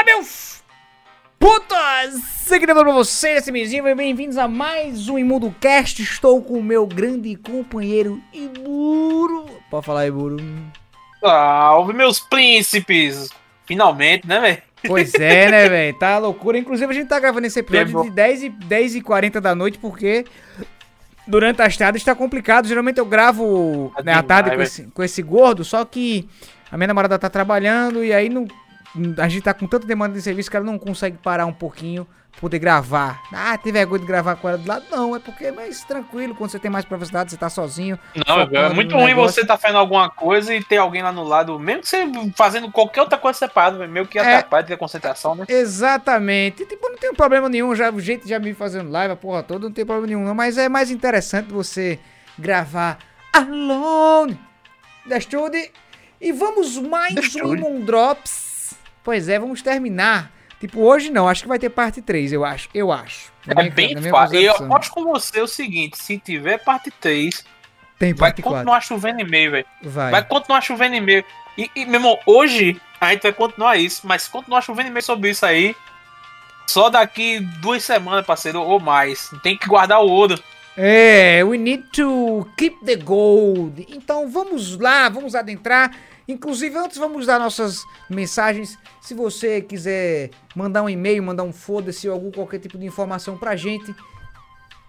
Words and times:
Fala, 0.00 0.04
meus 0.04 0.62
putas! 1.38 2.14
Seguidor 2.46 2.84
pra 2.84 2.92
vocês, 2.92 3.42
esse 3.42 3.52
mesinho, 3.52 3.84
bem-vindos 3.94 4.38
a 4.38 4.48
mais 4.48 5.10
um 5.10 5.18
Imundo 5.18 5.54
Cast. 5.60 6.02
Estou 6.02 6.40
com 6.42 6.54
o 6.54 6.62
meu 6.62 6.86
grande 6.86 7.36
companheiro 7.36 8.18
Iburo. 8.32 9.44
Pode 9.70 9.84
falar, 9.84 10.06
Iburo. 10.06 10.38
Salve, 11.20 11.92
meus 11.92 12.18
príncipes! 12.18 13.28
Finalmente, 13.66 14.26
né, 14.26 14.40
velho? 14.40 14.62
Pois 14.86 15.14
é, 15.16 15.50
né, 15.50 15.68
velho? 15.68 15.98
Tá 15.98 16.16
loucura. 16.16 16.56
Inclusive, 16.56 16.90
a 16.90 16.94
gente 16.94 17.08
tá 17.08 17.20
gravando 17.20 17.46
esse 17.46 17.60
episódio 17.60 18.04
de 18.04 18.10
10 18.10 18.42
e, 18.42 18.48
10 18.48 18.94
e 18.94 19.00
40 19.02 19.38
da 19.38 19.54
noite, 19.54 19.78
porque 19.78 20.24
durante 21.26 21.60
as 21.60 21.76
tardes 21.76 22.02
tá 22.02 22.14
complicado. 22.14 22.66
Geralmente 22.66 22.96
eu 22.96 23.04
gravo 23.06 23.92
Tá 23.94 24.02
né, 24.02 24.14
à 24.14 24.22
tarde 24.22 24.56
com 24.56 24.62
esse, 24.62 24.82
com 24.94 25.02
esse 25.02 25.20
gordo, 25.20 25.62
só 25.62 25.84
que 25.84 26.26
a 26.72 26.76
minha 26.78 26.88
namorada 26.88 27.18
tá 27.18 27.28
trabalhando 27.28 28.02
e 28.02 28.14
aí 28.14 28.30
não, 28.30 28.46
a 29.18 29.28
gente 29.28 29.42
tá 29.42 29.54
com 29.54 29.66
tanta 29.66 29.86
demanda 29.86 30.14
de 30.14 30.22
serviço 30.22 30.50
que 30.50 30.56
ela 30.56 30.66
não 30.66 30.78
consegue 30.78 31.16
parar 31.18 31.46
um 31.46 31.52
pouquinho 31.52 32.06
pra 32.32 32.40
poder 32.40 32.58
gravar. 32.58 33.22
Ah, 33.32 33.56
tem 33.58 33.72
vergonha 33.72 34.00
de 34.00 34.06
gravar 34.06 34.36
com 34.36 34.48
ela 34.48 34.58
do 34.58 34.68
lado? 34.68 34.84
Não, 34.90 35.14
é 35.14 35.18
porque 35.18 35.46
é 35.46 35.52
mais 35.52 35.84
tranquilo 35.84 36.34
quando 36.34 36.50
você 36.50 36.58
tem 36.58 36.70
mais 36.70 36.84
privacidade, 36.84 37.30
você 37.30 37.36
tá 37.36 37.48
sozinho. 37.48 37.98
Não, 38.26 38.40
é 38.40 38.72
muito 38.72 38.94
ruim 38.94 39.06
negócio. 39.06 39.34
você 39.34 39.46
tá 39.46 39.56
fazendo 39.56 39.78
alguma 39.78 40.08
coisa 40.10 40.54
e 40.54 40.62
ter 40.62 40.78
alguém 40.78 41.02
lá 41.02 41.12
no 41.12 41.22
lado, 41.24 41.58
mesmo 41.58 41.82
que 41.82 41.88
você 41.88 42.04
fazendo 42.36 42.70
qualquer 42.70 43.02
outra 43.02 43.18
coisa 43.18 43.38
separada, 43.38 43.78
velho, 43.78 43.90
meio 43.90 44.06
que 44.06 44.18
É. 44.18 44.36
atrapalha 44.36 44.66
ter 44.66 44.76
concentração, 44.76 45.34
né? 45.34 45.44
Exatamente. 45.48 46.64
Tipo, 46.66 46.88
não 46.88 46.98
tem 46.98 47.12
problema 47.14 47.48
nenhum. 47.48 47.74
Já, 47.74 47.90
o 47.90 48.00
jeito 48.00 48.24
de 48.24 48.30
já 48.30 48.38
me 48.38 48.54
fazendo 48.54 48.90
live, 48.90 49.12
a 49.12 49.16
porra 49.16 49.42
toda, 49.42 49.66
não 49.66 49.72
tem 49.72 49.84
problema 49.84 50.06
nenhum, 50.06 50.24
não. 50.24 50.34
Mas 50.34 50.58
é 50.58 50.68
mais 50.68 50.90
interessante 50.90 51.52
você 51.52 51.98
gravar 52.38 52.98
alone 53.32 54.38
da 55.06 55.18
Studio. 55.20 55.68
E 56.20 56.32
vamos 56.32 56.76
mais 56.76 57.32
The 57.32 57.44
um 57.44 57.80
Drops. 57.80 58.49
Pois 59.02 59.28
é, 59.28 59.38
vamos 59.38 59.62
terminar. 59.62 60.30
Tipo, 60.60 60.80
hoje 60.82 61.10
não, 61.10 61.26
acho 61.26 61.42
que 61.42 61.48
vai 61.48 61.58
ter 61.58 61.70
parte 61.70 62.02
3, 62.02 62.32
eu 62.32 62.44
acho. 62.44 62.68
Eu 62.74 62.92
acho. 62.92 63.32
É 63.48 63.54
minha- 63.54 63.70
bem 63.70 64.00
fácil. 64.02 64.38
E 64.38 64.44
eu 64.44 64.54
aposto 64.54 64.92
com 64.92 65.04
você 65.04 65.40
o 65.40 65.46
seguinte: 65.46 65.96
se 65.98 66.18
tiver 66.18 66.58
parte 66.58 66.90
3, 67.00 67.44
Tem 67.98 68.12
vai 68.12 68.28
parte 68.30 68.42
4. 68.42 68.58
continuar 68.58 68.80
chovendo 68.82 69.20
e-mail, 69.20 69.52
velho. 69.52 69.66
Vai. 69.82 70.10
Vai 70.10 70.24
continuar 70.24 70.60
chovendo 70.60 70.96
e-mail. 70.96 71.24
E, 71.56 71.70
e, 71.74 71.84
meu 71.86 71.94
irmão, 71.94 72.18
hoje 72.26 72.78
a 73.00 73.10
gente 73.10 73.22
vai 73.22 73.32
continuar 73.32 73.76
isso, 73.76 74.02
mas 74.06 74.28
continuar 74.28 74.60
chovendo 74.60 74.88
e-mail 74.90 75.02
sobre 75.02 75.30
isso 75.30 75.46
aí, 75.46 75.74
só 76.66 76.90
daqui 76.90 77.40
duas 77.60 77.82
semanas, 77.82 78.26
parceiro, 78.26 78.60
ou 78.60 78.78
mais. 78.78 79.30
Tem 79.42 79.56
que 79.56 79.66
guardar 79.66 80.00
o 80.00 80.08
ouro. 80.08 80.38
É, 80.76 81.42
we 81.44 81.56
need 81.58 81.84
to 81.92 82.46
keep 82.56 82.84
the 82.84 82.96
gold. 82.96 83.86
Então 83.90 84.28
vamos 84.30 84.78
lá, 84.78 85.08
vamos 85.08 85.34
adentrar. 85.34 85.90
Inclusive, 86.30 86.76
antes 86.76 86.96
vamos 86.96 87.26
dar 87.26 87.38
nossas 87.40 87.84
mensagens. 88.08 88.78
Se 89.00 89.14
você 89.14 89.60
quiser 89.60 90.30
mandar 90.54 90.82
um 90.82 90.88
e-mail, 90.88 91.20
mandar 91.22 91.42
um 91.42 91.52
foda-se 91.52 92.08
ou 92.08 92.14
algum 92.14 92.30
qualquer 92.30 92.60
tipo 92.60 92.78
de 92.78 92.86
informação 92.86 93.36
pra 93.36 93.56
gente, 93.56 93.92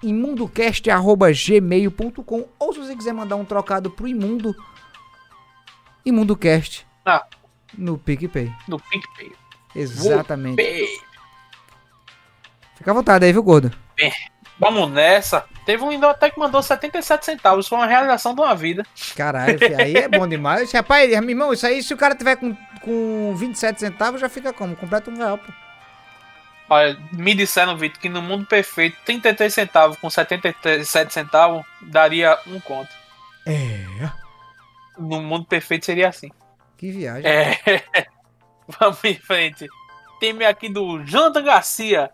imundocast.gmail.com 0.04 2.48
ou 2.60 2.74
se 2.74 2.80
você 2.80 2.96
quiser 2.96 3.14
mandar 3.14 3.36
um 3.38 3.46
trocado 3.46 3.90
pro 3.90 4.08
Imundo, 4.08 4.56
ImundoCast 6.06 6.86
Ah. 7.06 7.26
no 7.78 7.98
PicPay. 7.98 8.52
No 8.68 8.80
PicPay. 8.80 9.32
Exatamente. 9.76 10.62
Fica 12.76 12.92
à 12.92 12.94
vontade 12.94 13.26
aí, 13.26 13.32
viu, 13.34 13.42
gordo? 13.44 13.72
Vamos 14.60 14.92
nessa. 14.92 15.46
Teve 15.72 15.86
um 15.86 16.06
até 16.06 16.30
que 16.30 16.38
mandou 16.38 16.62
77 16.62 17.24
centavos. 17.24 17.66
Foi 17.66 17.78
uma 17.78 17.88
realização 17.88 18.36
de 18.36 18.42
uma 18.42 18.54
vida. 18.54 18.86
Caralho, 19.16 19.58
aí 19.80 19.96
é 19.96 20.08
bom 20.10 20.28
demais. 20.28 20.70
Rapaz, 20.70 21.10
meu 21.22 21.30
irmão, 21.30 21.54
isso 21.54 21.66
aí, 21.66 21.82
se 21.82 21.94
o 21.94 21.98
cara 21.98 22.14
tiver 22.14 22.36
com, 22.36 22.54
com 22.82 23.34
27 23.38 23.80
centavos, 23.80 24.20
já 24.20 24.28
fica 24.28 24.52
como? 24.52 24.76
Completa 24.76 25.10
um 25.10 25.16
real, 25.16 25.38
pô. 25.38 25.50
Olha, 26.70 27.00
me 27.14 27.34
disseram, 27.34 27.78
Vitor, 27.78 28.02
que 28.02 28.10
no 28.10 28.22
mundo 28.22 28.46
perfeito, 28.46 28.98
33 29.06 29.54
centavos 29.54 29.98
com 29.98 30.10
77 30.10 31.14
centavos 31.14 31.66
daria 31.82 32.38
um 32.48 32.60
conto. 32.60 32.92
É. 33.46 34.10
No 34.98 35.22
mundo 35.22 35.46
perfeito 35.46 35.86
seria 35.86 36.10
assim. 36.10 36.32
Que 36.76 36.92
viagem. 36.92 37.32
É. 37.32 37.58
Vamos 38.78 39.02
em 39.06 39.16
frente. 39.16 39.70
Tem 40.20 40.38
aqui 40.44 40.68
do 40.68 41.02
Jonathan 41.06 41.44
Garcia. 41.44 42.12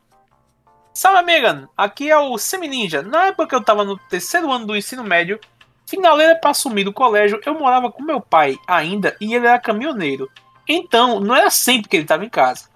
Salve, 0.97 1.21
Megan. 1.21 1.69
Aqui 1.77 2.09
é 2.09 2.17
o 2.17 2.39
Semi 2.39 2.67
Ninja. 2.67 3.03
Na 3.03 3.27
época 3.27 3.45
que 3.49 3.53
eu 3.53 3.63
tava 3.63 3.85
no 3.85 3.99
terceiro 4.09 4.51
ano 4.51 4.65
do 4.65 4.75
ensino 4.75 5.03
médio, 5.03 5.39
finaleira 5.85 6.35
pra 6.35 6.49
assumir 6.49 6.83
do 6.85 6.91
colégio, 6.91 7.39
eu 7.45 7.53
morava 7.53 7.91
com 7.91 8.01
meu 8.01 8.19
pai 8.19 8.57
ainda 8.65 9.15
e 9.21 9.35
ele 9.35 9.45
era 9.45 9.59
caminhoneiro. 9.59 10.27
Então, 10.67 11.19
não 11.19 11.35
era 11.35 11.51
sempre 11.51 11.87
que 11.87 11.97
ele 11.97 12.05
tava 12.07 12.25
em 12.25 12.29
casa. 12.29 12.67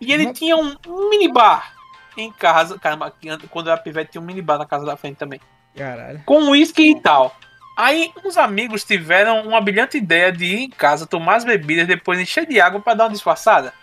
E 0.00 0.10
ele 0.10 0.28
Mas- 0.28 0.38
tinha 0.38 0.56
um 0.56 0.74
minibar 1.10 1.74
em 2.16 2.32
casa. 2.32 2.78
Caramba, 2.78 3.12
quando 3.50 3.66
eu 3.66 3.72
era 3.74 3.82
pivete, 3.82 4.12
tinha 4.12 4.22
um 4.22 4.24
minibar 4.24 4.56
na 4.56 4.64
casa 4.64 4.86
da 4.86 4.96
frente 4.96 5.16
também 5.18 5.38
Caralho. 5.76 6.22
com 6.24 6.48
uísque 6.48 6.92
e 6.92 6.98
tal. 6.98 7.36
Aí 7.76 8.10
uns 8.24 8.38
amigos 8.38 8.84
tiveram 8.84 9.42
uma 9.46 9.60
brilhante 9.60 9.98
ideia 9.98 10.32
de 10.32 10.46
ir 10.46 10.60
em 10.62 10.70
casa 10.70 11.06
tomar 11.06 11.36
as 11.36 11.44
bebidas 11.44 11.86
depois 11.86 12.18
encher 12.18 12.46
de 12.46 12.58
água 12.58 12.80
para 12.80 12.94
dar 12.94 13.04
uma 13.04 13.10
disfarçada. 13.10 13.74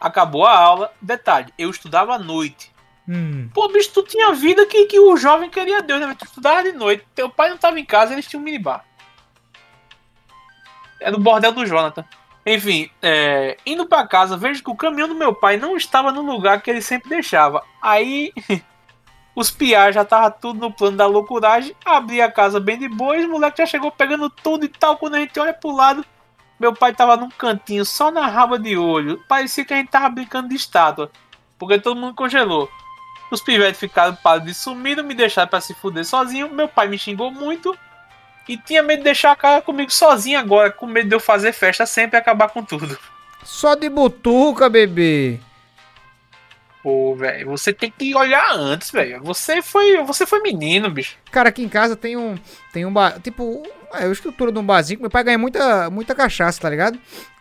Acabou 0.00 0.46
a 0.46 0.56
aula. 0.56 0.92
Detalhe, 1.02 1.52
eu 1.58 1.68
estudava 1.70 2.14
à 2.14 2.18
noite. 2.20 2.75
Hum. 3.08 3.48
Pô, 3.54 3.68
bicho, 3.68 3.90
tu 3.92 4.02
tinha 4.02 4.32
vida 4.34 4.66
que, 4.66 4.86
que 4.86 4.98
o 4.98 5.16
jovem 5.16 5.48
queria 5.48 5.82
Deus, 5.82 6.00
né? 6.00 6.16
Tu 6.18 6.24
estudava 6.24 6.62
de 6.62 6.72
noite. 6.72 7.06
Teu 7.14 7.30
pai 7.30 7.50
não 7.50 7.56
tava 7.56 7.78
em 7.78 7.84
casa, 7.84 8.12
eles 8.12 8.26
tinham 8.26 8.40
um 8.40 8.44
minibar. 8.44 8.84
É 11.00 11.10
do 11.10 11.18
bordel 11.18 11.52
do 11.52 11.64
Jonathan. 11.64 12.04
Enfim, 12.44 12.90
é, 13.02 13.56
indo 13.66 13.86
pra 13.86 14.06
casa, 14.06 14.36
vejo 14.36 14.62
que 14.62 14.70
o 14.70 14.76
caminhão 14.76 15.08
do 15.08 15.14
meu 15.14 15.34
pai 15.34 15.56
não 15.56 15.76
estava 15.76 16.12
no 16.12 16.22
lugar 16.22 16.62
que 16.62 16.70
ele 16.70 16.80
sempre 16.80 17.08
deixava. 17.08 17.62
Aí 17.82 18.32
os 19.34 19.50
piás 19.50 19.94
já 19.94 20.04
tava 20.04 20.30
tudo 20.30 20.60
no 20.60 20.72
plano 20.72 20.96
da 20.96 21.06
loucuragem. 21.06 21.74
Abri 21.84 22.20
a 22.20 22.30
casa 22.30 22.58
bem 22.60 22.78
de 22.78 22.88
boa 22.88 23.16
e 23.16 23.24
os 23.24 23.28
moleques 23.28 23.58
já 23.58 23.66
chegou 23.66 23.90
pegando 23.90 24.30
tudo 24.30 24.64
e 24.64 24.68
tal. 24.68 24.96
Quando 24.96 25.16
a 25.16 25.18
gente 25.18 25.38
olha 25.38 25.52
pro 25.52 25.70
lado, 25.70 26.04
meu 26.58 26.72
pai 26.72 26.94
tava 26.94 27.16
num 27.16 27.28
cantinho 27.30 27.84
só 27.84 28.10
na 28.10 28.26
raba 28.26 28.58
de 28.58 28.76
olho. 28.76 29.22
Parecia 29.28 29.64
que 29.64 29.74
a 29.74 29.76
gente 29.76 29.90
tava 29.90 30.08
brincando 30.08 30.48
de 30.48 30.54
estátua. 30.54 31.10
Porque 31.58 31.78
todo 31.80 31.98
mundo 31.98 32.14
congelou. 32.14 32.70
Os 33.30 33.40
pivetes 33.40 33.80
ficaram 33.80 34.14
parados 34.14 34.46
de 34.46 34.54
sumido, 34.54 35.02
me 35.02 35.14
deixaram 35.14 35.48
pra 35.48 35.60
se 35.60 35.74
fuder 35.74 36.04
sozinho. 36.04 36.48
Meu 36.48 36.68
pai 36.68 36.88
me 36.88 36.98
xingou 36.98 37.30
muito. 37.30 37.76
E 38.48 38.56
tinha 38.56 38.82
medo 38.82 38.98
de 38.98 39.04
deixar 39.04 39.32
a 39.32 39.36
cara 39.36 39.60
comigo 39.60 39.90
sozinho 39.90 40.38
agora, 40.38 40.70
com 40.70 40.86
medo 40.86 41.08
de 41.08 41.14
eu 41.14 41.20
fazer 41.20 41.52
festa 41.52 41.84
sempre 41.84 42.16
e 42.16 42.20
acabar 42.20 42.48
com 42.48 42.62
tudo. 42.62 42.96
Só 43.42 43.74
de 43.74 43.88
butuca, 43.88 44.68
bebê. 44.68 45.40
Pô, 46.82 47.16
velho, 47.16 47.48
você 47.50 47.72
tem 47.72 47.90
que 47.90 48.14
olhar 48.14 48.52
antes, 48.52 48.92
velho. 48.92 49.20
Você 49.24 49.60
foi, 49.60 49.96
você 50.04 50.24
foi 50.24 50.40
menino, 50.40 50.88
bicho. 50.88 51.16
Cara, 51.32 51.48
aqui 51.48 51.64
em 51.64 51.68
casa 51.68 51.96
tem 51.96 52.16
um. 52.16 52.38
Tem 52.72 52.86
um 52.86 52.92
bar. 52.92 53.20
Tipo, 53.20 53.64
é 53.92 54.04
a 54.04 54.10
estrutura 54.12 54.52
de 54.52 54.58
um 54.60 54.64
barzinho. 54.64 55.00
Meu 55.00 55.10
pai 55.10 55.24
ganha 55.24 55.38
muita, 55.38 55.90
muita 55.90 56.14
cachaça, 56.14 56.60
tá 56.60 56.70
ligado? 56.70 56.96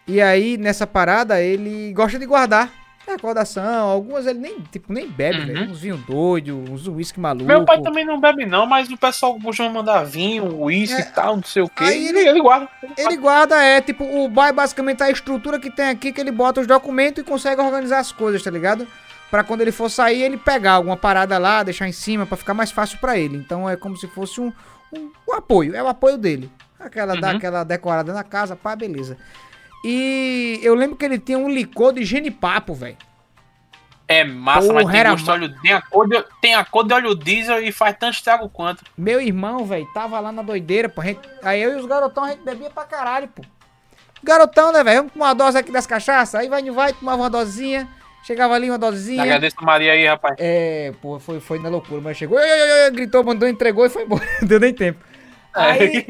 E 0.07 0.19
aí, 0.19 0.57
nessa 0.57 0.88
parada, 0.88 1.40
ele 1.40 1.94
gosta 1.94 2.17
de 2.17 2.25
guardar. 2.25 2.72
Recordação, 3.07 3.89
algumas 3.89 4.25
ele 4.25 4.39
nem, 4.39 4.59
tipo, 4.71 4.91
nem 4.91 5.07
bebe, 5.07 5.39
Uhum. 5.39 5.45
velho. 5.45 5.71
Uns 5.71 5.79
vinho 5.79 5.97
doido, 5.97 6.57
uns 6.71 6.88
uísque 6.88 7.19
maluco. 7.19 7.45
Meu 7.45 7.63
pai 7.63 7.81
também 7.81 8.03
não 8.03 8.19
bebe 8.19 8.45
não, 8.45 8.66
mas 8.66 8.89
o 8.89 8.97
pessoal 8.97 9.39
costuma 9.39 9.69
mandar 9.69 10.03
vinho, 10.03 10.59
uísque 10.61 11.01
É. 11.01 11.05
e 11.05 11.11
tal, 11.11 11.35
não 11.38 11.43
sei 11.43 11.61
o. 11.63 11.71
Aí 11.75 12.07
Ele, 12.07 12.19
ele- 12.19 12.29
ele 12.29 12.41
guarda. 12.41 12.67
Ele 12.97 13.17
guarda, 13.17 13.63
é, 13.63 13.79
tipo, 13.81 14.03
o 14.03 14.27
bar 14.27 14.47
é 14.47 14.51
basicamente 14.53 15.03
a 15.03 15.09
estrutura 15.11 15.59
que 15.59 15.69
tem 15.69 15.89
aqui, 15.89 16.11
que 16.11 16.19
ele 16.19 16.31
bota 16.31 16.61
os 16.61 16.67
documentos 16.67 17.21
e 17.21 17.25
consegue 17.25 17.61
organizar 17.61 17.99
as 17.99 18.11
coisas, 18.11 18.41
tá 18.41 18.49
ligado? 18.49 18.88
Pra 19.29 19.43
quando 19.43 19.61
ele 19.61 19.72
for 19.72 19.89
sair, 19.89 20.22
ele 20.23 20.37
pegar 20.37 20.73
alguma 20.73 20.97
parada 20.97 21.37
lá, 21.37 21.61
deixar 21.63 21.87
em 21.87 21.91
cima, 21.91 22.25
pra 22.25 22.37
ficar 22.37 22.53
mais 22.53 22.72
fácil 22.72 22.97
pra 22.99 23.17
ele. 23.17 23.37
Então 23.37 23.69
é 23.69 23.75
como 23.75 23.96
se 23.97 24.08
fosse 24.08 24.40
um, 24.41 24.51
um, 24.93 25.11
um 25.29 25.34
apoio, 25.34 25.75
é 25.75 25.84
o 25.84 25.87
apoio 25.87 26.17
dele. 26.17 26.49
Aquela, 26.79 27.16
dá 27.19 27.29
Uhum. 27.31 27.37
aquela 27.37 27.63
decorada 27.63 28.13
na 28.13 28.23
casa, 28.23 28.55
pá, 28.55 28.75
beleza. 28.75 29.17
E 29.87 30.59
eu 30.64 30.73
lembro 30.73 30.96
que 30.96 31.05
ele 31.05 31.20
tinha 31.20 31.37
um 31.37 31.47
licor 31.47 31.93
de 31.93 32.03
genipapo, 32.03 32.73
velho. 32.73 32.97
É 34.08 34.23
massa, 34.23 34.61
Porra, 34.67 34.84
mas 34.84 34.91
tem 34.91 35.03
gosto 35.03 35.32
óleo, 35.32 35.55
tem 35.61 35.73
a, 35.73 35.82
cor 35.82 36.09
de, 36.09 36.23
tem 36.41 36.55
a 36.55 36.66
cor 36.66 36.87
de 36.87 36.93
óleo 36.96 37.14
diesel 37.16 37.61
e 37.61 37.72
faz 37.72 37.96
tanto 37.99 38.16
estrago 38.16 38.49
quanto. 38.49 38.84
Meu 38.97 39.22
irmão, 39.22 39.64
velho, 39.64 39.87
tava 39.93 40.20
lá 40.20 40.32
na 40.32 40.41
doideira, 40.41 40.90
pô. 40.90 41.03
gente- 41.03 41.20
aí 41.43 41.61
eu 41.61 41.73
e 41.73 41.76
os 41.76 41.85
garotão, 41.85 42.23
a 42.23 42.29
gente 42.29 42.41
bebia 42.41 42.72
pra 42.72 42.84
caralho, 42.84 43.28
pô. 43.28 43.43
Garotão, 44.23 44.72
né, 44.72 44.84
velho? 44.84 44.97
Vamos 44.97 45.14
tomar 45.14 45.26
uma 45.28 45.35
dose 45.35 45.55
aqui 45.55 45.72
das 45.72 45.85
cachaças. 45.85 46.34
Aí 46.34 46.49
vai, 46.49 46.64
não 46.64 46.73
vai, 46.73 46.91
tomava 46.91 47.22
uma 47.22 47.29
dosezinha. 47.29 47.87
Chegava 48.23 48.55
ali 48.55 48.72
uma 48.72 48.79
dosezinha. 48.79 49.22
Agradeço 49.22 49.55
a 49.59 49.64
Maria 49.64 49.91
aí, 49.91 50.08
rapaz. 50.08 50.35
É, 50.40 50.93
pô, 50.99 51.20
foi, 51.20 51.40
foi 51.40 51.59
na 51.59 51.70
loucura, 51.70 52.02
mas 52.02 52.17
chegou, 52.17 52.40
gritou, 52.91 53.23
mandou, 53.23 53.47
entregou 53.47 53.85
e 53.85 53.90
foi 53.90 54.02
embora. 54.02 54.26
Não 54.41 54.47
deu 54.47 54.59
nem 54.59 54.73
tempo. 54.73 54.99
Aí, 55.55 56.05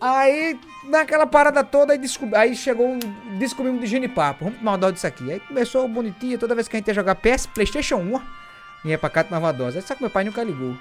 aí 0.00 0.60
naquela 0.84 1.26
parada 1.26 1.64
toda, 1.64 1.92
aí, 1.92 1.98
descob... 1.98 2.34
aí 2.34 2.54
chegou, 2.54 2.86
um- 2.88 3.38
descobrimos 3.38 3.80
de 3.80 3.86
genipapo. 3.86 4.44
Vamos 4.44 4.58
tomar 4.58 4.72
uma 4.72 4.78
dose 4.78 4.94
disso 4.94 5.06
aqui. 5.06 5.32
Aí 5.32 5.40
começou 5.40 5.88
bonitinho, 5.88 6.38
toda 6.38 6.54
vez 6.54 6.68
que 6.68 6.76
a 6.76 6.78
gente 6.78 6.88
ia 6.88 6.94
jogar 6.94 7.14
PS, 7.14 7.46
Playstation 7.46 7.96
1, 7.96 8.14
ó, 8.14 8.20
ia 8.84 8.98
pra 8.98 9.08
cá 9.10 9.24
tomava 9.24 9.52
dose. 9.52 9.78
Aí 9.78 9.82
só 9.82 9.94
que 9.94 10.02
meu 10.02 10.10
pai 10.10 10.24
nunca 10.24 10.42
ligou. 10.42 10.76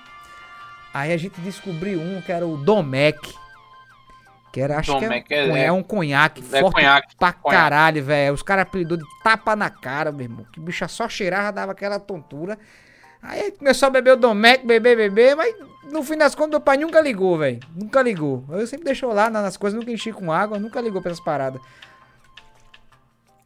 Aí 0.93 1.11
a 1.13 1.17
gente 1.17 1.39
descobriu 1.41 1.99
um 1.99 2.21
que 2.21 2.31
era 2.31 2.45
o 2.45 2.57
Domec. 2.57 3.17
Que 4.51 4.61
era, 4.61 4.77
acho 4.77 4.93
Domec, 4.93 5.27
que 5.27 5.33
é, 5.33 5.47
é- 5.49 5.65
é 5.65 5.71
um 5.71 5.81
conhaque 5.81 6.43
É 6.51 6.59
forte 6.59 6.73
conhaque. 6.75 7.15
pra 7.17 7.33
conhaque. 7.33 7.61
caralho, 7.63 8.03
velho. 8.03 8.33
Os 8.35 8.43
caras 8.43 8.63
apelidou 8.63 8.97
de 8.97 9.03
tapa 9.23 9.55
na 9.55 9.69
cara, 9.71 10.11
meu 10.11 10.21
irmão. 10.25 10.45
Que 10.53 10.59
bicha 10.59 10.87
só 10.87 11.09
cheirava, 11.09 11.51
dava 11.51 11.71
aquela 11.71 11.99
tontura. 11.99 12.59
Aí 13.23 13.51
começou 13.53 13.87
a 13.87 13.89
beber 13.89 14.11
o 14.13 14.17
Domec, 14.17 14.65
beber, 14.65 14.97
beber, 14.97 15.35
mas 15.35 15.55
no 15.89 16.03
fim 16.03 16.17
das 16.17 16.35
contas 16.35 16.51
meu 16.51 16.61
pai 16.61 16.77
nunca 16.77 16.99
ligou, 16.99 17.37
velho. 17.37 17.59
Nunca 17.75 18.01
ligou. 18.01 18.43
Eu 18.49 18.67
sempre 18.67 18.85
deixou 18.85 19.13
lá 19.13 19.29
nas 19.29 19.55
coisas, 19.57 19.79
nunca 19.79 19.91
enchi 19.91 20.11
com 20.11 20.31
água, 20.31 20.59
nunca 20.59 20.81
ligou 20.81 21.01
pra 21.01 21.11
essas 21.11 21.23
paradas. 21.23 21.61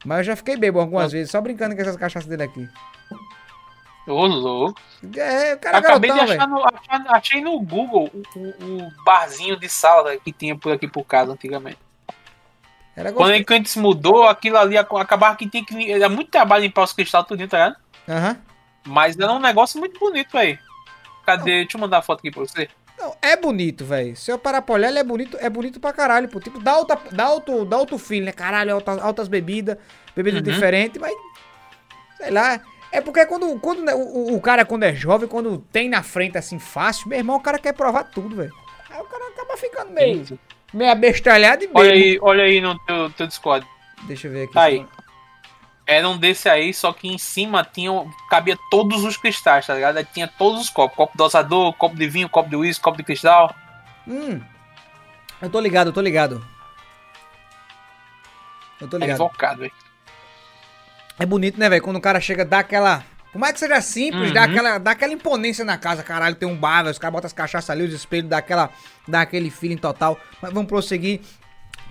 Mas 0.05 0.19
eu 0.19 0.23
já 0.25 0.35
fiquei 0.35 0.55
bebo 0.57 0.79
algumas 0.79 1.11
vezes, 1.11 1.31
só 1.31 1.41
brincando 1.41 1.75
com 1.75 1.81
essas 1.81 1.95
cachaças 1.97 2.27
dele 2.27 2.43
aqui. 2.43 2.67
Ô, 4.07 4.25
louco. 4.25 4.79
É, 5.17 5.55
o 5.55 5.59
cara 5.59 5.77
é 5.77 5.79
Acabei 5.79 6.09
de 6.11 6.17
garotão, 6.17 6.35
achar 6.35 6.47
velho. 6.47 6.49
no, 6.49 6.65
achar- 6.65 7.15
achei 7.15 7.41
no 7.41 7.59
Google 7.59 8.09
o, 8.13 8.39
o- 8.39 8.83
o 8.87 9.03
barzinho 9.03 9.59
de 9.59 9.67
sala 9.67 10.15
que 10.17 10.31
tinha 10.31 10.57
por 10.57 10.71
aqui 10.71 10.87
por 10.87 11.03
casa 11.03 11.33
antigamente. 11.33 11.77
Era 12.95 13.11
Quando 13.11 13.31
a 13.31 13.35
gente 13.37 13.69
se 13.69 13.77
mudou, 13.77 14.23
aquilo 14.23 14.57
ali 14.57 14.77
ac- 14.77 14.95
acabava 14.95 15.35
que 15.35 15.47
tinha 15.49 15.63
que. 15.63 15.91
Era 15.91 16.07
muito 16.09 16.31
trabalho 16.31 16.63
limpar 16.63 16.83
os 16.83 16.93
cristais 16.93 17.25
tudinho, 17.27 17.49
tá 17.49 17.57
ligado? 17.57 17.75
Aham. 18.07 18.37
Mas 18.87 19.17
era 19.19 19.31
um 19.31 19.39
negócio 19.39 19.79
muito 19.79 19.99
bonito 19.99 20.37
aí. 20.37 20.57
Cadê? 21.25 21.63
Deixa 21.63 21.77
eu 21.77 21.81
mandar 21.81 21.97
a 21.99 22.01
foto 22.01 22.19
aqui 22.19 22.31
pra 22.31 22.41
você. 22.41 22.69
Não, 22.97 23.15
é 23.21 23.35
bonito, 23.35 23.85
velho. 23.85 24.15
Se 24.15 24.31
eu 24.31 24.39
parar 24.39 24.61
pra 24.61 24.73
olhar, 24.75 24.87
ele 24.89 24.97
é 24.99 25.03
bonito, 25.03 25.37
é 25.39 25.49
bonito 25.49 25.79
pra 25.79 25.93
caralho, 25.93 26.27
pô. 26.29 26.39
Tipo, 26.39 26.59
dá, 26.59 26.71
alta, 26.71 26.97
dá, 27.11 27.25
alto, 27.25 27.63
dá 27.65 27.75
alto 27.77 27.97
feeling, 27.99 28.25
né? 28.25 28.31
Caralho, 28.31 28.73
altas, 28.73 28.97
altas 28.99 29.27
bebidas, 29.27 29.77
bebidas 30.15 30.39
Uhum. 30.41 30.51
diferentes, 30.53 30.99
mas. 30.99 31.13
Sei 32.17 32.31
lá. 32.31 32.59
É 32.91 33.01
porque 33.01 33.25
quando, 33.25 33.59
quando 33.59 33.83
né, 33.83 33.93
o, 33.93 34.33
o 34.35 34.41
cara, 34.41 34.65
quando 34.65 34.83
é 34.83 34.95
jovem, 34.95 35.27
quando 35.27 35.57
tem 35.71 35.89
na 35.89 36.01
frente 36.01 36.37
assim 36.37 36.57
fácil, 36.57 37.09
meu 37.09 37.17
irmão, 37.19 37.35
o 37.35 37.41
cara 37.41 37.59
quer 37.59 37.73
provar 37.73 38.05
tudo, 38.05 38.35
velho. 38.35 38.53
Aí 38.89 38.99
o 39.01 39.03
cara 39.05 39.27
acaba 39.27 39.57
ficando 39.57 39.91
meio, 39.91 40.39
meio 40.73 40.89
abestalhado 40.91 41.65
e 41.65 41.69
Olha 41.73 41.91
meio. 41.91 42.03
aí, 42.03 42.19
olha 42.21 42.43
aí 42.45 42.61
no 42.61 42.79
teu, 42.79 43.09
teu 43.11 43.27
Discord. 43.27 43.67
Deixa 44.03 44.27
eu 44.27 44.31
ver 44.31 44.43
aqui. 44.45 44.53
Tá 44.53 44.63
aí. 44.63 44.85
Era 45.87 46.09
um 46.09 46.17
desse 46.17 46.49
aí, 46.49 46.73
só 46.73 46.91
que 46.91 47.07
em 47.07 47.17
cima 47.17 47.63
tinha, 47.63 47.91
cabia 48.29 48.57
todos 48.69 49.05
os 49.05 49.15
cristais, 49.15 49.65
tá 49.65 49.73
ligado? 49.73 49.95
Aí 49.97 50.03
tinha 50.05 50.27
todos 50.27 50.61
os 50.61 50.69
copos. 50.69 50.97
Copo 50.97 51.17
dosador, 51.17 51.71
copo 51.73 51.95
de 51.95 52.07
vinho, 52.09 52.27
copo 52.27 52.49
de 52.49 52.57
uísque, 52.57 52.83
copo 52.83 52.97
de 52.97 53.03
cristal. 53.03 53.55
Hum. 54.05 54.41
Eu 55.41 55.49
tô 55.49 55.59
ligado, 55.61 55.87
eu 55.87 55.93
tô 55.93 56.01
ligado. 56.01 56.45
Eu 58.79 58.87
tô 58.87 58.97
É 58.97 58.99
ligado. 59.01 59.15
invocado, 59.15 59.59
velho. 59.61 59.71
É 61.19 61.25
bonito, 61.25 61.59
né, 61.59 61.69
velho? 61.69 61.81
Quando 61.81 61.95
o 61.97 62.01
cara 62.01 62.19
chega, 62.19 62.45
dá 62.45 62.59
aquela. 62.59 63.03
Por 63.31 63.39
mais 63.39 63.53
que 63.53 63.59
seja 63.59 63.81
simples, 63.81 64.27
Uhum. 64.29 64.33
dá, 64.33 64.43
aquela, 64.43 64.77
dá 64.77 64.91
aquela 64.91 65.13
imponência 65.13 65.65
na 65.65 65.77
casa. 65.77 66.03
Caralho, 66.03 66.35
tem 66.35 66.47
um 66.47 66.55
bar, 66.55 66.83
velho. 66.83 66.91
Os 66.91 66.99
caras 66.99 67.13
botam 67.13 67.27
as 67.27 67.33
cachaças 67.33 67.69
ali, 67.69 67.83
os 67.83 67.93
espelhos, 67.93 68.29
dá, 68.29 68.37
aquela, 68.37 68.69
dá 69.07 69.21
aquele 69.21 69.49
feeling 69.49 69.77
total. 69.77 70.19
Mas 70.41 70.53
vamos 70.53 70.67
prosseguir 70.67 71.21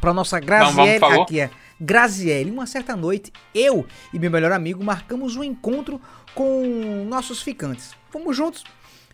pra 0.00 0.12
nossa 0.12 0.38
Graziele. 0.38 0.74
vamos, 0.76 1.00
falou. 1.00 1.22
aqui 1.22 1.40
é. 1.40 1.50
Graziele, 1.80 2.50
uma 2.50 2.66
certa 2.66 2.96
noite, 2.96 3.32
eu 3.54 3.86
e 4.12 4.18
meu 4.18 4.30
melhor 4.30 4.52
amigo 4.52 4.82
marcamos 4.82 5.36
um 5.36 5.44
encontro 5.44 6.00
com 6.34 7.04
nossos 7.08 7.42
ficantes. 7.42 7.94
Fomos 8.10 8.36
juntos 8.36 8.64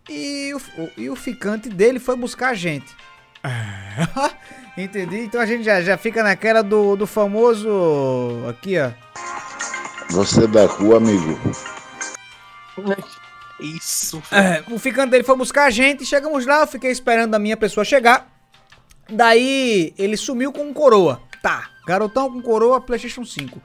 e 0.09 0.53
o, 0.55 0.61
e 0.97 1.11
o 1.11 1.17
ficante 1.17 1.69
dele 1.69 1.99
foi 1.99 2.17
buscar 2.17 2.51
a 2.51 2.55
gente. 2.55 2.95
Entendi. 4.77 5.21
Então 5.21 5.41
a 5.41 5.47
gente 5.47 5.65
já, 5.65 5.81
já 5.83 5.97
fica 5.97 6.23
naquela 6.23 6.63
do, 6.63 6.97
do 6.97 7.07
famoso. 7.07 7.69
Aqui, 8.49 8.79
ó. 8.79 8.91
Você 10.11 10.45
é 10.45 10.47
da 10.47 10.67
rua, 10.67 10.99
amigo? 10.99 11.39
Isso. 13.61 14.23
É, 14.31 14.63
o 14.73 14.79
ficante 14.79 15.11
dele 15.11 15.25
foi 15.25 15.37
buscar 15.37 15.65
a 15.65 15.71
gente, 15.71 16.05
chegamos 16.05 16.45
lá, 16.47 16.61
eu 16.61 16.67
fiquei 16.67 16.91
esperando 16.91 17.35
a 17.35 17.39
minha 17.39 17.57
pessoa 17.57 17.85
chegar. 17.85 18.29
Daí 19.09 19.95
ele 19.99 20.17
sumiu 20.17 20.53
com 20.53 20.63
um 20.63 20.73
coroa. 20.73 21.21
Tá, 21.43 21.71
garotão 21.87 22.31
com 22.31 22.41
coroa, 22.41 22.81
PlayStation 22.81 23.25
5. 23.25 23.61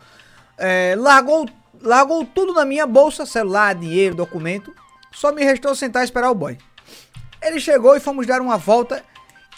É, 0.57 0.95
largou, 0.97 1.47
largou 1.81 2.25
tudo 2.25 2.53
na 2.53 2.65
minha 2.65 2.87
bolsa, 2.87 3.25
celular, 3.25 3.75
dinheiro, 3.75 4.15
documento. 4.15 4.73
Só 5.11 5.31
me 5.31 5.43
restou 5.43 5.73
sentar 5.75 6.03
e 6.03 6.05
esperar 6.05 6.31
o 6.31 6.35
boy. 6.35 6.57
Ele 7.41 7.59
chegou 7.59 7.95
e 7.95 7.99
fomos 7.99 8.25
dar 8.25 8.41
uma 8.41 8.57
volta. 8.57 9.03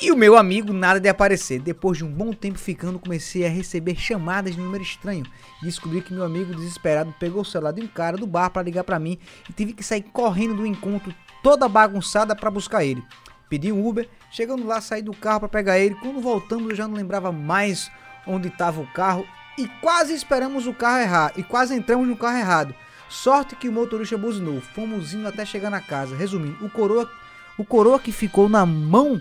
E 0.02 0.14
o 0.14 0.16
meu 0.16 0.38
amigo 0.38 0.72
nada 0.72 0.98
de 0.98 1.10
aparecer. 1.10 1.60
Depois 1.60 1.98
de 1.98 2.06
um 2.06 2.12
bom 2.12 2.32
tempo 2.32 2.58
ficando, 2.58 2.98
comecei 2.98 3.46
a 3.46 3.50
receber 3.50 3.96
chamadas 3.96 4.56
de 4.56 4.62
número 4.62 4.82
estranho. 4.82 5.26
E 5.62 5.66
descobri 5.66 6.02
que 6.02 6.14
meu 6.14 6.24
amigo 6.24 6.56
desesperado 6.56 7.14
pegou 7.20 7.42
o 7.42 7.46
celular 7.46 7.74
de 7.74 7.82
um 7.82 7.88
cara 7.88 8.16
do 8.16 8.26
bar 8.26 8.50
para 8.50 8.62
ligar 8.62 8.86
para 8.86 8.98
mim 8.98 9.20
e 9.50 9.54
tive 9.54 9.74
que 9.74 9.84
sair 9.84 10.04
correndo 10.04 10.56
do 10.56 10.66
encontro 10.66 11.14
toda 11.44 11.68
bagunçada 11.68 12.34
para 12.34 12.50
buscar 12.50 12.86
ele. 12.86 13.04
Pedi 13.50 13.74
um 13.74 13.86
Uber, 13.86 14.08
chegando 14.32 14.66
lá, 14.66 14.80
saí 14.80 15.02
do 15.02 15.14
carro 15.14 15.42
para 15.42 15.50
pegar 15.50 15.80
ele. 15.80 15.96
Quando 15.96 16.22
voltamos, 16.22 16.70
eu 16.70 16.76
já 16.78 16.88
não 16.88 16.96
lembrava 16.96 17.32
mais 17.32 17.92
onde 18.30 18.48
estava 18.48 18.80
o 18.80 18.88
carro 18.94 19.26
e 19.58 19.68
quase 19.82 20.14
esperamos 20.14 20.68
o 20.68 20.74
carro 20.74 21.00
errar 21.02 21.34
e 21.36 21.44
quase 21.44 21.76
entramos 21.76 22.08
no 22.08 22.16
carro 22.16 22.38
errado. 22.38 22.76
Sorte 23.10 23.56
que 23.56 23.68
o 23.68 23.72
motorista 23.74 24.18
buzinou. 24.18 24.62
Fomos 24.62 25.14
indo 25.14 25.28
até 25.28 25.44
chegar 25.44 25.70
na 25.72 25.82
casa. 25.82 26.16
Resumindo, 26.16 26.64
o 26.64 26.70
coroa, 26.70 27.10
o 27.58 27.66
coroa 27.66 28.00
que 28.00 28.12
ficou 28.12 28.48
na 28.48 28.66
mão 28.66 29.20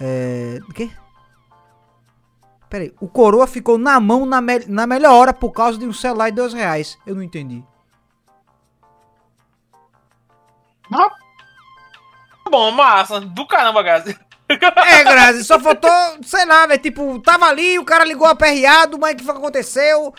é. 0.00 0.58
Quê? 0.74 0.90
Pera 2.68 2.84
aí. 2.84 2.94
O 3.00 3.08
coroa 3.08 3.46
ficou 3.46 3.78
na 3.78 3.98
mão 4.00 4.26
na, 4.26 4.40
me- 4.40 4.66
na 4.66 4.86
melhor 4.86 5.14
hora 5.14 5.32
por 5.32 5.52
causa 5.52 5.78
de 5.78 5.86
um 5.86 5.92
celular 5.92 6.30
de 6.30 6.36
dois 6.36 6.52
reais. 6.52 6.98
Eu 7.06 7.14
não 7.14 7.22
entendi. 7.22 7.64
Tá 12.44 12.50
bom, 12.50 12.70
massa. 12.72 13.20
Do 13.20 13.46
caramba, 13.46 13.82
Gazi. 13.82 14.18
É, 14.48 15.04
Grazi, 15.04 15.44
só 15.44 15.58
faltou, 15.60 15.90
sei 16.22 16.44
lá, 16.46 16.66
velho. 16.66 16.80
Tipo, 16.80 17.18
tava 17.20 17.46
ali, 17.46 17.78
o 17.78 17.84
cara 17.84 18.04
ligou 18.04 18.26
aperreado, 18.26 18.98
mas 18.98 19.12
o 19.12 19.16
que 19.16 19.24
foi 19.24 19.34
que 19.34 19.40
aconteceu? 19.40 20.14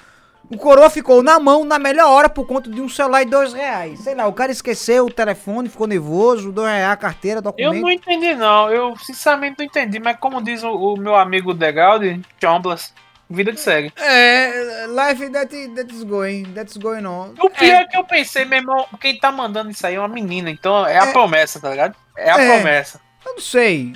O 0.51 0.57
coroa 0.57 0.89
ficou 0.89 1.21
na 1.21 1.39
mão 1.39 1.63
na 1.63 1.77
melhor 1.77 2.09
hora 2.09 2.27
por 2.29 2.47
conta 2.47 2.69
de 2.71 2.81
um 2.81 2.89
celular 2.89 3.23
de 3.23 3.29
dois 3.29 3.53
reais. 3.53 3.99
Sei 3.99 4.15
lá, 4.15 4.25
o 4.27 4.33
cara 4.33 4.51
esqueceu 4.51 5.05
o 5.05 5.11
telefone, 5.11 5.69
ficou 5.69 5.85
nervoso, 5.85 6.51
dois 6.51 6.67
reais, 6.71 6.91
a 6.91 6.97
carteira, 6.97 7.37
Eu 7.37 7.41
documento. 7.43 7.81
não 7.81 7.89
entendi, 7.91 8.33
não. 8.35 8.69
Eu 8.71 8.95
sinceramente 8.97 9.57
não 9.59 9.65
entendi. 9.65 9.99
Mas 9.99 10.17
como 10.19 10.41
diz 10.41 10.63
o, 10.63 10.71
o 10.71 10.97
meu 10.97 11.15
amigo 11.15 11.53
Degaldi, 11.53 12.19
Chomblas, 12.41 12.91
vida 13.29 13.51
que 13.51 13.59
segue. 13.59 13.93
É, 13.97 14.87
life 14.87 15.29
that, 15.29 15.67
that 15.75 15.93
is 15.93 16.03
going, 16.03 16.45
that's 16.55 16.77
going 16.77 17.05
on. 17.05 17.33
O 17.39 17.49
pior 17.51 17.81
é. 17.81 17.85
que 17.85 17.95
eu 17.97 18.03
pensei, 18.03 18.43
meu 18.43 18.57
irmão, 18.57 18.87
quem 18.99 19.19
tá 19.19 19.31
mandando 19.31 19.69
isso 19.69 19.85
aí 19.85 19.95
é 19.95 19.99
uma 19.99 20.07
menina. 20.07 20.49
Então 20.49 20.83
é 20.87 20.97
a 20.97 21.05
É. 21.09 21.11
promessa, 21.11 21.59
tá 21.59 21.69
ligado? 21.69 21.95
É 22.17 22.31
a 22.31 22.41
É. 22.41 22.47
promessa. 22.55 22.99
Eu 23.23 23.33
não 23.33 23.39
sei. 23.41 23.93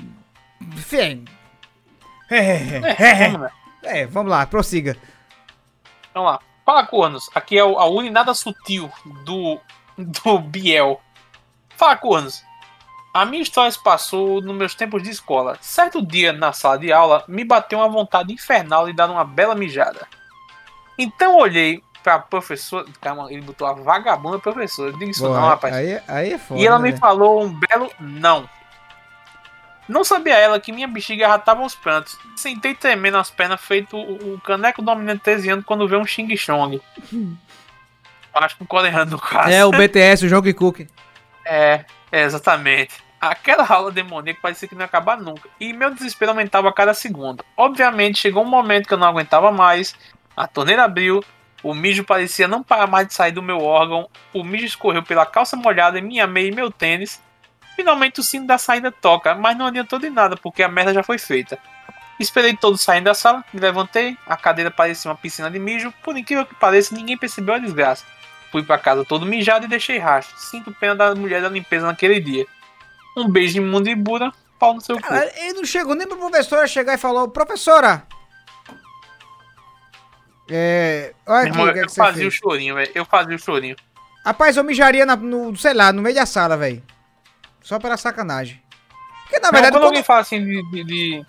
Enfim. 0.74 1.25
É, 2.29 2.77
É, 2.98 3.29
vamos 3.29 3.41
lá. 3.41 3.51
é, 3.84 4.05
vamos 4.05 4.32
lá, 4.32 4.46
prossiga. 4.48 4.98
Vamos 6.13 6.32
lá. 6.32 6.39
Fala, 6.65 6.86
Cornos. 6.88 7.29
Aqui 7.36 7.58
é 7.58 7.63
o- 7.63 7.77
a 7.77 7.86
urinada 7.88 8.34
sutil 8.34 8.89
do, 9.25 9.60
do 9.98 10.39
Biel. 10.39 11.01
Fala, 11.75 11.98
Cornos. 11.98 12.43
A 13.13 13.25
minha 13.25 13.43
história 13.43 13.70
se 13.72 13.82
passou 13.84 14.41
nos 14.41 14.55
meus 14.55 14.74
tempos 14.74 15.03
de 15.03 15.10
escola. 15.12 15.58
Certo 15.62 16.03
dia, 16.03 16.34
na 16.34 16.51
sala 16.51 16.79
de 16.79 16.91
aula, 16.91 17.24
me 17.27 17.43
bateu 17.43 17.77
uma 17.79 17.89
vontade 17.89 18.34
infernal 18.34 18.88
de 18.88 18.93
dar 18.93 19.10
uma 19.10 19.24
bela 19.24 19.53
mijada. 19.53 20.08
Então 20.98 21.34
eu 21.34 21.38
olhei 21.39 21.84
pra 22.01 22.17
professora. 22.17 22.86
Calma, 23.00 23.32
ele 23.32 23.41
botou 23.41 23.67
a 23.67 23.74
vagabunda 23.74 24.39
professora. 24.39 24.89
Eu 24.89 24.98
digo 24.98 25.12
isso 25.12 25.24
Boa, 25.27 25.39
não, 25.39 25.48
rapaz. 25.48 25.75
Aí, 25.75 26.01
aí 26.08 26.34
é 26.34 26.38
foda. 26.39 26.60
E 26.60 26.65
ela 26.65 26.79
né, 26.79 26.91
me 26.91 26.98
falou 26.98 27.43
um 27.43 27.53
belo 27.53 27.91
não. 28.00 28.50
Não 29.88 30.04
sabia 30.04 30.36
ela 30.36 30.60
que 30.60 30.72
minha 30.72 30.88
bexiga 30.88 31.28
já 31.28 31.38
tava 31.38 31.62
aos 31.62 31.75
prantos. 31.75 32.18
Sentei 32.36 32.74
tremendo 32.74 33.18
as 33.18 33.30
pernas, 33.30 33.62
feito 33.62 33.98
o, 33.98 34.36
o 34.36 34.42
caneco 34.42 34.82
dominante 34.82 35.24
13 35.24 35.50
anos 35.50 35.66
quando 35.66 35.88
vê 35.88 35.98
um 35.98 36.06
Xing 36.06 36.36
Chong. 36.38 36.82
Acho 38.34 38.58
que 38.58 38.63
um 38.63 38.68
coreano 38.68 39.12
no 39.12 39.20
caso. 39.20 39.52
É, 39.52 39.63
o 39.63 39.72
BTS, 39.72 40.25
o 40.25 40.30
Jogo 40.30 40.52
Cook. 40.56 40.88
É, 41.46 41.86
é, 42.12 42.24
exatamente. 42.24 42.96
Aquela 43.22 43.66
aula 43.66 43.92
demoníaca 43.92 44.40
parecia 44.42 44.68
que 44.68 44.75
não 44.75 44.82
ia 44.82 44.86
acabar 44.86 45.18
nunca. 45.18 45.48
E 45.60 45.72
meu 45.72 45.94
desespero 45.94 46.32
aumentava 46.32 46.68
a 46.68 46.74
cada 46.74 46.94
segundo. 46.94 47.46
Obviamente, 47.56 48.20
chegou 48.20 48.44
um 48.44 48.50
momento 48.50 48.88
que 48.88 48.94
eu 48.94 48.98
não 48.98 49.08
aguentava 49.08 49.52
mais. 49.52 49.96
A 50.36 50.48
torneira 50.48 50.84
abriu. 50.84 51.24
O 51.62 51.74
mijo 51.74 52.04
parecia 52.04 52.48
não 52.48 52.62
parar 52.62 52.88
mais 52.88 53.08
de 53.08 53.13
sair 53.13 53.32
do 53.32 53.42
meu 53.42 53.62
órgão. 53.62 54.10
O 54.34 54.44
mijo 54.44 54.66
escorreu 54.66 55.04
pela 55.04 55.25
calça 55.25 55.56
molhada, 55.56 56.02
minha 56.02 56.28
meia 56.28 56.50
e 56.50 56.56
meu 56.56 56.70
tênis. 56.70 57.22
Finalmente 57.75 58.20
o 58.20 58.24
sino 58.24 58.46
da 58.46 58.58
saída 58.58 58.92
toca, 58.92 59.34
mas 59.36 59.58
não 59.58 59.65
adiantou 59.68 59.98
de 60.00 60.10
nada, 60.10 60.38
porque 60.38 60.62
a 60.63 60.68
merda 60.70 60.94
já 60.94 61.03
foi 61.03 61.18
feita. 61.18 61.58
Esperei 62.20 62.56
todos 62.56 62.82
saindo 62.82 63.06
da 63.06 63.13
sala, 63.15 63.44
me 63.51 63.60
levantei, 63.60 64.15
a 64.27 64.38
cadeira 64.38 64.70
parecia 64.70 65.10
uma 65.10 65.18
piscina 65.18 65.50
de 65.50 65.58
mijo. 65.58 65.92
Por 66.03 66.15
incrível 66.18 66.46
que 66.46 66.53
pareça, 66.56 66.94
ninguém 66.96 67.18
percebeu 67.18 67.56
a 67.56 67.58
desgraça. 67.58 68.06
Fui 68.51 68.62
pra 68.63 68.77
casa 68.77 69.03
todo 69.03 69.25
mijado 69.25 69.65
e 69.65 69.68
deixei 69.68 69.98
rastro. 69.98 70.38
Sinto 70.38 70.72
pena 70.72 70.96
da 70.96 71.15
mulher 71.15 71.42
da 71.42 71.50
limpeza 71.50 71.88
naquele 71.88 72.20
dia. 72.20 72.46
Um 73.18 73.27
beijo 73.27 73.58
imundo 73.58 73.89
e 73.89 73.96
bura, 73.96 74.32
pau 74.60 74.75
no 74.75 74.82
seu 74.82 74.96
cu. 74.98 75.08
Cara, 75.08 75.32
ele 75.38 75.53
não 75.53 75.65
chegou 75.65 75.96
nem 75.96 76.08
pra 76.08 76.15
professora 76.15 76.68
chegar 76.68 76.94
e 76.94 76.98
falou, 77.00 77.27
professora. 77.27 78.06
É. 80.50 81.13
Olha 81.25 81.39
aqui 81.39 81.48
irmão, 81.50 81.74
que, 81.74 81.80
é 81.80 81.84
eu 81.84 81.88
que 81.88 81.96
fazia 81.96 82.27
o 82.27 82.32
chorinho, 82.32 82.75
velho. 82.75 82.92
Eu 82.94 83.06
fazia 83.06 83.36
o 83.36 83.39
chorinho. 83.39 83.75
Rapaz, 84.25 84.56
eu 84.56 84.63
mijaria 84.63 85.06
na- 85.06 85.15
no, 85.15 85.56
sei 85.56 85.74
lá, 85.74 85.92
no 85.92 86.01
meio 86.01 86.15
da 86.15 86.25
sala, 86.25 86.56
velho. 86.58 86.82
Só 87.63 87.79
pela 87.79 87.98
sacanagem. 87.98 88.62
Porque 89.24 89.39
na 89.39 89.48
Não, 89.48 89.51
verdade, 89.53 89.72
quando 89.72 89.82
quando, 89.82 89.86
alguém 89.86 90.03
fala 90.03 90.20
assim 90.20 90.43
de. 90.43 90.62
de, 90.70 90.84
de- 90.84 91.25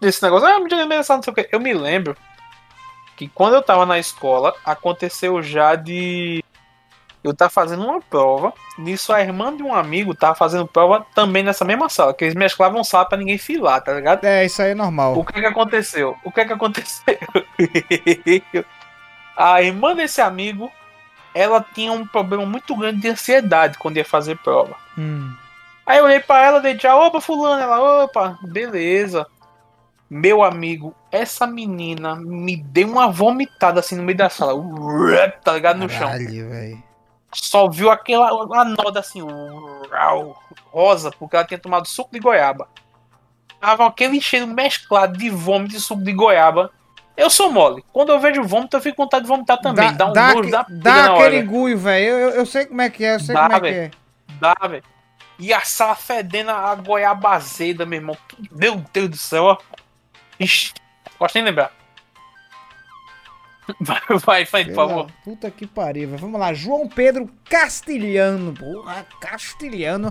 desse 0.00 0.22
negócio, 0.22 0.46
ah, 0.48 0.58
me 0.60 0.72
aniversário, 0.72 1.18
não 1.18 1.22
sei 1.22 1.32
o 1.32 1.34
quê. 1.34 1.48
Eu 1.52 1.60
me 1.60 1.74
lembro 1.74 2.16
que 3.16 3.28
quando 3.28 3.54
eu 3.54 3.62
tava 3.62 3.84
na 3.84 3.98
escola, 3.98 4.54
aconteceu 4.64 5.42
já 5.42 5.74
de 5.74 6.42
eu 7.24 7.34
tava 7.34 7.50
fazendo 7.50 7.84
uma 7.84 8.00
prova. 8.00 8.52
Nisso, 8.78 9.12
a 9.12 9.20
irmã 9.20 9.54
de 9.54 9.62
um 9.62 9.74
amigo 9.74 10.14
tava 10.14 10.36
fazendo 10.36 10.66
prova 10.66 11.04
também 11.14 11.42
nessa 11.42 11.64
mesma 11.64 11.88
sala, 11.88 12.14
que 12.14 12.24
eles 12.24 12.34
mesclavam 12.36 12.84
sala 12.84 13.06
pra 13.06 13.18
ninguém 13.18 13.36
filar, 13.36 13.82
tá 13.82 13.92
ligado? 13.92 14.24
É, 14.24 14.44
isso 14.46 14.62
aí 14.62 14.70
é 14.70 14.74
normal. 14.74 15.18
O 15.18 15.24
que 15.24 15.32
que 15.40 15.46
aconteceu? 15.46 16.16
O 16.24 16.30
que 16.30 16.44
que 16.44 16.52
aconteceu? 16.52 17.18
a 19.36 19.62
irmã 19.62 19.94
desse 19.94 20.20
amigo, 20.20 20.70
ela 21.34 21.64
tinha 21.74 21.92
um 21.92 22.06
problema 22.06 22.46
muito 22.46 22.74
grande 22.76 23.00
de 23.00 23.08
ansiedade 23.08 23.78
quando 23.78 23.96
ia 23.96 24.04
fazer 24.04 24.38
prova. 24.38 24.76
Hum. 24.96 25.34
Aí 25.88 25.96
eu 25.96 26.04
olhei 26.04 26.20
pra 26.20 26.44
ela, 26.44 26.60
dei 26.60 26.76
tchau, 26.76 27.00
opa, 27.06 27.18
fulano, 27.18 27.62
ela, 27.62 28.04
opa, 28.04 28.38
beleza. 28.42 29.26
Meu 30.10 30.42
amigo, 30.42 30.94
essa 31.10 31.46
menina 31.46 32.14
me 32.14 32.56
deu 32.58 32.88
uma 32.88 33.10
vomitada 33.10 33.80
assim 33.80 33.96
no 33.96 34.02
meio 34.02 34.18
da 34.18 34.28
sala, 34.28 34.52
tá 35.42 35.54
ligado 35.54 35.78
no 35.78 35.88
chão. 35.88 36.08
Caralho, 36.08 36.48
velho. 36.50 36.82
Só 37.32 37.70
viu 37.70 37.90
aquela 37.90 38.34
uma 38.44 38.64
noda 38.66 39.00
assim, 39.00 39.22
uau, 39.22 40.42
rosa, 40.70 41.10
porque 41.18 41.36
ela 41.36 41.44
tinha 41.46 41.58
tomado 41.58 41.88
suco 41.88 42.10
de 42.12 42.18
goiaba. 42.20 42.68
Tava 43.58 43.86
aquele 43.86 44.20
cheiro 44.20 44.46
mesclado 44.46 45.16
de 45.16 45.30
vômito 45.30 45.74
e 45.74 45.80
suco 45.80 46.02
de 46.02 46.12
goiaba. 46.12 46.70
Eu 47.16 47.30
sou 47.30 47.50
mole. 47.50 47.82
Quando 47.94 48.12
eu 48.12 48.20
vejo 48.20 48.42
vômito, 48.44 48.76
eu 48.76 48.80
fico 48.82 48.96
com 48.96 49.04
vontade 49.04 49.22
de 49.24 49.28
vomitar 49.28 49.58
também. 49.58 49.92
Dá, 49.94 50.06
um 50.06 50.12
dá, 50.12 50.34
nojo, 50.34 50.40
aque- 50.40 50.50
dá, 50.50 50.66
dá 50.68 51.12
hora. 51.14 51.26
aquele 51.26 51.42
guio, 51.42 51.78
velho. 51.78 52.06
Eu, 52.06 52.18
eu, 52.18 52.30
eu 52.30 52.46
sei 52.46 52.66
como 52.66 52.80
é 52.82 52.90
que 52.90 53.04
é, 53.04 53.14
eu 53.14 53.20
sei 53.20 53.34
Dá, 53.34 53.42
como 53.48 53.56
é 53.56 53.60
que 53.60 53.66
é. 53.78 53.90
Dá, 54.38 54.54
velho. 54.68 54.84
E 55.38 55.52
a 55.52 55.60
sala 55.60 55.94
fedendo 55.94 56.50
a 56.50 56.74
goiaba 56.74 57.30
azeda, 57.30 57.86
meu 57.86 57.98
irmão. 57.98 58.16
Meu 58.50 58.84
Deus 58.92 59.08
do 59.10 59.16
céu, 59.16 59.44
ó. 59.44 59.58
Ixi, 60.40 60.74
gosto 61.18 61.34
nem 61.36 61.44
de 61.44 61.50
lembrar. 61.50 61.72
Vai, 63.80 64.00
vai, 64.24 64.44
vai, 64.46 64.64
por 64.64 64.74
favor. 64.74 65.10
Puta 65.22 65.50
que 65.50 65.66
pariu, 65.66 66.08
velho. 66.08 66.20
Vamos 66.22 66.40
lá. 66.40 66.54
João 66.54 66.88
Pedro 66.88 67.30
Castilhano. 67.50 68.54
Porra, 68.54 69.06
Castilhano. 69.20 70.10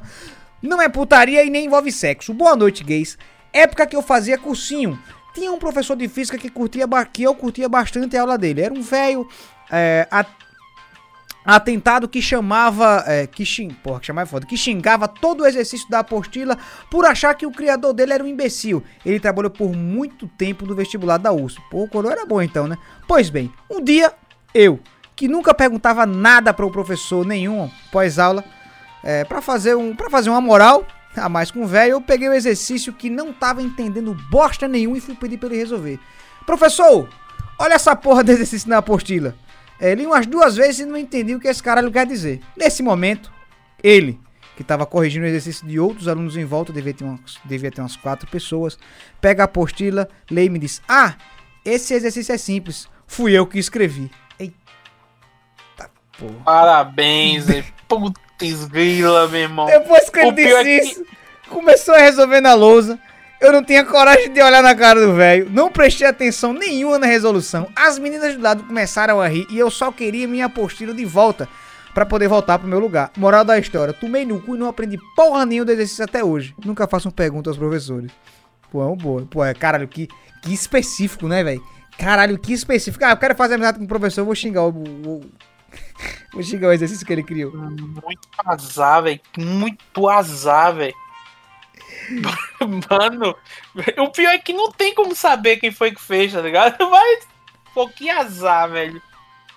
Não 0.61 0.79
é 0.79 0.87
putaria 0.87 1.43
e 1.43 1.49
nem 1.49 1.65
envolve 1.65 1.91
sexo. 1.91 2.35
Boa 2.35 2.55
noite, 2.55 2.83
gays. 2.83 3.17
Época 3.51 3.87
que 3.87 3.95
eu 3.95 4.03
fazia 4.03 4.37
cursinho. 4.37 5.01
Tinha 5.33 5.51
um 5.51 5.57
professor 5.57 5.95
de 5.95 6.07
física 6.07 6.37
que, 6.37 6.51
curtia, 6.51 6.87
que 7.11 7.23
eu 7.23 7.33
curtia 7.33 7.67
bastante 7.67 8.15
a 8.15 8.21
aula 8.21 8.37
dele. 8.37 8.61
Era 8.61 8.73
um 8.73 8.81
velho 8.83 9.27
é, 9.71 10.07
atentado 11.47 12.09
que 12.09 12.21
chamava. 12.21 13.05
É, 13.07 13.25
que, 13.25 13.45
xing, 13.45 13.69
porra, 13.69 14.01
que 14.01 14.07
chamava 14.07 14.27
é 14.27 14.29
foda. 14.29 14.45
Que 14.45 14.57
xingava 14.57 15.07
todo 15.07 15.41
o 15.41 15.47
exercício 15.47 15.89
da 15.89 15.99
apostila 15.99 16.57
por 16.91 17.05
achar 17.05 17.33
que 17.33 17.45
o 17.45 17.51
criador 17.51 17.93
dele 17.93 18.11
era 18.11 18.23
um 18.23 18.27
imbecil. 18.27 18.83
Ele 19.05 19.19
trabalhou 19.19 19.49
por 19.49 19.73
muito 19.73 20.27
tempo 20.27 20.65
no 20.65 20.75
vestibular 20.75 21.17
da 21.17 21.31
USP. 21.31 21.61
Pô, 21.71 21.83
o 21.83 21.87
coroa 21.87 22.11
era 22.11 22.25
bom 22.25 22.41
então, 22.41 22.67
né? 22.67 22.77
Pois 23.07 23.29
bem, 23.29 23.51
um 23.71 23.81
dia 23.81 24.13
eu, 24.53 24.79
que 25.15 25.27
nunca 25.29 25.53
perguntava 25.53 26.05
nada 26.05 26.53
para 26.53 26.65
o 26.65 26.71
professor 26.71 27.25
nenhum 27.25 27.69
pós-aula, 27.91 28.43
é, 29.03 29.23
para 29.23 29.41
fazer 29.41 29.75
um, 29.75 29.95
para 29.95 30.09
fazer 30.09 30.29
uma 30.29 30.41
moral 30.41 30.85
a 31.15 31.29
mais 31.29 31.49
com 31.49 31.63
o 31.63 31.67
velho, 31.67 31.93
eu 31.93 32.01
peguei 32.01 32.29
o 32.29 32.33
exercício 32.33 32.93
que 32.93 33.09
não 33.09 33.33
tava 33.33 33.61
entendendo 33.61 34.15
bosta 34.29 34.67
nenhum 34.67 34.95
e 34.95 35.01
fui 35.01 35.15
pedir 35.15 35.37
para 35.37 35.49
ele 35.49 35.57
resolver. 35.57 35.99
Professor, 36.45 37.09
olha 37.57 37.73
essa 37.73 37.95
porra 37.95 38.23
de 38.23 38.33
exercício 38.33 38.69
na 38.69 38.77
apostila. 38.77 39.33
É, 39.79 39.93
li 39.93 40.05
umas 40.05 40.25
duas 40.25 40.55
vezes 40.55 40.79
e 40.81 40.85
não 40.85 40.97
entendi 40.97 41.35
o 41.35 41.39
que 41.39 41.47
esse 41.47 41.61
caralho 41.61 41.91
quer 41.91 42.05
dizer. 42.07 42.41
Nesse 42.55 42.81
momento, 42.81 43.31
ele, 43.83 44.19
que 44.55 44.61
estava 44.63 44.85
corrigindo 44.85 45.25
o 45.25 45.27
exercício 45.27 45.67
de 45.67 45.79
outros 45.79 46.07
alunos 46.07 46.35
em 46.35 46.45
volta, 46.45 46.73
devia 46.73 46.93
ter, 46.93 47.03
umas, 47.03 47.37
devia 47.45 47.71
ter 47.71 47.81
umas 47.81 47.95
quatro 47.95 48.27
pessoas, 48.27 48.77
pega 49.21 49.43
a 49.43 49.45
apostila, 49.45 50.07
lê 50.31 50.45
e 50.45 50.49
me 50.49 50.57
diz: 50.59 50.81
Ah, 50.87 51.15
esse 51.63 51.93
exercício 51.93 52.33
é 52.33 52.37
simples. 52.37 52.87
Fui 53.05 53.33
eu 53.33 53.45
que 53.45 53.59
escrevi. 53.59 54.09
Eita 54.39 54.55
porra. 56.17 56.33
Parabéns. 56.43 57.45
Putz, 57.87 58.65
grila, 58.65 59.27
meu 59.27 59.41
irmão. 59.41 59.65
Depois 59.67 60.09
que 60.09 60.19
ele 60.19 60.31
disse 60.31 60.55
é 60.55 60.63
que- 60.63 60.69
isso, 60.81 61.05
começou 61.49 61.93
a 61.93 61.99
resolver 61.99 62.41
na 62.41 62.53
lousa. 62.53 62.99
Eu 63.39 63.51
não 63.51 63.63
tinha 63.63 63.85
coragem 63.85 64.31
de 64.33 64.41
olhar 64.41 64.63
na 64.63 64.73
cara 64.75 64.99
do 65.05 65.13
velho. 65.13 65.47
Não 65.51 65.71
prestei 65.71 66.07
atenção 66.07 66.53
nenhuma 66.53 66.97
na 66.97 67.05
resolução. 67.05 67.67
As 67.75 67.99
meninas 67.99 68.35
do 68.35 68.41
lado 68.41 68.63
começaram 68.63 69.21
a 69.21 69.27
rir 69.27 69.45
e 69.49 69.59
eu 69.59 69.69
só 69.69 69.91
queria 69.91 70.27
minha 70.27 70.47
apostila 70.47 70.93
de 70.93 71.05
volta 71.05 71.47
pra 71.93 72.05
poder 72.05 72.27
voltar 72.27 72.57
pro 72.57 72.67
meu 72.67 72.79
lugar. 72.79 73.11
Moral 73.15 73.45
da 73.45 73.59
história: 73.59 73.93
tomei 73.93 74.25
no 74.25 74.41
cu 74.41 74.55
e 74.55 74.59
não 74.59 74.67
aprendi 74.67 74.97
porra 75.15 75.45
nenhuma 75.45 75.65
do 75.65 75.71
exercício 75.71 76.03
até 76.03 76.23
hoje. 76.23 76.55
Nunca 76.65 76.87
façam 76.87 77.11
pergunta 77.11 77.49
aos 77.49 77.57
professores. 77.57 78.11
Pô, 78.71 78.81
é 78.81 78.85
um 78.87 78.97
boa. 78.97 79.25
Pô, 79.29 79.45
é 79.45 79.53
caralho, 79.53 79.87
que, 79.87 80.07
que 80.41 80.51
específico, 80.53 81.27
né, 81.27 81.43
velho? 81.43 81.63
Caralho, 81.97 82.37
que 82.39 82.53
específico. 82.53 83.05
Ah, 83.05 83.11
eu 83.11 83.17
quero 83.17 83.35
fazer 83.35 83.53
amizade 83.53 83.77
com 83.77 83.85
o 83.85 83.87
professor, 83.87 84.21
eu 84.21 84.25
vou 84.25 84.35
xingar 84.35 84.63
o- 84.63 84.69
o- 84.69 85.25
vou 86.33 86.43
xingar 86.43 86.69
o 86.69 86.71
exercício 86.73 87.05
que 87.05 87.13
ele 87.13 87.23
criou. 87.23 87.51
Muito 87.55 88.27
azar, 88.45 89.03
velho. 89.03 89.19
Muito 89.37 90.09
azar, 90.09 90.73
velho. 90.75 90.93
Mano, 92.89 93.35
o 93.97 94.09
pior 94.09 94.31
é 94.31 94.37
que 94.37 94.53
não 94.53 94.71
tem 94.71 94.93
como 94.93 95.15
saber 95.15 95.57
quem 95.57 95.71
foi 95.71 95.91
que 95.91 96.01
fez, 96.01 96.33
tá 96.33 96.41
ligado? 96.41 96.89
Mas, 96.89 97.27
pô, 97.73 97.87
que 97.87 98.09
azar, 98.09 98.69
velho. 98.69 99.01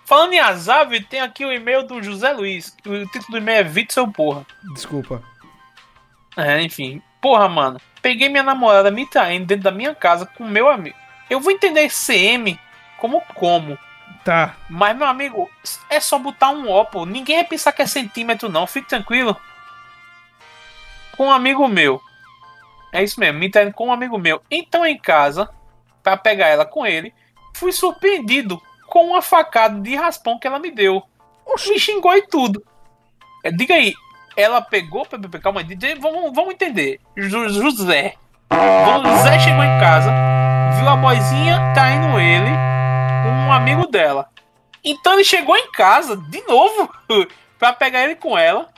Falando 0.04 0.33
em 0.33 0.40
azar, 0.40 0.88
velho, 0.88 1.04
tem 1.07 1.21
aqui 1.21 1.45
o 1.45 1.52
e-mail 1.52 1.87
do 1.87 2.02
José 2.02 2.33
Luiz. 2.33 2.76
O 2.85 3.07
título 3.07 3.30
do 3.30 3.38
e-mail 3.38 3.61
é 3.61 3.64
Vitor 3.64 3.95
seu 3.95 4.09
porra. 4.09 4.45
Desculpa. 4.75 5.23
É, 6.37 6.61
enfim. 6.62 7.00
Porra, 7.21 7.49
mano. 7.49 7.80
Peguei 8.02 8.28
minha 8.28 8.42
namorada 8.42 8.90
me 8.90 9.07
traindo 9.07 9.47
dentro 9.47 9.64
da 9.64 9.71
minha 9.71 9.95
casa 9.95 10.26
com 10.26 10.45
meu 10.45 10.69
amigo. 10.69 10.97
Eu 11.28 11.38
vou 11.38 11.52
entender 11.52 11.90
CM 11.90 12.59
como 12.99 13.21
como. 13.35 13.78
Tá. 14.25 14.57
Mas, 14.69 14.97
meu 14.97 15.07
amigo, 15.07 15.50
é 15.88 16.00
só 16.00 16.19
botar 16.19 16.50
um 16.50 16.69
ó, 16.69 16.85
pô. 16.85 17.07
Ninguém 17.07 17.37
vai 17.37 17.45
pensar 17.45 17.73
que 17.73 17.83
é 17.83 17.87
centímetro, 17.87 18.49
não. 18.49 18.66
Fique 18.66 18.88
tranquilo. 18.88 19.37
Com 21.16 21.26
um 21.26 21.33
amigo 21.33 21.66
meu. 21.69 22.02
É 22.92 23.02
isso 23.02 23.18
mesmo, 23.20 23.38
me 23.38 23.50
traindo 23.50 23.73
com 23.73 23.87
um 23.88 23.92
amigo 23.92 24.18
meu. 24.18 24.42
Então, 24.50 24.85
em 24.85 24.99
casa, 24.99 25.49
pra 26.02 26.16
pegar 26.16 26.49
ela 26.49 26.64
com 26.64 26.85
ele, 26.87 27.14
fui 27.54 27.73
surpreendido 27.73 28.61
com 28.88 29.06
uma 29.06 29.23
facada 29.23 29.80
de 29.80 29.94
raspão 29.94 30.38
que 30.38 30.47
ela 30.47 30.59
me 30.59 30.70
deu. 30.70 31.02
Me 31.68 31.78
xingou 31.78 32.16
e 32.16 32.23
tudo. 32.26 32.64
É, 33.44 33.50
diga 33.50 33.75
aí, 33.75 33.94
ela 34.37 34.61
pegou. 34.61 35.04
pe- 35.06 35.18
pe- 35.18 35.38
Calma 35.38 35.61
aí, 35.61 35.94
vamos, 35.99 36.32
vamos 36.35 36.54
entender. 36.54 37.00
José. 37.16 38.14
José 38.52 39.38
chegou 39.38 39.62
em 39.62 39.80
casa, 39.80 40.11
viu 40.78 40.88
a 40.88 40.97
boizinha 40.97 41.59
traindo 41.75 42.18
ele 42.18 42.50
um 43.28 43.52
amigo 43.52 43.87
dela. 43.87 44.28
Então 44.85 45.12
ele 45.14 45.25
chegou 45.25 45.56
em 45.56 45.70
casa 45.70 46.16
de 46.16 46.40
novo 46.49 46.90
pra 47.59 47.73
pegar 47.73 48.02
ele 48.04 48.16
com 48.16 48.37
ela. 48.37 48.68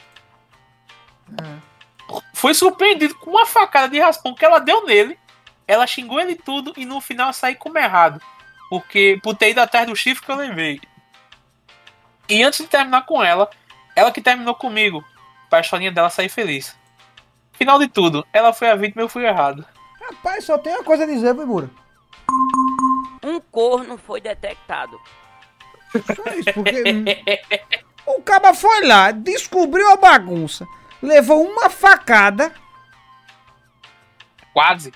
Foi 2.35 2.55
surpreendido 2.55 3.15
com 3.17 3.31
uma 3.31 3.47
facada 3.47 3.89
de 3.89 4.01
raspão 4.01 4.35
que 4.35 4.45
ela 4.45 4.59
deu 4.59 4.85
nele. 4.87 5.19
Ela 5.67 5.87
xingou 5.87 6.21
ele 6.21 6.35
tudo 6.35 6.73
e 6.77 6.85
no 6.85 7.01
final 7.01 7.33
saí 7.33 7.55
como 7.55 7.79
errado. 7.79 8.21
Porque 8.69 9.19
por 9.23 9.37
ter 9.37 9.51
ido 9.51 9.61
atrás 9.61 9.87
do 9.87 9.95
chifre 9.95 10.25
que 10.25 10.31
eu 10.31 10.37
levei. 10.37 10.81
E 12.29 12.43
antes 12.43 12.61
de 12.61 12.67
terminar 12.67 13.07
com 13.07 13.23
ela, 13.23 13.49
ela 13.95 14.11
que 14.11 14.21
terminou 14.21 14.55
comigo. 14.55 15.05
Pra 15.49 15.61
historinha 15.61 15.93
dela 15.93 16.11
sair 16.11 16.29
feliz. 16.29 16.77
Final 17.53 17.79
de 17.79 17.89
tudo, 17.89 18.27
ela 18.33 18.53
foi 18.53 18.71
a 18.71 18.75
vítima 18.75 19.03
e 19.03 19.05
eu 19.05 19.09
fui 19.09 19.25
errado. 19.25 19.65
Rapaz, 20.01 20.45
só 20.45 20.59
tem 20.59 20.73
uma 20.73 20.83
coisa 20.83 21.05
a 21.05 21.07
dizer, 21.07 21.35
viu, 21.35 21.47
Bura? 21.47 21.71
Um 23.23 23.41
corno 23.41 23.97
foi 23.99 24.21
detectado. 24.21 25.01
Só 25.93 26.35
isso, 26.35 26.53
porque. 26.55 26.83
o 28.07 28.23
cara 28.23 28.53
foi 28.55 28.87
lá, 28.87 29.11
descobriu 29.11 29.91
a 29.91 29.97
bagunça, 29.97 30.67
levou 31.03 31.43
uma 31.45 31.69
facada, 31.69 32.53
Quase. 34.53 34.93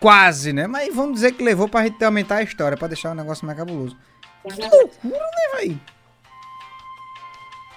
quase, 0.00 0.52
né? 0.52 0.66
Mas 0.66 0.94
vamos 0.94 1.14
dizer 1.14 1.32
que 1.32 1.42
levou 1.42 1.68
pra 1.68 1.84
gente 1.84 2.02
aumentar 2.04 2.36
a 2.36 2.42
história, 2.42 2.76
pra 2.76 2.88
deixar 2.88 3.12
o 3.12 3.14
negócio 3.14 3.46
mais 3.46 3.58
cabuloso. 3.58 3.96
Que 4.48 4.60
loucura, 4.62 5.18
né, 5.18 5.58
véi? 5.58 5.80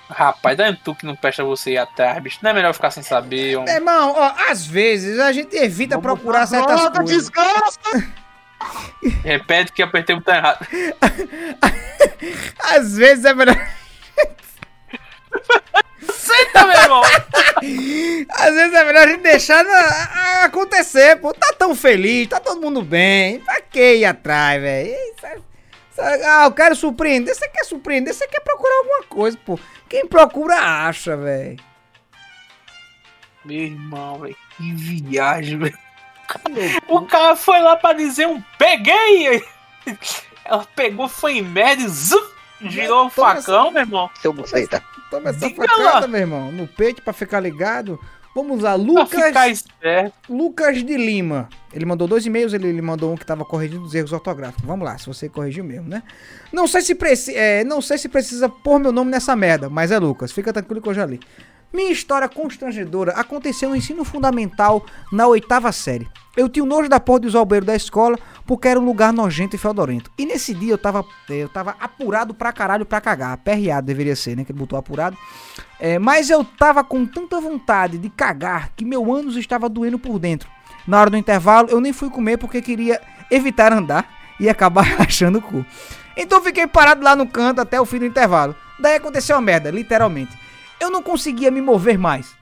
Rapaz, 0.10 0.58
dá 0.58 0.74
tu 0.74 0.96
que 0.96 1.06
não 1.06 1.16
presta 1.16 1.44
você 1.44 1.74
ir 1.74 1.78
atrás, 1.78 2.22
bicho. 2.22 2.40
Não 2.42 2.50
é 2.50 2.54
melhor 2.54 2.74
ficar 2.74 2.90
sem 2.90 3.04
saber. 3.04 3.58
homem? 3.58 3.74
Irmão, 3.74 4.14
ó, 4.18 4.34
às 4.50 4.66
vezes 4.66 5.20
a 5.20 5.32
gente 5.32 5.56
evita 5.56 6.00
procurar 6.02 6.48
certas 6.48 6.82
Droga, 6.82 6.98
coisas. 7.00 7.16
desgraça! 7.18 7.80
Repete 9.24 9.72
que 9.72 9.84
apertei 9.84 10.16
o 10.16 10.20
botão 10.20 10.36
errado. 10.36 10.68
Às 12.76 12.98
vezes 12.98 13.24
é 13.24 13.34
melhor. 13.34 13.56
Senta, 16.14 16.66
meu 16.66 16.76
irmão! 16.82 17.02
Às 18.32 18.54
vezes 18.56 18.74
é 18.74 18.84
melhor 18.86 19.08
a 19.08 19.12
gente 19.12 19.22
deixar 19.22 19.64
na- 19.64 19.72
a- 19.80 20.44
acontecer, 20.46 21.18
pô. 21.20 21.34
Tá 21.34 21.54
tão 21.58 21.76
feliz, 21.76 22.28
tá 22.28 22.40
todo 22.40 22.62
mundo 22.62 22.82
bem. 22.82 23.40
Pra 23.42 23.62
que 23.62 23.96
ir 23.98 24.06
atrás, 24.06 24.62
velho? 24.62 24.96
Ah, 25.98 26.46
eu 26.46 26.52
quero 26.54 26.76
surpreender. 26.76 27.36
Você 27.36 27.48
quer 27.50 27.66
surpreender? 27.66 28.14
Você 28.14 28.26
quer 28.28 28.40
procurar 28.42 28.74
alguma 28.78 29.04
coisa, 29.04 29.38
pô. 29.46 29.60
Quem 29.90 30.08
procura, 30.08 30.56
acha, 30.56 31.18
velho. 31.18 31.58
Meu 33.44 33.58
irmão, 33.64 34.20
velho. 34.20 34.38
Que 34.58 34.74
viagem, 34.74 35.58
velho. 35.60 35.78
O 36.88 37.02
cara 37.08 37.36
foi 37.36 37.60
lá 37.60 37.76
pra 37.76 37.94
dizer 37.94 38.28
um 38.28 38.42
peguei! 38.58 39.44
Ela 40.46 40.66
pegou, 40.76 41.08
foi 41.10 41.38
em 41.40 41.42
média, 41.42 41.88
zup, 41.90 42.24
girou 42.62 43.08
o 43.08 43.10
facão, 43.10 43.72
meu 43.72 43.82
irmão. 43.82 44.10
Seu 44.22 44.32
buceta. 44.32 44.84
Toma 45.10 45.30
essa 45.30 45.40
Diga 45.48 45.66
facada, 45.68 46.02
lá. 46.02 46.08
meu 46.08 46.20
irmão, 46.20 46.52
no 46.52 46.68
peito 46.68 47.02
pra 47.02 47.14
ficar 47.14 47.40
ligado. 47.40 48.00
Vamos 48.36 48.62
lá, 48.62 48.76
Lucas. 48.76 49.66
Lucas 50.30 50.84
de 50.84 50.96
Lima. 50.96 51.50
Ele 51.74 51.84
mandou 51.86 52.08
dois 52.08 52.26
e-mails, 52.26 52.54
ele, 52.54 52.68
ele 52.68 52.82
mandou 52.82 53.12
um 53.12 53.18
que 53.18 53.26
tava 53.26 53.44
corrigindo 53.44 53.84
os 53.84 53.94
erros 53.96 54.14
ortográficos. 54.14 54.64
Vamos 54.64 54.86
lá, 54.86 54.98
se 54.98 55.08
você 55.08 55.28
corrigiu 55.28 55.64
mesmo, 55.64 55.90
né? 55.90 56.04
Não 56.54 56.68
sei 56.68 56.82
se 56.82 56.94
preci 56.96 57.36
é, 57.36 57.64
não 57.64 57.82
sei 57.82 57.98
se 57.98 58.08
precisa 58.08 58.48
pôr 58.48 58.80
meu 58.80 58.92
nome 58.92 59.10
nessa 59.12 59.36
merda, 59.36 59.68
mas 59.70 59.92
é 59.92 59.98
Lucas. 59.98 60.32
Fica 60.32 60.54
tranquilo 60.54 60.82
que 60.82 60.90
eu 60.90 60.94
já 60.94 61.06
li. 61.06 61.20
Minha 61.72 61.92
história 61.92 62.28
constrangedora 62.28 63.12
aconteceu 63.12 63.70
no 63.70 63.76
ensino 63.76 64.04
fundamental 64.04 64.84
na 65.12 65.28
oitava 65.28 65.72
série. 65.72 66.08
Eu 66.36 66.50
tinha 66.50 66.64
o 66.64 66.68
nojo 66.68 66.90
da 66.90 67.00
porra 67.00 67.20
de 67.20 67.28
usar 67.28 67.46
da 67.46 67.76
escola 67.76 68.18
porque 68.46 68.68
era 68.68 68.80
um 68.80 68.86
lugar 68.86 69.14
nojento 69.14 69.56
e 69.56 69.60
feodorento. 69.60 70.10
E 70.18 70.26
nesse 70.26 70.54
dia 70.54 70.74
eu 70.74 70.78
tava, 70.78 71.06
eu 71.30 71.48
tava 71.48 71.76
apurado 71.80 72.34
pra 72.34 72.52
caralho 72.52 72.86
pra 72.86 73.00
cagar. 73.00 73.34
Aperreado 73.34 73.86
deveria 73.86 74.16
ser, 74.16 74.36
né? 74.36 74.44
Que 74.44 74.52
ele 74.52 74.58
botou 74.60 74.80
apurado. 74.80 75.16
É, 75.80 76.00
mas 76.00 76.30
eu 76.30 76.44
tava 76.44 76.84
com 76.84 77.06
tanta 77.06 77.40
vontade 77.40 78.00
de 78.00 78.10
cagar 78.10 78.72
que 78.76 78.84
meu 78.84 79.14
ânus 79.14 79.36
estava 79.36 79.70
doendo 79.70 80.00
por 80.00 80.18
dentro. 80.18 80.50
Na 80.88 81.00
hora 81.00 81.10
do 81.12 81.18
intervalo, 81.18 81.70
eu 81.70 81.80
nem 81.80 81.94
fui 81.94 82.10
comer 82.10 82.38
porque 82.38 82.62
queria 82.62 83.00
evitar 83.30 83.72
andar 83.72 84.10
e 84.40 84.50
acabar 84.50 84.82
rachando 84.98 85.38
o 85.38 85.42
cu. 85.42 85.64
Então 86.18 86.42
fiquei 86.42 86.66
parado 86.66 87.04
lá 87.04 87.16
no 87.16 87.28
canto 87.28 87.62
até 87.62 87.80
o 87.80 87.86
fim 87.86 88.00
do 88.00 88.06
intervalo. 88.06 88.56
Daí 88.80 88.96
aconteceu 88.96 89.36
a 89.36 89.42
merda, 89.42 89.70
literalmente. 89.70 90.36
Eu 90.80 90.90
não 90.90 91.02
conseguia 91.04 91.52
me 91.52 91.62
mover 91.62 91.98
mais. 91.98 92.34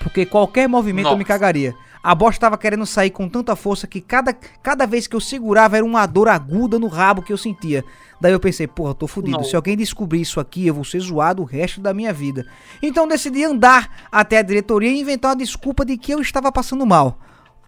Porque 0.00 0.26
qualquer 0.26 0.68
movimento 0.68 1.06
eu 1.06 1.12
me 1.12 1.18
Nossa. 1.18 1.28
cagaria. 1.28 1.74
A 2.02 2.14
bosta 2.14 2.38
tava 2.40 2.58
querendo 2.58 2.84
sair 2.84 3.08
com 3.08 3.26
tanta 3.30 3.56
força 3.56 3.86
que 3.86 3.98
cada, 3.98 4.34
cada 4.62 4.86
vez 4.86 5.06
que 5.06 5.16
eu 5.16 5.20
segurava 5.20 5.76
era 5.78 5.86
uma 5.86 6.04
dor 6.04 6.28
aguda 6.28 6.78
no 6.78 6.86
rabo 6.86 7.22
que 7.22 7.32
eu 7.32 7.38
sentia. 7.38 7.82
Daí 8.20 8.30
eu 8.32 8.38
pensei, 8.40 8.66
porra, 8.66 8.90
eu 8.90 8.94
tô 8.94 9.06
fudido. 9.06 9.38
Não. 9.38 9.44
Se 9.44 9.56
alguém 9.56 9.74
descobrir 9.74 10.20
isso 10.20 10.38
aqui, 10.38 10.66
eu 10.66 10.74
vou 10.74 10.84
ser 10.84 11.00
zoado 11.00 11.40
o 11.40 11.46
resto 11.46 11.80
da 11.80 11.94
minha 11.94 12.12
vida. 12.12 12.46
Então 12.82 13.08
decidi 13.08 13.42
andar 13.42 14.06
até 14.12 14.36
a 14.36 14.42
diretoria 14.42 14.90
e 14.90 15.00
inventar 15.00 15.30
uma 15.30 15.36
desculpa 15.36 15.82
de 15.86 15.96
que 15.96 16.12
eu 16.12 16.20
estava 16.20 16.52
passando 16.52 16.84
mal. 16.84 17.18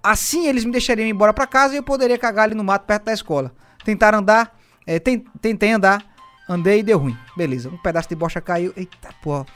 Assim 0.03 0.47
eles 0.47 0.67
me 0.67 0.71
deixariam 0.73 1.09
embora 1.09 1.33
pra 1.33 1.47
casa 1.47 1.73
e 1.73 1.79
eu 1.79 1.83
poderia 1.83 2.19
cagar 2.19 2.45
ali 2.45 2.55
no 2.55 2.63
mato 2.63 2.85
perto 2.85 3.05
da 3.05 3.15
escola. 3.15 3.53
Tentar 3.85 4.15
andar, 4.15 4.55
é, 4.87 4.99
ten- 4.99 5.25
tentei 5.41 5.73
andar, 5.73 6.05
andei 6.47 6.81
e 6.81 6.83
deu 6.83 6.99
ruim. 6.99 7.17
Beleza, 7.35 7.71
um 7.71 7.79
pedaço 7.79 8.09
de 8.11 8.15
bosta 8.15 8.41
caiu. 8.43 8.75
Eita 8.77 9.09
porra. 9.23 9.47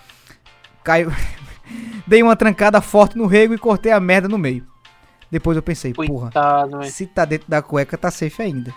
Caiu. 0.83 1.11
Dei 2.07 2.23
uma 2.23 2.35
trancada 2.37 2.81
forte 2.81 3.17
no 3.17 3.27
rego 3.27 3.55
e 3.55 3.59
cortei 3.59 3.93
a 3.93 4.01
merda 4.01 4.29
no 4.29 4.39
meio. 4.39 4.67
Depois 5.31 5.57
eu 5.57 5.63
pensei, 5.63 5.93
porra, 5.93 6.31
Coitado, 6.33 6.79
velho. 6.79 6.91
se 6.91 7.07
tá 7.07 7.25
dentro 7.25 7.49
da 7.49 7.63
cueca, 7.63 7.97
tá 7.97 8.11
safe 8.11 8.43
ainda. 8.43 8.75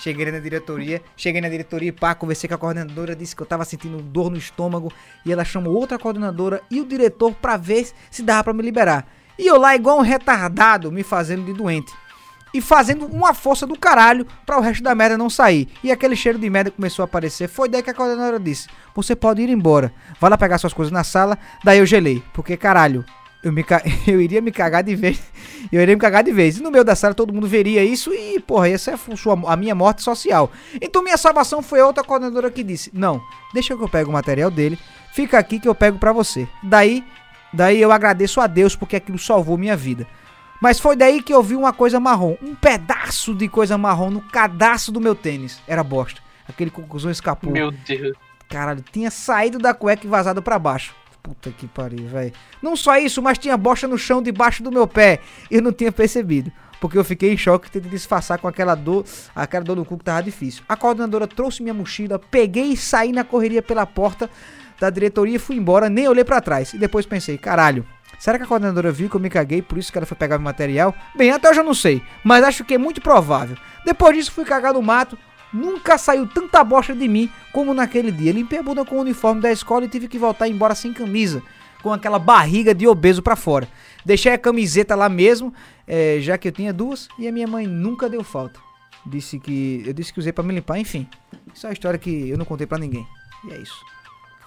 Cheguei 0.00 0.32
na 0.32 0.40
diretoria, 0.40 1.00
cheguei 1.16 1.40
na 1.40 1.48
diretoria 1.48 1.90
e 1.90 1.92
pá, 1.92 2.14
conversei 2.14 2.48
com 2.48 2.54
a 2.54 2.58
coordenadora, 2.58 3.14
disse 3.14 3.36
que 3.36 3.42
eu 3.42 3.46
tava 3.46 3.64
sentindo 3.64 4.02
dor 4.02 4.30
no 4.30 4.36
estômago 4.36 4.90
e 5.24 5.30
ela 5.32 5.44
chamou 5.44 5.74
outra 5.74 5.98
coordenadora 5.98 6.62
e 6.70 6.80
o 6.80 6.86
diretor 6.86 7.32
pra 7.34 7.56
ver 7.56 7.88
se 8.10 8.22
dava 8.22 8.44
pra 8.44 8.52
me 8.52 8.62
liberar. 8.62 9.06
E 9.38 9.46
eu 9.46 9.58
lá 9.58 9.76
igual 9.76 9.98
um 9.98 10.02
retardado, 10.02 10.90
me 10.90 11.02
fazendo 11.02 11.44
de 11.44 11.52
doente. 11.52 11.92
E 12.54 12.60
fazendo 12.60 13.06
uma 13.06 13.32
força 13.32 13.66
do 13.66 13.78
caralho 13.78 14.26
pra 14.44 14.58
o 14.58 14.60
resto 14.60 14.82
da 14.82 14.94
merda 14.94 15.16
não 15.16 15.30
sair. 15.30 15.68
E 15.82 15.90
aquele 15.90 16.14
cheiro 16.14 16.38
de 16.38 16.50
merda 16.50 16.70
começou 16.70 17.02
a 17.02 17.06
aparecer. 17.06 17.48
Foi 17.48 17.68
daí 17.68 17.82
que 17.82 17.90
a 17.90 17.94
coordenadora 17.94 18.38
disse: 18.38 18.68
Você 18.94 19.16
pode 19.16 19.40
ir 19.40 19.48
embora. 19.48 19.92
Vai 20.20 20.28
lá 20.30 20.36
pegar 20.36 20.58
suas 20.58 20.72
coisas 20.74 20.92
na 20.92 21.02
sala. 21.02 21.38
Daí 21.64 21.78
eu 21.78 21.86
gelei. 21.86 22.22
Porque 22.34 22.56
caralho, 22.56 23.04
eu, 23.42 23.50
me 23.52 23.64
ca- 23.64 23.82
eu 24.06 24.20
iria 24.20 24.42
me 24.42 24.52
cagar 24.52 24.82
de 24.82 24.94
vez. 24.94 25.18
Eu 25.72 25.80
iria 25.80 25.94
me 25.94 26.00
cagar 26.00 26.22
de 26.22 26.30
vez. 26.32 26.58
E 26.58 26.62
no 26.62 26.70
meio 26.70 26.84
da 26.84 26.94
sala 26.94 27.14
todo 27.14 27.32
mundo 27.32 27.46
veria 27.46 27.82
isso 27.82 28.12
e, 28.12 28.38
porra, 28.40 28.68
essa 28.68 28.90
é 28.90 28.94
a 29.46 29.56
minha 29.56 29.74
morte 29.74 30.02
social. 30.02 30.50
Então 30.80 31.02
minha 31.02 31.16
salvação 31.16 31.62
foi 31.62 31.80
outra 31.80 32.04
coordenadora 32.04 32.50
que 32.50 32.62
disse: 32.62 32.90
Não, 32.92 33.18
deixa 33.54 33.74
que 33.74 33.82
eu 33.82 33.88
pego 33.88 34.10
o 34.10 34.12
material 34.12 34.50
dele. 34.50 34.78
Fica 35.14 35.38
aqui 35.38 35.58
que 35.58 35.68
eu 35.68 35.74
pego 35.74 35.98
pra 35.98 36.12
você. 36.12 36.46
Daí, 36.62 37.02
daí 37.52 37.80
eu 37.80 37.90
agradeço 37.92 38.40
a 38.42 38.46
Deus 38.46 38.76
porque 38.76 38.96
aquilo 38.96 39.18
salvou 39.18 39.56
minha 39.56 39.76
vida. 39.76 40.06
Mas 40.62 40.78
foi 40.78 40.94
daí 40.94 41.20
que 41.20 41.34
eu 41.34 41.42
vi 41.42 41.56
uma 41.56 41.72
coisa 41.72 41.98
marrom. 41.98 42.36
Um 42.40 42.54
pedaço 42.54 43.34
de 43.34 43.48
coisa 43.48 43.76
marrom 43.76 44.10
no 44.10 44.20
cadastro 44.20 44.92
do 44.92 45.00
meu 45.00 45.12
tênis. 45.12 45.60
Era 45.66 45.82
bosta. 45.82 46.20
Aquele 46.48 46.70
conclusão 46.70 47.10
escapou. 47.10 47.52
Meu 47.52 47.72
Deus. 47.72 48.16
Caralho, 48.48 48.84
tinha 48.92 49.10
saído 49.10 49.58
da 49.58 49.74
cueca 49.74 50.06
e 50.06 50.08
vazado 50.08 50.40
pra 50.40 50.60
baixo. 50.60 50.94
Puta 51.20 51.50
que 51.50 51.66
pariu, 51.66 52.06
velho. 52.06 52.32
Não 52.62 52.76
só 52.76 52.96
isso, 52.96 53.20
mas 53.20 53.38
tinha 53.38 53.56
bosta 53.56 53.88
no 53.88 53.98
chão 53.98 54.22
debaixo 54.22 54.62
do 54.62 54.70
meu 54.70 54.86
pé. 54.86 55.18
E 55.50 55.56
eu 55.56 55.62
não 55.62 55.72
tinha 55.72 55.90
percebido. 55.90 56.52
Porque 56.80 56.96
eu 56.96 57.02
fiquei 57.02 57.32
em 57.32 57.36
choque 57.36 57.68
tentei 57.68 57.90
disfarçar 57.90 58.38
com 58.38 58.46
aquela 58.46 58.76
dor, 58.76 59.04
aquela 59.34 59.64
dor 59.64 59.74
no 59.74 59.84
cu 59.84 59.98
que 59.98 60.04
tava 60.04 60.22
difícil. 60.22 60.62
A 60.68 60.76
coordenadora 60.76 61.26
trouxe 61.26 61.60
minha 61.60 61.74
mochila, 61.74 62.20
peguei 62.20 62.72
e 62.72 62.76
saí 62.76 63.10
na 63.10 63.24
correria 63.24 63.62
pela 63.62 63.84
porta 63.84 64.30
da 64.78 64.90
diretoria 64.90 65.36
e 65.36 65.40
fui 65.40 65.56
embora, 65.56 65.88
nem 65.88 66.06
olhei 66.06 66.24
pra 66.24 66.40
trás. 66.40 66.72
E 66.72 66.78
depois 66.78 67.04
pensei, 67.04 67.36
caralho, 67.36 67.84
será 68.22 68.38
que 68.38 68.44
a 68.44 68.46
coordenadora 68.46 68.92
viu 68.92 69.10
que 69.10 69.16
eu 69.16 69.20
me 69.20 69.28
caguei, 69.28 69.60
por 69.60 69.78
isso 69.78 69.90
que 69.90 69.98
ela 69.98 70.06
foi 70.06 70.16
pegar 70.16 70.38
meu 70.38 70.44
material? 70.44 70.94
Bem, 71.16 71.30
até 71.30 71.50
hoje 71.50 71.58
eu 71.58 71.64
não 71.64 71.74
sei, 71.74 72.00
mas 72.22 72.44
acho 72.44 72.64
que 72.64 72.74
é 72.74 72.78
muito 72.78 73.00
provável. 73.00 73.56
Depois 73.84 74.16
disso 74.16 74.30
fui 74.30 74.44
cagar 74.44 74.74
no 74.74 74.80
mato, 74.80 75.18
Nunca 75.52 75.98
saiu 75.98 76.26
tanta 76.26 76.64
bosta 76.64 76.94
de 76.94 77.06
mim 77.06 77.30
como 77.52 77.74
naquele 77.74 78.10
dia. 78.10 78.32
Limpei 78.32 78.58
a 78.58 78.62
bunda 78.62 78.84
com 78.84 78.96
o 78.96 79.00
uniforme 79.00 79.42
da 79.42 79.52
escola 79.52 79.84
e 79.84 79.88
tive 79.88 80.08
que 80.08 80.18
voltar 80.18 80.48
embora 80.48 80.74
sem 80.74 80.94
camisa, 80.94 81.42
com 81.82 81.92
aquela 81.92 82.18
barriga 82.18 82.74
de 82.74 82.86
obeso 82.86 83.22
pra 83.22 83.36
fora. 83.36 83.68
Deixei 84.04 84.32
a 84.32 84.38
camiseta 84.38 84.94
lá 84.94 85.10
mesmo, 85.10 85.52
eh, 85.86 86.18
já 86.20 86.38
que 86.38 86.48
eu 86.48 86.52
tinha 86.52 86.72
duas, 86.72 87.06
e 87.18 87.28
a 87.28 87.32
minha 87.32 87.46
mãe 87.46 87.66
nunca 87.66 88.08
deu 88.08 88.24
falta. 88.24 88.58
Disse 89.04 89.38
que. 89.38 89.82
Eu 89.84 89.92
disse 89.92 90.12
que 90.12 90.20
usei 90.20 90.32
pra 90.32 90.42
me 90.42 90.54
limpar, 90.54 90.78
enfim. 90.78 91.06
Isso 91.52 91.66
é 91.66 91.68
uma 91.68 91.74
história 91.74 91.98
que 91.98 92.30
eu 92.30 92.38
não 92.38 92.46
contei 92.46 92.66
pra 92.66 92.78
ninguém. 92.78 93.06
E 93.46 93.52
é 93.52 93.58
isso. 93.58 93.91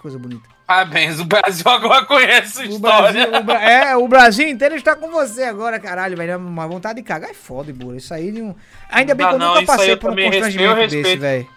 Coisa 0.06 0.20
bonita. 0.20 0.48
Parabéns, 0.68 1.20
o 1.20 1.26
Brasil 1.26 1.68
agora 1.68 2.06
conhece 2.06 2.62
a 2.62 2.66
O 2.66 2.70
história. 2.70 3.12
Brasil, 3.12 3.40
o 3.40 3.44
Bra- 3.44 3.62
é, 3.64 3.96
o 3.98 4.08
Brasil 4.08 4.48
inteiro 4.48 4.76
está 4.76 4.96
com 4.96 5.10
você 5.10 5.42
agora, 5.46 5.80
caralho, 5.80 6.16
velho. 6.16 6.38
Uma 6.38 6.68
vontade 6.68 7.02
de 7.02 7.08
cagar 7.08 7.32
é 7.32 7.34
foda, 7.34 7.74
Bura. 7.74 7.98
Isso 7.98 8.14
aí 8.14 8.40
um. 8.40 8.54
Ainda 8.92 9.16
bem 9.16 9.26
Ah, 9.26 9.30
que 9.30 9.36
eu 9.36 9.40
não, 9.40 9.56
nunca 9.56 9.66
passei 9.66 9.96
por 9.96 10.12
um 10.12 10.14
respeito, 10.14 10.32
constrangimento 10.34 10.70
eu 10.70 10.76
desse, 10.84 10.96
respeito. 10.98 11.20
velho. 11.22 11.48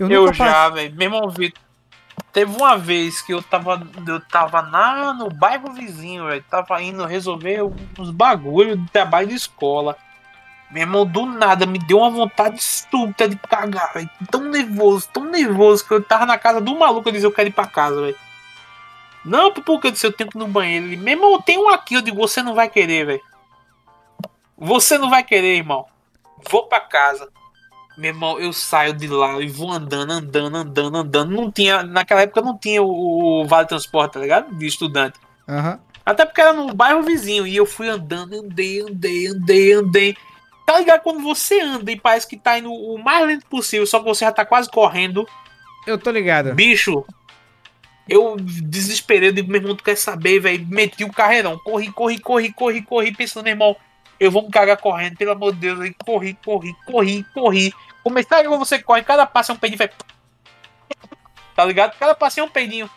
Eu, 0.00 0.10
Eu 0.10 0.32
já, 0.34 0.68
velho. 0.70 0.92
Meu 0.96 1.02
irmão 1.06 1.30
Vitor. 1.30 1.62
Teve 2.32 2.56
uma 2.56 2.76
vez 2.76 3.22
que 3.22 3.32
eu 3.32 3.40
tava, 3.40 3.80
eu 4.08 4.20
tava 4.22 4.60
na, 4.62 5.12
no 5.14 5.28
bairro 5.28 5.72
vizinho, 5.72 6.26
velho. 6.26 6.44
Tava 6.50 6.82
indo 6.82 7.04
resolver 7.06 7.60
uns 7.96 8.10
bagulho 8.10 8.76
de 8.76 8.90
trabalho 8.90 9.28
de 9.28 9.34
escola. 9.36 9.96
Meu 10.70 10.82
irmão, 10.82 11.06
do 11.06 11.26
nada, 11.26 11.66
me 11.66 11.78
deu 11.78 11.98
uma 11.98 12.10
vontade 12.10 12.58
estúpida 12.58 13.28
de 13.28 13.36
cagar, 13.36 13.92
velho. 13.92 14.10
Tão 14.30 14.42
nervoso, 14.42 15.08
tão 15.12 15.24
nervoso, 15.24 15.86
que 15.86 15.94
eu 15.94 16.02
tava 16.02 16.26
na 16.26 16.36
casa 16.36 16.60
do 16.60 16.76
maluco. 16.76 17.08
Eu 17.08 17.12
disse, 17.12 17.26
eu 17.26 17.32
quero 17.32 17.48
ir 17.48 17.52
pra 17.52 17.66
casa, 17.66 18.00
velho. 18.00 18.16
Não, 19.24 19.52
porque 19.52 19.86
eu 19.86 19.90
disse, 19.90 20.06
eu 20.06 20.12
tenho 20.12 20.28
que 20.28 20.36
ir 20.36 20.40
no 20.40 20.48
banheiro. 20.48 20.86
Ele, 20.86 20.96
meu 20.96 21.14
irmão, 21.14 21.40
tem 21.40 21.58
um 21.58 21.68
aqui. 21.68 21.94
Eu 21.94 22.02
digo, 22.02 22.16
você 22.16 22.42
não 22.42 22.54
vai 22.54 22.68
querer, 22.68 23.06
velho. 23.06 23.22
Você 24.58 24.98
não 24.98 25.08
vai 25.08 25.22
querer, 25.22 25.56
irmão. 25.56 25.86
Vou 26.50 26.66
pra 26.66 26.80
casa. 26.80 27.28
Meu 27.96 28.10
irmão, 28.10 28.40
eu 28.40 28.52
saio 28.52 28.92
de 28.92 29.06
lá 29.06 29.40
e 29.40 29.46
vou 29.46 29.70
andando, 29.70 30.10
andando, 30.10 30.56
andando, 30.56 30.96
andando. 30.96 31.30
Não 31.30 31.50
tinha, 31.50 31.82
naquela 31.84 32.22
época 32.22 32.42
não 32.42 32.58
tinha 32.58 32.82
o, 32.82 33.42
o 33.42 33.46
Vale 33.46 33.68
Transporte, 33.68 34.14
tá 34.14 34.20
ligado? 34.20 34.52
De 34.54 34.66
estudante. 34.66 35.18
Aham. 35.48 35.78
Até 36.04 36.26
porque 36.26 36.40
era 36.40 36.52
no 36.52 36.74
bairro 36.74 37.02
vizinho. 37.02 37.46
E 37.46 37.56
eu 37.56 37.64
fui 37.64 37.88
andando, 37.88 38.34
andei, 38.34 38.80
andei, 38.80 39.28
andei, 39.28 39.72
andei. 39.72 40.16
Tá 40.66 40.78
ligado? 40.78 41.02
Quando 41.02 41.22
você 41.22 41.60
anda 41.60 41.92
e 41.92 42.00
parece 42.00 42.26
que 42.26 42.36
tá 42.36 42.58
indo 42.58 42.72
o 42.72 42.96
mais 43.02 43.26
lento 43.26 43.46
possível, 43.46 43.86
só 43.86 43.98
que 43.98 44.06
você 44.06 44.24
já 44.24 44.32
tá 44.32 44.44
quase 44.44 44.70
correndo. 44.70 45.28
Eu 45.86 45.98
tô 45.98 46.10
ligado. 46.10 46.54
Bicho, 46.54 47.04
eu 48.08 48.36
desesperei, 48.38 49.28
eu 49.28 49.32
digo, 49.32 49.50
meu 49.50 49.60
irmão, 49.60 49.76
tu 49.76 49.84
quer 49.84 49.96
saber, 49.96 50.40
velho? 50.40 50.66
Meti 50.66 51.04
o 51.04 51.12
carreirão, 51.12 51.58
corri, 51.58 51.92
corri, 51.92 52.18
corri, 52.18 52.52
corri, 52.52 52.82
corri, 52.82 53.14
pensando, 53.14 53.44
meu 53.44 53.52
irmão, 53.52 53.76
eu 54.18 54.30
vou 54.30 54.42
me 54.42 54.50
cagar 54.50 54.78
correndo, 54.78 55.16
pelo 55.16 55.32
amor 55.32 55.52
de 55.52 55.58
Deus, 55.58 55.80
aí 55.80 55.94
corri, 56.04 56.38
corri, 56.44 56.74
corri, 56.86 57.24
corri. 57.34 57.74
Sabe 58.28 58.48
quando 58.48 58.58
você 58.58 58.78
corre, 58.78 59.02
cada 59.02 59.26
passo 59.26 59.52
é 59.52 59.54
um 59.54 59.58
peidinho, 59.58 59.78
vai. 59.78 59.90
Tá 61.54 61.64
ligado? 61.64 61.96
Cada 61.98 62.14
passo 62.14 62.40
é 62.40 62.42
um 62.42 62.48
peidinho. 62.48 62.88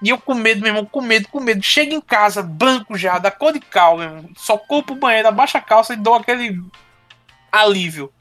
E 0.00 0.10
eu 0.10 0.18
com 0.18 0.34
medo, 0.34 0.60
meu 0.60 0.68
irmão, 0.68 0.84
com 0.84 1.00
medo, 1.00 1.28
com 1.28 1.40
medo. 1.40 1.62
Chego 1.62 1.92
em 1.92 2.00
casa, 2.00 2.42
branco 2.42 2.96
já, 2.96 3.18
da 3.18 3.30
cor 3.30 3.52
de 3.52 3.60
cal, 3.60 3.96
meu 3.98 4.06
irmão. 4.06 4.30
Só 4.36 4.56
corro 4.56 4.84
pro 4.84 4.94
banheiro, 4.94 5.28
abaixo 5.28 5.56
a 5.58 5.60
calça 5.60 5.94
e 5.94 5.96
dou 5.96 6.14
aquele 6.14 6.62
alívio. 7.50 8.12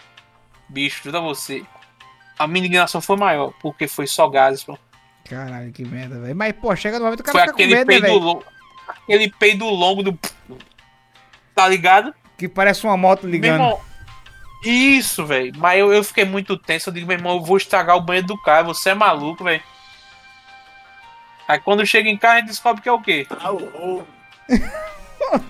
Bicho, 0.67 1.03
juro 1.03 1.17
a 1.17 1.21
você. 1.21 1.63
A 2.37 2.47
minha 2.47 2.65
indignação 2.65 2.99
foi 2.99 3.15
maior, 3.15 3.53
porque 3.61 3.87
foi 3.87 4.07
só 4.07 4.27
gases, 4.27 4.63
pô. 4.63 4.77
Caralho, 5.29 5.71
que 5.71 5.83
merda, 5.85 6.19
velho. 6.19 6.35
Mas, 6.35 6.53
pô, 6.53 6.75
chega 6.75 6.97
no 6.97 7.05
momento 7.05 7.23
que 7.23 7.29
o 7.29 7.31
Foi 7.31 7.41
cara 7.41 7.51
com 7.51 7.55
aquele 7.57 7.75
medo, 7.75 7.87
né, 7.87 7.93
peido 7.93 8.07
velho? 8.07 8.19
longo. 8.19 8.43
Aquele 8.87 9.29
peido 9.31 9.65
longo 9.65 10.01
do. 10.03 10.17
Tá 11.53 11.67
ligado? 11.67 12.13
Que 12.37 12.47
parece 12.47 12.85
uma 12.85 12.95
moto 12.95 13.23
Meu 13.23 13.31
ligando. 13.31 13.53
irmão. 13.61 13.79
Isso, 14.63 15.25
velho. 15.25 15.51
Mas 15.57 15.79
eu, 15.79 15.91
eu 15.93 16.03
fiquei 16.03 16.25
muito 16.25 16.57
tenso. 16.57 16.89
Eu 16.89 16.93
digo, 16.93 17.07
meu 17.07 17.17
irmão, 17.17 17.33
eu 17.37 17.43
vou 17.43 17.57
estragar 17.57 17.95
o 17.97 18.01
banheiro 18.01 18.27
do 18.27 18.41
cara. 18.41 18.63
Você 18.63 18.91
é 18.91 18.93
maluco, 18.93 19.43
velho. 19.43 19.61
Aí 21.47 21.59
quando 21.59 21.85
chega 21.85 22.09
em 22.09 22.17
casa, 22.17 22.33
a 22.33 22.39
gente 22.39 22.49
descobre 22.49 22.81
que 22.81 22.89
é 22.89 22.91
o 22.91 23.01
quê? 23.01 23.25
Ah, 23.39 23.51
o 23.51 24.05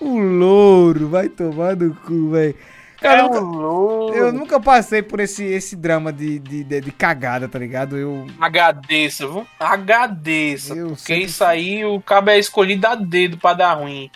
louro, 0.00 1.08
vai 1.08 1.28
tomar 1.28 1.76
no 1.76 1.94
cu, 1.94 2.30
velho. 2.30 2.54
Cara, 3.00 3.22
é 3.22 4.18
eu 4.18 4.30
nunca 4.30 4.60
passei 4.60 5.02
por 5.02 5.20
esse, 5.20 5.42
esse 5.42 5.74
drama 5.74 6.12
de, 6.12 6.38
de, 6.38 6.62
de, 6.62 6.80
de 6.82 6.92
cagada, 6.92 7.48
tá 7.48 7.58
ligado? 7.58 7.96
Eu... 7.96 8.26
Agradeça, 8.38 9.26
viu? 9.26 9.46
Agradeça. 9.58 10.74
Eu 10.74 10.88
porque 10.88 11.00
sempre... 11.00 11.24
isso 11.24 11.42
aí, 11.42 11.82
o 11.84 11.98
cabo 12.00 12.28
é 12.28 12.38
escolhido 12.38 12.86
a 12.86 12.94
dedo 12.94 13.38
pra 13.38 13.54
dar 13.54 13.72
ruim. 13.74 14.10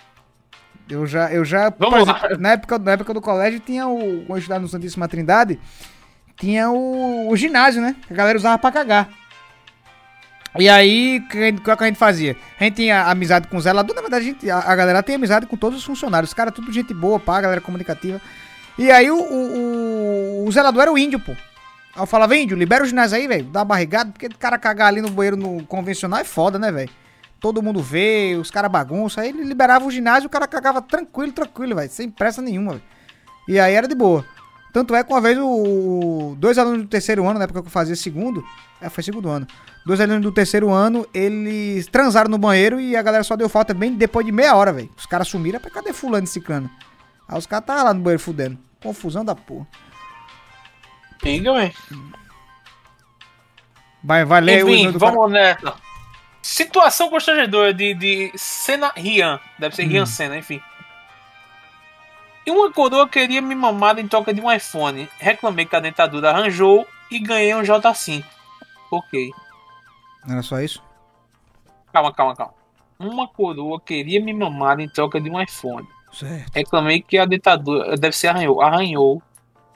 Eu 0.89 1.07
já, 1.07 1.33
eu 1.33 1.47
já 1.47 1.73
Vamos 1.79 2.03
exemplo, 2.03 2.29
lá. 2.31 2.37
Na, 2.39 2.53
época, 2.53 2.79
na 2.79 2.93
época 2.93 3.15
do 3.15 3.23
colégio 3.23 3.59
tinha 3.59 3.89
o. 3.89 3.99
Quando 4.27 4.31
eu 4.31 4.37
estudava 4.37 4.61
no 4.61 4.69
Santíssima 4.69 5.09
Trindade, 5.09 5.59
tinha 6.37 6.71
o, 6.71 7.31
o 7.31 7.37
ginásio, 7.37 7.81
né? 7.81 7.97
Que 8.07 8.13
a 8.13 8.17
galera 8.17 8.39
usava 8.39 8.59
pra 8.59 8.73
cagar. 8.73 9.09
E 10.57 10.69
aí, 10.69 11.19
o 11.19 11.29
que, 11.29 11.39
a 11.39 11.87
gente- 11.87 11.99
fazia? 11.99 12.37
A 12.61 12.65
gente 12.65 12.77
tinha 12.77 13.03
amizade 13.07 13.49
com 13.49 13.57
o 13.57 13.61
zelador, 13.61 13.95
na 13.95 14.03
verdade, 14.03 14.25
a, 14.25 14.29
gente, 14.29 14.51
a, 14.51 14.59
a 14.59 14.77
galera 14.77 15.03
tem 15.03 15.17
amizade 15.17 15.47
com 15.47 15.57
todos 15.57 15.79
os 15.79 15.85
funcionários. 15.85 16.31
Os 16.31 16.35
caras, 16.35 16.55
tudo 16.55 16.73
gente 16.73 16.95
boa, 16.95 17.19
pá, 17.19 17.41
galera 17.41 17.61
comunicativa. 17.61 18.21
E 18.79 18.91
aí, 18.91 19.11
o, 19.11 19.17
o, 19.17 20.45
o, 20.47 20.53
zelador 20.53 20.83
era 20.83 20.93
o 20.93 20.99
índio, 20.99 21.19
pô. 21.19 21.33
Eu 21.97 22.07
falava, 22.07 22.37
índio, 22.37 22.57
libera 22.57 22.85
o 22.85 22.87
ginásio 22.87 23.17
aí, 23.17 23.27
velho, 23.27 23.45
dá 23.47 23.61
uma 23.61 23.65
barrigada, 23.65 24.11
porque 24.13 24.27
o 24.27 24.37
cara 24.37 24.59
cagar 24.59 24.89
ali 24.89 25.01
no 25.01 25.11
banheiro 25.11 25.37
no 25.37 25.65
convencional 25.67 26.21
é 26.21 26.25
foda, 26.25 26.59
né, 26.59 26.71
velho? 26.71 26.91
Todo 27.41 27.63
mundo 27.63 27.83
vê, 27.83 28.37
os 28.41 28.51
caras 28.51 28.71
bagunçam. 28.71 29.23
Aí 29.23 29.31
ele 29.31 29.45
liberava 29.45 29.85
o 29.85 29.91
ginásio 29.91 30.29
o 30.29 30.31
cara 30.31 30.47
cagava 30.47 30.81
tranquilo, 30.81 31.33
tranquilo, 31.33 31.75
velho. 31.75 31.91
Sem 31.91 32.09
pressa 32.11 32.41
nenhuma, 32.41 32.73
velho. 32.73 32.85
E 33.47 33.59
aí 33.59 33.75
era 33.75 33.87
de 33.87 33.95
boa. 33.95 34.25
Tanto 34.75 34.95
é 34.95 35.03
que 35.05 35.11
uma 35.13 35.21
vez 35.21 35.39
o, 35.39 35.47
o- 35.47 36.37
dois 36.37 36.59
alunos 36.59 36.83
do 36.83 36.89
terceiro 36.89 37.25
ano, 37.27 37.39
na 37.39 37.45
época 37.45 37.63
que 37.63 37.69
eu 37.69 37.73
fazia 37.73 37.95
segundo, 37.97 38.45
é, 38.81 38.91
foi 38.91 39.03
segundo 39.03 39.29
ano. 39.31 39.47
Dois 39.87 40.01
alunos 40.01 40.21
do 40.23 40.33
terceiro 40.33 40.71
ano, 40.71 41.07
eles 41.15 41.87
transaram 41.87 42.29
no 42.29 42.37
banheiro 42.39 42.81
e 42.81 42.97
a 42.97 43.03
galera 43.03 43.23
só 43.23 43.37
deu 43.37 43.49
falta 43.49 43.73
bem 43.73 43.95
depois 43.95 44.27
de 44.27 44.33
meia 44.33 44.55
hora, 44.57 44.73
velho. 44.73 44.91
Os 44.97 45.07
caras 45.07 45.29
sumiram, 45.29 45.61
pra 45.61 45.71
cadê 45.71 45.93
fulano 45.93 46.25
e 46.25 46.27
ciclano? 46.27 46.69
Aí 47.29 47.39
os 47.39 47.47
caras 47.47 47.63
estavam 47.63 47.85
lá 47.85 47.95
no 47.95 48.01
banheiro 48.01 48.23
fudendo. 48.23 48.59
Confusão 48.83 49.25
da 49.25 49.35
porra. 49.37 49.67
Liga, 51.23 51.53
velho. 51.55 51.73
Vai, 54.03 54.25
vai 54.25 54.41
ler 54.41 54.65
o 54.65 54.69
Enfim, 54.69 54.81
e-mail 54.81 54.93
do 54.93 54.99
cara. 54.99 55.13
vamos 55.13 55.31
nessa. 55.33 55.75
Situação 56.43 57.09
constrangedora 57.09 57.73
de, 57.73 57.95
de 57.95 58.33
Senna 58.37 58.93
Rian. 58.95 59.41
Deve 59.59 59.75
ser 59.75 59.85
Hum. 59.87 59.89
Rian 59.89 60.07
Senna, 60.07 60.37
enfim. 60.37 60.61
E 62.47 62.51
uma 62.51 62.71
coroa 62.71 63.09
queria 63.09 63.41
me 63.41 63.55
mamar 63.55 63.99
em 63.99 64.07
troca 64.07 64.35
de 64.35 64.41
um 64.41 64.53
iPhone. 64.53 65.09
Reclamei 65.19 65.65
que 65.65 65.75
a 65.75 65.81
dentadura 65.81 66.31
arranjou 66.31 66.87
e 67.11 67.19
ganhei 67.19 67.55
um 67.55 67.63
J5. 67.63 68.23
Ok. 68.91 69.31
Não 70.27 70.35
era 70.35 70.43
só 70.43 70.61
isso? 70.61 70.83
Calma, 71.93 72.13
calma, 72.13 72.37
calma. 72.37 72.55
Uma 72.99 73.27
coroa 73.27 73.81
queria 73.81 74.21
me 74.21 74.35
mamar 74.35 74.79
em 74.81 74.89
troca 74.89 75.21
de 75.21 75.31
um 75.31 75.41
iPhone. 75.41 75.89
Certo. 76.13 76.55
Reclamei 76.55 77.01
que 77.01 77.17
a 77.19 77.25
dentadura 77.25 77.97
deve 77.97 78.15
ser 78.15 78.29
arranhou. 78.29 78.61
Arranhou 78.61 79.23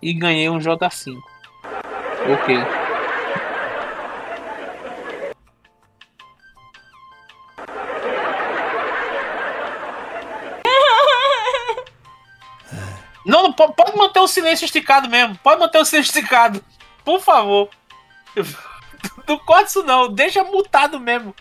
e 0.03 0.13
ganhei 0.13 0.49
um 0.51 0.59
J5. 0.59 1.17
Ok. 2.33 2.88
Não, 13.29 13.43
não 13.45 13.53
po- 13.53 13.73
pode 13.73 13.97
manter 13.97 14.19
o 14.21 14.27
silêncio 14.27 14.64
esticado 14.64 15.09
mesmo. 15.09 15.37
Pode 15.43 15.61
manter 15.61 15.79
o 15.79 15.85
silêncio 15.85 16.09
esticado. 16.11 16.64
Por 17.05 17.21
favor. 17.21 17.69
Não 19.29 19.38
corta 19.38 19.64
isso 19.67 19.83
não. 19.85 20.09
Deixa 20.12 20.43
mutado 20.43 20.99
mesmo. 20.99 21.35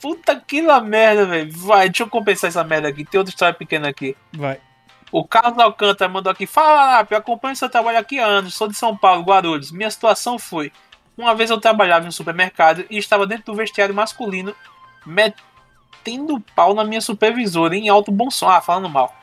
Puta 0.00 0.34
que 0.40 0.60
la 0.62 0.80
merda, 0.80 1.26
velho. 1.26 1.52
Vai, 1.52 1.88
deixa 1.88 2.02
eu 2.02 2.08
compensar 2.08 2.48
essa 2.48 2.64
merda 2.64 2.88
aqui. 2.88 3.04
Tem 3.04 3.18
outra 3.18 3.30
história 3.32 3.54
pequena 3.54 3.88
aqui. 3.88 4.16
Vai. 4.32 4.58
O 5.12 5.24
Carlos 5.24 5.58
Alcântara 5.58 6.10
mandou 6.10 6.32
aqui. 6.32 6.46
Fala, 6.46 6.96
Lap, 6.96 7.12
eu 7.12 7.18
acompanho 7.18 7.54
seu 7.54 7.68
trabalho 7.68 7.98
aqui 7.98 8.18
há 8.18 8.24
anos. 8.26 8.54
Sou 8.54 8.66
de 8.66 8.74
São 8.74 8.96
Paulo, 8.96 9.22
Guarulhos. 9.22 9.70
Minha 9.70 9.90
situação 9.90 10.38
foi: 10.38 10.72
uma 11.16 11.34
vez 11.34 11.50
eu 11.50 11.60
trabalhava 11.60 12.06
em 12.06 12.08
um 12.08 12.12
supermercado 12.12 12.84
e 12.90 12.96
estava 12.98 13.26
dentro 13.26 13.44
do 13.52 13.54
vestiário 13.54 13.94
masculino, 13.94 14.54
metendo 15.06 16.40
pau 16.56 16.74
na 16.74 16.82
minha 16.84 17.00
supervisora 17.00 17.76
em 17.76 17.88
alto 17.88 18.10
bom 18.10 18.30
som. 18.30 18.48
Ah, 18.48 18.60
falando 18.60 18.88
mal. 18.88 19.14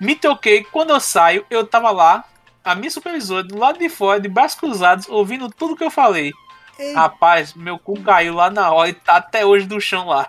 Me 0.00 0.16
toquei. 0.16 0.64
Quando 0.64 0.90
eu 0.90 1.00
saio, 1.00 1.44
eu 1.48 1.66
tava 1.66 1.90
lá, 1.90 2.24
a 2.64 2.74
minha 2.74 2.90
supervisora, 2.90 3.42
do 3.42 3.56
lado 3.58 3.78
de 3.78 3.88
fora, 3.88 4.20
de 4.20 4.28
braços 4.28 4.58
cruzados, 4.58 5.08
ouvindo 5.08 5.48
tudo 5.50 5.76
que 5.76 5.84
eu 5.84 5.90
falei. 5.90 6.32
Ei, 6.78 6.94
Rapaz, 6.94 7.54
meu 7.54 7.78
cu 7.78 8.00
caiu 8.00 8.34
lá 8.34 8.50
na 8.50 8.72
hora 8.72 8.88
e 8.88 8.94
tá 8.94 9.16
até 9.16 9.44
hoje 9.46 9.66
do 9.66 9.80
chão 9.80 10.06
lá. 10.08 10.28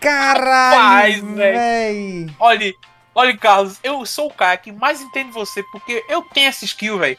caralho, 0.00 1.22
Rapaz, 1.22 1.34
véi. 1.36 2.30
Olha, 2.38 2.74
olha, 3.14 3.36
Carlos, 3.36 3.78
eu 3.82 4.04
sou 4.06 4.28
o 4.28 4.32
cara 4.32 4.56
que 4.56 4.72
mais 4.72 5.02
entende 5.02 5.30
você, 5.32 5.62
porque 5.64 6.04
eu 6.08 6.22
tenho 6.22 6.48
essa 6.48 6.64
skill, 6.64 6.98
velho. 6.98 7.18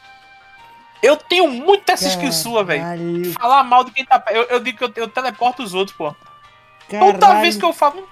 Eu 1.00 1.16
tenho 1.16 1.48
muito 1.48 1.88
essa 1.90 2.08
skill 2.08 2.32
sua, 2.32 2.64
velho. 2.64 2.82
Falar 3.34 3.62
mal 3.62 3.84
de 3.84 3.92
quem 3.92 4.04
tá 4.04 4.18
perto. 4.18 4.36
Eu, 4.36 4.42
eu 4.44 4.60
digo 4.60 4.78
que 4.78 4.84
eu, 4.84 5.04
eu 5.04 5.08
teleporto 5.08 5.62
os 5.62 5.72
outros, 5.72 5.96
pô. 5.96 6.12
caralho. 6.88 7.12
Toda 7.12 7.40
vez 7.40 7.56
que 7.56 7.64
eu 7.64 7.72
falo. 7.72 8.08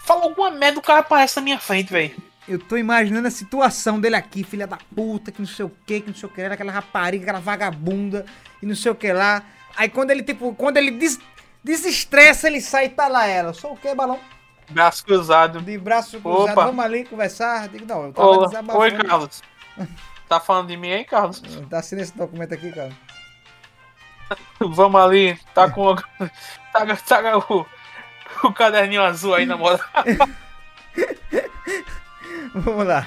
Falo 0.00 0.24
alguma 0.24 0.50
merda, 0.50 0.78
o 0.78 0.82
cara 0.82 1.00
aparece 1.00 1.36
na 1.36 1.42
minha 1.42 1.58
frente, 1.58 1.90
velho. 1.92 2.29
Eu 2.50 2.58
tô 2.58 2.76
imaginando 2.76 3.28
a 3.28 3.30
situação 3.30 4.00
dele 4.00 4.16
aqui, 4.16 4.42
filha 4.42 4.66
da 4.66 4.76
puta, 4.76 5.30
que 5.30 5.40
não 5.40 5.46
sei 5.46 5.64
o 5.64 5.70
que, 5.86 6.00
que 6.00 6.08
não 6.08 6.16
sei 6.16 6.28
o 6.28 6.32
que, 6.32 6.40
era 6.40 6.54
aquela 6.54 6.72
rapariga, 6.72 7.22
aquela 7.22 7.38
vagabunda, 7.38 8.26
e 8.60 8.66
não 8.66 8.74
sei 8.74 8.90
o 8.90 8.94
que 8.96 9.12
lá. 9.12 9.44
Aí 9.76 9.88
quando 9.88 10.10
ele, 10.10 10.24
tipo, 10.24 10.52
quando 10.56 10.76
ele 10.76 10.90
des 10.90 11.16
desestressa, 11.62 12.48
ele 12.48 12.60
sai 12.60 12.86
e 12.86 12.88
tá 12.88 13.06
lá 13.06 13.24
ela. 13.24 13.52
Sou 13.52 13.74
o 13.74 13.76
que, 13.76 13.94
balão? 13.94 14.18
Braço 14.68 15.04
cruzado. 15.04 15.60
De 15.60 15.78
braço 15.78 16.20
cruzado, 16.20 16.50
Opa. 16.50 16.64
vamos 16.64 16.84
ali 16.84 17.04
conversar. 17.04 17.68
Digo, 17.68 17.86
não, 17.86 18.06
eu 18.06 18.12
tava 18.12 18.46
desabafando. 18.46 18.78
oi, 18.78 18.90
Carlos. 18.92 19.42
Tá 20.28 20.38
falando 20.38 20.68
de 20.68 20.76
mim 20.76 20.92
aí, 20.92 21.04
Carlos? 21.04 21.42
Tá 21.68 21.80
assinando 21.80 22.04
esse 22.04 22.16
documento 22.16 22.54
aqui, 22.54 22.70
cara. 22.70 22.92
Vamos 24.60 25.00
ali. 25.00 25.38
Tá 25.54 25.70
com. 25.70 25.94
Tá, 26.72 26.86
tá 26.96 27.38
o, 27.38 27.66
o 28.44 28.52
caderninho 28.52 29.02
azul 29.02 29.34
aí 29.34 29.44
na 29.44 29.56
moda. 29.56 29.84
Vamos 32.64 32.86
lá. 32.86 33.06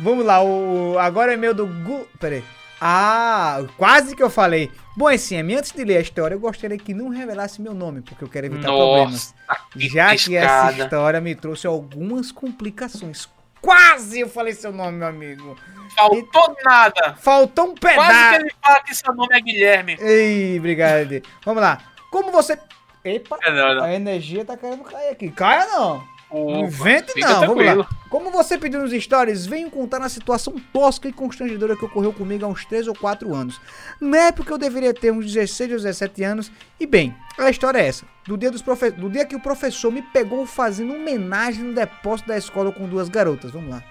Vamos 0.00 0.24
lá, 0.24 0.42
o 0.42 0.98
agora 0.98 1.32
é 1.34 1.36
meu 1.36 1.54
do 1.54 1.66
Gu... 1.66 2.06
Pera 2.18 2.36
aí. 2.36 2.44
Ah, 2.80 3.64
quase 3.78 4.14
que 4.16 4.22
eu 4.22 4.28
falei. 4.28 4.70
Bom, 4.96 5.08
assim, 5.08 5.36
antes 5.54 5.72
de 5.72 5.84
ler 5.84 5.96
a 5.98 6.00
história, 6.00 6.34
eu 6.34 6.40
gostaria 6.40 6.76
que 6.76 6.92
não 6.92 7.08
revelasse 7.08 7.62
meu 7.62 7.72
nome, 7.72 8.02
porque 8.02 8.22
eu 8.22 8.28
quero 8.28 8.46
evitar 8.46 8.68
problemas. 8.68 9.34
Nossa, 9.48 9.60
que 9.72 9.88
Já 9.88 10.14
que 10.16 10.36
essa 10.36 10.72
história 10.72 11.20
me 11.20 11.34
trouxe 11.34 11.66
algumas 11.66 12.30
complicações. 12.32 13.28
Quase 13.60 14.20
eu 14.20 14.28
falei 14.28 14.52
seu 14.52 14.72
nome, 14.72 14.98
meu 14.98 15.08
amigo. 15.08 15.56
Faltou 15.96 16.56
nada. 16.64 17.14
Faltou 17.18 17.70
um 17.70 17.74
Quase 17.74 17.96
que 17.96 18.04
pedaço. 18.04 18.34
ele 18.40 18.52
fala 18.62 18.80
que 18.80 18.94
seu 18.94 19.14
nome 19.14 19.34
é 19.34 19.40
Guilherme. 19.40 19.96
Ei, 20.00 20.58
obrigado. 20.58 21.22
Vamos 21.44 21.62
lá. 21.62 21.80
Como 22.10 22.30
você... 22.30 22.58
Epa, 23.04 23.38
É, 23.42 23.50
não, 23.50 23.74
não. 23.76 23.84
a 23.84 23.94
energia 23.94 24.44
tá 24.44 24.56
querendo 24.56 24.84
cair 24.84 25.10
aqui. 25.10 25.30
Caia 25.30 25.66
não. 25.66 26.04
Invente 26.36 27.12
fica 27.12 27.28
não, 27.28 27.40
vamos 27.40 27.54
tranquilo. 27.56 27.80
lá. 27.80 27.88
Como 28.10 28.30
você 28.30 28.56
pediu 28.58 28.80
nos 28.80 28.92
stories, 28.92 29.46
venho 29.46 29.70
contar 29.70 30.00
a 30.02 30.08
situação 30.08 30.54
tosca 30.72 31.08
e 31.08 31.12
constrangedora 31.12 31.76
que 31.76 31.84
ocorreu 31.84 32.12
comigo 32.12 32.44
há 32.44 32.48
uns 32.48 32.64
3 32.64 32.86
ou 32.88 32.94
4 32.94 33.34
anos. 33.34 33.60
Na 34.00 34.18
época 34.18 34.52
eu 34.52 34.58
deveria 34.58 34.94
ter 34.94 35.10
uns 35.12 35.26
16 35.32 35.70
ou 35.72 35.76
17 35.78 36.22
anos. 36.22 36.52
E 36.78 36.86
bem, 36.86 37.14
a 37.38 37.50
história 37.50 37.78
é 37.78 37.86
essa. 37.86 38.04
Do 38.26 38.36
dia, 38.36 38.50
dos 38.50 38.62
profe... 38.62 38.90
Do 38.90 39.10
dia 39.10 39.24
que 39.24 39.34
o 39.36 39.40
professor 39.40 39.90
me 39.92 40.02
pegou 40.02 40.46
fazendo 40.46 40.94
homenagem 40.94 41.62
no 41.64 41.74
depósito 41.74 42.28
da 42.28 42.36
escola 42.38 42.70
com 42.72 42.86
duas 42.88 43.08
garotas. 43.08 43.50
Vamos 43.50 43.70
lá. 43.70 43.82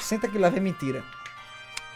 Senta 0.00 0.26
que 0.28 0.38
lá 0.38 0.48
vem 0.48 0.60
mentira. 0.60 1.02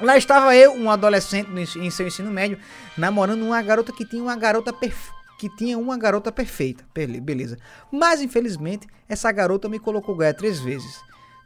Lá 0.00 0.16
estava 0.16 0.56
eu, 0.56 0.72
um 0.74 0.90
adolescente 0.90 1.50
em 1.78 1.90
seu 1.90 2.06
ensino 2.06 2.30
médio, 2.30 2.58
namorando 2.96 3.42
uma 3.42 3.60
garota 3.60 3.92
que 3.92 4.04
tinha 4.04 4.22
uma 4.22 4.34
garota 4.36 4.72
perfe- 4.72 5.12
que 5.40 5.48
tinha 5.56 5.78
uma 5.78 5.96
garota 5.96 6.30
perfeita. 6.30 6.84
Bele- 6.94 7.18
Beleza. 7.18 7.56
Mas 7.90 8.20
infelizmente, 8.20 8.86
essa 9.08 9.32
garota 9.32 9.70
me 9.70 9.78
colocou 9.78 10.14
ganhar 10.14 10.34
três 10.34 10.60
vezes. 10.60 11.00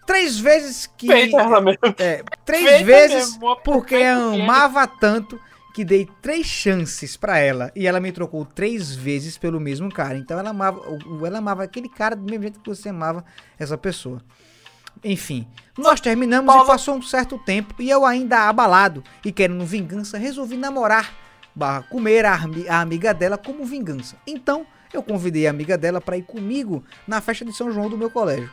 Três 0.04 0.36
vezes 0.38 0.90
que 0.98 1.06
Feita 1.06 1.36
ela 1.40 1.60
mesmo. 1.60 1.78
é, 1.98 2.24
três 2.44 2.64
Feita 2.68 2.84
vezes 2.84 3.38
mesmo, 3.38 3.56
porque 3.62 3.94
eu 3.94 4.34
amava 4.34 4.84
tanto 4.86 5.38
que 5.72 5.84
dei 5.84 6.08
três 6.20 6.44
chances 6.44 7.16
pra 7.16 7.38
ela 7.38 7.70
e 7.74 7.86
ela 7.86 8.00
me 8.00 8.10
trocou 8.10 8.44
três 8.44 8.94
vezes 8.94 9.38
pelo 9.38 9.60
mesmo 9.60 9.88
cara. 9.92 10.18
Então 10.18 10.38
ela 10.38 10.50
amava, 10.50 10.80
ela 11.24 11.38
amava 11.38 11.62
aquele 11.62 11.88
cara 11.88 12.16
do 12.16 12.22
mesmo 12.24 12.42
jeito 12.42 12.58
que 12.60 12.68
você 12.68 12.88
amava 12.88 13.24
essa 13.58 13.78
pessoa. 13.78 14.20
Enfim, 15.02 15.46
nós 15.78 16.00
terminamos 16.00 16.52
e 16.52 16.56
Paulo- 16.56 16.68
passou 16.70 16.96
um 16.96 17.02
certo 17.02 17.38
tempo 17.38 17.74
e 17.78 17.88
eu 17.90 18.04
ainda 18.04 18.48
abalado 18.48 19.02
e 19.24 19.30
querendo 19.32 19.64
vingança, 19.64 20.16
resolvi 20.18 20.56
namorar, 20.56 21.12
barra 21.54 21.82
comer 21.82 22.24
a, 22.24 22.38
a 22.68 22.80
amiga 22.80 23.14
dela 23.14 23.38
como 23.38 23.64
vingança. 23.64 24.16
Então, 24.26 24.66
eu 24.92 25.02
convidei 25.02 25.46
a 25.46 25.50
amiga 25.50 25.76
dela 25.76 26.00
para 26.00 26.16
ir 26.16 26.22
comigo 26.22 26.84
na 27.06 27.20
festa 27.20 27.44
de 27.44 27.52
São 27.52 27.70
João 27.70 27.88
do 27.88 27.98
meu 27.98 28.10
colégio. 28.10 28.50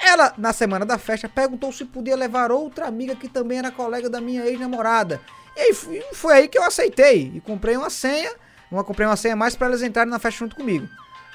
Ela, 0.00 0.32
na 0.38 0.52
semana 0.52 0.86
da 0.86 0.96
festa, 0.98 1.28
perguntou 1.28 1.72
se 1.72 1.84
podia 1.84 2.16
levar 2.16 2.50
outra 2.50 2.86
amiga 2.86 3.14
que 3.14 3.28
também 3.28 3.58
era 3.58 3.70
colega 3.70 4.08
da 4.08 4.20
minha 4.20 4.44
ex-namorada. 4.46 5.20
E 5.56 5.60
aí 5.60 5.74
foi, 5.74 6.02
foi 6.12 6.32
aí 6.34 6.48
que 6.48 6.58
eu 6.58 6.64
aceitei 6.64 7.32
e 7.34 7.40
comprei 7.40 7.76
uma 7.76 7.90
senha, 7.90 8.32
uma 8.70 8.82
comprei 8.82 9.06
uma 9.06 9.16
senha 9.16 9.36
mais 9.36 9.54
para 9.54 9.66
elas 9.66 9.82
entrarem 9.82 10.10
na 10.10 10.18
festa 10.18 10.38
junto 10.38 10.56
comigo. 10.56 10.88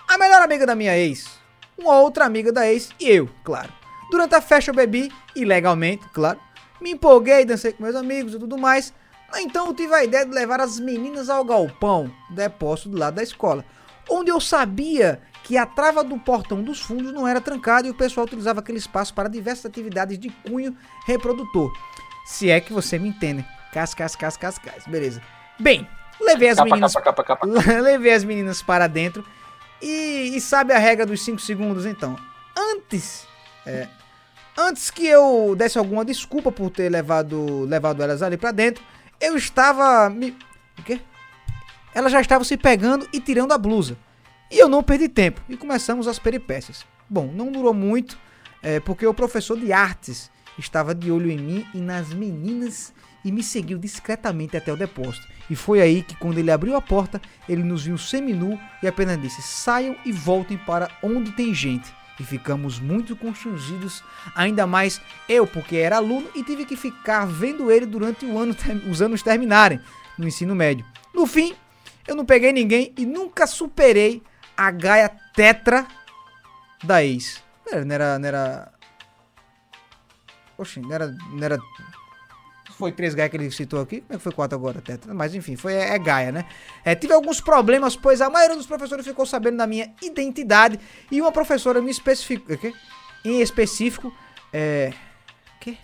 A 0.07 0.17
melhor 0.17 0.41
amiga 0.41 0.65
da 0.65 0.75
minha 0.75 0.97
ex, 0.97 1.29
uma 1.77 1.99
outra 1.99 2.25
amiga 2.25 2.51
da 2.51 2.67
ex 2.67 2.89
e 2.99 3.09
eu, 3.09 3.29
claro. 3.43 3.71
Durante 4.09 4.33
a 4.35 4.41
festa 4.41 4.71
eu 4.71 4.75
bebi, 4.75 5.11
ilegalmente, 5.35 6.07
claro. 6.09 6.39
Me 6.81 6.91
empolguei, 6.91 7.45
dancei 7.45 7.71
com 7.71 7.83
meus 7.83 7.95
amigos 7.95 8.33
e 8.33 8.39
tudo 8.39 8.57
mais. 8.57 8.93
Então 9.41 9.67
eu 9.67 9.73
tive 9.73 9.93
a 9.93 10.03
ideia 10.03 10.25
de 10.25 10.31
levar 10.31 10.59
as 10.59 10.79
meninas 10.79 11.29
ao 11.29 11.43
galpão, 11.43 12.11
depósito 12.29 12.89
do 12.89 12.97
lado 12.97 13.15
da 13.15 13.23
escola, 13.23 13.65
onde 14.09 14.31
eu 14.31 14.39
sabia 14.39 15.21
que 15.43 15.57
a 15.57 15.65
trava 15.65 16.03
do 16.03 16.17
portão 16.17 16.63
dos 16.63 16.81
fundos 16.81 17.13
não 17.13 17.27
era 17.27 17.39
trancada 17.39 17.87
e 17.87 17.91
o 17.91 17.95
pessoal 17.95 18.25
utilizava 18.25 18.59
aquele 18.59 18.79
espaço 18.79 19.13
para 19.13 19.29
diversas 19.29 19.65
atividades 19.65 20.17
de 20.17 20.29
cunho 20.29 20.75
reprodutor. 21.05 21.71
Se 22.25 22.49
é 22.49 22.59
que 22.59 22.73
você 22.73 22.97
me 22.97 23.09
entende. 23.09 23.45
Cas, 23.71 23.93
cas, 23.93 24.15
cas, 24.15 24.35
cas, 24.35 24.57
cas. 24.57 24.87
Beleza. 24.87 25.21
Bem, 25.59 25.87
levei 26.19 26.49
as 26.49 26.57
Capa, 26.57 26.69
meninas 26.69 26.93
capa, 26.93 27.23
capa, 27.23 27.45
capa. 27.45 27.45
levei 27.79 28.13
as 28.13 28.23
meninas 28.23 28.63
para 28.63 28.87
dentro. 28.87 29.23
E, 29.81 30.31
e 30.35 30.41
sabe 30.41 30.73
a 30.73 30.79
regra 30.79 31.05
dos 31.05 31.23
5 31.23 31.39
segundos, 31.39 31.85
então? 31.85 32.15
Antes. 32.57 33.27
é, 33.65 33.87
antes 34.57 34.89
que 34.89 35.05
eu 35.05 35.55
desse 35.55 35.77
alguma 35.77 36.05
desculpa 36.05 36.51
por 36.51 36.69
ter 36.71 36.89
levado, 36.89 37.65
levado 37.65 38.01
elas 38.01 38.21
ali 38.21 38.37
para 38.37 38.51
dentro, 38.51 38.83
eu 39.19 39.35
estava. 39.35 40.09
Me, 40.09 40.35
o 40.77 40.83
quê? 40.83 40.99
Elas 41.93 42.11
já 42.11 42.19
estavam 42.19 42.43
se 42.43 42.57
pegando 42.57 43.07
e 43.13 43.19
tirando 43.19 43.51
a 43.51 43.57
blusa. 43.57 43.97
E 44.51 44.59
eu 44.59 44.67
não 44.67 44.83
perdi 44.83 45.07
tempo. 45.07 45.41
E 45.47 45.57
começamos 45.57 46.07
as 46.07 46.19
peripécias. 46.19 46.85
Bom, 47.09 47.31
não 47.31 47.51
durou 47.51 47.73
muito, 47.73 48.17
é, 48.61 48.79
porque 48.79 49.05
o 49.05 49.13
professor 49.13 49.57
de 49.57 49.71
artes 49.71 50.29
estava 50.57 50.93
de 50.95 51.11
olho 51.11 51.29
em 51.29 51.37
mim 51.37 51.67
e 51.73 51.79
nas 51.79 52.13
meninas 52.13 52.93
e 53.23 53.31
me 53.31 53.41
seguiu 53.41 53.77
discretamente 53.77 54.55
até 54.55 54.71
o 54.71 54.77
depósito. 54.77 55.27
E 55.49 55.55
foi 55.55 55.81
aí 55.81 56.03
que, 56.03 56.15
quando 56.15 56.37
ele 56.37 56.51
abriu 56.51 56.75
a 56.75 56.81
porta, 56.81 57.21
ele 57.47 57.63
nos 57.63 57.85
viu 57.85 57.97
seminu 57.97 58.59
e 58.81 58.87
apenas 58.87 59.19
disse: 59.21 59.41
saiam 59.41 59.95
e 60.05 60.11
voltem 60.11 60.57
para 60.57 60.89
onde 61.01 61.31
tem 61.31 61.53
gente. 61.53 61.91
E 62.19 62.23
ficamos 62.23 62.79
muito 62.79 63.15
constrangidos, 63.15 64.03
ainda 64.35 64.65
mais 64.65 65.01
eu, 65.27 65.45
porque 65.45 65.75
era 65.75 65.97
aluno 65.97 66.29
e 66.33 66.43
tive 66.43 66.65
que 66.65 66.77
ficar 66.77 67.25
vendo 67.25 67.69
ele 67.69 67.85
durante 67.85 68.25
o 68.25 68.37
ano, 68.37 68.55
os 68.89 69.01
anos 69.01 69.21
terminarem 69.21 69.81
no 70.17 70.27
ensino 70.27 70.55
médio. 70.55 70.85
No 71.13 71.25
fim, 71.27 71.53
eu 72.07 72.15
não 72.15 72.25
peguei 72.25 72.53
ninguém 72.53 72.93
e 72.97 73.05
nunca 73.05 73.45
superei 73.45 74.23
a 74.55 74.71
gaia 74.71 75.09
tetra 75.33 75.85
da 76.83 77.03
ex. 77.03 77.43
Não 77.69 77.91
era, 77.91 78.19
não 78.19 78.27
era... 78.27 78.71
Oxi, 80.57 80.79
não 80.79 80.93
era, 80.93 81.07
não 81.07 81.43
era. 81.43 81.59
Foi 82.77 82.91
três 82.91 83.15
Gaia 83.15 83.29
que 83.29 83.37
ele 83.37 83.49
citou 83.51 83.79
aqui? 83.79 84.01
Como 84.01 84.13
é 84.13 84.17
que 84.17 84.23
foi 84.23 84.31
quatro 84.33 84.57
agora, 84.57 84.81
Tetra? 84.81 85.13
Mas 85.13 85.33
enfim, 85.33 85.55
foi, 85.55 85.73
é, 85.73 85.95
é 85.95 85.99
Gaia, 85.99 86.31
né? 86.31 86.45
É, 86.83 86.93
tive 86.93 87.13
alguns 87.13 87.39
problemas, 87.39 87.95
pois 87.95 88.21
a 88.21 88.29
maioria 88.29 88.55
dos 88.55 88.65
professores 88.65 89.05
ficou 89.05 89.25
sabendo 89.25 89.57
da 89.57 89.65
minha 89.65 89.93
identidade 90.01 90.79
e 91.09 91.21
uma 91.21 91.31
professora 91.31 91.81
me 91.81 91.89
especificou. 91.89 92.55
o 92.55 92.59
quê? 92.59 92.73
Em 93.23 93.41
específico, 93.41 94.13
é. 94.51 94.91
quê? 95.61 95.77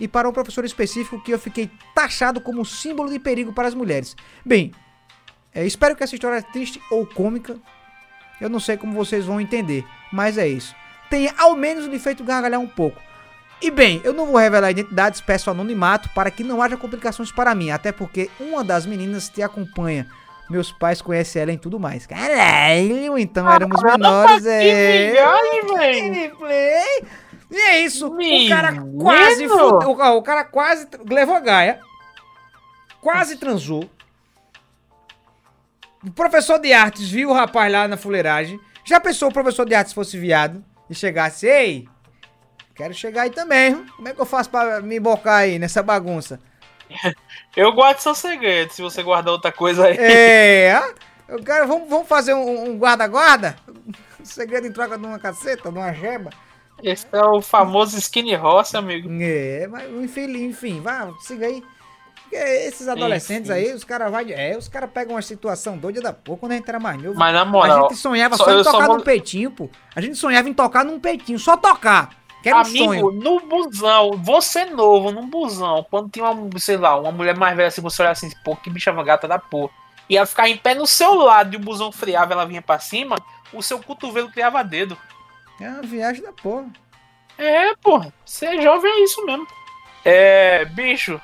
E 0.00 0.08
para 0.08 0.28
um 0.28 0.32
professor 0.32 0.64
específico 0.64 1.22
que 1.22 1.32
eu 1.32 1.38
fiquei 1.38 1.70
taxado 1.94 2.40
como 2.40 2.64
símbolo 2.64 3.10
de 3.10 3.18
perigo 3.18 3.52
para 3.52 3.68
as 3.68 3.74
mulheres. 3.74 4.16
Bem, 4.44 4.72
é, 5.54 5.66
espero 5.66 5.94
que 5.94 6.02
essa 6.02 6.14
história 6.14 6.42
triste 6.42 6.80
ou 6.90 7.06
cômica, 7.06 7.58
eu 8.40 8.48
não 8.48 8.60
sei 8.60 8.76
como 8.76 8.92
vocês 8.92 9.26
vão 9.26 9.40
entender, 9.40 9.84
mas 10.12 10.38
é 10.38 10.48
isso. 10.48 10.74
Tenha 11.10 11.34
ao 11.38 11.54
menos 11.54 11.86
me 11.86 11.98
feito 11.98 12.24
gargalhar 12.24 12.60
um 12.60 12.66
pouco. 12.66 13.05
E 13.60 13.70
bem, 13.70 14.00
eu 14.04 14.12
não 14.12 14.26
vou 14.26 14.36
revelar 14.36 14.70
identidades, 14.70 15.20
peço 15.20 15.50
anonimato 15.50 16.10
para 16.10 16.30
que 16.30 16.44
não 16.44 16.60
haja 16.60 16.76
complicações 16.76 17.32
para 17.32 17.54
mim, 17.54 17.70
até 17.70 17.90
porque 17.90 18.30
uma 18.38 18.62
das 18.62 18.84
meninas 18.84 19.28
te 19.28 19.42
acompanha. 19.42 20.06
Meus 20.48 20.70
pais 20.70 21.02
conhecem 21.02 21.42
ela 21.42 21.52
e 21.52 21.58
tudo 21.58 21.80
mais. 21.80 22.06
Caralho, 22.06 23.18
então 23.18 23.50
éramos 23.50 23.82
menores, 23.82 24.42
Que 24.44 24.48
é. 24.48 25.14
Gameplay. 25.14 27.02
E 27.50 27.56
é 27.56 27.80
isso, 27.80 28.08
o 28.08 28.48
cara 28.48 28.72
Menino. 28.72 29.02
quase 29.02 29.48
fudeu, 29.48 29.90
o, 29.90 30.22
cara 30.22 30.44
quase 30.44 30.86
levou 31.08 31.34
a 31.34 31.40
gaia, 31.40 31.80
quase 33.00 33.36
transou. 33.36 33.88
O 36.04 36.10
professor 36.10 36.58
de 36.58 36.72
artes 36.72 37.08
viu 37.08 37.30
o 37.30 37.32
rapaz 37.32 37.72
lá 37.72 37.88
na 37.88 37.96
fuleiragem. 37.96 38.60
Já 38.84 39.00
pensou 39.00 39.28
o 39.30 39.32
professor 39.32 39.64
de 39.64 39.74
artes 39.74 39.92
fosse 39.92 40.18
viado 40.18 40.64
e 40.88 40.94
chegasse, 40.94 41.46
ei, 41.46 41.88
quero 42.76 42.94
chegar 42.94 43.22
aí 43.22 43.30
também, 43.30 43.74
como 43.96 44.08
é 44.08 44.12
que 44.14 44.20
eu 44.20 44.26
faço 44.26 44.50
pra 44.50 44.80
me 44.80 44.96
embocar 44.98 45.40
aí 45.40 45.58
nessa 45.58 45.82
bagunça? 45.82 46.40
Eu 47.56 47.72
guardo 47.72 47.98
seu 47.98 48.14
segredo, 48.14 48.70
se 48.72 48.82
você 48.82 49.02
guardar 49.02 49.32
outra 49.32 49.50
coisa 49.50 49.86
aí. 49.86 49.96
É, 49.98 50.80
eu 51.26 51.42
quero, 51.42 51.66
vamos, 51.66 51.88
vamos 51.88 52.06
fazer 52.06 52.34
um 52.34 52.78
guarda-guarda? 52.78 53.56
Um 53.66 53.92
segredo 54.24 54.66
em 54.66 54.72
troca 54.72 54.96
de 54.98 55.04
uma 55.06 55.18
caceta, 55.18 55.72
de 55.72 55.78
uma 55.78 55.92
gema? 55.92 56.30
Esse 56.82 57.06
é 57.10 57.24
o 57.24 57.40
famoso 57.40 57.96
skinny 57.98 58.36
horse, 58.36 58.76
amigo. 58.76 59.08
É, 59.20 59.66
mas 59.66 59.90
enfim, 59.90 60.26
enfim, 60.44 60.80
vá, 60.82 61.10
siga 61.20 61.46
aí. 61.46 61.64
Porque 62.22 62.36
esses 62.36 62.86
adolescentes 62.88 63.48
Enfim. 63.50 63.58
aí, 63.60 63.72
os 63.72 63.84
caras 63.84 64.10
vai, 64.12 64.30
é, 64.32 64.56
os 64.58 64.68
caras 64.68 64.90
pegam 64.92 65.14
uma 65.14 65.22
situação 65.22 65.78
doida 65.78 66.00
da 66.02 66.12
porra 66.12 66.38
quando 66.40 66.52
a 66.52 66.56
gente 66.56 66.68
era 66.68 66.78
mais 66.78 67.00
novo. 67.00 67.18
Mas 67.18 67.32
na 67.32 67.40
a 67.42 67.44
moral, 67.44 67.88
gente 67.88 67.96
sonhava 67.98 68.36
só- 68.36 68.44
só, 68.44 68.60
em 68.60 68.64
só 68.64 68.72
tocar 68.72 68.86
vou- 68.88 68.98
num 68.98 69.02
peitinho, 69.04 69.50
pô. 69.50 69.70
A 69.94 70.00
gente 70.00 70.16
sonhava 70.16 70.48
em 70.48 70.52
tocar 70.54 70.84
num 70.84 71.00
peitinho, 71.00 71.38
só 71.38 71.56
tocar. 71.56 72.10
Que 72.46 72.50
era 72.50 72.58
um 72.58 72.60
amigo, 72.60 72.94
sonho. 72.94 73.10
no 73.10 73.40
busão, 73.40 74.12
você 74.18 74.66
novo, 74.66 75.10
num 75.10 75.28
busão, 75.28 75.84
quando 75.90 76.08
tinha 76.08 76.30
uma, 76.30 76.58
sei 76.60 76.76
lá, 76.76 76.96
uma 76.96 77.10
mulher 77.10 77.36
mais 77.36 77.56
velha 77.56 77.66
assim, 77.66 77.80
você 77.80 78.00
olhava 78.00 78.12
assim, 78.12 78.30
pô, 78.44 78.54
que 78.54 78.70
bicha 78.70 78.92
gata 79.02 79.26
da 79.26 79.36
porra. 79.36 79.72
E 80.08 80.16
ela 80.16 80.26
ficava 80.26 80.48
em 80.48 80.56
pé 80.56 80.72
no 80.72 80.86
seu 80.86 81.14
lado 81.14 81.52
e 81.52 81.56
o 81.56 81.60
busão 81.60 81.90
freava, 81.90 82.34
ela 82.34 82.46
vinha 82.46 82.62
pra 82.62 82.78
cima, 82.78 83.16
o 83.52 83.60
seu 83.60 83.82
cotovelo 83.82 84.30
criava 84.30 84.62
dedo. 84.62 84.96
É 85.60 85.68
uma 85.68 85.82
viagem 85.82 86.22
da 86.22 86.32
porra. 86.32 86.66
É, 87.36 87.74
porra, 87.82 88.14
ser 88.24 88.62
jovem 88.62 88.92
é 88.92 89.02
isso 89.02 89.26
mesmo. 89.26 89.48
É, 90.04 90.64
bicho, 90.66 91.20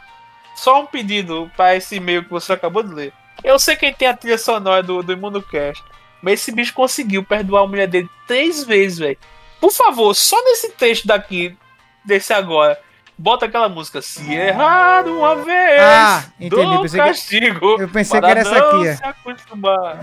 só 0.56 0.82
um 0.82 0.86
pedido 0.86 1.48
pra 1.56 1.76
esse 1.76 1.94
e-mail 1.94 2.24
que 2.24 2.30
você 2.30 2.52
acabou 2.52 2.82
de 2.82 2.92
ler. 2.92 3.12
Eu 3.44 3.60
sei 3.60 3.76
quem 3.76 3.94
tem 3.94 4.08
a 4.08 4.16
trilha 4.16 4.38
sonora 4.38 4.82
do, 4.82 5.04
do 5.04 5.12
ImunoCast, 5.12 5.84
mas 6.20 6.40
esse 6.40 6.50
bicho 6.50 6.74
conseguiu 6.74 7.22
perdoar 7.22 7.62
a 7.62 7.68
mulher 7.68 7.86
dele 7.86 8.10
três 8.26 8.64
vezes, 8.64 8.98
velho. 8.98 9.18
Por 9.62 9.70
favor, 9.72 10.12
só 10.14 10.36
nesse 10.44 10.70
texto 10.72 11.06
daqui, 11.06 11.56
desse 12.04 12.32
agora, 12.32 12.78
bota 13.16 13.46
aquela 13.46 13.68
música. 13.68 14.02
Se 14.02 14.34
errar 14.34 15.06
uma 15.06 15.36
vez, 15.36 15.80
Ah, 15.80 16.24
entendi, 16.40 16.90
que- 16.90 16.96
castigo. 16.98 17.76
eu 17.80 17.88
pensei 17.88 18.20
para 18.20 18.34
que 18.34 18.38
era 18.40 18.48
essa 18.48 18.58
aqui, 18.58 18.88
é. 18.88 18.96
se 18.96 19.04
acostumar. 19.04 19.98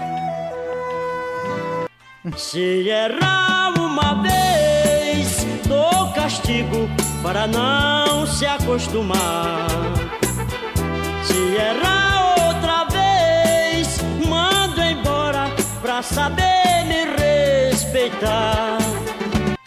Se 2.38 2.88
errar 2.90 3.74
uma 3.78 4.22
vez, 4.24 5.44
dou 5.66 6.12
castigo 6.14 6.90
para 7.22 7.46
não 7.46 8.26
se 8.28 8.46
acostumar. 8.46 9.68
Se 11.24 11.38
errar 11.56 12.46
outra 12.48 12.86
vez, 12.86 14.00
mando 14.26 14.82
embora 14.82 15.50
pra 15.82 16.02
saber 16.02 16.86
me 16.88 17.06
respeitar. 17.18 18.79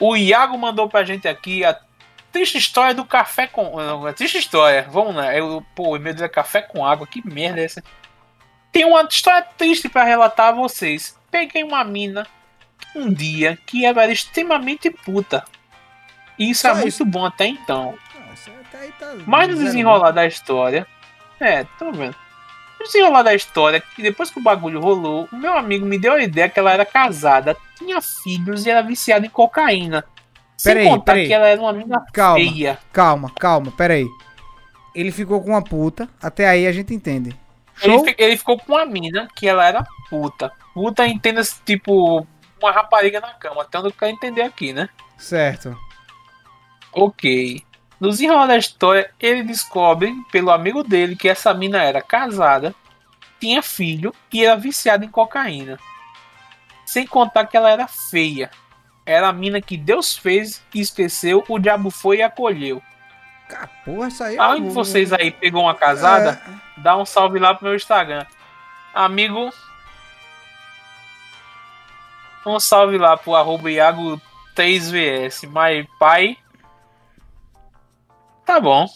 O 0.04 0.16
Iago 0.16 0.58
mandou 0.58 0.88
pra 0.88 1.04
gente 1.04 1.28
aqui 1.28 1.64
a 1.64 1.78
triste 2.32 2.58
história 2.58 2.92
do 2.92 3.04
café 3.04 3.46
com. 3.46 3.76
Não, 3.76 4.04
a 4.04 4.12
triste 4.12 4.36
história. 4.36 4.84
Vamos 4.90 5.14
lá. 5.14 5.32
Eu, 5.32 5.64
pô, 5.76 5.90
o 5.90 5.96
e-mail 5.96 6.16
dele 6.16 6.26
é 6.26 6.28
café 6.28 6.60
com 6.60 6.84
água. 6.84 7.06
Que 7.06 7.24
merda 7.24 7.60
é 7.60 7.64
essa? 7.66 7.84
Tem 8.72 8.84
uma 8.84 9.04
história 9.04 9.46
triste 9.56 9.88
pra 9.88 10.02
relatar 10.02 10.48
a 10.48 10.52
vocês. 10.52 11.16
Peguei 11.30 11.62
uma 11.62 11.84
mina 11.84 12.26
um 12.96 13.12
dia 13.12 13.56
que 13.64 13.86
era 13.86 14.10
extremamente 14.10 14.90
puta. 14.90 15.44
E 16.36 16.50
isso 16.50 16.66
é 16.66 16.74
muito 16.74 16.88
isso? 16.88 17.04
bom 17.04 17.24
até 17.24 17.46
então. 17.46 17.96
Até 18.66 18.78
aí 18.78 18.92
tá 18.98 19.14
Mas 19.24 19.50
no 19.50 19.54
desenrolar 19.54 20.10
da 20.10 20.26
história. 20.26 20.84
É, 21.38 21.62
tô 21.78 21.92
vendo. 21.92 22.16
No 22.80 22.86
desenrolar 22.86 23.22
da 23.22 23.34
história, 23.36 23.80
que 23.80 24.02
depois 24.02 24.30
que 24.30 24.40
o 24.40 24.42
bagulho 24.42 24.80
rolou, 24.80 25.28
o 25.30 25.36
meu 25.36 25.56
amigo 25.56 25.86
me 25.86 25.96
deu 25.96 26.14
a 26.14 26.22
ideia 26.22 26.48
que 26.48 26.58
ela 26.58 26.72
era 26.72 26.84
casada, 26.84 27.56
tinha 27.82 28.00
filhos 28.00 28.64
e 28.66 28.70
era 28.70 28.82
viciada 28.82 29.26
em 29.26 29.30
cocaína. 29.30 30.04
Sem 30.56 30.74
Peraí, 30.74 30.88
contar 30.88 31.12
peraí. 31.12 31.26
que 31.26 31.32
ela 31.32 31.48
era 31.48 31.60
uma 31.60 31.72
mina 31.72 32.04
Calma. 32.12 32.36
feia. 32.44 32.78
Calma, 32.92 33.30
calma, 33.38 33.72
pera 33.72 33.94
aí. 33.94 34.06
Ele 34.94 35.10
ficou 35.10 35.40
com 35.42 35.50
uma 35.50 35.62
puta, 35.62 36.08
até 36.22 36.48
aí 36.48 36.66
a 36.66 36.72
gente 36.72 36.94
entende. 36.94 37.36
Ele, 37.82 37.92
Show? 37.94 38.04
fi- 38.04 38.14
ele 38.18 38.36
ficou 38.36 38.58
com 38.58 38.72
uma 38.74 38.84
mina 38.86 39.26
que 39.34 39.48
ela 39.48 39.66
era 39.66 39.84
puta. 40.08 40.52
Puta 40.74 41.06
entenda-se, 41.06 41.56
tipo, 41.64 42.26
uma 42.60 42.70
rapariga 42.70 43.20
na 43.20 43.32
cama. 43.34 43.62
Até 43.62 43.78
onde 43.78 43.92
eu 44.00 44.08
entender 44.08 44.42
aqui, 44.42 44.72
né? 44.72 44.88
Certo. 45.18 45.76
Ok. 46.92 47.62
No 47.98 48.10
desenrolar 48.10 48.46
da 48.46 48.56
história, 48.56 49.10
ele 49.18 49.42
descobre, 49.42 50.12
pelo 50.30 50.50
amigo 50.50 50.82
dele, 50.82 51.16
que 51.16 51.28
essa 51.28 51.54
mina 51.54 51.82
era 51.82 52.02
casada, 52.02 52.74
tinha 53.40 53.62
filho 53.62 54.14
e 54.32 54.44
era 54.44 54.56
viciada 54.56 55.04
em 55.04 55.08
cocaína. 55.08 55.78
Sem 56.92 57.06
contar 57.06 57.46
que 57.46 57.56
ela 57.56 57.70
era 57.70 57.88
feia. 57.88 58.50
Era 59.06 59.28
a 59.28 59.32
mina 59.32 59.62
que 59.62 59.78
Deus 59.78 60.14
fez 60.14 60.62
e 60.74 60.80
esqueceu, 60.80 61.42
o 61.48 61.58
diabo 61.58 61.90
foi 61.90 62.18
e 62.18 62.22
acolheu. 62.22 62.82
Cara, 63.48 63.66
porra, 63.82 64.08
isso 64.08 64.22
aí 64.22 64.36
é 64.36 64.38
Além 64.38 64.64
de 64.64 64.74
vocês 64.74 65.10
aí 65.10 65.30
pegou 65.30 65.62
uma 65.62 65.74
casada, 65.74 66.42
É, 66.46 66.80
dá 66.82 66.94
um 66.98 67.06
salve 67.06 67.38
lá 67.38 67.54
pro 67.54 67.64
meu 67.64 67.74
Instagram. 67.74 68.26
Amigo. 68.92 69.50
Um 72.44 72.60
salve 72.60 72.98
lá 72.98 73.16
pro 73.16 73.34
arroba 73.36 73.70
Iago 73.70 74.20
3VS. 74.54 75.48
Mas 75.48 75.86
pai, 75.98 76.36
Tá 78.44 78.60
bom, 78.60 78.86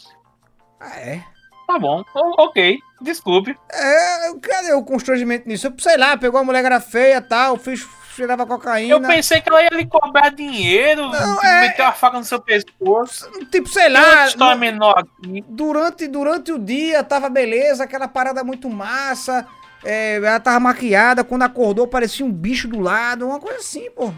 Ah, 0.78 1.00
é. 1.00 1.24
Tá 1.66 1.78
bom. 1.78 2.02
Ok, 2.14 2.78
desculpe. 3.00 3.56
É, 3.72 4.34
cadê 4.40 4.72
o 4.72 4.82
constrangimento 4.84 5.48
nisso? 5.48 5.66
Eu, 5.66 5.74
sei 5.78 5.96
lá, 5.96 6.16
pegou 6.16 6.40
a 6.40 6.44
mulher 6.44 6.60
que 6.60 6.66
era 6.66 6.80
feia 6.80 7.16
e 7.18 7.20
tal, 7.20 7.56
fiz, 7.56 7.86
cheirava 8.14 8.46
cocaína. 8.46 8.94
Eu 8.94 9.00
pensei 9.02 9.40
que 9.40 9.48
ela 9.48 9.62
ia 9.62 9.68
lhe 9.72 9.86
cobrar 9.86 10.30
dinheiro, 10.30 11.08
Não, 11.10 11.42
é- 11.42 11.60
meteu 11.62 11.84
a 11.86 11.92
faca 11.92 12.18
no 12.18 12.24
seu 12.24 12.40
pescoço. 12.40 13.30
Tipo, 13.50 13.68
sei 13.68 13.88
lá, 13.88 14.26
no- 14.36 14.56
menor 14.56 14.98
aqui. 14.98 15.44
durante, 15.48 16.06
durante 16.08 16.52
o 16.52 16.58
dia 16.58 17.02
tava 17.04 17.28
beleza, 17.28 17.84
aquela 17.84 18.08
parada 18.08 18.42
muito 18.44 18.68
massa. 18.70 19.46
é, 19.84 20.16
ela 20.16 20.40
tava 20.40 20.58
maquiada, 20.58 21.22
quando 21.22 21.42
acordou 21.42 21.86
parecia 21.86 22.24
um 22.26 22.32
bicho 22.32 22.66
do 22.66 22.80
lado, 22.80 23.26
uma 23.28 23.38
coisa 23.38 23.58
assim, 23.60 23.88
pô. 23.90 24.12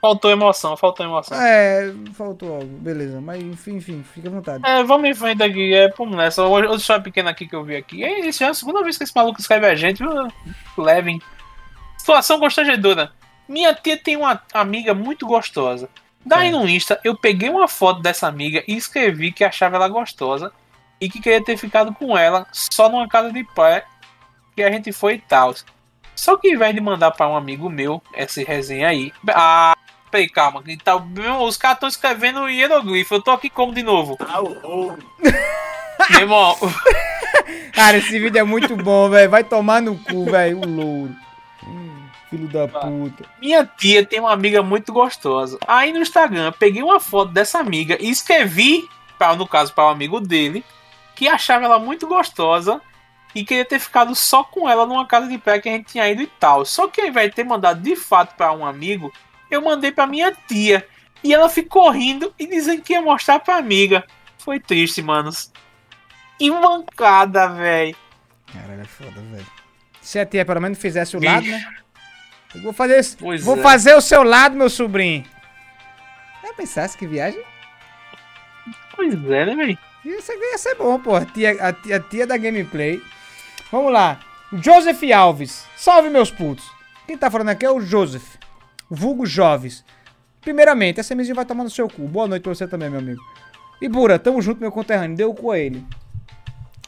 Faltou 0.00 0.30
emoção, 0.30 0.76
faltou 0.76 1.04
emoção. 1.04 1.40
É, 1.40 1.92
faltou 2.14 2.54
algo, 2.54 2.78
beleza. 2.78 3.20
Mas 3.20 3.42
enfim, 3.42 3.76
enfim, 3.76 4.02
fica 4.02 4.28
à 4.28 4.32
vontade. 4.32 4.62
É, 4.66 4.82
vamos 4.84 5.08
em 5.08 5.14
frente 5.14 5.42
aqui, 5.42 5.74
é, 5.74 5.88
vamos 5.90 6.16
nessa. 6.16 6.44
Outra 6.44 6.76
história 6.76 7.02
pequena 7.02 7.30
aqui 7.30 7.46
que 7.46 7.56
eu 7.56 7.64
vi 7.64 7.76
aqui. 7.76 8.04
É, 8.04 8.20
isso 8.26 8.44
é 8.44 8.48
a 8.48 8.54
segunda 8.54 8.82
vez 8.82 8.96
que 8.96 9.04
esse 9.04 9.14
maluco 9.14 9.40
escreve 9.40 9.66
a 9.66 9.74
gente, 9.74 9.98
viu? 9.98 10.28
Levem. 10.76 11.20
Situação 11.96 12.38
constrangedora. 12.38 13.12
Minha 13.48 13.74
tia 13.74 13.96
tem 13.96 14.16
uma 14.16 14.40
amiga 14.52 14.94
muito 14.94 15.26
gostosa. 15.26 15.88
Daí 16.24 16.50
no 16.50 16.68
Insta, 16.68 17.00
eu 17.02 17.16
peguei 17.16 17.48
uma 17.48 17.66
foto 17.66 18.02
dessa 18.02 18.28
amiga 18.28 18.62
e 18.68 18.76
escrevi 18.76 19.32
que 19.32 19.44
achava 19.44 19.76
ela 19.76 19.88
gostosa 19.88 20.52
e 21.00 21.08
que 21.08 21.20
queria 21.20 21.42
ter 21.42 21.56
ficado 21.56 21.94
com 21.94 22.16
ela 22.16 22.46
só 22.52 22.88
numa 22.88 23.08
casa 23.08 23.32
de 23.32 23.42
praia 23.54 23.84
que 24.54 24.62
a 24.62 24.70
gente 24.70 24.92
foi 24.92 25.14
e 25.14 25.20
tal. 25.20 25.54
Só 26.18 26.36
que 26.36 26.48
ao 26.48 26.54
invés 26.54 26.74
de 26.74 26.80
mandar 26.80 27.12
pra 27.12 27.28
um 27.28 27.36
amigo 27.36 27.70
meu 27.70 28.02
essa 28.12 28.42
resenha 28.42 28.88
aí. 28.88 29.12
Ah, 29.28 29.72
peraí, 30.10 30.28
calma. 30.28 30.60
Tá, 30.82 30.98
meu, 30.98 31.42
os 31.42 31.56
caras 31.56 31.76
estão 31.76 31.88
escrevendo 31.88 32.48
hieroglifo. 32.48 33.14
Eu 33.14 33.22
tô 33.22 33.30
aqui 33.30 33.48
como 33.48 33.72
de 33.72 33.84
novo? 33.84 34.18
Meu 36.10 36.20
irmão, 36.20 36.56
Cara, 37.72 37.98
esse 37.98 38.18
vídeo 38.18 38.38
é 38.38 38.42
muito 38.42 38.76
bom, 38.76 39.08
velho. 39.10 39.30
Vai 39.30 39.44
tomar 39.44 39.80
no 39.80 39.96
cu, 39.96 40.24
velho, 40.24 40.58
o 40.58 40.66
louro. 40.66 41.16
Hum, 41.64 42.02
Filho 42.30 42.48
da 42.48 42.66
puta. 42.66 43.24
minha 43.40 43.64
tia 43.64 44.04
tem 44.04 44.18
uma 44.20 44.32
amiga 44.32 44.60
muito 44.62 44.92
gostosa. 44.92 45.58
Aí 45.66 45.92
no 45.92 46.00
Instagram, 46.00 46.52
peguei 46.58 46.82
uma 46.82 46.98
foto 46.98 47.30
dessa 47.32 47.58
amiga 47.60 47.96
e 48.00 48.10
escrevi, 48.10 48.88
pra, 49.16 49.34
no 49.36 49.46
caso, 49.46 49.72
para 49.72 49.84
o 49.84 49.88
amigo 49.88 50.20
dele, 50.20 50.64
que 51.14 51.28
achava 51.28 51.64
ela 51.64 51.78
muito 51.78 52.06
gostosa 52.06 52.80
e 53.34 53.44
queria 53.44 53.64
ter 53.64 53.78
ficado 53.78 54.14
só 54.14 54.42
com 54.42 54.68
ela 54.68 54.86
numa 54.86 55.06
casa 55.06 55.28
de 55.28 55.38
praia 55.38 55.60
que 55.60 55.68
a 55.68 55.72
gente 55.72 55.92
tinha 55.92 56.08
ido 56.08 56.22
e 56.22 56.26
tal. 56.26 56.64
Só 56.64 56.88
que 56.88 57.00
ao 57.00 57.06
invés 57.08 57.28
de 57.30 57.36
ter 57.36 57.44
mandado 57.44 57.80
de 57.80 57.94
fato 57.96 58.34
para 58.36 58.52
um 58.52 58.64
amigo, 58.64 59.12
eu 59.50 59.60
mandei 59.62 59.92
pra 59.92 60.06
minha 60.06 60.32
tia. 60.46 60.86
E 61.22 61.34
ela 61.34 61.48
ficou 61.48 61.90
rindo 61.90 62.32
e 62.38 62.46
dizendo 62.46 62.80
que 62.82 62.92
ia 62.92 63.02
mostrar 63.02 63.40
pra 63.40 63.56
amiga. 63.56 64.04
Foi 64.38 64.58
triste, 64.60 65.02
manos. 65.02 65.52
E 66.40 66.50
mancada, 66.50 67.48
velho. 67.48 67.96
Caralho, 68.52 68.80
é 68.80 68.84
foda, 68.84 69.20
velho. 69.20 69.46
Se 70.00 70.18
a 70.18 70.24
tia 70.24 70.44
pelo 70.44 70.60
menos 70.60 70.78
fizesse 70.78 71.16
o 71.16 71.20
Bicho. 71.20 71.32
lado, 71.32 71.46
né? 71.46 71.74
Eu 72.54 72.62
vou 72.62 72.72
fazer 72.72 72.98
esse- 72.98 73.16
Vou 73.16 73.58
é. 73.58 73.62
fazer 73.62 73.94
o 73.94 74.00
seu 74.00 74.22
lado, 74.22 74.56
meu 74.56 74.70
sobrinho. 74.70 75.24
Já 76.42 76.54
pensasse 76.54 76.96
que 76.96 77.06
viagem? 77.06 77.42
Pois 78.96 79.12
é, 79.14 79.44
né, 79.46 79.54
velho? 79.54 79.78
Isso 80.04 80.32
aqui 80.32 80.40
ia 80.40 80.58
ser 80.58 80.74
bom, 80.76 80.98
pô. 80.98 81.14
A 81.16 81.24
tia, 81.26 81.50
a, 81.68 81.72
tia, 81.72 81.96
a 81.96 82.00
tia 82.00 82.26
da 82.26 82.36
gameplay. 82.38 83.02
Vamos 83.70 83.92
lá. 83.92 84.20
Joseph 84.52 85.02
Alves. 85.14 85.66
Salve, 85.76 86.08
meus 86.08 86.30
putos. 86.30 86.70
Quem 87.06 87.18
tá 87.18 87.30
falando 87.30 87.50
aqui 87.50 87.66
é 87.66 87.70
o 87.70 87.80
Joseph. 87.80 88.36
Vulgo 88.90 89.26
Joves. 89.26 89.84
Primeiramente, 90.40 91.00
essa 91.00 91.14
MZ 91.14 91.30
vai 91.34 91.44
tomar 91.44 91.64
no 91.64 91.70
seu 91.70 91.88
cu. 91.88 92.08
Boa 92.08 92.26
noite 92.26 92.42
pra 92.42 92.54
você 92.54 92.66
também, 92.66 92.88
meu 92.88 93.00
amigo. 93.00 93.20
E 93.80 93.88
Bura, 93.88 94.18
tamo 94.18 94.40
junto, 94.40 94.60
meu 94.60 94.72
conterrâneo. 94.72 95.16
Deu 95.16 95.30
o 95.30 95.34
cu 95.34 95.50
a 95.50 95.58
ele. 95.58 95.84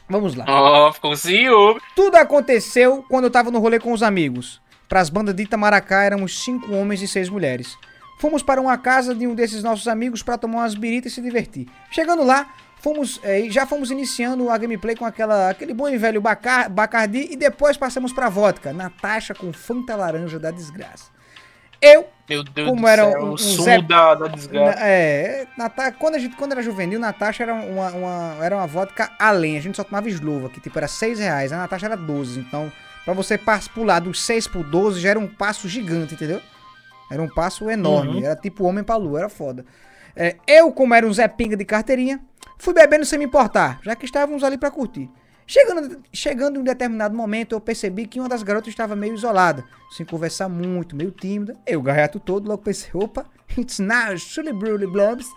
Vamos 0.09 0.33
lá. 0.35 0.45
Ó, 0.47 0.91
ficou 0.91 1.15
ciúme. 1.15 1.79
Tudo 1.95 2.15
aconteceu 2.15 3.05
quando 3.07 3.25
eu 3.25 3.31
tava 3.31 3.51
no 3.51 3.59
rolê 3.59 3.79
com 3.79 3.93
os 3.93 4.01
amigos. 4.01 4.59
Pras 4.89 5.09
bandas 5.09 5.35
de 5.35 5.43
Itamaracá 5.43 6.03
éramos 6.03 6.43
cinco 6.43 6.73
homens 6.73 7.01
e 7.01 7.07
seis 7.07 7.29
mulheres. 7.29 7.77
Fomos 8.17 8.43
para 8.43 8.59
uma 8.59 8.77
casa 8.77 9.15
de 9.15 9.25
um 9.25 9.33
desses 9.33 9.63
nossos 9.63 9.87
amigos 9.87 10.21
para 10.21 10.37
tomar 10.37 10.59
umas 10.59 10.75
biritas 10.75 11.11
e 11.11 11.15
se 11.15 11.21
divertir. 11.21 11.67
Chegando 11.91 12.23
lá, 12.23 12.53
fomos, 12.81 13.19
eh, 13.23 13.45
já 13.49 13.65
fomos 13.65 13.91
iniciando 13.91 14.49
a 14.49 14.57
gameplay 14.57 14.95
com 14.95 15.05
aquela, 15.05 15.49
aquele 15.49 15.73
bom 15.73 15.87
e 15.89 15.97
velho 15.97 16.19
Bacar, 16.21 16.69
Bacardi 16.69 17.27
e 17.31 17.35
depois 17.35 17.77
passamos 17.77 18.11
pra 18.13 18.29
vodka, 18.29 18.73
Natasha 18.73 19.33
com 19.33 19.51
Fanta 19.53 19.95
Laranja 19.95 20.39
da 20.39 20.51
desgraça. 20.51 21.09
Eu 21.81 22.05
Meu 22.29 22.43
Deus 22.43 22.69
Como 22.69 22.81
do 22.81 22.87
era 22.87 23.09
céu, 23.11 23.23
um- 23.25 23.33
um 23.33 23.37
Zé- 23.37 23.81
da, 23.81 24.13
da 24.15 24.27
desgraça. 24.27 24.79
É, 24.79 25.47
Nata- 25.57 25.91
quando, 25.91 26.15
a 26.15 26.19
gente, 26.19 26.35
quando 26.35 26.51
era 26.51 26.61
juvenil, 26.61 26.99
Natasha 26.99 27.43
era 27.43 27.53
uma, 27.55 27.89
uma- 27.91 28.37
era 28.45 28.55
uma 28.55 28.67
vodka 28.67 29.11
além. 29.19 29.57
A 29.57 29.61
gente 29.61 29.75
só 29.75 29.83
tomava 29.83 30.07
Slova, 30.07 30.47
que 30.49 30.61
tipo 30.61 30.77
era 30.77 30.87
6 30.87 31.17
reais. 31.19 31.51
A 31.51 31.57
Natasha 31.57 31.87
era 31.87 31.97
12. 31.97 32.39
Então, 32.39 32.71
pra 33.03 33.13
você 33.15 33.37
pular 33.73 33.99
dos 33.99 34.21
6 34.21 34.47
pro 34.47 34.63
12, 34.63 34.99
já 35.01 35.09
era 35.09 35.19
um 35.19 35.27
passo 35.27 35.67
gigante, 35.67 36.13
entendeu? 36.13 36.39
Era 37.11 37.21
um 37.21 37.27
passo 37.27 37.67
enorme. 37.69 38.19
Uhum. 38.19 38.25
Era 38.25 38.35
tipo 38.35 38.63
homem 38.63 38.83
pra 38.83 38.95
lua, 38.95 39.17
era 39.19 39.29
foda. 39.29 39.65
É, 40.15 40.35
eu, 40.47 40.71
como 40.71 40.93
era 40.93 41.05
um 41.05 41.11
Zé 41.11 41.27
Pinga 41.27 41.57
de 41.57 41.65
carteirinha, 41.65 42.21
fui 42.61 42.73
bebendo 42.73 43.03
sem 43.05 43.17
me 43.19 43.25
importar, 43.25 43.79
já 43.83 43.95
que 43.95 44.05
estávamos 44.05 44.43
ali 44.43 44.57
pra 44.57 44.69
curtir. 44.71 45.09
Chegando, 45.47 46.01
chegando 46.13 46.55
em 46.57 46.59
um 46.59 46.63
determinado 46.63 47.13
momento, 47.15 47.53
eu 47.53 47.59
percebi 47.59 48.05
que 48.05 48.19
uma 48.19 48.29
das 48.29 48.41
garotas 48.43 48.69
estava 48.69 48.95
meio 48.95 49.13
isolada, 49.15 49.65
sem 49.91 50.05
conversar 50.05 50.47
muito, 50.47 50.95
meio 50.95 51.11
tímida. 51.11 51.57
Eu, 51.67 51.81
garreto 51.81 52.19
todo, 52.19 52.47
logo 52.47 52.61
pensei, 52.63 52.89
opa, 52.93 53.25
it's 53.57 53.79
now, 53.79 54.15
Brully 54.53 54.87
Blobs. 54.87 55.27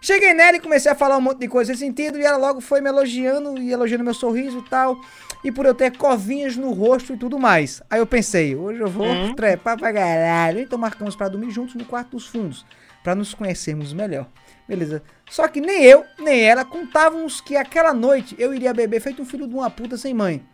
Cheguei 0.00 0.34
nela 0.34 0.58
e 0.58 0.60
comecei 0.60 0.92
a 0.92 0.94
falar 0.94 1.16
um 1.16 1.20
monte 1.22 1.38
de 1.40 1.48
coisa 1.48 1.74
sem 1.74 1.88
sentido, 1.88 2.18
e 2.18 2.22
ela 2.24 2.36
logo 2.36 2.60
foi 2.60 2.80
me 2.80 2.88
elogiando, 2.88 3.58
e 3.58 3.72
elogiando 3.72 4.04
meu 4.04 4.14
sorriso 4.14 4.58
e 4.58 4.68
tal, 4.68 4.96
e 5.42 5.50
por 5.50 5.66
eu 5.66 5.74
ter 5.74 5.96
covinhas 5.96 6.56
no 6.56 6.70
rosto 6.72 7.14
e 7.14 7.16
tudo 7.16 7.38
mais. 7.38 7.82
Aí 7.90 7.98
eu 7.98 8.06
pensei, 8.06 8.54
hoje 8.54 8.80
eu 8.80 8.88
vou 8.88 9.06
Hum. 9.06 9.34
trepar 9.34 9.76
pra 9.76 9.92
caralho, 9.92 10.60
então 10.60 10.78
marcamos 10.78 11.16
pra 11.16 11.28
dormir 11.28 11.50
juntos 11.50 11.74
no 11.74 11.84
quarto 11.84 12.10
dos 12.10 12.26
fundos, 12.28 12.64
pra 13.02 13.14
nos 13.16 13.34
conhecermos 13.34 13.92
melhor. 13.92 14.28
Beleza. 14.68 15.02
Só 15.30 15.46
que 15.48 15.60
nem 15.60 15.84
eu, 15.84 16.04
nem 16.18 16.42
ela 16.42 16.64
contávamos 16.64 17.40
que 17.40 17.56
aquela 17.56 17.94
noite 17.94 18.34
eu 18.38 18.52
iria 18.52 18.74
beber 18.74 19.00
feito 19.00 19.22
um 19.22 19.26
filho 19.26 19.46
de 19.46 19.54
uma 19.54 19.70
puta 19.70 19.96
sem 19.96 20.12
mãe. 20.12 20.44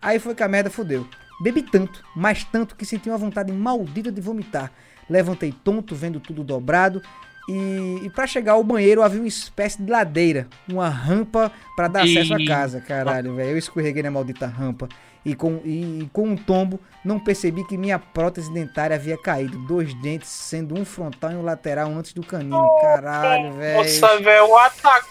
Aí 0.00 0.18
foi 0.18 0.34
que 0.34 0.42
a 0.42 0.48
merda 0.48 0.70
fodeu. 0.70 1.06
Bebi 1.40 1.62
tanto, 1.62 2.02
mas 2.14 2.44
tanto 2.44 2.76
que 2.76 2.84
senti 2.84 3.08
uma 3.08 3.18
vontade 3.18 3.52
maldita 3.52 4.12
de 4.12 4.20
vomitar. 4.20 4.72
Levantei 5.08 5.52
tonto, 5.52 5.94
vendo 5.94 6.20
tudo 6.20 6.42
dobrado. 6.42 7.02
E, 7.48 8.00
e 8.04 8.10
para 8.10 8.26
chegar 8.26 8.52
ao 8.52 8.64
banheiro 8.64 9.02
havia 9.02 9.20
uma 9.20 9.28
espécie 9.28 9.80
de 9.80 9.90
ladeira, 9.90 10.48
uma 10.68 10.88
rampa 10.88 11.52
para 11.76 11.86
dar 11.88 12.02
acesso 12.18 12.34
à 12.34 12.38
casa. 12.46 12.80
Caralho, 12.80 13.34
velho. 13.36 13.50
Eu 13.50 13.58
escorreguei 13.58 14.02
na 14.02 14.10
maldita 14.10 14.46
rampa. 14.46 14.88
E 15.24 15.34
com, 15.34 15.60
e, 15.64 16.02
e 16.02 16.10
com 16.12 16.22
um 16.28 16.36
tombo, 16.36 16.78
não 17.04 17.18
percebi 17.18 17.64
que 17.66 17.76
minha 17.76 17.98
prótese 17.98 18.52
dentária 18.52 18.94
havia 18.94 19.16
caído. 19.18 19.58
Dois 19.66 19.92
dentes, 19.94 20.28
sendo 20.28 20.78
um 20.78 20.84
frontal 20.84 21.32
e 21.32 21.34
um 21.34 21.42
lateral 21.42 21.88
antes 21.88 22.12
do 22.12 22.24
canino. 22.24 22.56
Caralho, 22.80 23.52
velho. 23.54 23.78
Nossa, 23.78 24.18
velho, 24.20 24.46
o 24.48 24.56
ataque. 24.56 25.08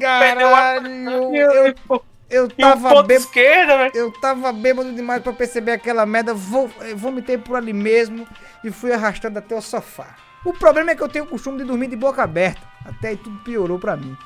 Caralho, 0.00 0.86
eu, 1.34 1.66
eu, 1.66 1.74
eu 2.30 2.48
tava 2.48 2.88
bêbado. 3.02 3.26
Eu 3.94 4.12
tava 4.20 4.52
bêbado 4.52 4.92
demais 4.92 5.20
pra 5.22 5.32
perceber 5.32 5.72
aquela 5.72 6.06
merda, 6.06 6.32
vo- 6.32 6.70
eh, 6.80 6.94
vomitei 6.94 7.36
por 7.38 7.56
ali 7.56 7.72
mesmo 7.72 8.26
e 8.62 8.70
fui 8.70 8.92
arrastado 8.92 9.36
até 9.38 9.54
o 9.54 9.60
sofá. 9.60 10.14
O 10.44 10.52
problema 10.52 10.90
é 10.90 10.94
que 10.94 11.02
eu 11.02 11.08
tenho 11.08 11.24
o 11.24 11.28
costume 11.28 11.58
de 11.58 11.64
dormir 11.64 11.88
de 11.88 11.96
boca 11.96 12.22
aberta. 12.22 12.62
Até 12.84 13.08
aí 13.08 13.16
tudo 13.16 13.38
piorou 13.40 13.78
pra 13.78 13.96
mim. 13.96 14.16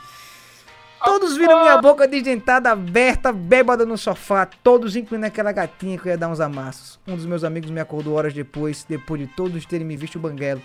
Todos 1.04 1.36
viram 1.36 1.60
minha 1.60 1.76
boca 1.76 2.08
desdentada, 2.08 2.70
aberta, 2.70 3.30
bêbada 3.30 3.84
no 3.84 3.98
sofá, 3.98 4.46
todos 4.46 4.96
incluindo 4.96 5.26
aquela 5.26 5.52
gatinha 5.52 5.98
que 5.98 6.08
eu 6.08 6.12
ia 6.12 6.16
dar 6.16 6.28
uns 6.28 6.40
amassos. 6.40 6.98
Um 7.06 7.14
dos 7.14 7.26
meus 7.26 7.44
amigos 7.44 7.70
me 7.70 7.78
acordou 7.78 8.14
horas 8.14 8.32
depois, 8.32 8.86
depois 8.88 9.20
de 9.20 9.26
todos 9.26 9.66
terem 9.66 9.86
me 9.86 9.98
visto 9.98 10.16
o 10.16 10.18
banguelo. 10.18 10.62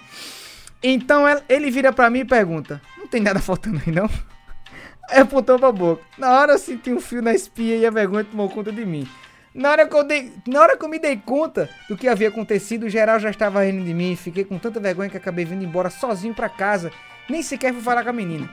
Então 0.82 1.26
ele 1.50 1.70
vira 1.70 1.91
pra 1.91 2.10
mim 2.10 2.20
e 2.20 2.26
pergunta: 2.26 2.82
Não 2.97 3.06
tem 3.06 3.22
nada 3.22 3.39
faltando 3.39 3.82
aí 3.86 3.91
não? 3.93 4.10
Aí 5.10 5.22
apontou 5.22 5.58
pra 5.58 5.72
boca. 5.72 6.04
Na 6.20 6.39
hora 6.39 6.54
eu 6.54 6.60
senti 6.60 6.93
um 6.93 7.02
fio 7.02 7.20
na 7.20 7.34
espinha 7.34 7.76
e 7.76 7.86
a 7.86 7.89
vergonha 7.89 8.24
tomou 8.24 8.47
conta 8.47 8.72
de 8.72 8.86
mim. 8.86 9.08
Na 9.54 9.72
hora, 9.72 9.88
que 9.88 9.95
eu 9.95 10.04
dei, 10.04 10.34
na 10.47 10.62
hora 10.62 10.78
que 10.78 10.86
eu 10.86 10.89
me 10.89 11.00
dei 11.00 11.18
conta 11.18 11.70
do 11.88 11.97
que 11.97 12.08
havia 12.08 12.30
acontecido, 12.30 12.86
o 12.86 12.89
geral 12.89 13.20
já 13.20 13.30
estava 13.30 13.64
rindo 13.64 13.84
de 13.84 13.93
mim. 13.93 14.16
Fiquei 14.16 14.43
com 14.43 14.60
tanta 14.60 14.80
vergonha 14.80 15.10
que 15.10 15.18
acabei 15.18 15.43
vindo 15.43 15.64
embora 15.64 15.89
sozinho 15.89 16.34
pra 16.34 16.47
casa. 16.47 16.91
Nem 17.28 17.41
sequer 17.41 17.74
fui 17.74 17.82
falar 17.82 18.04
com 18.04 18.10
a 18.10 18.14
menina. 18.14 18.50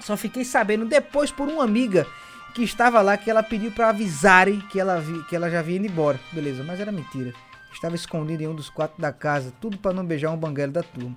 Só 0.00 0.16
fiquei 0.16 0.44
sabendo 0.44 0.84
depois 0.84 1.30
por 1.30 1.48
uma 1.48 1.64
amiga 1.64 2.06
que 2.54 2.62
estava 2.62 3.00
lá 3.00 3.16
que 3.16 3.30
ela 3.30 3.42
pediu 3.42 3.72
pra 3.72 3.88
avisarem 3.88 4.60
que 4.70 4.78
ela, 4.78 5.00
vi, 5.00 5.22
que 5.24 5.34
ela 5.34 5.50
já 5.50 5.60
havia 5.60 5.76
ido 5.76 5.86
embora. 5.86 6.20
Beleza, 6.32 6.62
mas 6.62 6.80
era 6.80 6.92
mentira. 6.92 7.32
Estava 7.72 7.94
escondido 7.94 8.42
em 8.42 8.48
um 8.48 8.54
dos 8.54 8.68
quartos 8.68 8.98
da 9.00 9.12
casa, 9.12 9.52
tudo 9.60 9.78
pra 9.78 9.92
não 9.92 10.04
beijar 10.04 10.30
um 10.30 10.36
banguelo 10.36 10.72
da 10.72 10.82
turma. 10.82 11.16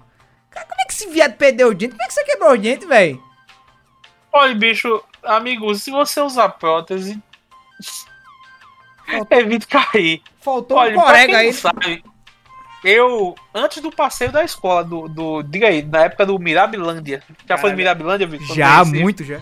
Cara, 0.49 0.66
como 0.66 0.82
é 0.82 0.86
que 0.86 0.93
esse 0.93 1.08
viado 1.10 1.36
perdeu 1.36 1.70
o 1.70 1.74
dente? 1.74 1.91
Como 1.91 2.01
é 2.01 2.08
que 2.08 2.14
você 2.14 2.24
quebrou 2.24 2.51
o 2.53 2.58
dente, 2.58 2.86
velho? 2.86 3.22
Olha, 4.32 4.56
bicho, 4.56 5.03
amigo, 5.24 5.74
se 5.76 5.91
você 5.91 6.22
usar 6.22 6.49
prótese, 6.49 7.22
Faltou, 9.06 9.39
evite 9.39 9.68
cair. 9.68 10.22
faltou 10.41 10.78
Olha, 10.78 10.97
um 10.97 11.01
corega 11.01 11.34
não 11.34 11.39
aí. 11.39 11.53
sabe, 11.53 12.03
eu, 12.86 13.34
antes 13.51 13.82
do 13.82 13.91
passeio 13.91 14.32
da 14.32 14.43
escola, 14.43 14.84
do, 14.84 15.08
do 15.08 15.41
diga 15.41 15.68
aí, 15.68 15.82
na 15.82 16.01
época 16.01 16.24
do 16.24 16.38
Mirabilândia. 16.38 17.24
Já 17.47 17.58
foi 17.58 17.72
Caralho. 17.72 17.78
Mirabilândia, 17.78 18.28
Vitor? 18.28 18.56
Já, 18.56 18.86
muito 18.86 19.24
já. 19.24 19.41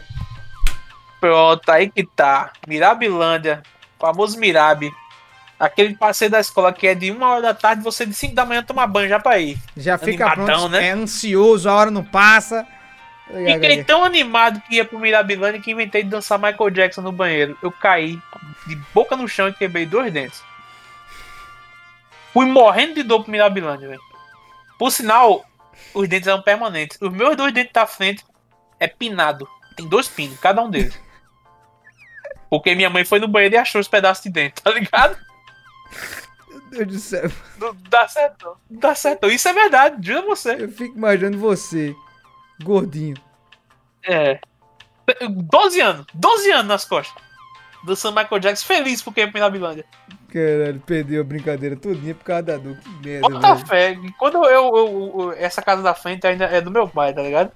Pronto, 1.19 1.69
aí 1.69 1.89
que 1.89 2.05
tá. 2.05 2.53
Mirabilândia, 2.65 3.61
famoso 3.99 4.39
Mirabi. 4.39 4.93
Aquele 5.59 5.93
passeio 5.93 6.31
da 6.31 6.39
escola 6.39 6.71
que 6.71 6.87
é 6.87 6.95
de 6.95 7.11
uma 7.11 7.27
hora 7.29 7.41
da 7.41 7.53
tarde, 7.53 7.83
você 7.83 8.05
de 8.05 8.13
5 8.13 8.33
da 8.33 8.45
manhã 8.45 8.63
toma 8.63 8.87
banho 8.87 9.09
já 9.09 9.19
pra 9.19 9.37
ir. 9.39 9.57
Já 9.75 9.97
fica 9.97 10.25
Animadão, 10.25 10.45
pronto, 10.45 10.71
né? 10.71 10.87
é 10.87 10.91
ansioso, 10.91 11.69
a 11.69 11.73
hora 11.73 11.91
não 11.91 12.03
passa. 12.03 12.65
Ai, 13.31 13.53
Fiquei 13.53 13.77
ai, 13.77 13.83
tão 13.83 14.03
animado 14.03 14.61
que 14.61 14.75
ia 14.75 14.85
pro 14.85 14.99
Mirabilândia 14.99 15.61
que 15.61 15.71
inventei 15.71 16.03
de 16.03 16.09
dançar 16.09 16.39
Michael 16.39 16.69
Jackson 16.69 17.01
no 17.01 17.11
banheiro. 17.11 17.57
Eu 17.61 17.71
caí 17.71 18.19
de 18.67 18.75
boca 18.93 19.15
no 19.15 19.27
chão 19.27 19.47
e 19.47 19.53
quebrei 19.53 19.85
dois 19.85 20.11
dentes. 20.11 20.43
Fui 22.33 22.45
morrendo 22.45 22.95
de 22.95 23.03
dor 23.03 23.21
pro 23.21 23.31
Mirabilândia, 23.31 23.87
velho. 23.89 24.01
Por 24.77 24.91
sinal, 24.91 25.45
os 25.93 26.07
dentes 26.07 26.27
eram 26.27 26.41
permanentes. 26.41 26.97
Os 26.99 27.11
meus 27.11 27.35
dois 27.35 27.53
dentes 27.53 27.73
da 27.73 27.85
frente 27.85 28.25
é 28.79 28.87
pinado. 28.87 29.47
Tem 29.75 29.87
dois 29.87 30.07
pinos, 30.07 30.39
cada 30.39 30.61
um 30.61 30.69
deles. 30.69 30.99
Porque 32.49 32.75
minha 32.75 32.89
mãe 32.89 33.03
foi 33.03 33.19
no 33.19 33.27
banheiro 33.27 33.55
e 33.55 33.57
achou 33.57 33.81
os 33.81 33.87
pedaços 33.87 34.23
de 34.23 34.29
dente, 34.29 34.61
tá 34.61 34.71
ligado? 34.71 35.17
Meu 36.49 36.61
Deus 36.69 36.87
do 36.87 36.99
céu. 36.99 37.31
Não 37.57 37.75
dá 37.89 38.07
certo, 38.07 38.45
não. 38.45 38.79
dá 38.79 38.95
certo. 38.95 39.29
Isso 39.31 39.47
é 39.47 39.53
verdade, 39.53 39.95
juro 40.05 40.27
você. 40.27 40.55
Eu 40.59 40.69
fico 40.69 40.95
imaginando 40.95 41.37
você, 41.39 41.95
gordinho. 42.63 43.15
É. 44.07 44.39
12 45.29 45.81
anos, 45.81 46.05
12 46.13 46.51
anos 46.51 46.67
nas 46.67 46.85
costas. 46.85 47.21
Dançando 47.85 48.15
Michael 48.15 48.39
Jackson, 48.39 48.65
feliz 48.65 49.01
porque 49.01 49.21
é 49.21 49.25
pro 49.25 49.33
Mirabilândia. 49.33 49.85
Caralho, 50.31 50.79
perdeu 50.85 51.21
a 51.21 51.25
brincadeira 51.25 51.75
todinha 51.75 52.15
por 52.15 52.23
causa 52.23 52.43
da 52.43 52.57
dor. 52.57 52.77
Que 52.77 52.89
merda, 53.07 53.29
Bota 53.29 53.53
velho. 53.55 53.67
fé, 53.67 53.97
quando 54.17 54.37
eu, 54.45 54.77
eu- 54.77 55.13
eu- 55.19 55.31
Essa 55.33 55.61
casa 55.61 55.81
da 55.81 55.93
frente 55.93 56.25
ainda 56.25 56.45
é 56.45 56.61
do 56.61 56.71
meu 56.71 56.87
pai, 56.87 57.13
tá 57.13 57.21
ligado? 57.21 57.51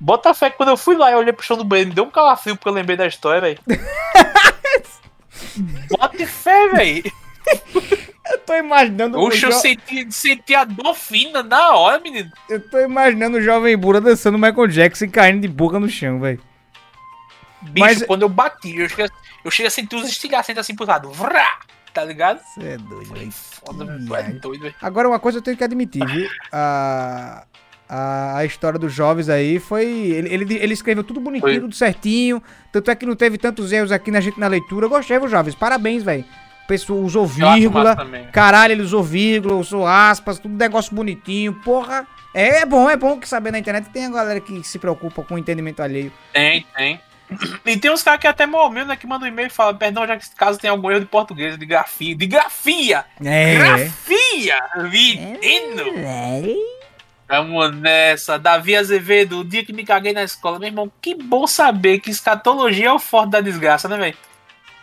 Bota 0.00 0.32
fé 0.32 0.48
que 0.50 0.56
quando 0.56 0.68
eu 0.68 0.76
fui 0.76 0.96
lá 0.96 1.10
e 1.10 1.14
olhei 1.16 1.32
pro 1.32 1.44
chão 1.44 1.56
do 1.56 1.64
banheiro, 1.64 1.88
me 1.90 1.94
deu 1.96 2.04
um 2.04 2.10
calafrio 2.10 2.54
porque 2.56 2.68
eu 2.68 2.72
lembrei 2.72 2.96
da 2.96 3.06
história, 3.06 3.40
velho. 3.40 3.58
Bota 5.98 6.26
fé, 6.26 6.68
velho. 6.68 7.12
Eu 8.32 8.38
tô 8.40 8.54
imaginando 8.54 9.18
o 9.18 9.26
Oxe, 9.26 9.42
eu 9.44 9.50
jo- 9.50 9.58
senti, 9.58 10.06
senti 10.12 10.54
a 10.54 10.64
dor 10.64 10.94
fina 10.94 11.42
na 11.42 11.70
hora, 11.74 11.98
menino. 12.00 12.30
Eu 12.48 12.60
tô 12.68 12.78
imaginando 12.80 13.38
o 13.38 13.42
jovem 13.42 13.76
Bura 13.76 14.00
dançando 14.00 14.36
Michael 14.38 14.66
Jackson 14.68 15.06
e 15.06 15.08
caindo 15.08 15.40
de 15.42 15.48
boca 15.48 15.78
no 15.80 15.88
chão, 15.88 16.20
velho. 16.20 16.40
Bicho, 17.62 17.78
Mas- 17.86 18.02
quando 18.04 18.22
eu 18.22 18.28
bati, 18.28 18.76
eu 18.78 18.88
cheguei, 18.88 19.06
eu 19.44 19.50
cheguei 19.50 19.66
a 19.68 19.70
sentir 19.70 19.96
os 19.96 20.08
estilhacentos 20.08 20.60
assim 20.60 20.74
pro 20.74 20.86
lado. 20.86 21.10
Vrá! 21.10 21.58
Tá 21.92 22.04
ligado? 22.04 22.40
Você 22.54 22.60
é 22.68 22.76
doido, 22.76 23.12
velho. 23.14 23.32
Foda, 23.32 23.84
velho. 23.84 24.14
É 24.14 24.32
doido, 24.32 24.62
velho. 24.62 24.74
Agora, 24.80 25.08
uma 25.08 25.18
coisa 25.18 25.38
eu 25.38 25.42
tenho 25.42 25.56
que 25.56 25.64
admitir, 25.64 26.06
viu? 26.06 26.28
A, 26.52 27.44
a, 27.88 28.36
a 28.38 28.44
história 28.44 28.78
dos 28.78 28.92
jovens 28.92 29.28
aí 29.28 29.58
foi. 29.58 29.84
Ele, 29.86 30.32
ele, 30.32 30.54
ele 30.58 30.74
escreveu 30.74 31.02
tudo 31.02 31.18
bonitinho, 31.18 31.50
Foi. 31.52 31.60
tudo 31.60 31.74
certinho. 31.74 32.42
Tanto 32.70 32.90
é 32.90 32.94
que 32.94 33.06
não 33.06 33.16
teve 33.16 33.38
tantos 33.38 33.72
erros 33.72 33.90
aqui 33.90 34.10
na 34.10 34.20
gente 34.20 34.38
na 34.38 34.46
leitura. 34.46 34.86
Eu 34.86 34.90
gostei, 34.90 35.18
viu, 35.18 35.28
jovens? 35.28 35.54
Parabéns, 35.56 36.02
velho. 36.04 36.24
O 36.68 36.74
pessoal 36.76 36.98
usou 36.98 37.26
vírgula. 37.26 37.96
Caralho, 38.30 38.72
ele 38.72 38.82
usou 38.82 39.02
vírgula, 39.02 39.54
usou 39.54 39.86
aspas, 39.86 40.38
tudo 40.38 40.54
negócio 40.54 40.94
bonitinho. 40.94 41.54
Porra. 41.54 42.06
É, 42.34 42.66
bom, 42.66 42.90
é 42.90 42.94
bom 42.94 43.18
que 43.18 43.26
saber 43.26 43.50
na 43.50 43.58
internet 43.58 43.88
tem 43.88 44.04
a 44.04 44.10
galera 44.10 44.38
que 44.38 44.62
se 44.62 44.78
preocupa 44.78 45.22
com 45.22 45.36
o 45.36 45.38
entendimento 45.38 45.80
alheio. 45.80 46.12
Tem, 46.30 46.66
tem. 46.76 47.00
E 47.64 47.78
tem 47.78 47.90
uns 47.90 48.02
caras 48.02 48.20
que 48.20 48.26
até 48.26 48.44
morreu, 48.44 48.84
né? 48.84 48.96
Que 48.96 49.06
mandam 49.06 49.26
um 49.26 49.32
e-mail 49.32 49.46
e 49.46 49.50
falam, 49.50 49.78
perdão, 49.78 50.06
já 50.06 50.14
que 50.14 50.24
esse 50.24 50.34
caso 50.34 50.58
tem 50.58 50.68
algum 50.68 50.90
erro 50.90 51.00
de 51.00 51.06
português, 51.06 51.56
de 51.56 51.64
grafia. 51.64 52.14
De 52.14 52.26
grafia! 52.26 53.06
É. 53.24 53.54
Grafia! 53.54 54.58
Menino! 54.76 55.84
Vamos 57.26 57.76
nessa. 57.76 58.38
Davi 58.38 58.76
Azevedo, 58.76 59.40
o 59.40 59.44
dia 59.44 59.64
que 59.64 59.72
me 59.72 59.86
caguei 59.86 60.12
na 60.12 60.22
escola. 60.22 60.58
Meu 60.58 60.68
irmão, 60.68 60.92
que 61.00 61.14
bom 61.14 61.46
saber 61.46 62.00
que 62.00 62.10
escatologia 62.10 62.88
é 62.88 62.92
o 62.92 62.98
forte 62.98 63.30
da 63.30 63.40
desgraça, 63.40 63.88
né, 63.88 63.96
velho? 63.96 64.16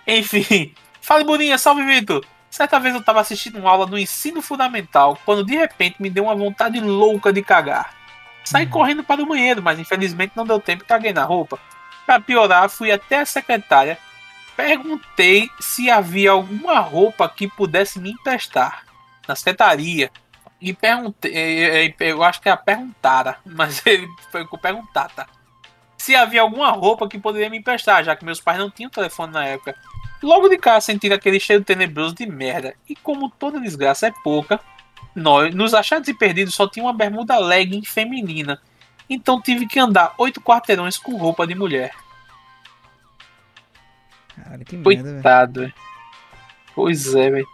Enfim. 0.08 0.74
Fala, 1.06 1.24
Boninha, 1.24 1.56
salve, 1.60 1.84
Vitor. 1.84 2.26
Certa 2.50 2.80
vez 2.80 2.96
eu 2.96 3.04
tava 3.04 3.22
assistindo 3.22 3.60
uma 3.60 3.70
aula 3.70 3.86
do 3.86 3.96
ensino 3.96 4.42
fundamental, 4.42 5.20
quando 5.24 5.46
de 5.46 5.56
repente 5.56 6.02
me 6.02 6.10
deu 6.10 6.24
uma 6.24 6.36
vontade 6.36 6.80
louca 6.80 7.32
de 7.32 7.44
cagar. 7.44 7.94
Saí 8.44 8.66
correndo 8.66 9.04
para 9.04 9.22
o 9.22 9.26
banheiro, 9.28 9.62
mas 9.62 9.78
infelizmente 9.78 10.36
não 10.36 10.48
deu 10.48 10.60
tempo 10.60 10.82
e 10.84 10.88
caguei 10.88 11.14
na 11.14 11.24
roupa. 11.24 11.60
Pra 12.08 12.20
piorar, 12.20 12.68
fui 12.72 12.92
até 12.92 13.20
a 13.20 13.26
secretária, 13.26 14.00
perguntei 14.58 15.48
se 15.60 15.92
havia 15.92 16.32
alguma 16.32 16.80
roupa 16.80 17.30
que 17.30 17.48
pudesse 17.48 18.00
me 18.00 18.10
emprestar 18.10 18.84
na 19.28 19.36
secretaria. 19.36 20.10
E 20.60 20.74
perguntei, 20.74 21.32
eh, 21.36 21.86
eh, 21.86 21.96
eu 22.00 22.24
acho 22.24 22.42
que 22.42 22.50
era 22.50 22.58
perguntara, 22.58 23.38
mas 23.46 23.86
ele 23.86 24.08
foi 24.32 24.44
com 24.48 24.58
perguntar, 24.58 25.10
tá? 25.10 25.28
Se 26.00 26.16
havia 26.16 26.42
alguma 26.42 26.72
roupa 26.72 27.08
que 27.08 27.20
poderia 27.20 27.50
me 27.50 27.60
emprestar, 27.60 28.04
já 28.04 28.16
que 28.16 28.26
meus 28.26 28.42
pais 28.42 28.58
não 28.58 28.72
tinham 28.72 28.90
telefone 28.90 29.34
na 29.34 29.46
época. 29.46 29.76
Logo 30.22 30.48
de 30.50 30.58
cara 30.58 30.82
senti 30.82 31.12
aquele 31.12 31.40
cheiro 31.40 31.64
tenebroso 31.64 32.16
de 32.16 32.26
merda. 32.26 32.76
E 32.90 32.96
como 32.96 33.30
toda 33.30 33.60
desgraça 33.60 34.08
é 34.08 34.14
pouca, 34.24 34.60
nós, 35.16 35.54
nos 35.54 35.74
achados 35.74 36.08
e 36.08 36.14
perdidos 36.14 36.56
só 36.56 36.68
tinha 36.68 36.86
uma 36.86 36.94
bermuda 36.94 37.38
legging 37.38 37.84
feminina. 37.84 38.60
Então 39.10 39.42
tive 39.42 39.68
que 39.68 39.80
andar 39.80 40.14
oito 40.18 40.42
quarteirões 40.42 40.98
com 40.98 41.16
roupa 41.16 41.46
de 41.46 41.56
mulher. 41.56 41.94
Caralho, 44.36 44.66
que 44.66 44.76
merda. 44.76 45.14
Coitado, 45.14 45.60
velho. 45.62 45.74
Pois 46.74 47.16
é, 47.16 47.30
velho. 47.30 47.48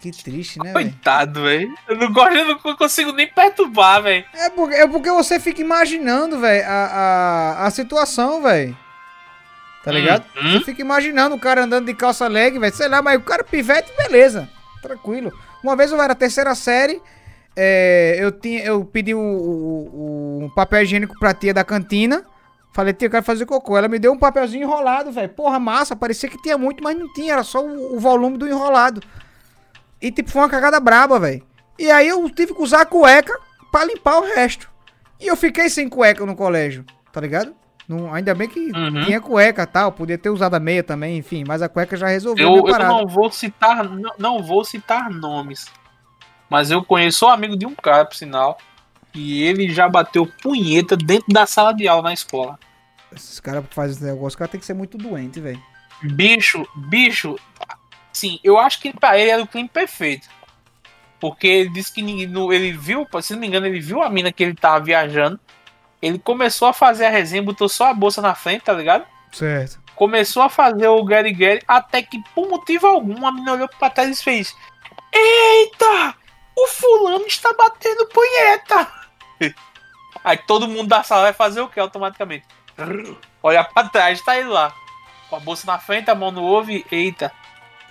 Que 0.00 0.12
triste, 0.12 0.58
né? 0.60 0.72
Coitado, 0.72 1.42
velho. 1.42 1.74
Eu 1.88 1.96
não 1.96 2.12
gosto, 2.12 2.34
eu 2.34 2.46
não 2.46 2.76
consigo 2.76 3.12
nem 3.12 3.26
perturbar, 3.26 4.02
velho. 4.02 4.24
É 4.32 4.50
porque, 4.50 4.74
é 4.74 4.86
porque 4.86 5.10
você 5.10 5.40
fica 5.40 5.60
imaginando, 5.60 6.38
velho, 6.38 6.64
a, 6.68 6.72
a, 6.72 7.66
a 7.66 7.70
situação, 7.70 8.42
velho. 8.42 8.76
Tá 9.92 9.98
ligado? 9.98 10.24
Uhum. 10.36 10.52
Você 10.52 10.60
fica 10.66 10.82
imaginando 10.82 11.34
o 11.34 11.40
cara 11.40 11.64
andando 11.64 11.86
de 11.86 11.94
calça 11.94 12.26
leg, 12.28 12.58
velho. 12.58 12.74
Sei 12.74 12.88
lá, 12.88 13.00
mas 13.00 13.16
o 13.18 13.22
cara 13.22 13.42
pivete, 13.42 13.90
beleza. 13.96 14.48
Tranquilo. 14.82 15.32
Uma 15.62 15.74
vez 15.74 15.90
eu 15.90 16.00
era 16.00 16.14
terceira 16.14 16.54
série, 16.54 17.00
é, 17.56 18.16
eu, 18.18 18.30
tinha, 18.30 18.62
eu 18.64 18.84
pedi 18.84 19.14
o, 19.14 19.18
o- 19.18 20.44
o 20.46 20.50
papel 20.54 20.82
higiênico 20.82 21.18
pra 21.18 21.32
tia 21.34 21.52
da 21.54 21.64
cantina. 21.64 22.24
Falei, 22.72 22.92
tia, 22.92 23.06
eu 23.06 23.10
quero 23.10 23.24
fazer 23.24 23.46
cocô. 23.46 23.76
Ela 23.78 23.88
me 23.88 23.98
deu 23.98 24.12
um 24.12 24.18
papelzinho 24.18 24.62
enrolado, 24.64 25.10
velho. 25.10 25.28
Porra, 25.30 25.58
massa. 25.58 25.96
Parecia 25.96 26.28
que 26.28 26.40
tinha 26.40 26.56
muito, 26.58 26.84
mas 26.84 26.96
não 26.96 27.12
tinha. 27.12 27.32
Era 27.32 27.42
só 27.42 27.64
o, 27.64 27.96
o 27.96 27.98
volume 27.98 28.36
do 28.38 28.46
enrolado. 28.46 29.00
E 30.00 30.12
tipo, 30.12 30.30
foi 30.30 30.42
uma 30.42 30.48
cagada 30.48 30.78
braba, 30.78 31.18
velho. 31.18 31.42
E 31.78 31.90
aí 31.90 32.06
eu 32.08 32.28
tive 32.30 32.54
que 32.54 32.62
usar 32.62 32.82
a 32.82 32.86
cueca 32.86 33.32
pra 33.72 33.84
limpar 33.84 34.18
o 34.18 34.24
resto. 34.34 34.68
E 35.20 35.26
eu 35.26 35.34
fiquei 35.36 35.68
sem 35.68 35.88
cueca 35.88 36.24
no 36.24 36.36
colégio, 36.36 36.84
tá 37.12 37.20
ligado? 37.20 37.52
Não, 37.88 38.12
ainda 38.12 38.34
bem 38.34 38.46
que 38.48 38.70
Uhum. 38.70 39.04
tinha 39.06 39.20
cueca 39.20 39.62
e 39.62 39.66
tal, 39.66 39.90
podia 39.90 40.18
ter 40.18 40.28
usado 40.28 40.54
a 40.54 40.60
meia 40.60 40.82
também, 40.82 41.16
enfim, 41.16 41.42
mas 41.46 41.62
a 41.62 41.68
cueca 41.70 41.96
já 41.96 42.06
resolveu 42.06 42.46
Eu, 42.46 42.68
eu 42.68 42.78
não 42.80 43.06
vou 43.06 43.30
citar, 43.30 43.82
não, 43.82 44.12
não 44.18 44.42
vou 44.42 44.62
citar 44.62 45.08
nomes. 45.08 45.66
Mas 46.50 46.70
eu 46.70 46.84
conheço 46.84 47.26
um 47.26 47.30
amigo 47.30 47.56
de 47.56 47.66
um 47.66 47.74
cara, 47.74 48.04
por 48.04 48.14
sinal. 48.14 48.58
E 49.14 49.42
ele 49.42 49.70
já 49.70 49.88
bateu 49.88 50.26
punheta 50.42 50.96
dentro 50.96 51.32
da 51.32 51.46
sala 51.46 51.72
de 51.72 51.88
aula 51.88 52.02
na 52.02 52.12
escola. 52.12 52.58
Esses 53.14 53.40
caras 53.40 53.64
que 53.66 53.74
fazem 53.74 53.96
esse 53.96 54.04
negócio, 54.04 54.36
o 54.36 54.38
cara 54.38 54.50
tem 54.50 54.60
que 54.60 54.66
ser 54.66 54.74
muito 54.74 54.98
doente, 54.98 55.40
velho. 55.40 55.60
Bicho, 56.02 56.66
bicho. 56.76 57.36
Sim, 58.12 58.38
eu 58.44 58.58
acho 58.58 58.80
que 58.80 58.92
pra 58.92 59.18
ele 59.18 59.30
era 59.30 59.42
o 59.42 59.46
crime 59.46 59.68
perfeito. 59.68 60.28
Porque 61.18 61.46
ele 61.46 61.70
disse 61.70 61.92
que 61.92 62.00
ele 62.00 62.72
viu, 62.72 63.06
se 63.20 63.32
não 63.32 63.40
me 63.40 63.46
engano, 63.46 63.66
ele 63.66 63.80
viu 63.80 64.02
a 64.02 64.10
mina 64.10 64.30
que 64.30 64.42
ele 64.42 64.54
tava 64.54 64.84
viajando. 64.84 65.40
Ele 66.00 66.18
começou 66.18 66.68
a 66.68 66.72
fazer 66.72 67.06
a 67.06 67.10
resenha, 67.10 67.42
botou 67.42 67.68
só 67.68 67.86
a 67.86 67.94
bolsa 67.94 68.22
na 68.22 68.34
frente, 68.34 68.62
tá 68.62 68.72
ligado? 68.72 69.04
Certo. 69.32 69.80
Começou 69.94 70.42
a 70.42 70.48
fazer 70.48 70.86
o 70.88 71.04
Gary 71.04 71.32
Gary, 71.32 71.62
até 71.66 72.02
que 72.02 72.22
por 72.34 72.48
motivo 72.48 72.86
algum 72.86 73.26
a 73.26 73.32
menina 73.32 73.52
olhou 73.54 73.68
pra 73.68 73.90
trás 73.90 74.20
e 74.20 74.22
fez: 74.22 74.56
Eita! 75.12 76.14
O 76.56 76.66
fulano 76.68 77.26
está 77.26 77.52
batendo 77.52 78.06
punheta! 78.06 78.88
Aí 80.24 80.36
todo 80.38 80.68
mundo 80.68 80.88
da 80.88 81.02
sala 81.02 81.22
vai 81.22 81.32
fazer 81.32 81.60
o 81.60 81.68
que 81.68 81.78
automaticamente? 81.78 82.46
Olha 83.42 83.64
pra 83.64 83.88
trás, 83.88 84.20
tá 84.22 84.38
ele 84.38 84.48
lá. 84.48 84.72
Com 85.28 85.36
a 85.36 85.40
bolsa 85.40 85.66
na 85.66 85.78
frente, 85.78 86.10
a 86.10 86.14
mão 86.14 86.30
no 86.30 86.44
ovo 86.44 86.70
e 86.70 86.84
eita. 86.90 87.32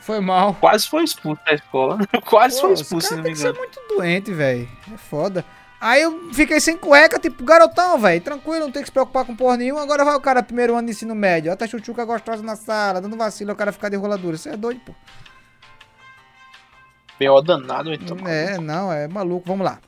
Foi 0.01 0.19
mal. 0.19 0.53
Quase 0.53 0.87
foi 0.87 1.03
expulso 1.03 1.41
da 1.45 1.53
escola. 1.53 1.97
Quase 2.25 2.55
Pô, 2.55 2.67
foi 2.67 2.73
expulso, 2.73 3.07
se 3.07 3.15
não 3.15 3.19
me 3.19 3.23
tem 3.25 3.33
que 3.33 3.39
ser 3.39 3.49
engano. 3.49 3.59
muito 3.59 3.79
doente, 3.89 4.33
velho. 4.33 4.69
É 4.93 4.97
foda. 4.97 5.45
Aí 5.79 6.01
eu 6.01 6.33
fiquei 6.33 6.59
sem 6.59 6.75
cueca, 6.75 7.19
tipo, 7.19 7.43
garotão, 7.43 7.99
velho. 7.99 8.19
Tranquilo, 8.21 8.65
não 8.65 8.71
tem 8.71 8.81
que 8.81 8.87
se 8.87 8.91
preocupar 8.91 9.25
com 9.25 9.35
porra 9.35 9.57
nenhuma. 9.57 9.83
Agora 9.83 10.03
vai 10.03 10.15
o 10.15 10.21
cara 10.21 10.41
primeiro 10.41 10.75
ano 10.75 10.87
de 10.87 10.91
ensino 10.91 11.13
médio. 11.13 11.51
Ó, 11.51 11.55
tá 11.55 11.67
chuchuca 11.67 12.03
gostosa 12.03 12.41
na 12.41 12.55
sala, 12.55 12.99
dando 12.99 13.15
vacilo, 13.15 13.51
o 13.51 13.55
cara 13.55 13.71
ficar 13.71 13.89
de 13.89 13.95
roladura. 13.95 14.37
Você 14.37 14.49
é 14.49 14.57
doido, 14.57 14.81
pô. 14.81 14.93
B.O. 17.19 17.41
danado, 17.41 17.93
então. 17.93 18.17
É, 18.27 18.57
não, 18.57 18.91
é 18.91 19.07
maluco. 19.07 19.47
Vamos 19.47 19.65
lá. 19.65 19.79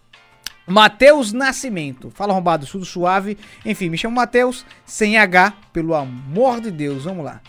Matheus 0.67 1.33
Nascimento. 1.33 2.11
Fala, 2.11 2.33
arrombado, 2.33 2.67
tudo 2.67 2.85
suave. 2.85 3.37
Enfim, 3.65 3.89
me 3.89 3.97
chamo 3.97 4.15
Matheus, 4.15 4.65
sem 4.85 5.17
H, 5.17 5.53
pelo 5.73 5.95
amor 5.95 6.61
de 6.61 6.69
Deus. 6.69 7.05
Vamos 7.05 7.25
lá. 7.25 7.41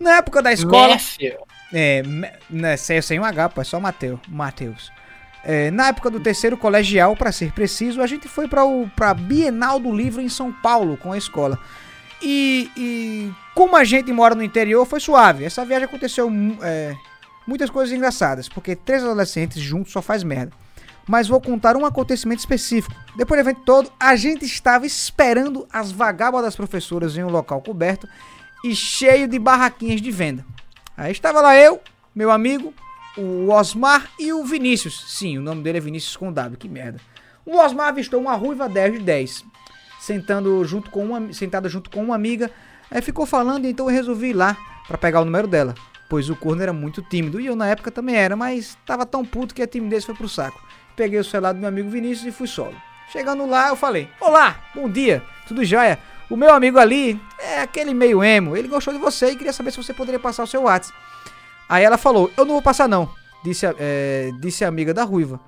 Na 0.00 0.16
época 0.16 0.40
da 0.40 0.52
escola. 0.52 0.98
Filho? 0.98 1.38
É, 1.74 2.02
né, 2.50 2.76
sem, 2.76 3.00
sem 3.00 3.20
um 3.20 3.24
H, 3.24 3.50
pô, 3.50 3.60
é 3.60 3.64
só 3.64 3.78
Mateu, 3.78 4.18
Mateus. 4.28 4.90
É, 5.44 5.70
na 5.70 5.88
época 5.88 6.08
do 6.08 6.20
terceiro 6.20 6.56
colegial, 6.56 7.16
pra 7.16 7.32
ser 7.32 7.52
preciso, 7.52 8.00
a 8.00 8.06
gente 8.06 8.28
foi 8.28 8.46
o, 8.46 8.88
pra 8.94 9.12
Bienal 9.12 9.80
do 9.80 9.92
Livro 9.92 10.20
em 10.20 10.28
São 10.28 10.52
Paulo 10.52 10.96
com 10.96 11.12
a 11.12 11.18
escola. 11.18 11.58
E, 12.22 12.70
e 12.76 13.32
como 13.54 13.76
a 13.76 13.82
gente 13.82 14.12
mora 14.12 14.34
no 14.34 14.42
interior, 14.42 14.86
foi 14.86 15.00
suave. 15.00 15.44
Essa 15.44 15.64
viagem 15.64 15.86
aconteceu 15.86 16.30
é, 16.62 16.94
muitas 17.46 17.68
coisas 17.68 17.92
engraçadas, 17.92 18.48
porque 18.48 18.76
três 18.76 19.02
adolescentes 19.02 19.60
juntos 19.60 19.92
só 19.92 20.00
faz 20.00 20.22
merda. 20.22 20.52
Mas 21.08 21.26
vou 21.26 21.40
contar 21.40 21.76
um 21.76 21.84
acontecimento 21.84 22.38
específico. 22.38 22.94
Depois 23.16 23.42
do 23.42 23.48
evento 23.48 23.62
todo, 23.64 23.92
a 23.98 24.14
gente 24.14 24.44
estava 24.44 24.86
esperando 24.86 25.66
as 25.72 25.90
vagabas 25.90 26.42
das 26.42 26.54
professoras 26.54 27.16
em 27.16 27.24
um 27.24 27.28
local 27.28 27.60
coberto 27.60 28.08
e 28.64 28.76
cheio 28.76 29.26
de 29.26 29.36
barraquinhas 29.38 30.00
de 30.00 30.10
venda. 30.12 30.46
Aí 30.96 31.10
estava 31.10 31.40
lá 31.40 31.56
eu, 31.56 31.80
meu 32.14 32.30
amigo, 32.30 32.72
o 33.16 33.50
Osmar 33.50 34.10
e 34.18 34.32
o 34.32 34.44
Vinícius. 34.44 35.04
Sim, 35.08 35.38
o 35.38 35.42
nome 35.42 35.62
dele 35.62 35.78
é 35.78 35.80
Vinícius 35.80 36.16
com 36.16 36.32
W, 36.32 36.56
que 36.56 36.68
merda. 36.68 37.00
O 37.44 37.58
Osmar 37.58 37.88
avistou 37.88 38.20
uma 38.20 38.34
ruiva 38.34 38.68
10 38.68 38.94
de 38.94 38.98
10, 39.00 39.44
sentando 40.00 40.64
junto 40.64 40.90
com 40.90 41.04
uma, 41.04 41.32
sentada 41.32 41.68
junto 41.68 41.90
com 41.90 42.02
uma 42.02 42.14
amiga. 42.14 42.50
Aí 42.90 43.02
ficou 43.02 43.26
falando, 43.26 43.66
então 43.66 43.86
eu 43.86 43.94
resolvi 43.94 44.28
ir 44.28 44.34
lá 44.34 44.56
para 44.86 44.98
pegar 44.98 45.20
o 45.20 45.24
número 45.24 45.48
dela, 45.48 45.74
pois 46.08 46.28
o 46.30 46.36
corno 46.36 46.62
era 46.62 46.72
muito 46.72 47.02
tímido 47.02 47.40
e 47.40 47.46
eu 47.46 47.56
na 47.56 47.66
época 47.66 47.90
também 47.90 48.16
era, 48.16 48.36
mas 48.36 48.76
tava 48.86 49.04
tão 49.04 49.24
puto 49.24 49.54
que 49.54 49.62
a 49.62 49.66
timidez 49.66 50.04
foi 50.04 50.14
pro 50.14 50.28
saco. 50.28 50.62
Peguei 50.94 51.18
o 51.18 51.24
celular 51.24 51.52
do 51.52 51.58
meu 51.58 51.68
amigo 51.68 51.90
Vinícius 51.90 52.26
e 52.26 52.32
fui 52.32 52.46
solo. 52.46 52.76
Chegando 53.10 53.46
lá, 53.46 53.68
eu 53.68 53.76
falei: 53.76 54.08
Olá, 54.20 54.56
bom 54.74 54.88
dia, 54.88 55.22
tudo 55.46 55.64
jóia? 55.64 55.98
O 56.30 56.36
meu 56.36 56.54
amigo 56.54 56.78
ali 56.78 57.20
é 57.38 57.60
aquele 57.60 57.92
meio 57.92 58.22
emo, 58.22 58.56
ele 58.56 58.68
gostou 58.68 58.92
de 58.92 58.98
você 58.98 59.30
e 59.30 59.36
queria 59.36 59.52
saber 59.52 59.70
se 59.70 59.76
você 59.76 59.92
poderia 59.92 60.20
passar 60.20 60.44
o 60.44 60.46
seu 60.46 60.62
WhatsApp. 60.62 60.96
Aí 61.72 61.84
ela 61.84 61.96
falou: 61.96 62.30
Eu 62.36 62.44
não 62.44 62.52
vou 62.52 62.60
passar, 62.60 62.86
não, 62.86 63.08
disse 63.42 63.66
a, 63.66 63.74
é, 63.78 64.30
disse 64.42 64.62
a 64.62 64.68
amiga 64.68 64.92
da 64.92 65.04
Ruiva. 65.04 65.40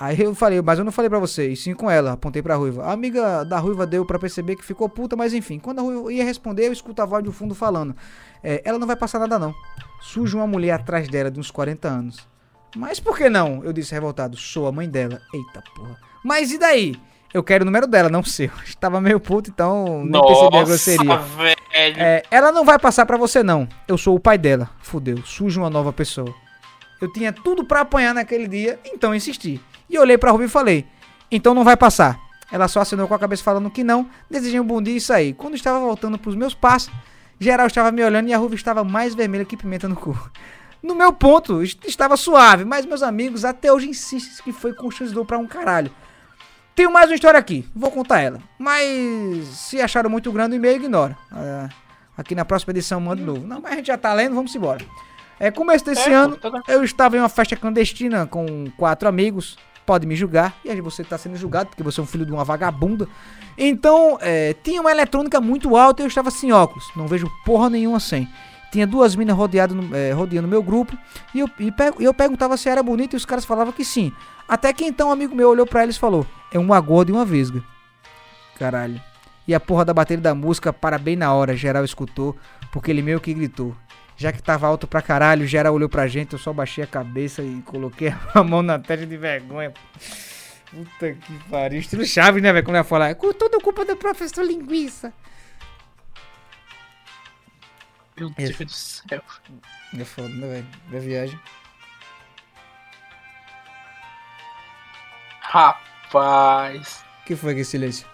Aí 0.00 0.18
eu 0.22 0.34
falei, 0.34 0.60
mas 0.62 0.78
eu 0.78 0.84
não 0.86 0.92
falei 0.92 1.08
pra 1.10 1.18
você, 1.18 1.48
e 1.48 1.56
sim 1.56 1.74
com 1.74 1.90
ela, 1.90 2.12
apontei 2.12 2.42
pra 2.42 2.54
Ruiva. 2.54 2.84
A 2.84 2.92
amiga 2.92 3.44
da 3.44 3.58
Ruiva 3.58 3.86
deu 3.86 4.04
pra 4.04 4.18
perceber 4.18 4.56
que 4.56 4.64
ficou 4.64 4.88
puta, 4.88 5.16
mas 5.16 5.34
enfim, 5.34 5.58
quando 5.58 5.78
a 5.80 5.82
Ruiva 5.82 6.12
ia 6.12 6.24
responder, 6.24 6.66
eu 6.66 6.72
escuto 6.72 7.02
a 7.02 7.04
voz 7.04 7.22
do 7.22 7.30
fundo 7.30 7.54
falando. 7.54 7.94
É, 8.42 8.62
ela 8.64 8.78
não 8.78 8.86
vai 8.86 8.96
passar 8.96 9.18
nada 9.18 9.38
não. 9.38 9.54
Surge 10.00 10.34
uma 10.34 10.46
mulher 10.46 10.72
atrás 10.72 11.08
dela 11.08 11.30
de 11.30 11.38
uns 11.38 11.50
40 11.50 11.88
anos. 11.88 12.26
Mas 12.74 12.98
por 12.98 13.16
que 13.16 13.28
não? 13.28 13.62
Eu 13.62 13.72
disse 13.72 13.92
revoltado, 13.92 14.34
sou 14.34 14.66
a 14.66 14.72
mãe 14.72 14.88
dela. 14.88 15.20
Eita 15.32 15.62
porra. 15.74 15.98
Mas 16.24 16.52
e 16.52 16.58
daí? 16.58 16.94
Eu 17.34 17.42
quero 17.42 17.62
o 17.62 17.66
número 17.66 17.86
dela, 17.86 18.08
não 18.08 18.20
o 18.20 18.24
seu. 18.26 18.50
Estava 18.64 19.00
meio 19.00 19.20
puto, 19.20 19.50
então 19.50 20.02
nem 20.04 20.12
percebi 20.22 20.56
a 20.56 20.64
grosseria. 20.64 21.16
Velho. 21.18 21.56
É, 22.00 22.22
ela 22.30 22.50
não 22.52 22.64
vai 22.64 22.78
passar 22.78 23.04
pra 23.04 23.16
você, 23.16 23.42
não. 23.42 23.68
Eu 23.86 23.98
sou 23.98 24.14
o 24.16 24.20
pai 24.20 24.38
dela. 24.38 24.70
Fudeu, 24.80 25.18
surge 25.24 25.58
uma 25.58 25.68
nova 25.70 25.92
pessoa. 25.92 26.32
Eu 27.00 27.12
tinha 27.12 27.32
tudo 27.32 27.64
pra 27.64 27.80
apanhar 27.82 28.14
naquele 28.14 28.48
dia, 28.48 28.78
então 28.86 29.14
insisti. 29.14 29.60
E 29.90 29.98
olhei 29.98 30.16
pra 30.16 30.30
Ruby 30.30 30.44
e 30.44 30.48
falei: 30.48 30.86
Então 31.30 31.52
não 31.54 31.62
vai 31.64 31.76
passar. 31.76 32.18
Ela 32.50 32.68
só 32.68 32.80
assinou 32.80 33.06
com 33.08 33.14
a 33.14 33.18
cabeça 33.18 33.42
falando 33.42 33.68
que 33.70 33.82
não, 33.84 34.08
desejei 34.30 34.58
um 34.60 34.64
bom 34.64 34.80
dia 34.80 34.96
e 34.96 35.00
saí. 35.00 35.32
Quando 35.34 35.54
estava 35.56 35.78
voltando 35.80 36.16
pros 36.18 36.34
meus 36.36 36.54
passos, 36.54 36.90
geral 37.40 37.66
estava 37.66 37.90
me 37.92 38.02
olhando 38.02 38.28
e 38.28 38.32
a 38.32 38.38
Ruby 38.38 38.54
estava 38.54 38.82
mais 38.84 39.14
vermelha 39.14 39.44
que 39.44 39.56
pimenta 39.56 39.88
no 39.88 39.96
cu. 39.96 40.16
No 40.82 40.94
meu 40.94 41.12
ponto, 41.12 41.62
est- 41.62 41.84
estava 41.86 42.16
suave, 42.16 42.64
mas 42.64 42.86
meus 42.86 43.02
amigos 43.02 43.44
até 43.44 43.72
hoje 43.72 43.88
insistem 43.88 44.44
que 44.44 44.52
foi 44.52 44.72
constrangedor 44.72 45.24
pra 45.26 45.36
um 45.36 45.46
caralho. 45.46 45.90
Tenho 46.76 46.92
mais 46.92 47.08
uma 47.08 47.14
história 47.14 47.40
aqui, 47.40 47.66
vou 47.74 47.90
contar 47.90 48.20
ela. 48.20 48.38
Mas 48.58 49.46
se 49.46 49.80
acharam 49.80 50.10
muito 50.10 50.30
grande 50.30 50.54
o 50.54 50.58
e-mail, 50.58 50.76
ignora. 50.76 51.16
Ah, 51.32 51.70
aqui 52.18 52.34
na 52.34 52.44
próxima 52.44 52.70
edição 52.72 53.00
manda 53.00 53.16
de 53.16 53.22
novo. 53.26 53.46
Não, 53.46 53.60
mas 53.62 53.72
a 53.72 53.76
gente 53.76 53.86
já 53.86 53.96
tá 53.96 54.12
lendo, 54.12 54.34
vamos 54.34 54.54
embora. 54.54 54.84
É, 55.40 55.50
começo 55.50 55.84
desse 55.86 56.10
É, 56.10 56.14
ano, 56.14 56.36
tá- 56.36 56.50
eu 56.68 56.84
estava 56.84 57.16
em 57.16 57.20
uma 57.20 57.30
festa 57.30 57.56
clandestina 57.56 58.26
com 58.26 58.70
quatro 58.76 59.08
amigos. 59.08 59.56
Pode 59.86 60.06
me 60.06 60.14
julgar. 60.16 60.54
E 60.64 60.70
aí 60.70 60.80
você 60.82 61.02
tá 61.04 61.16
sendo 61.16 61.36
julgado 61.36 61.68
porque 61.70 61.82
você 61.82 61.98
é 62.00 62.02
um 62.02 62.06
filho 62.06 62.26
de 62.26 62.32
uma 62.32 62.44
vagabunda. 62.44 63.08
Então, 63.56 64.18
é, 64.20 64.54
tinha 64.62 64.80
uma 64.80 64.90
eletrônica 64.90 65.40
muito 65.40 65.76
alta 65.76 66.02
e 66.02 66.04
eu 66.04 66.08
estava 66.08 66.30
sem 66.30 66.52
óculos. 66.52 66.84
Não 66.96 67.06
vejo 67.06 67.30
porra 67.44 67.70
nenhuma 67.70 68.00
sem. 68.00 68.28
Tinha 68.76 68.86
duas 68.86 69.16
minas 69.16 69.34
rodeado 69.34 69.74
no- 69.74 69.96
é, 69.96 70.12
rodeando 70.12 70.46
meu 70.46 70.62
grupo. 70.62 70.94
E 71.34 71.40
eu, 71.40 71.48
e 71.58 71.72
pe- 71.72 71.94
e 71.98 72.04
eu 72.04 72.12
perguntava 72.12 72.58
se 72.58 72.68
era 72.68 72.82
bonita 72.82 73.16
e 73.16 73.18
os 73.18 73.24
caras 73.24 73.42
falavam 73.46 73.72
que 73.72 73.82
sim. 73.82 74.12
Até 74.46 74.70
que 74.70 74.84
então 74.84 75.08
um 75.08 75.12
amigo 75.12 75.34
meu 75.34 75.48
olhou 75.48 75.66
pra 75.66 75.82
eles 75.82 75.96
e 75.96 75.98
falou: 75.98 76.26
É 76.52 76.58
uma 76.58 76.78
gorda 76.78 77.10
e 77.10 77.14
uma 77.14 77.24
vesga. 77.24 77.64
Caralho. 78.58 79.00
E 79.48 79.54
a 79.54 79.58
porra 79.60 79.82
da 79.82 79.94
bateria 79.94 80.20
da 80.22 80.34
música 80.34 80.74
para 80.74 80.98
bem 80.98 81.16
na 81.16 81.32
hora, 81.32 81.56
geral 81.56 81.86
escutou, 81.86 82.36
porque 82.70 82.90
ele 82.90 83.00
meio 83.00 83.18
que 83.18 83.32
gritou. 83.32 83.74
Já 84.14 84.30
que 84.30 84.42
tava 84.42 84.66
alto 84.66 84.86
pra 84.86 85.00
caralho, 85.00 85.46
geral 85.46 85.72
olhou 85.72 85.88
pra 85.88 86.06
gente, 86.06 86.34
eu 86.34 86.38
só 86.38 86.52
baixei 86.52 86.84
a 86.84 86.86
cabeça 86.86 87.42
e 87.42 87.62
coloquei 87.64 88.12
a 88.34 88.44
mão 88.44 88.60
na 88.62 88.78
testa 88.78 89.06
de 89.06 89.16
vergonha. 89.16 89.72
Puta 90.70 91.12
que 91.14 91.32
pariu. 91.50 91.80
Estilo 91.80 92.04
Chaves, 92.04 92.42
né, 92.42 92.52
velho? 92.52 92.62
Quando 92.64 92.74
ela 92.76 92.84
falar, 92.84 93.14
com 93.14 93.32
tudo 93.32 93.58
culpa 93.58 93.86
do 93.86 93.96
professor 93.96 94.44
linguiça. 94.44 95.14
Meu 98.18 98.30
Deus 98.30 98.50
Esse. 98.50 98.64
do 98.64 98.72
céu. 98.72 99.22
É 99.98 100.04
foda, 100.04 100.28
né, 100.28 100.46
velho? 100.48 100.66
Da 100.90 100.98
viagem. 100.98 101.40
Rapaz. 105.40 107.04
que 107.24 107.36
foi 107.36 107.50
aquele 107.50 107.64
silêncio? 107.64 108.06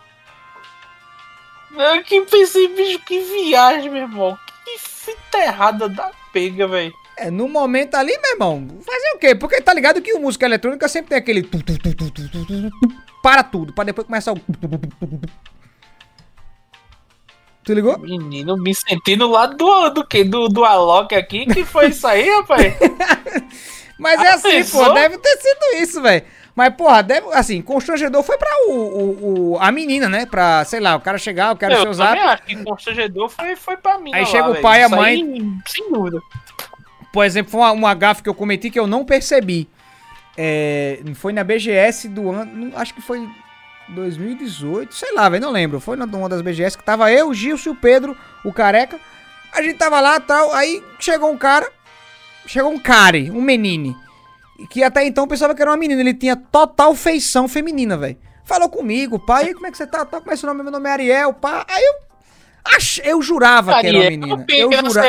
Eu 1.74 2.02
que 2.04 2.20
pensei, 2.22 2.68
bicho, 2.68 2.98
que 3.00 3.20
viagem, 3.20 3.90
meu 3.90 4.02
irmão. 4.02 4.38
Que 4.64 4.78
fita 4.78 5.38
errada 5.38 5.88
da 5.88 6.10
pega, 6.32 6.68
velho. 6.68 6.92
É, 7.16 7.30
no 7.30 7.48
momento 7.48 7.94
ali, 7.94 8.16
meu 8.18 8.32
irmão, 8.32 8.68
fazer 8.84 9.10
o 9.14 9.18
quê? 9.18 9.34
Porque 9.34 9.60
tá 9.60 9.72
ligado 9.72 10.02
que 10.02 10.12
o 10.14 10.20
música 10.20 10.46
eletrônica 10.46 10.88
sempre 10.88 11.10
tem 11.10 11.18
aquele. 11.18 11.48
Para 13.22 13.42
tudo, 13.42 13.72
pra 13.72 13.84
depois 13.84 14.06
começar 14.06 14.32
o. 14.32 14.40
Tu 17.64 17.74
ligou? 17.74 17.96
Menino, 17.98 18.56
me 18.56 18.74
senti 18.74 19.14
no 19.16 19.28
lado 19.28 19.56
do, 19.56 19.90
do 19.90 20.04
quê? 20.06 20.24
Do, 20.24 20.48
do 20.48 20.64
Alok 20.64 21.14
aqui. 21.14 21.46
Que 21.46 21.64
foi 21.64 21.88
isso 21.88 22.06
aí, 22.06 22.28
rapaz? 22.28 22.74
Mas 23.98 24.20
é 24.20 24.32
assim, 24.32 24.50
pensou? 24.50 24.84
pô, 24.86 24.92
deve 24.94 25.18
ter 25.18 25.36
sido 25.38 25.82
isso, 25.82 26.02
velho. 26.02 26.24
Mas, 26.56 26.74
porra, 26.74 27.02
deve, 27.02 27.28
assim, 27.32 27.62
constrangedor 27.62 28.22
foi 28.22 28.36
pra 28.36 28.48
o, 28.68 28.72
o, 28.72 29.52
o- 29.54 29.58
a 29.60 29.70
menina, 29.72 30.08
né? 30.08 30.26
Pra, 30.26 30.64
sei 30.64 30.80
lá, 30.80 30.96
o 30.96 31.00
cara 31.00 31.16
chegar, 31.18 31.50
eu 31.52 31.56
quero 31.56 31.72
eu 31.74 31.82
seu 31.82 31.94
zap. 31.94 32.10
também 32.14 32.30
acho 32.30 32.42
que 32.42 32.56
constrangedor 32.64 33.28
foi, 33.30 33.56
foi 33.56 33.76
pra 33.76 33.98
mim. 33.98 34.10
Aí 34.12 34.22
lá, 34.22 34.26
chega 34.26 34.50
o 34.50 34.60
pai 34.60 34.80
e 34.80 34.82
a 34.82 34.88
mãe. 34.88 35.14
aí, 35.22 35.50
sem 35.66 35.90
dúvida. 35.90 36.20
Por 37.12 37.24
exemplo, 37.24 37.50
foi 37.52 37.60
uma, 37.60 37.72
uma 37.72 37.94
gafe 37.94 38.22
que 38.22 38.28
eu 38.28 38.34
cometi 38.34 38.70
que 38.70 38.78
eu 38.78 38.86
não 38.86 39.04
percebi. 39.04 39.68
É, 40.36 41.00
foi 41.14 41.32
na 41.32 41.44
BGS 41.44 42.08
do 42.08 42.30
ano, 42.30 42.72
acho 42.76 42.92
que 42.94 43.00
foi 43.02 43.26
2018, 43.92 44.94
sei 44.94 45.12
lá, 45.14 45.28
velho, 45.28 45.42
não 45.44 45.50
lembro. 45.52 45.80
Foi 45.80 45.96
na- 45.96 46.06
numa 46.06 46.28
das 46.28 46.42
BGS 46.42 46.76
que 46.76 46.84
tava 46.84 47.10
eu, 47.12 47.28
o 47.28 47.34
Gilson 47.34 47.70
e 47.70 47.72
o 47.72 47.76
Pedro, 47.76 48.16
o 48.44 48.52
careca. 48.52 48.98
A 49.52 49.62
gente 49.62 49.76
tava 49.76 50.00
lá 50.00 50.18
tal, 50.18 50.52
aí 50.54 50.82
chegou 50.98 51.30
um 51.30 51.36
cara, 51.36 51.70
chegou 52.46 52.72
um 52.72 52.78
cara, 52.78 53.18
um 53.18 53.42
menino, 53.42 53.94
que 54.70 54.82
até 54.82 55.04
então 55.06 55.26
pensava 55.28 55.54
que 55.54 55.60
era 55.62 55.70
uma 55.70 55.76
menina, 55.76 56.00
ele 56.00 56.14
tinha 56.14 56.34
total 56.36 56.94
feição 56.94 57.46
feminina, 57.46 57.96
velho. 57.96 58.16
Falou 58.44 58.68
comigo, 58.68 59.18
pai, 59.18 59.52
como 59.54 59.66
é 59.66 59.70
que 59.70 59.76
você 59.76 59.86
tá? 59.86 60.04
Tá, 60.04 60.20
como 60.20 60.32
é 60.32 60.36
seu 60.36 60.46
nome? 60.48 60.62
Meu 60.62 60.72
nome 60.72 60.88
é 60.88 60.92
Ariel, 60.92 61.32
pá. 61.34 61.64
Aí 61.68 61.82
eu, 61.82 61.94
ach, 62.64 62.98
eu 63.04 63.22
jurava 63.22 63.72
que 63.80 63.86
era 63.86 63.96
uma 63.96 64.04
Ariel, 64.04 64.20
menina. 64.20 64.44
Eu 64.48 64.70
jurava. 64.88 65.08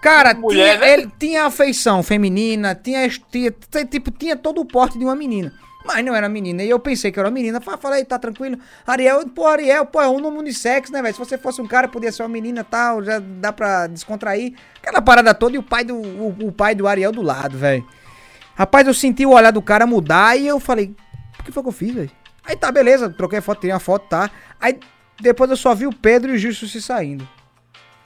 Cara, 0.00 0.34
Mulher, 0.34 0.76
tinha, 0.78 0.86
né? 0.86 0.92
ele 0.92 1.12
tinha 1.18 1.44
a 1.46 1.50
feição 1.50 2.02
feminina, 2.02 2.74
tinha, 2.74 3.08
tinha, 3.08 3.50
tinha, 3.50 3.84
tipo, 3.84 4.10
tinha 4.10 4.36
todo 4.36 4.60
o 4.60 4.64
porte 4.64 4.98
de 4.98 5.04
uma 5.04 5.16
menina. 5.16 5.52
Mas 5.88 6.04
não 6.04 6.14
era 6.14 6.28
menina. 6.28 6.62
E 6.62 6.68
eu 6.68 6.78
pensei 6.78 7.10
que 7.10 7.18
era 7.18 7.26
uma 7.26 7.32
menina. 7.34 7.62
Fa- 7.62 7.78
Falei, 7.78 8.04
tá 8.04 8.18
tranquilo. 8.18 8.58
Ariel, 8.86 9.26
pô, 9.30 9.46
Ariel, 9.46 9.86
pô, 9.86 10.02
é 10.02 10.06
um 10.06 10.20
nome 10.20 10.36
unissex, 10.36 10.90
né, 10.90 11.00
velho? 11.00 11.14
Se 11.14 11.18
você 11.18 11.38
fosse 11.38 11.62
um 11.62 11.66
cara, 11.66 11.88
podia 11.88 12.12
ser 12.12 12.22
uma 12.24 12.28
menina 12.28 12.62
tal, 12.62 13.02
já 13.02 13.18
dá 13.18 13.54
pra 13.54 13.86
descontrair. 13.86 14.52
Aquela 14.82 15.00
parada 15.00 15.32
toda 15.32 15.56
e 15.56 15.58
o 15.58 15.62
pai 15.62 15.84
do, 15.84 15.96
o, 15.96 16.28
o 16.48 16.52
pai 16.52 16.74
do 16.74 16.86
Ariel 16.86 17.10
do 17.10 17.22
lado, 17.22 17.56
velho. 17.56 17.86
Rapaz, 18.54 18.86
eu 18.86 18.92
senti 18.92 19.24
o 19.24 19.30
olhar 19.30 19.50
do 19.50 19.62
cara 19.62 19.86
mudar 19.86 20.36
e 20.38 20.46
eu 20.46 20.60
falei, 20.60 20.94
o 21.40 21.42
que 21.42 21.50
foi 21.50 21.62
que 21.62 21.68
eu 21.70 21.72
fiz, 21.72 21.94
velho? 21.94 22.10
Aí 22.44 22.54
tá, 22.54 22.70
beleza, 22.70 23.08
troquei 23.08 23.38
a 23.38 23.42
foto, 23.42 23.60
tirei 23.62 23.74
a 23.74 23.78
foto, 23.80 24.06
tá. 24.10 24.30
Aí 24.60 24.78
depois 25.18 25.48
eu 25.50 25.56
só 25.56 25.74
vi 25.74 25.86
o 25.86 25.92
Pedro 25.92 26.32
e 26.32 26.34
o 26.34 26.38
Justo 26.38 26.66
se 26.66 26.82
saindo. 26.82 27.26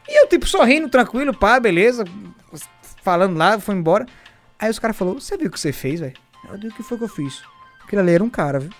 E 0.08 0.22
eu, 0.22 0.28
tipo, 0.28 0.46
sorrindo, 0.46 0.88
tranquilo, 0.88 1.36
pá, 1.36 1.58
beleza. 1.58 2.04
Falando 3.02 3.36
lá, 3.36 3.58
foi 3.58 3.74
embora. 3.74 4.06
Aí 4.56 4.70
os 4.70 4.78
caras 4.78 4.96
falaram, 4.96 5.18
você 5.18 5.36
viu 5.36 5.48
o 5.48 5.50
que 5.50 5.58
você 5.58 5.72
fez, 5.72 5.98
velho? 6.00 6.14
Eu 6.48 6.56
digo, 6.58 6.72
o 6.72 6.76
que 6.76 6.82
foi 6.84 6.96
que 6.98 7.04
eu 7.04 7.08
fiz? 7.08 7.42
Aquele 7.92 8.00
ali 8.00 8.12
era 8.12 8.24
um 8.24 8.30
cara, 8.30 8.58
viu? 8.58 8.70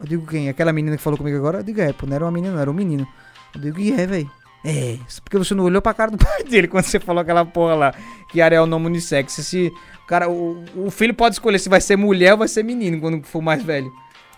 Eu 0.00 0.06
digo, 0.06 0.26
quem? 0.26 0.48
Aquela 0.48 0.72
menina 0.72 0.96
que 0.96 1.02
falou 1.02 1.18
comigo 1.18 1.36
agora? 1.36 1.58
Eu 1.58 1.62
digo, 1.62 1.78
é, 1.78 1.92
pô, 1.92 2.06
não 2.06 2.16
era 2.16 2.24
uma 2.24 2.30
menina, 2.30 2.54
não, 2.54 2.60
era 2.62 2.70
um 2.70 2.74
menino. 2.74 3.06
Eu 3.54 3.60
digo, 3.60 3.78
e 3.78 3.92
é, 3.92 4.06
velho? 4.06 4.30
É, 4.64 4.96
porque 5.22 5.36
você 5.36 5.54
não 5.54 5.64
olhou 5.64 5.82
pra 5.82 5.92
cara 5.92 6.10
do 6.10 6.16
pai 6.24 6.42
dele 6.42 6.68
quando 6.68 6.84
você 6.84 6.98
falou 6.98 7.20
aquela 7.20 7.44
porra 7.44 7.74
lá, 7.74 7.94
que 8.30 8.40
Ariel 8.40 8.62
é 8.62 8.64
o 8.64 8.66
nome 8.66 8.86
unissex. 8.86 9.30
Se 9.30 9.70
cara, 10.08 10.30
o, 10.30 10.64
o 10.74 10.90
filho 10.90 11.12
pode 11.12 11.34
escolher 11.34 11.58
se 11.58 11.68
vai 11.68 11.82
ser 11.82 11.96
mulher 11.96 12.32
ou 12.32 12.38
vai 12.38 12.48
ser 12.48 12.62
menino 12.62 12.98
quando 12.98 13.22
for 13.24 13.42
mais 13.42 13.62
velho. 13.62 13.92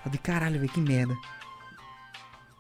Eu 0.05 0.11
digo, 0.11 0.24
caralho, 0.24 0.59
velho, 0.59 0.72
que 0.72 0.80
merda. 0.80 1.16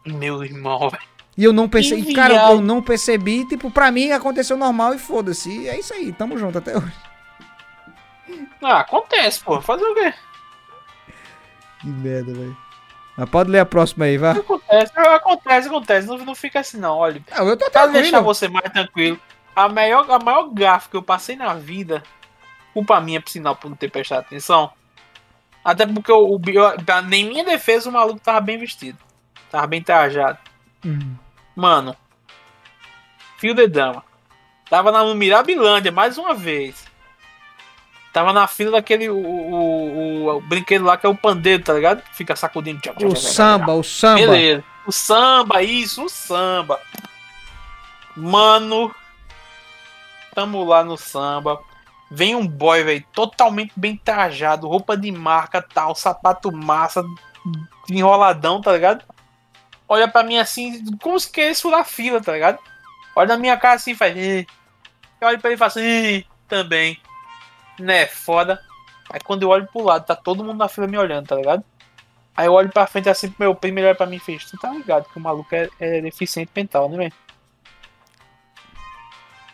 Meu 0.06 0.44
irmão, 0.44 0.88
velho. 0.90 1.02
E 1.36 1.42
eu 1.42 1.52
não 1.52 1.68
percebi, 1.68 2.04
Que 2.04 2.14
cara, 2.14 2.52
eu 2.52 2.60
não 2.60 2.80
percebi, 2.80 3.44
tipo, 3.48 3.68
pra 3.68 3.90
mim 3.90 4.12
aconteceu 4.12 4.56
normal 4.56 4.94
e 4.94 4.98
foda-se. 4.98 5.50
E 5.50 5.68
é 5.68 5.76
isso 5.76 5.92
aí, 5.92 6.12
tamo 6.12 6.38
junto 6.38 6.58
até 6.58 6.76
hoje. 6.76 6.92
Ah, 8.62 8.78
acontece, 8.80 9.42
pô. 9.42 9.60
Fazer 9.60 9.82
o 9.82 9.94
quê? 9.94 10.14
Que 11.84 11.90
merda, 11.90 12.32
velho. 12.32 12.56
Mas 13.16 13.28
pode 13.30 13.50
ler 13.50 13.60
a 13.60 13.66
próxima 13.66 14.06
aí, 14.06 14.16
vá. 14.18 14.32
Acontece, 14.32 14.92
acontece, 14.98 15.68
acontece. 15.68 16.06
Não, 16.08 16.18
não 16.18 16.34
fica 16.34 16.60
assim, 16.60 16.78
não. 16.78 16.96
Olha, 16.96 17.22
Ah, 17.30 17.44
eu 17.44 17.56
tô 17.56 17.70
pra 17.70 17.86
deixar 17.86 18.20
você 18.20 18.48
mais 18.48 18.68
tranquilo, 18.72 19.20
a 19.54 19.68
maior, 19.68 20.10
a 20.10 20.18
maior 20.18 20.48
gafe 20.52 20.88
que 20.88 20.96
eu 20.96 21.02
passei 21.02 21.36
na 21.36 21.54
vida, 21.54 22.02
culpa 22.72 23.00
minha, 23.00 23.20
por 23.20 23.30
sinal, 23.30 23.54
por 23.54 23.68
não 23.68 23.76
ter 23.76 23.90
prestado 23.90 24.20
atenção. 24.20 24.72
Até 25.64 25.86
porque 25.86 26.10
o, 26.10 26.36
o, 26.36 26.40
eu- 26.48 27.02
nem 27.04 27.28
minha 27.28 27.44
defesa 27.44 27.88
o 27.88 27.92
maluco 27.92 28.18
tava 28.20 28.40
bem 28.40 28.58
vestido. 28.58 28.98
Tava 29.50 29.66
bem 29.66 29.80
trajado. 29.82 30.38
Hum. 30.84 31.14
Mano, 31.54 31.94
fio 33.38 33.54
de 33.54 33.66
dama. 33.68 34.02
Tava 34.68 34.90
na 34.90 35.14
Mirabilândia 35.14 35.92
mais 35.92 36.18
uma 36.18 36.34
vez. 36.34 36.83
Tava 38.14 38.32
na 38.32 38.46
fila 38.46 38.70
daquele 38.70 39.10
o, 39.10 39.16
o, 39.16 40.24
o- 40.26 40.36
o 40.36 40.40
brinquedo 40.40 40.84
lá 40.84 40.96
que 40.96 41.04
é 41.04 41.08
o 41.08 41.14
pandeiro, 41.16 41.62
tá 41.64 41.72
ligado? 41.74 42.00
Fica 42.12 42.34
sacudindo. 42.36 42.80
tchau, 42.80 42.94
tchau, 42.94 43.08
O 43.08 43.16
samba, 43.16 43.72
o 43.74 43.82
samba. 43.84 44.20
Beleza. 44.20 44.64
O 44.86 44.92
samba, 44.92 45.62
isso, 45.62 46.04
o 46.04 46.08
samba. 46.08 46.80
Mano, 48.16 48.94
tamo 50.34 50.64
lá 50.64 50.84
no 50.84 50.96
samba. 50.96 51.60
Vem 52.10 52.36
um 52.36 52.46
boy, 52.46 52.84
velho, 52.84 53.04
totalmente 53.12 53.72
bem 53.74 53.96
trajado, 53.96 54.68
roupa 54.68 54.96
de 54.96 55.10
marca, 55.10 55.60
tal, 55.60 55.94
sapato 55.96 56.52
massa, 56.52 57.02
enroladão, 57.90 58.60
tá 58.60 58.72
ligado? 58.72 59.04
Olha 59.88 60.06
pra 60.06 60.22
mim 60.22 60.38
assim, 60.38 60.84
como 61.02 61.18
se 61.18 61.30
queresse 61.30 61.62
furar 61.62 61.84
fila, 61.84 62.20
tá 62.20 62.32
ligado? 62.32 62.58
Olha 63.16 63.28
na 63.28 63.36
minha 63.36 63.56
cara 63.56 63.74
assim 63.74 63.90
e 63.92 63.96
faz. 63.96 64.16
"Ih". 64.16 64.46
Eu 65.20 65.28
olho 65.28 65.40
pra 65.40 65.50
ele 65.50 65.56
e 65.56 65.58
faço, 65.58 65.80
"Ih", 65.80 66.24
também. 66.46 66.98
Né, 67.78 68.06
foda. 68.06 68.60
Aí 69.10 69.20
quando 69.20 69.42
eu 69.42 69.48
olho 69.50 69.66
pro 69.66 69.82
lado, 69.84 70.06
tá 70.06 70.14
todo 70.16 70.42
mundo 70.44 70.58
na 70.58 70.68
fila 70.68 70.86
me 70.86 70.96
olhando, 70.98 71.26
tá 71.26 71.36
ligado? 71.36 71.62
Aí 72.36 72.46
eu 72.46 72.52
olho 72.52 72.70
pra 72.70 72.86
frente 72.86 73.08
assim 73.08 73.28
pro 73.30 73.44
meu 73.46 73.54
primo, 73.54 73.78
ele 73.78 73.86
olha 73.86 73.94
pra 73.94 74.06
mim 74.06 74.16
e 74.16 74.20
fez, 74.20 74.44
tu 74.44 74.56
tá 74.58 74.70
ligado 74.72 75.08
que 75.08 75.16
o 75.18 75.20
maluco 75.20 75.54
é, 75.54 75.68
é 75.78 76.00
deficiente 76.00 76.50
mental, 76.54 76.88
né, 76.88 76.96
velho? 76.96 77.12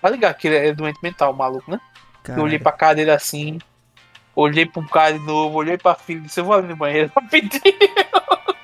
Tá 0.00 0.08
ligado 0.08 0.36
que 0.36 0.48
ele 0.48 0.56
é 0.68 0.72
doente 0.72 0.98
mental, 1.02 1.32
o 1.32 1.36
maluco, 1.36 1.70
né? 1.70 1.78
Eu 2.28 2.42
olhei 2.44 2.58
pra 2.58 2.72
cara 2.72 2.94
dele 2.94 3.10
assim, 3.10 3.58
olhei 4.34 4.64
pro 4.64 4.86
cara 4.88 5.12
de 5.12 5.18
novo, 5.18 5.58
olhei 5.58 5.76
pra 5.76 5.94
filha 5.94 6.18
e 6.18 6.22
disse, 6.22 6.40
eu 6.40 6.44
vou 6.44 6.54
ali 6.54 6.68
no 6.68 6.76
banheiro 6.76 7.10
rapidinho. 7.16 7.60
eu 7.64 8.54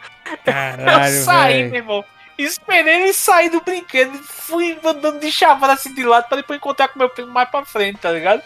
Caralho, 0.44 1.24
saí, 1.24 1.54
velho. 1.54 1.70
meu 1.70 1.78
irmão. 1.80 2.04
Esperei 2.38 3.02
ele 3.02 3.12
sair 3.14 3.48
do 3.48 3.62
brinquedo 3.62 4.12
fui 4.22 4.78
andando 4.84 5.18
de 5.20 5.32
chavada 5.32 5.72
assim 5.72 5.94
de 5.94 6.04
lado 6.04 6.28
pra 6.28 6.36
depois 6.36 6.58
encontrar 6.58 6.88
com 6.88 6.98
meu 6.98 7.08
primo 7.08 7.32
mais 7.32 7.48
pra 7.48 7.64
frente, 7.64 7.98
tá 7.98 8.10
ligado? 8.12 8.42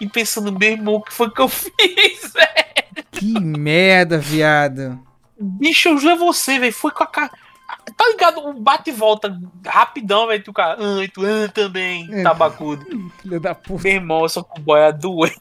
E 0.00 0.08
pensando, 0.08 0.56
meu 0.56 0.70
irmão, 0.72 0.94
o 0.94 1.02
que 1.02 1.12
foi 1.12 1.30
que 1.30 1.40
eu 1.40 1.48
fiz, 1.48 2.32
velho? 2.32 3.06
Que 3.10 3.40
merda, 3.40 4.18
viado. 4.18 5.00
Bicho, 5.38 5.88
eu 5.88 5.98
juro 5.98 6.14
a 6.14 6.16
você, 6.16 6.58
velho. 6.58 6.72
Foi 6.72 6.90
com 6.90 7.02
a 7.02 7.06
cara. 7.06 7.30
Tá 7.96 8.08
ligado? 8.08 8.46
Um 8.46 8.60
bate 8.60 8.90
e 8.90 8.92
volta 8.92 9.40
rapidão, 9.66 10.26
velho. 10.26 10.42
Tu 10.42 10.52
cara, 10.52 10.78
ah, 10.78 11.08
tu 11.12 11.22
ah, 11.24 11.48
também, 11.48 12.08
É. 12.12 12.22
tabacudo. 12.22 12.84
Filho 13.20 13.40
da 13.40 13.54
puta. 13.54 13.82
Meu 13.84 13.92
irmão, 13.94 14.22
eu 14.22 14.28
sou 14.28 14.44
com 14.44 14.60
boia 14.60 14.92
doente. 14.92 15.40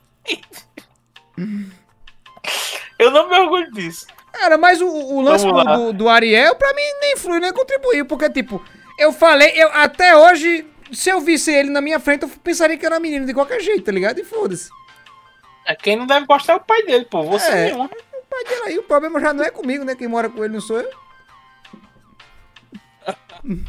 eu 2.98 3.12
não 3.12 3.30
me 3.30 3.38
orgulho 3.38 3.72
disso. 3.72 4.08
Cara, 4.32 4.58
mas 4.58 4.82
o, 4.82 4.88
o 4.88 5.22
lance 5.22 5.46
do, 5.46 5.94
do, 5.94 6.10
Ariel, 6.10 6.56
pra 6.56 6.74
mim, 6.74 6.82
nem 7.02 7.14
influi, 7.14 7.40
nem 7.40 7.54
contribuiu. 7.54 8.06
Porque, 8.06 8.30
tipo, 8.30 8.64
eu 8.98 9.12
falei, 9.12 9.52
eu 9.56 9.70
até 9.74 10.16
hoje, 10.16 10.66
se 10.92 11.10
eu 11.10 11.22
visse 11.22 11.52
ele 11.52 11.70
na 11.70 11.82
minha 11.82 12.00
frente, 12.00 12.24
eu 12.24 12.30
pensaria 12.30 12.78
que 12.78 12.86
era 12.86 13.00
menino 13.00 13.26
de 13.26 13.34
qualquer 13.34 13.60
jeito, 13.62 13.84
tá 13.86 13.92
ligado? 13.92 14.20
E 14.20 14.24
foda-se. 14.24 14.70
É, 15.66 15.76
quem 15.76 15.96
não 15.96 16.08
deve 16.08 16.26
gostar 16.26 16.54
é 16.54 16.56
o 16.58 16.60
pai 16.60 16.84
dele, 16.84 17.06
pô. 17.06 17.24
Você 17.24 17.48
É. 17.48 17.66
nenhum. 17.66 17.86
O 17.86 17.90
pai 18.30 18.44
dele 18.46 18.62
aí, 18.66 18.78
o 18.80 18.84
problema 18.84 19.20
já 19.20 19.34
não 19.34 19.44
é 19.44 19.50
comigo, 19.50 19.84
né? 19.84 19.96
Quem 19.96 20.08
mora 20.08 20.30
com 20.30 20.44
ele 20.44 20.54
não 20.54 20.62
sou 20.62 20.80
eu. 20.80 20.90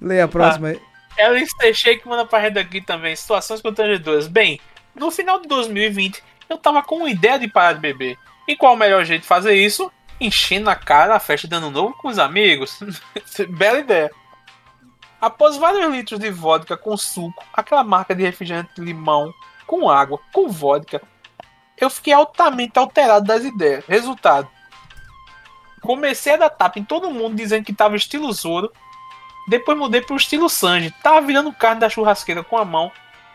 Leia 0.00 0.24
a 0.24 0.28
próxima 0.28 0.68
aí. 0.68 0.80
Ellen 1.18 1.46
Teixeira 1.58 1.98
que 1.98 2.08
manda 2.08 2.24
pra 2.24 2.38
rede 2.38 2.58
aqui 2.58 2.80
também. 2.80 3.14
Situações 3.14 3.60
constrangedoras. 3.60 4.26
Bem, 4.28 4.60
no 4.94 5.10
final 5.10 5.40
de 5.40 5.48
2020, 5.48 6.22
eu 6.48 6.56
tava 6.58 6.82
com 6.82 6.96
uma 6.98 7.10
ideia 7.10 7.38
de 7.38 7.48
parar 7.48 7.74
de 7.74 7.80
beber. 7.80 8.16
E 8.46 8.56
qual 8.56 8.74
o 8.74 8.76
melhor 8.76 9.04
jeito 9.04 9.22
de 9.22 9.28
fazer 9.28 9.54
isso? 9.54 9.90
Enchendo 10.20 10.70
a 10.70 10.74
cara 10.74 11.12
na 11.14 11.20
festa 11.20 11.46
de 11.46 11.54
ano 11.54 11.70
novo 11.70 11.94
com 11.94 12.08
os 12.08 12.18
amigos. 12.18 12.78
Bela 13.50 13.80
ideia. 13.80 14.10
Após 15.20 15.56
vários 15.56 15.90
litros 15.90 16.20
de 16.20 16.30
vodka 16.30 16.76
com 16.76 16.96
suco, 16.96 17.44
aquela 17.52 17.82
marca 17.82 18.14
de 18.14 18.22
refrigerante 18.22 18.70
de 18.76 18.82
limão, 18.82 19.34
com 19.66 19.90
água, 19.90 20.20
com 20.32 20.48
vodka, 20.48 21.02
eu 21.76 21.90
fiquei 21.90 22.12
altamente 22.12 22.78
alterado 22.78 23.26
das 23.26 23.44
ideias. 23.44 23.84
Resultado: 23.86 24.48
comecei 25.80 26.34
a 26.34 26.36
dar 26.36 26.50
tapa 26.50 26.78
em 26.78 26.84
todo 26.84 27.10
mundo 27.10 27.34
dizendo 27.34 27.64
que 27.64 27.72
tava 27.72 27.96
estilo 27.96 28.32
Zoro. 28.32 28.72
Depois 29.48 29.78
mudei 29.78 30.02
pro 30.02 30.16
estilo 30.16 30.48
Sanji. 30.48 30.92
Tava 31.02 31.20
virando 31.22 31.52
carne 31.52 31.80
da 31.80 31.88
churrasqueira 31.88 32.44
com 32.44 32.58
a 32.58 32.64
mão. 32.64 32.92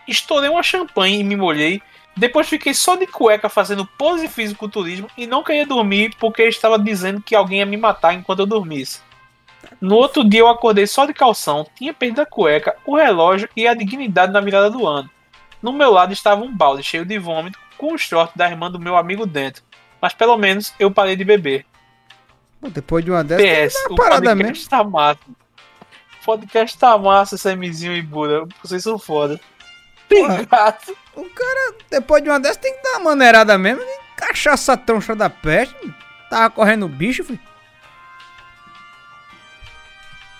Estourei 0.07 0.49
uma 0.49 0.61
champanhe 0.61 1.19
e 1.19 1.23
me 1.23 1.35
molhei. 1.35 1.81
Depois 2.15 2.47
fiquei 2.47 2.73
só 2.73 2.95
de 2.95 3.07
cueca 3.07 3.49
fazendo 3.49 3.85
pose 3.85 4.27
fisiculturismo 4.27 5.09
e 5.17 5.25
não 5.25 5.43
queria 5.43 5.65
dormir 5.65 6.15
porque 6.19 6.43
estava 6.43 6.77
dizendo 6.77 7.21
que 7.21 7.33
alguém 7.33 7.59
ia 7.59 7.65
me 7.65 7.77
matar 7.77 8.13
enquanto 8.13 8.39
eu 8.39 8.45
dormisse. 8.45 9.01
No 9.83 9.95
outro 9.95 10.23
dia 10.23 10.39
eu 10.39 10.47
acordei 10.47 10.87
só 10.87 11.05
de 11.05 11.13
calção, 11.13 11.67
tinha 11.75 11.93
perdido 11.93 12.21
a 12.21 12.25
cueca, 12.25 12.73
o 12.85 12.95
relógio 12.95 13.49
e 13.53 13.67
a 13.67 13.73
dignidade 13.73 14.31
na 14.31 14.39
virada 14.39 14.69
do 14.69 14.87
ano. 14.87 15.09
No 15.61 15.73
meu 15.73 15.91
lado 15.91 16.13
estava 16.13 16.41
um 16.41 16.55
balde 16.55 16.81
cheio 16.81 17.03
de 17.03 17.19
vômito 17.19 17.59
com 17.77 17.93
o 17.93 17.97
short 17.97 18.31
da 18.33 18.49
irmã 18.49 18.71
do 18.71 18.79
meu 18.79 18.95
amigo 18.95 19.25
dentro. 19.25 19.61
Mas 20.01 20.13
pelo 20.13 20.37
menos 20.37 20.73
eu 20.79 20.89
parei 20.89 21.17
de 21.17 21.25
beber. 21.25 21.65
Pô, 22.61 22.69
depois 22.69 23.03
de 23.03 23.11
uma 23.11 23.25
dessas, 23.25 23.73
PS, 23.73 23.85
uma 23.87 23.93
o 23.93 23.95
parada 23.97 24.21
podcast 24.21 24.53
mesmo. 24.53 24.69
tá 24.69 24.83
massa. 24.85 25.19
O 25.27 26.25
podcast 26.25 26.77
tá 26.77 26.97
massa, 26.97 27.37
Samizinho 27.37 27.93
e 27.93 28.01
Buda. 28.01 28.47
Vocês 28.63 28.81
são 28.81 28.97
foda. 28.97 29.37
Obrigado. 30.09 30.95
O 31.13 31.25
cara, 31.25 31.75
depois 31.91 32.23
de 32.23 32.29
uma 32.29 32.39
dessas, 32.39 32.55
tem 32.55 32.73
que 32.73 32.83
dar 32.83 32.99
uma 32.99 33.09
maneirada 33.09 33.57
mesmo. 33.57 33.83
Nem 33.83 33.99
cachaça 34.15 34.77
troncha 34.77 35.13
da 35.13 35.29
peste. 35.29 35.93
Tava 36.29 36.49
correndo 36.49 36.87
bicho, 36.87 37.25
filho. 37.25 37.52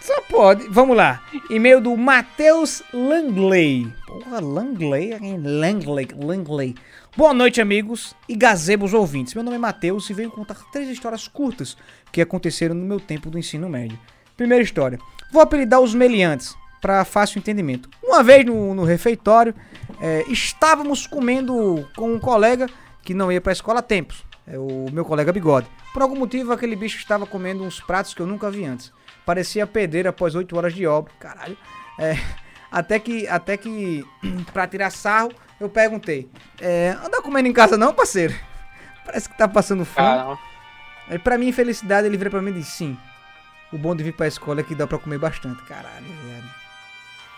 Só 0.03 0.21
pode. 0.23 0.67
Vamos 0.67 0.97
lá. 0.97 1.23
E-mail 1.49 1.79
do 1.79 1.95
Matheus 1.95 2.83
Langley. 2.93 3.89
Porra, 4.05 4.41
Langley? 4.41 5.13
hein? 5.13 5.41
Langley, 5.41 6.09
Langley. 6.13 6.75
Boa 7.15 7.33
noite, 7.33 7.61
amigos 7.61 8.13
e 8.27 8.35
gazebos 8.35 8.93
ouvintes. 8.93 9.33
Meu 9.33 9.45
nome 9.45 9.55
é 9.55 9.59
Matheus 9.59 10.09
e 10.09 10.13
venho 10.13 10.29
contar 10.29 10.57
três 10.73 10.89
histórias 10.89 11.29
curtas 11.29 11.77
que 12.11 12.19
aconteceram 12.19 12.75
no 12.75 12.85
meu 12.85 12.99
tempo 12.99 13.29
do 13.29 13.39
ensino 13.39 13.69
médio. 13.69 13.97
Primeira 14.35 14.61
história. 14.61 14.99
Vou 15.31 15.41
apelidar 15.41 15.79
os 15.79 15.95
meliantes, 15.95 16.53
para 16.81 17.05
fácil 17.05 17.39
entendimento. 17.39 17.89
Uma 18.03 18.21
vez 18.21 18.45
no, 18.45 18.75
no 18.75 18.83
refeitório, 18.83 19.55
é, 20.01 20.25
estávamos 20.27 21.07
comendo 21.07 21.87
com 21.95 22.13
um 22.13 22.19
colega 22.19 22.67
que 23.01 23.13
não 23.13 23.31
ia 23.31 23.39
para 23.39 23.53
a 23.53 23.53
escola 23.53 23.79
há 23.79 23.81
tempos. 23.81 24.25
É 24.45 24.59
o 24.59 24.87
meu 24.91 25.05
colega 25.05 25.31
Bigode. 25.31 25.67
Por 25.93 26.01
algum 26.01 26.17
motivo, 26.17 26.51
aquele 26.51 26.75
bicho 26.75 26.97
estava 26.97 27.25
comendo 27.25 27.63
uns 27.63 27.79
pratos 27.79 28.13
que 28.13 28.21
eu 28.21 28.27
nunca 28.27 28.51
vi 28.51 28.65
antes. 28.65 28.91
Parecia 29.25 29.65
pedreiro 29.65 30.09
após 30.09 30.35
8 30.35 30.55
horas 30.57 30.73
de 30.73 30.85
obra. 30.85 31.11
Caralho. 31.19 31.57
É, 31.99 32.17
até 32.71 32.99
que, 32.99 33.27
até 33.27 33.57
que 33.57 34.05
pra 34.51 34.67
tirar 34.67 34.89
sarro, 34.89 35.31
eu 35.59 35.69
perguntei: 35.69 36.29
é, 36.59 36.97
Anda 37.03 37.21
comendo 37.21 37.47
em 37.47 37.53
casa 37.53 37.77
não, 37.77 37.93
parceiro? 37.93 38.33
Parece 39.05 39.29
que 39.29 39.37
tá 39.37 39.47
passando 39.47 39.85
fome. 39.85 40.07
Caramba. 40.07 40.39
Aí, 41.09 41.19
pra 41.19 41.37
minha 41.37 41.49
infelicidade, 41.49 42.07
ele 42.07 42.17
vira 42.17 42.29
pra 42.29 42.41
mim 42.41 42.51
e 42.51 42.55
diz: 42.55 42.67
Sim. 42.67 42.97
O 43.71 43.77
bom 43.77 43.95
de 43.95 44.03
vir 44.03 44.13
pra 44.13 44.27
escola 44.27 44.61
é 44.61 44.63
que 44.63 44.75
dá 44.75 44.85
pra 44.85 44.99
comer 44.99 45.17
bastante. 45.17 45.61
Caralho, 45.63 46.05
velho. 46.05 46.63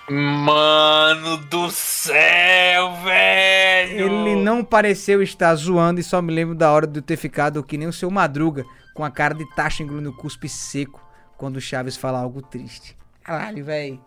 Mano 0.08 1.38
do 1.38 1.72
céu, 1.72 2.94
velho. 2.98 4.06
Ele 4.06 4.36
não 4.36 4.64
pareceu 4.64 5.24
estar 5.24 5.56
zoando 5.56 6.00
e 6.00 6.04
só 6.04 6.22
me 6.22 6.32
lembro 6.32 6.54
da 6.54 6.72
hora 6.72 6.86
de 6.86 7.00
eu 7.00 7.02
ter 7.02 7.18
ficado 7.18 7.64
que 7.64 7.78
nem 7.78 7.88
o 7.88 7.94
seu 7.94 8.12
Madruga, 8.12 8.66
com 8.94 9.04
a 9.04 9.10
cara 9.10 9.34
de 9.34 9.50
taxa 9.56 9.82
engolindo 9.82 10.14
cuspe 10.14 10.48
seco, 10.48 11.02
quando 11.38 11.58
o 11.58 11.62
Chaves 11.62 11.98
fala 11.98 12.20
algo 12.20 12.42
triste. 12.42 12.96
Caralho, 13.24 13.64
velho. 13.64 14.02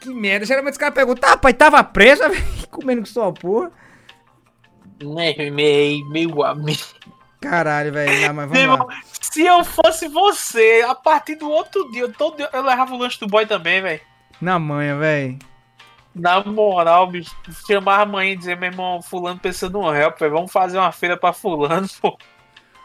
Que 0.00 0.08
merda. 0.12 0.46
Geralmente 0.46 0.72
os 0.72 0.78
caras 0.78 0.94
perguntam, 0.94 1.30
tá, 1.30 1.36
pai, 1.36 1.54
tava 1.54 1.82
preso, 1.82 2.22
velho, 2.28 2.68
comendo 2.70 3.02
com 3.02 3.06
sua 3.06 3.32
porra. 3.32 3.72
Né, 5.02 5.34
meu, 5.50 6.08
meu 6.10 6.42
amigo. 6.44 6.82
Caralho, 7.40 7.92
velho. 7.92 8.34
Mas 8.34 8.48
vamos 8.48 8.86
lá. 8.86 9.00
se 9.20 9.42
eu 9.42 9.64
fosse 9.64 10.08
você, 10.08 10.84
a 10.88 10.94
partir 10.94 11.34
do 11.34 11.50
outro 11.50 11.90
dia, 11.90 12.02
eu, 12.02 12.12
todo 12.12 12.36
dia, 12.36 12.48
eu 12.52 12.62
levava 12.62 12.94
o 12.94 12.98
lanche 12.98 13.20
do 13.20 13.26
boy 13.26 13.46
também, 13.46 13.82
velho. 13.82 14.00
Na 14.40 14.58
manhã, 14.58 14.98
velho. 14.98 15.38
Na 16.14 16.42
moral, 16.44 17.08
bicho, 17.08 17.34
chamar 17.66 18.00
a 18.00 18.06
mãe 18.06 18.32
e 18.32 18.36
dizer, 18.36 18.56
meu 18.56 18.70
irmão, 18.70 19.02
fulano 19.02 19.40
de 19.42 19.76
um 19.76 19.94
help, 19.94 20.18
velho. 20.18 20.32
Vamos 20.32 20.52
fazer 20.52 20.78
uma 20.78 20.92
feira 20.92 21.16
pra 21.16 21.32
fulano, 21.32 21.88
pô. 22.00 22.16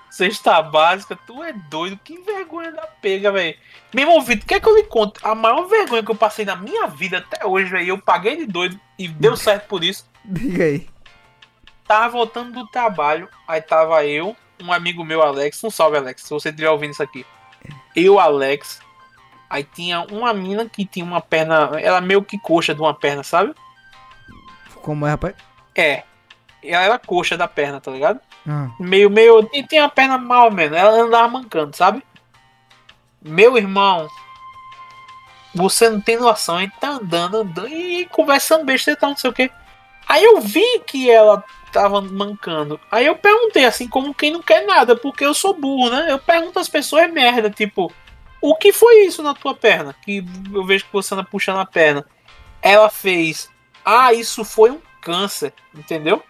Cesta 0.10 0.62
básica, 0.62 1.18
tu 1.28 1.44
é 1.44 1.54
doido, 1.54 2.00
que 2.04 2.20
vergonha 2.22 2.72
da 2.72 2.88
pega, 2.88 3.32
velho. 3.32 3.56
Meu 3.94 4.04
irmão, 4.06 4.22
Vitor, 4.22 4.48
quer 4.48 4.60
que 4.60 4.68
eu 4.68 4.76
lhe 4.76 4.84
conte? 4.84 5.20
A 5.24 5.36
maior 5.36 5.68
vergonha 5.68 6.04
que 6.04 6.12
eu 6.12 6.16
passei 6.16 6.46
na 6.46 6.56
minha 6.56 6.88
vida 6.88 7.20
até 7.20 7.46
hoje, 7.46 7.70
velho, 7.70 7.90
eu 7.90 7.98
paguei 7.98 8.38
de 8.38 8.46
doido 8.46 8.80
e 8.98 9.08
deu 9.08 9.38
certo 9.38 9.68
por 9.68 9.84
isso. 9.84 10.10
Diga 10.26 10.64
aí. 10.64 10.90
tava 11.88 12.10
voltando 12.10 12.54
do 12.54 12.68
trabalho, 12.68 13.30
aí 13.48 13.62
tava 13.62 14.06
eu, 14.06 14.36
um 14.62 14.74
amigo 14.74 15.04
meu, 15.04 15.22
Alex, 15.22 15.64
um 15.64 15.70
salve, 15.70 15.98
Alex, 15.98 16.24
se 16.24 16.30
você 16.30 16.50
estiver 16.50 16.70
ouvindo 16.70 16.92
isso 16.92 17.04
aqui. 17.04 17.26
Eu, 17.96 18.20
Alex, 18.20 18.80
aí 19.50 19.64
tinha 19.64 20.02
uma 20.12 20.34
mina 20.34 20.68
que 20.68 20.86
tinha 20.86 21.06
uma 21.06 21.22
perna, 21.22 21.72
ela 21.80 22.02
meio 22.02 22.24
que 22.24 22.38
coxa 22.40 22.74
de 22.74 22.82
uma 22.82 22.94
perna, 22.94 23.24
sabe? 23.24 23.54
Como 24.82 25.06
é, 25.06 25.12
rapaz? 25.12 25.36
É. 25.76 26.04
Ela 26.64 26.84
era 26.84 27.00
coxa 27.00 27.38
da 27.38 27.48
perna, 27.48 27.80
tá 27.80 27.92
ligado? 27.92 28.20
Ah, 28.48 28.70
Meio, 28.80 29.10
meio. 29.10 29.50
E 29.54 29.64
tinha 29.64 29.86
a 29.86 29.90
perna 29.90 30.18
mal 30.18 30.52
menos. 30.52 30.78
Ela 30.78 31.02
andava 31.02 31.28
mancando, 31.28 31.76
sabe? 31.76 32.04
Meu 33.22 33.58
irmão. 33.58 34.08
Você 35.54 35.90
não 35.90 36.00
tem 36.00 36.18
noção. 36.18 36.58
A 36.58 36.62
gente 36.62 36.80
tá 36.80 36.90
andando, 36.90 37.38
andando 37.38 37.68
e 37.68 38.06
conversando 38.08 38.66
besta 38.66 38.92
e 38.92 38.96
tal, 38.96 39.10
não 39.12 39.18
sei 39.18 39.30
o 39.30 39.34
que. 39.34 39.52
Aí 40.08 40.24
eu 40.24 40.42
vi 40.42 40.80
que 40.86 41.10
ela 41.10 41.44
tava 41.72 42.02
mancando. 42.02 42.80
Aí 42.92 43.06
eu 43.06 43.16
perguntei, 43.16 43.66
assim, 43.66 43.88
como 43.88 44.14
quem 44.14 44.32
não 44.32 44.42
quer 44.42 44.66
nada, 44.66 44.96
porque 44.96 45.24
eu 45.24 45.34
sou 45.34 45.54
burro, 45.54 45.90
né? 45.90 46.08
Eu 46.10 46.20
pergunto 46.20 46.60
às 46.60 46.68
pessoas 46.68 47.12
merda, 47.12 47.50
tipo, 47.50 47.94
o 48.42 48.56
que 48.56 48.72
foi 48.72 49.06
isso 49.06 49.22
na 49.22 49.34
tua 49.34 49.54
perna? 49.54 49.94
Que 50.04 50.24
eu 50.52 50.66
vejo 50.66 50.86
que 50.86 50.94
você 50.94 51.14
anda 51.14 51.24
puxando 51.24 51.60
a 51.60 51.66
perna. 51.66 52.06
Ela 52.62 52.90
fez, 52.90 53.50
ah, 53.86 54.14
isso 54.14 54.44
foi 54.44 54.72
um 54.72 54.82
câncer, 55.02 55.54
entendeu? 55.76 56.24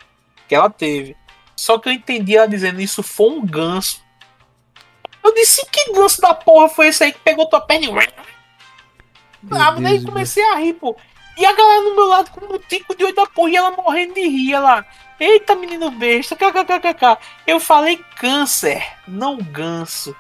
Que 0.48 0.56
ela 0.56 0.70
teve. 0.70 1.16
Só 1.60 1.78
que 1.78 1.90
eu 1.90 1.94
entendi 1.94 2.38
ela 2.38 2.48
dizendo 2.48 2.80
isso 2.80 3.04
foi 3.04 3.30
um 3.32 3.46
ganso. 3.46 4.02
Eu 5.22 5.34
disse, 5.34 5.66
que 5.70 5.92
ganso 5.92 6.22
da 6.22 6.34
porra 6.34 6.70
foi 6.70 6.88
esse 6.88 7.04
aí 7.04 7.12
que 7.12 7.20
pegou 7.20 7.46
tua 7.50 7.60
perna 7.60 7.86
e. 7.86 7.90
Ah, 9.52 9.72
daí 9.72 10.02
comecei 10.06 10.44
a 10.52 10.56
rir, 10.56 10.74
pô. 10.76 10.96
E 11.38 11.46
a 11.46 11.52
galera 11.54 11.82
no 11.82 11.96
meu 11.96 12.08
lado 12.08 12.32
com 12.32 12.46
um 12.56 12.58
tico 12.60 12.96
de 12.96 13.04
olho 13.04 13.14
da 13.14 13.26
porra 13.26 13.50
e 13.50 13.56
ela 13.58 13.72
morrendo 13.72 14.14
de 14.14 14.22
rir 14.22 14.58
lá. 14.58 14.86
Eita, 15.20 15.54
menino 15.54 15.92
besta, 15.92 16.34
kkkk. 16.34 17.18
Eu 17.46 17.60
falei 17.60 17.98
câncer, 18.16 18.82
não 19.06 19.38
ganso. 19.38 20.16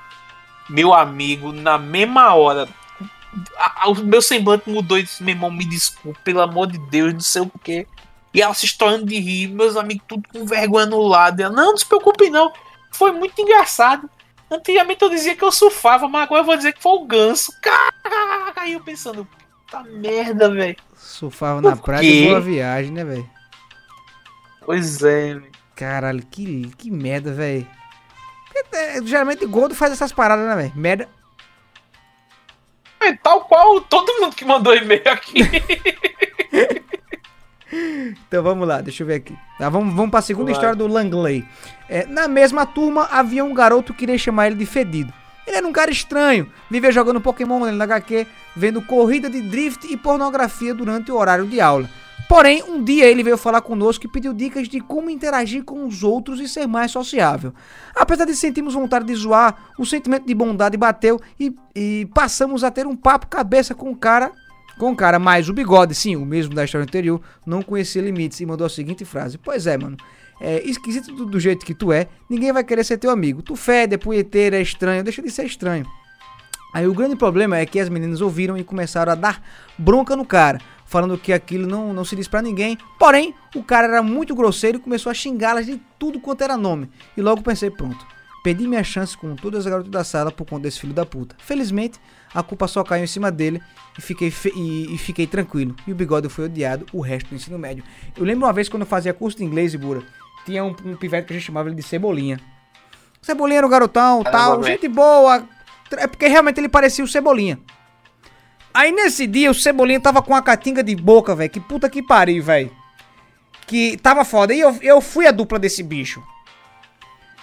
Meu 0.69 0.93
amigo, 0.93 1.53
na 1.53 1.77
mesma 1.77 2.33
hora, 2.35 2.67
a- 3.57 3.83
a- 3.85 3.89
o 3.89 3.95
meu 3.95 4.21
semblante 4.21 4.69
mudou 4.69 4.99
e 4.99 5.03
disse, 5.03 5.23
meu 5.23 5.33
irmão, 5.33 5.49
me 5.49 5.65
desculpe, 5.65 6.19
pelo 6.21 6.41
amor 6.41 6.67
de 6.67 6.77
Deus, 6.77 7.13
não 7.13 7.21
sei 7.21 7.41
o 7.41 7.51
que. 7.63 7.87
E 8.33 8.41
ela 8.41 8.53
se 8.53 8.65
estourando 8.65 9.05
de 9.05 9.19
rir, 9.19 9.47
meus 9.47 9.75
amigos 9.75 10.03
tudo 10.07 10.23
com 10.31 10.45
vergonha 10.45 10.85
no 10.85 11.01
lado. 11.01 11.39
Ela, 11.39 11.53
não, 11.53 11.71
não 11.71 11.77
se 11.77 11.85
preocupe 11.85 12.29
não. 12.29 12.51
Foi 12.91 13.11
muito 13.11 13.39
engraçado. 13.41 14.09
Antigamente 14.51 15.03
eu 15.03 15.09
dizia 15.09 15.35
que 15.35 15.43
eu 15.43 15.51
surfava, 15.51 16.07
mas 16.07 16.23
agora 16.23 16.41
eu 16.41 16.45
vou 16.45 16.57
dizer 16.57 16.73
que 16.73 16.81
foi 16.81 16.93
o 16.93 17.05
ganso. 17.05 17.51
Aí 18.55 18.73
eu 18.73 18.81
pensando, 18.81 19.25
puta 19.25 19.83
merda, 19.83 20.49
velho. 20.49 20.75
surfava 20.95 21.61
na 21.61 21.75
praia 21.75 22.01
de 22.01 22.27
boa 22.27 22.41
viagem, 22.41 22.91
né, 22.91 23.03
velho? 23.03 23.29
Pois 24.65 25.03
é, 25.03 25.35
velho. 25.35 25.51
Caralho, 25.75 26.25
que, 26.25 26.71
que 26.77 26.91
merda, 26.91 27.31
velho. 27.31 27.67
É, 28.73 29.01
Geralmente 29.03 29.45
gordo 29.45 29.73
faz 29.73 29.91
essas 29.93 30.11
paradas, 30.11 30.45
né, 30.45 30.55
velho? 30.55 30.73
Merda. 30.75 31.09
É 32.99 33.13
tal 33.13 33.45
qual 33.45 33.79
todo 33.81 34.19
mundo 34.19 34.35
que 34.35 34.43
mandou 34.43 34.75
e-mail 34.75 35.09
aqui. 35.09 35.39
Então 38.27 38.41
vamos 38.41 38.67
lá, 38.67 38.81
deixa 38.81 39.03
eu 39.03 39.07
ver 39.07 39.15
aqui. 39.15 39.37
Tá, 39.57 39.69
vamos, 39.69 39.93
vamos 39.93 40.11
pra 40.11 40.21
segunda 40.21 40.45
Vai. 40.45 40.53
história 40.53 40.75
do 40.75 40.87
Langley. 40.87 41.45
É, 41.87 42.05
na 42.05 42.27
mesma 42.27 42.65
turma 42.65 43.07
havia 43.11 43.43
um 43.43 43.53
garoto 43.53 43.93
que 43.93 43.99
queria 43.99 44.17
chamar 44.17 44.47
ele 44.47 44.55
de 44.55 44.65
fedido. 44.65 45.13
Ele 45.45 45.57
era 45.57 45.67
um 45.67 45.71
cara 45.71 45.89
estranho, 45.89 46.51
vivia 46.69 46.91
jogando 46.91 47.19
Pokémon 47.19 47.71
na 47.71 47.83
HQ, 47.83 48.27
vendo 48.55 48.81
corrida 48.83 49.29
de 49.29 49.41
drift 49.41 49.91
e 49.91 49.97
pornografia 49.97 50.73
durante 50.73 51.11
o 51.11 51.17
horário 51.17 51.47
de 51.47 51.59
aula. 51.59 51.89
Porém, 52.29 52.61
um 52.61 52.83
dia 52.83 53.07
ele 53.07 53.23
veio 53.23 53.39
falar 53.39 53.59
conosco 53.61 54.05
e 54.05 54.07
pediu 54.07 54.31
dicas 54.31 54.69
de 54.69 54.79
como 54.79 55.09
interagir 55.09 55.63
com 55.63 55.87
os 55.87 56.03
outros 56.03 56.39
e 56.39 56.47
ser 56.47 56.67
mais 56.67 56.91
sociável. 56.91 57.51
Apesar 57.95 58.25
de 58.25 58.35
sentirmos 58.35 58.75
vontade 58.75 59.05
de 59.05 59.15
zoar, 59.15 59.55
o 59.79 59.83
sentimento 59.83 60.27
de 60.27 60.35
bondade 60.35 60.77
bateu 60.77 61.19
e, 61.39 61.51
e 61.75 62.07
passamos 62.13 62.63
a 62.63 62.69
ter 62.69 62.85
um 62.85 62.95
papo 62.95 63.25
cabeça 63.25 63.73
com 63.73 63.89
o 63.89 63.95
cara 63.95 64.31
com 64.79 64.91
o 64.91 64.95
cara, 64.95 65.19
mas 65.19 65.49
o 65.49 65.53
bigode, 65.53 65.93
sim, 65.93 66.15
o 66.15 66.25
mesmo 66.25 66.55
da 66.55 66.63
história 66.63 66.83
anterior, 66.83 67.21
não 67.45 67.61
conhecia 67.61 68.01
limites 68.01 68.39
e 68.39 68.45
mandou 68.45 68.65
a 68.65 68.69
seguinte 68.69 69.05
frase: 69.05 69.37
Pois 69.37 69.67
é, 69.67 69.77
mano. 69.77 69.97
É 70.41 70.63
esquisito 70.63 71.13
do, 71.13 71.25
do 71.25 71.37
jeito 71.37 71.65
que 71.65 71.73
tu 71.73 71.91
é, 71.91 72.07
ninguém 72.29 72.53
vai 72.53 72.63
querer 72.63 72.85
ser 72.85 72.97
teu 72.97 73.11
amigo. 73.11 73.41
Tu 73.41 73.57
fede, 73.57 73.95
é 73.95 73.97
punheteiro, 73.97 74.55
é 74.55 74.61
estranho, 74.61 75.03
deixa 75.03 75.21
de 75.21 75.29
ser 75.29 75.45
estranho. 75.45 75.85
Aí 76.73 76.87
o 76.87 76.93
grande 76.93 77.17
problema 77.17 77.57
é 77.57 77.65
que 77.65 77.77
as 77.77 77.89
meninas 77.89 78.21
ouviram 78.21 78.57
e 78.57 78.63
começaram 78.63 79.11
a 79.11 79.15
dar 79.15 79.43
bronca 79.77 80.15
no 80.15 80.25
cara, 80.25 80.61
falando 80.85 81.17
que 81.17 81.33
aquilo 81.33 81.67
não, 81.67 81.91
não 81.91 82.05
se 82.05 82.15
diz 82.15 82.29
pra 82.29 82.41
ninguém. 82.41 82.77
Porém, 82.97 83.35
o 83.53 83.61
cara 83.61 83.85
era 83.87 84.01
muito 84.01 84.33
grosseiro 84.33 84.77
e 84.77 84.81
começou 84.81 85.09
a 85.09 85.13
xingá-las 85.13 85.65
de 85.65 85.81
tudo 85.99 86.21
quanto 86.21 86.41
era 86.41 86.55
nome. 86.55 86.89
E 87.17 87.21
logo 87.21 87.41
pensei, 87.41 87.69
pronto. 87.69 88.07
Perdi 88.41 88.65
minha 88.65 88.83
chance 88.83 89.17
com 89.17 89.35
todas 89.35 89.65
as 89.65 89.69
garotas 89.69 89.91
da 89.91 90.05
sala 90.05 90.31
por 90.31 90.47
conta 90.47 90.63
desse 90.63 90.79
filho 90.79 90.93
da 90.93 91.05
puta. 91.05 91.35
Felizmente, 91.39 91.99
a 92.33 92.43
culpa 92.43 92.67
só 92.67 92.83
caiu 92.83 93.03
em 93.03 93.07
cima 93.07 93.31
dele 93.31 93.61
e 93.97 94.01
fiquei, 94.01 94.33
e, 94.55 94.93
e 94.93 94.97
fiquei 94.97 95.25
tranquilo. 95.25 95.75
E 95.87 95.91
o 95.91 95.95
bigode 95.95 96.29
foi 96.29 96.45
odiado 96.45 96.85
o 96.93 97.01
resto 97.01 97.29
do 97.29 97.35
ensino 97.35 97.57
médio. 97.57 97.83
Eu 98.15 98.23
lembro 98.23 98.45
uma 98.45 98.53
vez 98.53 98.69
quando 98.69 98.81
eu 98.81 98.87
fazia 98.87 99.13
curso 99.13 99.37
de 99.37 99.43
inglês, 99.43 99.73
Ibura, 99.73 100.03
tinha 100.45 100.63
um, 100.63 100.75
um 100.85 100.95
pivete 100.95 101.27
que 101.27 101.33
a 101.33 101.35
gente 101.37 101.45
chamava 101.45 101.69
ele 101.69 101.75
de 101.75 101.83
Cebolinha. 101.83 102.39
Cebolinha 103.21 103.59
era 103.59 103.67
o 103.67 103.69
garotão, 103.69 104.23
tal, 104.23 104.61
velho. 104.61 104.73
gente 104.73 104.87
boa. 104.87 105.43
É 105.91 106.07
porque 106.07 106.27
realmente 106.27 106.59
ele 106.59 106.69
parecia 106.69 107.03
o 107.03 107.07
Cebolinha. 107.07 107.59
Aí 108.73 108.91
nesse 108.91 109.25
dia 109.25 109.49
o 109.49 109.53
Cebolinha 109.53 109.99
tava 109.99 110.21
com 110.21 110.31
uma 110.31 110.41
catinga 110.41 110.83
de 110.83 110.95
boca, 110.95 111.35
velho. 111.35 111.49
Que 111.49 111.59
puta 111.59 111.89
que 111.89 112.03
pariu, 112.03 112.43
velho. 112.43 112.71
Que 113.65 113.97
tava 113.97 114.23
foda. 114.23 114.53
E 114.53 114.59
eu, 114.59 114.77
eu 114.81 115.01
fui 115.01 115.27
a 115.27 115.31
dupla 115.31 115.57
desse 115.57 115.81
bicho. 115.83 116.23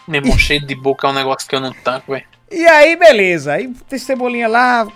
Meu 0.07 0.21
irmão, 0.21 0.39
cheio 0.39 0.65
de 0.65 0.75
boca 0.75 1.07
é 1.07 1.11
um 1.11 1.15
negócio 1.15 1.49
que 1.49 1.55
eu 1.55 1.61
não 1.61 1.73
tanco, 1.73 2.13
velho. 2.13 2.36
E 2.51 2.65
aí, 2.67 2.97
beleza. 2.97 3.53
Aí 3.55 3.73
tem 3.89 3.99
Cebolinha 3.99 4.47
lá, 4.49 4.87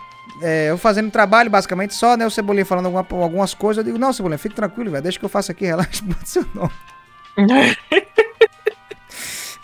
é, 0.42 0.70
eu 0.70 0.78
fazendo 0.78 1.11
trabalho 1.11 1.51
basicamente 1.51 1.94
só, 1.94 2.16
né? 2.16 2.26
O 2.26 2.30
Cebolinha 2.30 2.64
falando 2.66 2.86
alguma- 2.86 3.07
algumas 3.24 3.55
coisas. 3.55 3.78
Eu 3.78 3.84
digo, 3.92 3.98
não, 3.98 4.12
Cebolinha, 4.12 4.38
fique 4.38 4.55
tranquilo, 4.55 4.90
velho. 4.90 5.03
Deixa 5.03 5.18
que 5.18 5.24
eu 5.24 5.28
faço 5.28 5.51
aqui, 5.51 5.64
relaxa, 5.66 6.03
bota 6.05 6.26
seu 6.26 6.46
nome. 6.55 6.70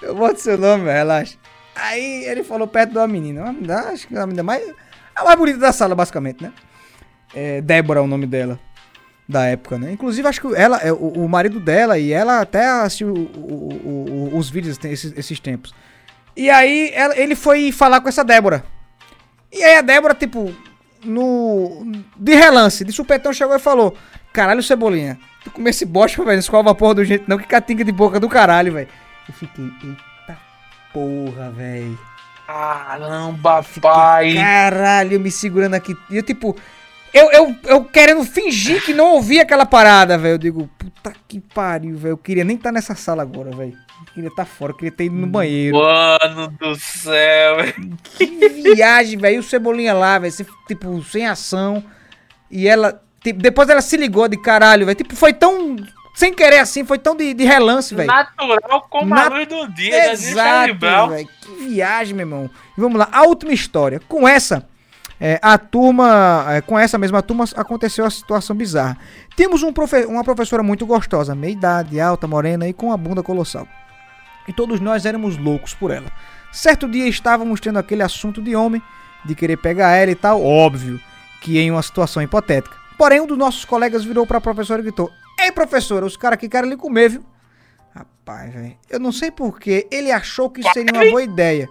Eu 0.03 0.14
boto 0.14 0.41
seu 0.41 0.57
nome, 0.59 0.84
velho, 0.84 0.97
relaxa. 0.99 1.37
Aí 1.74 2.24
ele 2.24 2.45
falou 2.45 2.66
perto 2.66 2.93
de 2.93 2.99
uma 2.99 3.09
menina. 3.09 3.45
Uma 3.51 3.74
acho 3.91 4.07
que 4.07 4.14
é 4.16 4.20
a 4.20 4.26
menina 4.26 4.43
mais. 4.43 4.62
A 5.14 5.24
mais 5.24 5.37
bonita 5.39 5.59
da 5.59 5.72
sala, 5.72 5.95
basicamente, 5.95 6.43
né? 6.43 6.53
É, 7.34 7.61
Débora 7.61 8.01
é 8.01 8.03
o 8.03 8.07
nome 8.07 8.26
dela. 8.26 8.59
Da 9.28 9.45
época, 9.47 9.78
né? 9.78 9.91
Inclusive, 9.91 10.28
acho 10.28 10.41
que 10.41 10.55
ela, 10.55 10.78
é, 10.78 10.93
o, 10.93 10.97
o 11.24 11.28
marido 11.28 11.59
dela 11.59 11.99
e 11.99 12.12
ela 12.12 12.41
até 12.41 12.64
assistiu 12.68 13.12
o- 13.12 14.30
o- 14.32 14.37
os 14.39 14.49
vídeos 14.49 14.78
esses, 14.84 15.12
esses 15.16 15.41
tempos. 15.41 15.74
E 16.37 16.51
aí 16.51 16.91
ela- 16.95 17.16
ele 17.18 17.34
foi 17.34 17.72
falar 17.72 18.01
com 18.01 18.09
essa 18.09 18.22
Débora. 18.24 18.64
E 19.53 19.62
aí 19.64 19.76
a 19.76 19.82
Débora, 19.82 20.14
tipo, 20.14 20.55
no. 21.05 21.87
De 22.16 22.34
relance, 22.34 22.84
de 22.84 22.93
supetão, 22.93 23.32
chegou 23.32 23.57
e 23.57 23.61
falou: 23.61 23.97
Caralho, 24.32 24.62
Cebolinha, 24.62 25.18
tu 25.45 25.51
comer 25.51 25.70
esse 25.70 25.84
bosta, 25.87 26.22
velho, 26.24 26.39
escova 26.39 26.70
a 26.70 26.74
porra 26.74 26.95
do 26.97 27.05
jeito 27.05 27.24
não, 27.26 27.39
que 27.39 27.47
catinga 27.47 27.84
de 27.84 27.93
boca 27.93 28.20
do 28.20 28.28
caralho, 28.28 28.72
velho. 28.72 28.89
Eu 29.28 29.34
fiquei, 29.34 29.64
eita 29.64 30.39
porra, 30.93 31.51
velho. 31.51 31.99
Caramba, 32.47 33.64
pai. 33.80 34.34
Caralho, 34.34 35.18
me 35.18 35.30
segurando 35.30 35.74
aqui. 35.74 35.97
E 36.11 36.16
eu, 36.16 36.22
tipo, 36.22 36.57
eu, 37.12 37.30
eu, 37.32 37.57
eu 37.64 37.84
querendo 37.84 38.22
fingir 38.24 38.84
que 38.84 38.95
não 38.95 39.14
ouvi 39.14 39.41
aquela 39.41 39.66
parada, 39.66 40.16
velho. 40.18 40.34
Eu 40.34 40.39
digo, 40.39 40.70
puta 40.78 41.12
que 41.26 41.41
pariu, 41.41 41.97
velho. 41.97 42.12
Eu 42.12 42.16
queria 42.18 42.45
nem 42.45 42.57
estar 42.57 42.70
nessa 42.70 42.95
sala 42.95 43.22
agora, 43.22 43.51
velho. 43.51 43.76
Queria 44.14 44.28
estar 44.28 44.46
fora, 44.46 44.72
queria 44.72 44.90
ter 44.90 45.04
ido 45.04 45.14
no 45.16 45.26
banheiro. 45.26 45.76
Mano 45.76 46.48
do 46.59 46.74
céu, 46.76 47.57
velho. 47.57 47.98
Que 48.16 48.26
viagem, 48.48 49.18
velho. 49.18 49.36
E 49.36 49.38
o 49.38 49.42
Cebolinha 49.42 49.92
lá, 49.92 50.18
velho. 50.18 50.32
Tipo, 50.66 51.02
sem 51.04 51.26
ação. 51.26 51.84
E 52.50 52.66
ela. 52.66 53.02
tipo, 53.22 53.40
depois 53.40 53.68
ela 53.68 53.82
se 53.82 53.96
ligou 53.96 54.26
de 54.26 54.36
caralho, 54.40 54.86
velho. 54.86 54.96
Tipo, 54.96 55.14
foi 55.14 55.32
tão. 55.34 55.76
Sem 56.14 56.32
querer 56.32 56.61
assim, 56.61 56.82
foi 56.82 56.98
tão 56.98 57.14
de, 57.14 57.34
de 57.34 57.44
relance, 57.44 57.94
velho. 57.94 58.07
Natural 58.07 58.86
como 58.88 59.14
Na- 59.14 59.26
a 59.26 59.28
luz 59.28 59.46
do 59.46 59.68
dia, 59.74 59.90
né? 59.90 60.12
Exato, 60.12 60.78
velho. 61.11 61.28
Que 61.42 61.50
viagem, 61.68 62.14
meu 62.14 62.22
irmão. 62.26 62.50
Vamos 62.74 62.98
lá, 62.98 63.09
a 63.12 63.22
última 63.24 63.52
história. 63.52 64.00
Com 64.09 64.26
essa, 64.26 64.66
é, 65.20 65.38
a 65.42 65.59
turma, 65.59 66.46
é, 66.48 66.62
com 66.62 66.78
essa 66.78 66.96
mesma 66.96 67.20
turma, 67.20 67.44
aconteceu 67.54 68.07
a 68.07 68.09
situação 68.11 68.57
bizarra. 68.57 68.96
Temos 69.36 69.62
um 69.62 69.74
profe- 69.74 70.07
uma 70.07 70.24
professora 70.24 70.62
muito 70.62 70.86
gostosa, 70.86 71.34
meia 71.34 71.52
idade, 71.52 72.00
alta, 72.00 72.26
morena 72.26 72.66
e 72.66 72.72
com 72.72 72.90
a 72.90 72.96
bunda 72.96 73.22
colossal. 73.22 73.68
E 74.47 74.53
todos 74.53 74.80
nós 74.80 75.05
éramos 75.05 75.36
loucos 75.36 75.74
por 75.74 75.90
ela. 75.90 76.11
Certo 76.53 76.88
dia 76.88 77.09
estávamos 77.09 77.61
tendo 77.61 77.78
aquele 77.78 78.03
assunto 78.03 78.40
de 78.40 78.55
homem, 78.57 78.82
de 79.24 79.34
querer 79.34 79.57
pegar 79.57 79.97
ela 79.97 80.11
e 80.11 80.14
tal, 80.14 80.42
óbvio, 80.44 81.01
que 81.40 81.59
em 81.59 81.70
uma 81.70 81.82
situação 81.82 82.22
hipotética. 82.22 82.76
Porém, 82.97 83.20
um 83.20 83.26
dos 83.26 83.36
nossos 83.36 83.64
colegas 83.64 84.05
virou 84.05 84.26
pra 84.26 84.40
professora 84.40 84.80
e 84.80 84.84
gritou: 84.84 85.11
Ei, 85.38 85.53
professora, 85.53 86.07
os 86.07 86.16
caras 86.16 86.34
aqui 86.34 86.49
querem 86.49 86.70
lhe 86.70 86.76
comer, 86.76 87.11
viu? 87.11 87.26
Rapaz, 87.94 88.53
velho, 88.53 88.76
eu 88.88 89.01
não 89.01 89.12
sei 89.12 89.30
porquê, 89.30 89.86
ele 89.90 90.11
achou 90.11 90.51
que 90.51 90.62
seria 90.72 90.92
uma 90.92 91.11
boa 91.11 91.22
ideia. 91.22 91.68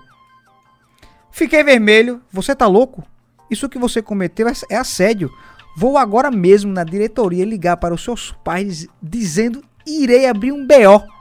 Fiquei 1.31 1.63
vermelho, 1.63 2.21
você 2.31 2.55
tá 2.55 2.65
louco? 2.65 3.03
Isso 3.49 3.69
que 3.69 3.77
você 3.77 4.01
cometeu 4.01 4.47
é, 4.47 4.53
é 4.69 4.77
assédio. 4.77 5.29
Vou 5.75 5.97
agora 5.97 6.31
mesmo 6.31 6.71
na 6.71 6.83
diretoria 6.83 7.43
ligar 7.43 7.77
para 7.77 7.93
os 7.93 8.03
seus 8.03 8.31
pais 8.43 8.87
dizendo 9.01 9.63
irei 9.85 10.27
abrir 10.27 10.51
um 10.51 10.65
BO. 10.65 11.14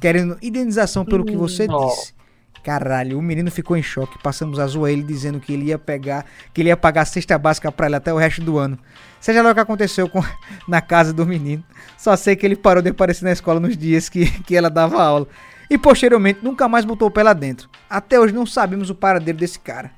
Querendo 0.00 0.36
indenização 0.42 1.04
pelo 1.04 1.24
que 1.24 1.36
você 1.36 1.66
Não. 1.66 1.86
disse. 1.88 2.14
Caralho, 2.62 3.18
o 3.18 3.22
menino 3.22 3.50
ficou 3.50 3.74
em 3.76 3.82
choque. 3.82 4.18
Passamos 4.22 4.58
a 4.58 4.66
zoar 4.66 4.90
ele 4.92 5.02
dizendo 5.02 5.40
que 5.40 5.52
ele 5.54 5.66
ia 5.66 5.78
pegar, 5.78 6.26
que 6.52 6.60
ele 6.60 6.68
ia 6.68 6.76
pagar 6.76 7.02
a 7.02 7.04
cesta 7.06 7.38
básica 7.38 7.72
pra 7.72 7.86
ele 7.86 7.96
até 7.96 8.12
o 8.12 8.18
resto 8.18 8.42
do 8.42 8.58
ano. 8.58 8.78
Seja 9.18 9.40
lá 9.42 9.50
o 9.50 9.54
que 9.54 9.60
aconteceu 9.60 10.08
com, 10.10 10.22
na 10.68 10.80
casa 10.82 11.12
do 11.12 11.24
menino. 11.24 11.64
Só 11.96 12.14
sei 12.16 12.36
que 12.36 12.44
ele 12.44 12.56
parou 12.56 12.82
de 12.82 12.90
aparecer 12.90 13.24
na 13.24 13.32
escola 13.32 13.58
nos 13.58 13.76
dias 13.78 14.08
que, 14.10 14.30
que 14.44 14.54
ela 14.54 14.68
dava 14.68 15.02
aula. 15.02 15.26
E 15.70 15.78
posteriormente 15.78 16.40
nunca 16.42 16.68
mais 16.68 16.84
botou 16.84 17.08
o 17.08 17.10
pé 17.10 17.22
lá 17.22 17.32
dentro. 17.32 17.68
Até 17.88 18.20
hoje 18.20 18.34
não 18.34 18.44
sabemos 18.44 18.90
o 18.90 18.94
paradeiro 18.94 19.38
desse 19.38 19.58
cara. 19.58 19.90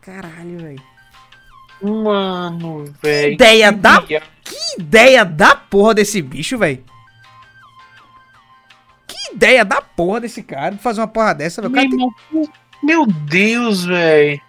Caralho, 0.00 0.58
velho. 0.58 0.82
Mano, 1.82 2.84
velho. 3.02 3.34
Ideia 3.34 3.72
que 3.72 3.78
da- 3.78 4.00
dia- 4.00 4.22
Que 4.42 4.80
ideia 4.80 5.24
da 5.24 5.54
porra 5.54 5.92
desse 5.94 6.22
bicho, 6.22 6.56
velho. 6.56 6.82
Ideia 9.32 9.64
da 9.64 9.80
porra 9.82 10.20
desse 10.20 10.42
cara 10.42 10.74
de 10.74 10.82
fazer 10.82 11.00
uma 11.00 11.08
porra 11.08 11.34
dessa, 11.34 11.60
Meu, 11.62 11.70
cara 11.70 11.82
tem- 11.88 11.92
irmão, 11.92 12.10
meu 12.82 13.06
Deus, 13.06 13.84
velho. 13.84 14.40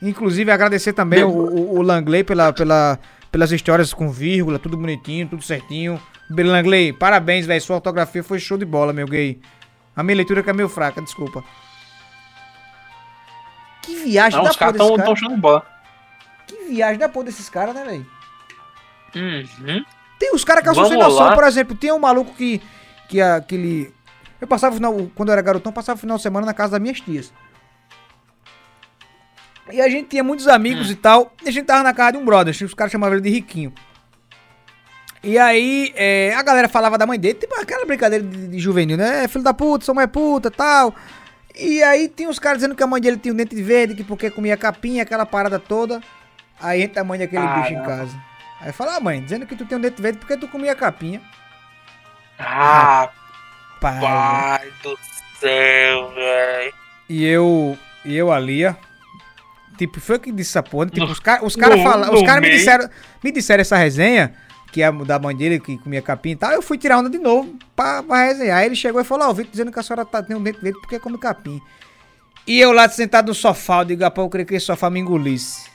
Inclusive, 0.00 0.50
agradecer 0.50 0.92
também 0.92 1.22
o, 1.22 1.28
o, 1.30 1.78
o 1.78 1.82
Langley 1.82 2.24
pela, 2.24 2.52
pela, 2.52 2.98
pelas 3.30 3.52
histórias 3.52 3.94
com 3.94 4.10
vírgula, 4.10 4.58
tudo 4.58 4.76
bonitinho, 4.76 5.28
tudo 5.28 5.42
certinho. 5.42 6.00
Langley, 6.28 6.92
parabéns, 6.92 7.46
velho. 7.46 7.60
Sua 7.60 7.76
ortografia 7.76 8.22
foi 8.24 8.38
show 8.40 8.56
de 8.58 8.64
bola, 8.64 8.92
meu 8.92 9.06
gay. 9.06 9.40
A 9.94 10.02
minha 10.02 10.16
leitura 10.16 10.42
que 10.42 10.50
é 10.50 10.52
meio 10.52 10.68
fraca, 10.68 11.00
desculpa. 11.00 11.44
Que 13.82 13.94
viagem 13.96 14.38
Não, 14.38 14.44
da 14.44 14.50
os 14.50 14.56
porra 14.56 14.72
caras 14.72 14.78
desses 14.88 14.96
caras. 14.96 15.04
tão 15.06 15.16
show 15.16 15.28
de 15.36 15.40
bola. 15.40 15.66
Que 16.46 16.56
viagem 16.68 16.98
da 16.98 17.08
porra 17.08 17.26
desses 17.26 17.48
caras, 17.48 17.74
né, 17.74 17.84
velho? 17.84 18.06
Uhum. 19.14 19.84
Tem 20.22 20.32
os 20.32 20.44
caras 20.44 20.62
que 20.62 20.72
são 20.72 20.86
sem 20.86 20.96
noção, 20.96 21.26
lá. 21.26 21.34
por 21.34 21.42
exemplo, 21.42 21.74
tem 21.76 21.90
um 21.90 21.98
maluco 21.98 22.32
que. 22.34 22.62
que 23.08 23.20
aquele. 23.20 23.92
Eu 24.40 24.46
passava 24.46 24.72
o 24.72 24.76
final. 24.76 25.10
Quando 25.16 25.30
eu 25.30 25.32
era 25.32 25.42
garotão, 25.42 25.72
passava 25.72 25.96
o 25.96 26.00
final 26.00 26.16
de 26.16 26.22
semana 26.22 26.46
na 26.46 26.54
casa 26.54 26.72
das 26.72 26.80
minhas 26.80 27.00
tias. 27.00 27.32
E 29.72 29.80
a 29.80 29.88
gente 29.88 30.08
tinha 30.10 30.22
muitos 30.22 30.46
amigos 30.46 30.88
Hum. 30.88 30.92
e 30.92 30.94
tal. 30.94 31.32
E 31.44 31.48
a 31.48 31.52
gente 31.52 31.66
tava 31.66 31.82
na 31.82 31.92
casa 31.92 32.12
de 32.12 32.18
um 32.18 32.24
brother. 32.24 32.54
Os 32.64 32.72
caras 32.72 32.92
chamavam 32.92 33.14
ele 33.16 33.22
de 33.22 33.30
Riquinho. 33.30 33.72
E 35.24 35.36
aí, 35.38 35.92
é, 35.96 36.32
a 36.36 36.42
galera 36.42 36.68
falava 36.68 36.96
da 36.96 37.04
mãe 37.06 37.18
dele, 37.18 37.34
tipo 37.34 37.54
aquela 37.60 37.84
brincadeira 37.84 38.24
de, 38.24 38.46
de 38.48 38.58
juvenil, 38.60 38.96
né? 38.96 39.24
É, 39.24 39.28
Filho 39.28 39.42
da 39.44 39.52
puta, 39.54 39.84
sua 39.84 39.94
mãe 39.94 40.04
é 40.04 40.06
puta 40.06 40.50
tal. 40.52 40.94
E 41.58 41.82
aí 41.82 42.08
tinha 42.08 42.28
os 42.30 42.38
caras 42.38 42.58
dizendo 42.58 42.74
que 42.76 42.82
a 42.82 42.86
mãe 42.86 43.00
dele 43.00 43.16
tinha 43.16 43.32
um 43.32 43.36
dente 43.36 43.60
verde, 43.60 43.94
que 43.96 44.02
porque 44.04 44.30
comia 44.30 44.56
capinha, 44.56 45.02
aquela 45.02 45.26
parada 45.26 45.58
toda. 45.58 46.00
Aí 46.60 46.82
entra 46.82 47.02
a 47.02 47.04
mãe 47.04 47.18
daquele 47.18 47.44
Ah, 47.44 47.60
bicho 47.60 47.72
em 47.72 47.82
casa. 47.82 48.16
Aí 48.62 48.72
fala, 48.72 48.96
ah, 48.96 49.00
mãe, 49.00 49.20
dizendo 49.22 49.44
que 49.46 49.56
tu 49.56 49.66
tem 49.66 49.76
um 49.76 49.80
dente 49.80 50.00
verde 50.00 50.18
porque 50.18 50.36
tu 50.36 50.46
comia 50.48 50.74
capinha. 50.74 51.20
Ah, 52.38 53.10
Pai. 53.80 54.00
pai 54.00 54.72
do 54.82 54.96
céu, 55.40 56.10
velho. 56.14 56.72
E 57.08 57.24
eu, 57.24 57.76
e 58.04 58.16
eu 58.16 58.32
ali, 58.32 58.64
ó. 58.64 58.74
Tipo, 59.76 60.00
foi 60.00 60.18
que 60.18 60.30
disse 60.30 60.50
essa 60.50 60.62
porra. 60.62 60.86
Tipo, 60.86 61.06
os 61.06 61.18
caras 61.18 61.42
os 61.44 61.56
cara 61.56 61.76
no- 61.76 61.82
fala, 61.82 62.06
no 62.06 62.14
os 62.14 62.22
cara 62.22 62.40
me 62.40 62.50
disseram, 62.50 62.88
me 63.22 63.32
disseram 63.32 63.60
essa 63.62 63.76
resenha, 63.76 64.34
que 64.70 64.82
é 64.82 64.92
da 64.92 65.18
mãe 65.18 65.34
dele, 65.34 65.58
que 65.58 65.76
comia 65.78 66.00
capim 66.00 66.30
e 66.30 66.36
tal. 66.36 66.52
Eu 66.52 66.62
fui 66.62 66.78
tirar 66.78 66.98
onda 66.98 67.10
de 67.10 67.18
novo 67.18 67.56
pra, 67.74 68.02
pra 68.02 68.24
resenhar. 68.24 68.58
Aí 68.58 68.66
ele 68.66 68.76
chegou 68.76 69.00
e 69.00 69.04
falou: 69.04 69.26
Ó, 69.28 69.30
o 69.30 69.34
Vitor 69.34 69.50
dizendo 69.50 69.72
que 69.72 69.78
a 69.78 69.82
senhora 69.82 70.04
tá, 70.04 70.22
tem 70.22 70.36
um 70.36 70.42
dente 70.42 70.60
verde 70.60 70.78
porque 70.80 70.98
come 71.00 71.18
capim. 71.18 71.60
E 72.46 72.60
eu 72.60 72.72
lá 72.72 72.88
sentado 72.88 73.28
no 73.28 73.34
sofá, 73.34 73.80
eu 73.80 73.84
digo, 73.86 74.02
rapaz, 74.02 74.24
eu 74.24 74.30
creio 74.30 74.46
que 74.46 74.54
esse 74.54 74.66
sofá 74.66 74.88
me 74.90 75.00
engolisse. 75.00 75.70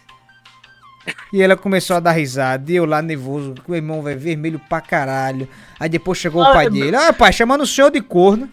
E 1.32 1.42
ela 1.42 1.56
começou 1.58 1.96
a 1.96 2.00
dar 2.00 2.12
risada, 2.12 2.72
e 2.72 2.76
eu 2.76 2.86
lá 2.86 3.02
nervoso, 3.02 3.56
com 3.66 3.72
o 3.72 3.76
irmão 3.76 4.02
velho 4.02 4.20
vermelho 4.20 4.62
pra 4.70 4.82
caralho. 4.82 5.48
Aí 5.80 5.90
depois 5.90 6.18
chegou 6.18 6.42
o 6.42 6.46
Ah, 6.46 6.54
pai 6.54 6.68
é- 6.68 6.70
dele, 6.70 6.96
ah, 6.96 7.12
pai, 7.14 7.32
chamando 7.34 7.62
o 7.62 7.68
senhor 7.68 7.92
de 7.92 8.02
corno. 8.02 8.50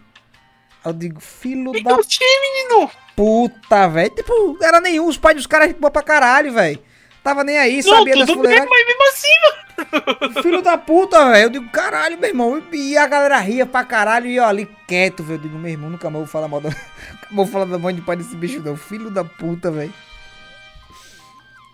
Aí 0.85 0.91
eu 0.91 0.93
digo, 0.93 1.21
filho 1.21 1.73
Que 1.73 1.83
da 1.83 1.97
que 1.97 2.19
menino? 2.41 2.91
puta, 3.17 3.89
velho. 3.89 4.11
Tipo, 4.11 4.59
era 4.63 4.81
nenhum, 4.81 5.07
os 5.07 5.17
pais 5.17 5.37
dos 5.37 5.47
caras 5.47 5.73
boa 5.73 5.91
pra 5.91 6.03
caralho, 6.03 6.53
velho. 6.53 6.79
Tava 7.23 7.43
nem 7.43 7.57
aí, 7.59 7.77
Não, 7.83 7.97
sabia 7.97 8.17
das 8.19 8.29
fuleiradas. 8.31 8.69
mas 8.69 8.87
mesmo 8.87 9.03
assim, 9.09 9.29
mano. 9.43 10.43
Filho 10.43 10.61
da 10.63 10.77
puta, 10.77 11.31
velho. 11.31 11.45
Eu 11.47 11.51
digo, 11.51 11.69
caralho, 11.71 12.19
meu 12.19 12.29
irmão. 12.29 12.63
E 12.71 12.99
a 12.99 13.07
galera 13.07 13.39
ria 13.39 13.65
pra 13.65 13.83
caralho 13.83 14.27
e 14.27 14.37
eu 14.37 14.45
ali 14.45 14.69
quieto, 14.87 15.23
velho. 15.23 15.39
Eu 15.39 15.43
digo, 15.43 15.59
meu 15.59 15.71
irmão, 15.71 15.89
nunca 15.89 16.11
mais 16.11 16.19
vou 16.23 16.27
falar 16.31 16.49
mal 16.49 16.61
da. 16.61 16.69
Vou 17.33 17.47
falar 17.47 17.65
da 17.65 17.79
mãe 17.79 17.95
de 17.95 18.03
pai 18.03 18.15
desse 18.17 18.37
bicho, 18.37 18.61
não. 18.63 18.77
Filho 18.77 19.11
da 19.11 19.25
puta, 19.25 19.71
velho. 19.71 19.93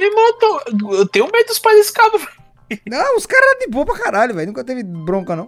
Meu 0.01 0.09
irmão, 0.09 0.26
eu, 0.26 0.32
tô- 0.34 0.94
eu 0.94 1.07
tenho 1.07 1.30
medo 1.30 1.46
dos 1.46 1.59
pais 1.59 1.76
desse 1.76 1.92
cabo, 1.92 2.18
velho. 2.18 2.80
Não, 2.88 3.16
os 3.16 3.26
caras 3.26 3.51
eram 3.51 3.59
de 3.61 3.66
boa 3.68 3.84
pra 3.84 3.98
caralho, 3.98 4.34
velho. 4.34 4.46
Nunca 4.48 4.64
teve 4.64 4.82
bronca, 4.82 5.36
não. 5.36 5.46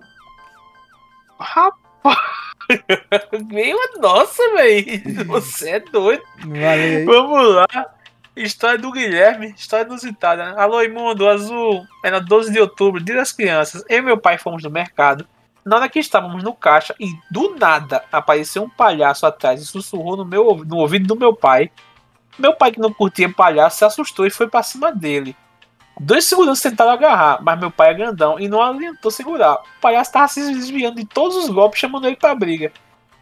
Rapaz. 1.38 2.18
Meu, 3.50 3.78
nossa, 4.00 4.42
velho. 4.55 5.03
Você 5.26 5.70
é 5.70 5.80
doido. 5.80 6.22
Valeu. 6.38 7.07
Vamos 7.07 7.55
lá. 7.55 7.66
História 8.34 8.78
do 8.78 8.90
Guilherme, 8.90 9.55
história 9.57 9.84
inusitada. 9.84 10.46
né? 10.53 10.55
Alô, 10.61 10.82
imundo, 10.82 11.28
azul. 11.28 11.86
Era 12.03 12.18
12 12.18 12.50
de 12.50 12.61
outubro, 12.61 13.03
dia 13.03 13.16
das 13.16 13.30
crianças. 13.32 13.84
Eu 13.88 13.98
e 13.98 14.03
meu 14.03 14.16
pai 14.18 14.38
fomos 14.38 14.62
no 14.62 14.70
mercado. 14.70 15.26
Na 15.64 15.76
hora 15.76 15.88
que 15.88 15.98
estávamos 15.98 16.42
no 16.42 16.55
caixa 16.55 16.94
e 16.98 17.07
do 17.30 17.55
nada 17.57 18.05
apareceu 18.11 18.62
um 18.64 18.68
palhaço 18.70 19.26
atrás 19.26 19.61
e 19.61 19.66
sussurrou 19.66 20.16
no, 20.16 20.24
meu, 20.24 20.64
no 20.66 20.78
ouvido 20.78 21.07
do 21.07 21.16
meu 21.16 21.36
pai. 21.36 21.70
Meu 22.39 22.55
pai, 22.55 22.72
que 22.72 22.80
não 22.80 22.93
curtia 22.93 23.33
palhaço, 23.33 23.78
se 23.78 23.85
assustou 23.85 24.26
e 24.26 24.30
foi 24.30 24.49
pra 24.49 24.62
cima 24.62 24.93
dele. 24.93 25.37
Dois 26.01 26.24
seguranças 26.24 26.62
tentaram 26.62 26.91
agarrar, 26.91 27.43
mas 27.43 27.59
meu 27.61 27.70
pai 27.70 27.91
é 27.91 27.95
grandão 27.95 28.41
e 28.41 28.49
não 28.49 28.62
adiantou 28.62 29.11
segurar. 29.11 29.55
O 29.55 29.80
palhaço 29.80 30.11
estava 30.11 30.28
se 30.28 30.53
desviando 30.53 30.97
de 30.97 31.05
todos 31.05 31.37
os 31.37 31.49
golpes, 31.49 31.78
chamando 31.78 32.07
ele 32.07 32.16
pra 32.16 32.35
briga. 32.35 32.72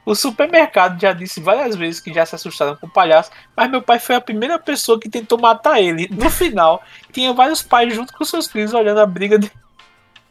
O 0.07 0.15
supermercado 0.15 1.01
já 1.01 1.13
disse 1.13 1.41
várias 1.41 1.77
vezes 1.77 2.01
que 2.01 2.13
já 2.13 2.25
se 2.25 2.35
assustaram 2.35 2.77
com 2.77 2.87
o 2.87 2.91
palhaço, 2.91 3.31
mas 3.57 3.71
meu 3.71 3.83
pai 3.83 3.99
foi 3.99 4.15
a 4.15 4.21
primeira 4.21 4.59
pessoa 4.59 4.99
que 4.99 5.09
tentou 5.09 5.39
matar 5.39 5.81
ele. 5.81 6.09
No 6.11 6.31
final, 6.31 6.83
tinha 7.13 7.33
vários 7.33 7.63
pais 7.63 7.95
junto 7.95 8.13
com 8.13 8.25
seus 8.25 8.47
filhos 8.47 8.73
olhando 8.73 9.01
a 9.01 9.07
briga 9.07 9.39
de... 9.39 9.53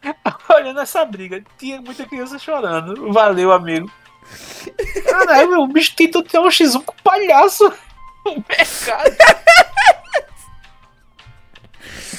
olhando 0.49 0.79
essa 0.79 1.05
briga. 1.05 1.43
Tinha 1.57 1.81
muita 1.81 2.05
criança 2.05 2.39
chorando. 2.39 3.11
Valeu, 3.11 3.51
amigo. 3.51 3.91
Caralho, 5.05 5.49
meu, 5.49 5.61
o 5.61 5.67
bicho 5.67 5.95
tentou 5.95 6.23
ter 6.23 6.39
um 6.39 6.47
X1 6.47 6.83
com 6.83 6.93
o 6.93 7.03
palhaço 7.03 7.71
no 8.25 8.43
mercado. 8.47 9.15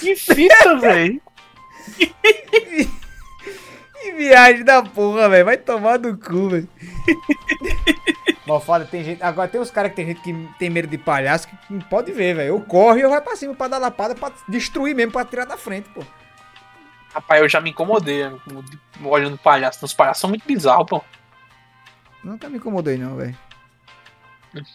Que 0.01 0.17
fita, 0.17 0.77
velho. 0.79 1.21
Que 4.01 4.13
viagem 4.13 4.65
da 4.65 4.83
porra, 4.83 5.29
velho. 5.29 5.45
Vai 5.45 5.59
tomar 5.59 5.99
do 5.99 6.17
cu, 6.17 6.49
velho. 6.49 6.69
Foda, 8.65 8.85
tem 8.85 9.05
gente. 9.05 9.23
Agora 9.23 9.47
tem 9.47 9.61
uns 9.61 9.71
caras 9.71 9.91
que 9.91 9.97
tem 9.97 10.07
gente 10.07 10.23
que 10.23 10.49
tem 10.59 10.71
medo 10.71 10.89
de 10.89 10.99
palhaço 10.99 11.47
que 11.47 11.57
não 11.69 11.81
pode 11.83 12.11
ver, 12.11 12.35
velho. 12.35 12.49
Eu 12.49 12.61
corro 12.63 12.99
e 12.99 13.03
eu 13.03 13.11
vai 13.11 13.21
pra 13.21 13.37
cima 13.37 13.55
pra 13.55 13.69
dar 13.69 13.79
lapada, 13.79 14.15
pra 14.15 14.33
destruir 14.49 14.95
mesmo, 14.95 15.13
pra 15.13 15.25
tirar 15.25 15.45
da 15.45 15.57
frente, 15.57 15.89
pô. 15.91 16.03
Rapaz, 17.15 17.43
eu 17.43 17.49
já 17.49 17.61
me 17.61 17.71
incomodei 17.71 18.29
né, 18.29 18.37
olhando 19.05 19.39
palhaço. 19.39 19.85
Os 19.85 19.93
palhaços 19.93 20.21
são 20.23 20.31
muito 20.31 20.47
bizarros, 20.47 20.87
pô. 20.89 21.05
Nunca 22.25 22.49
me 22.49 22.57
incomodei, 22.57 22.97
não, 22.97 23.17
velho. 23.17 23.37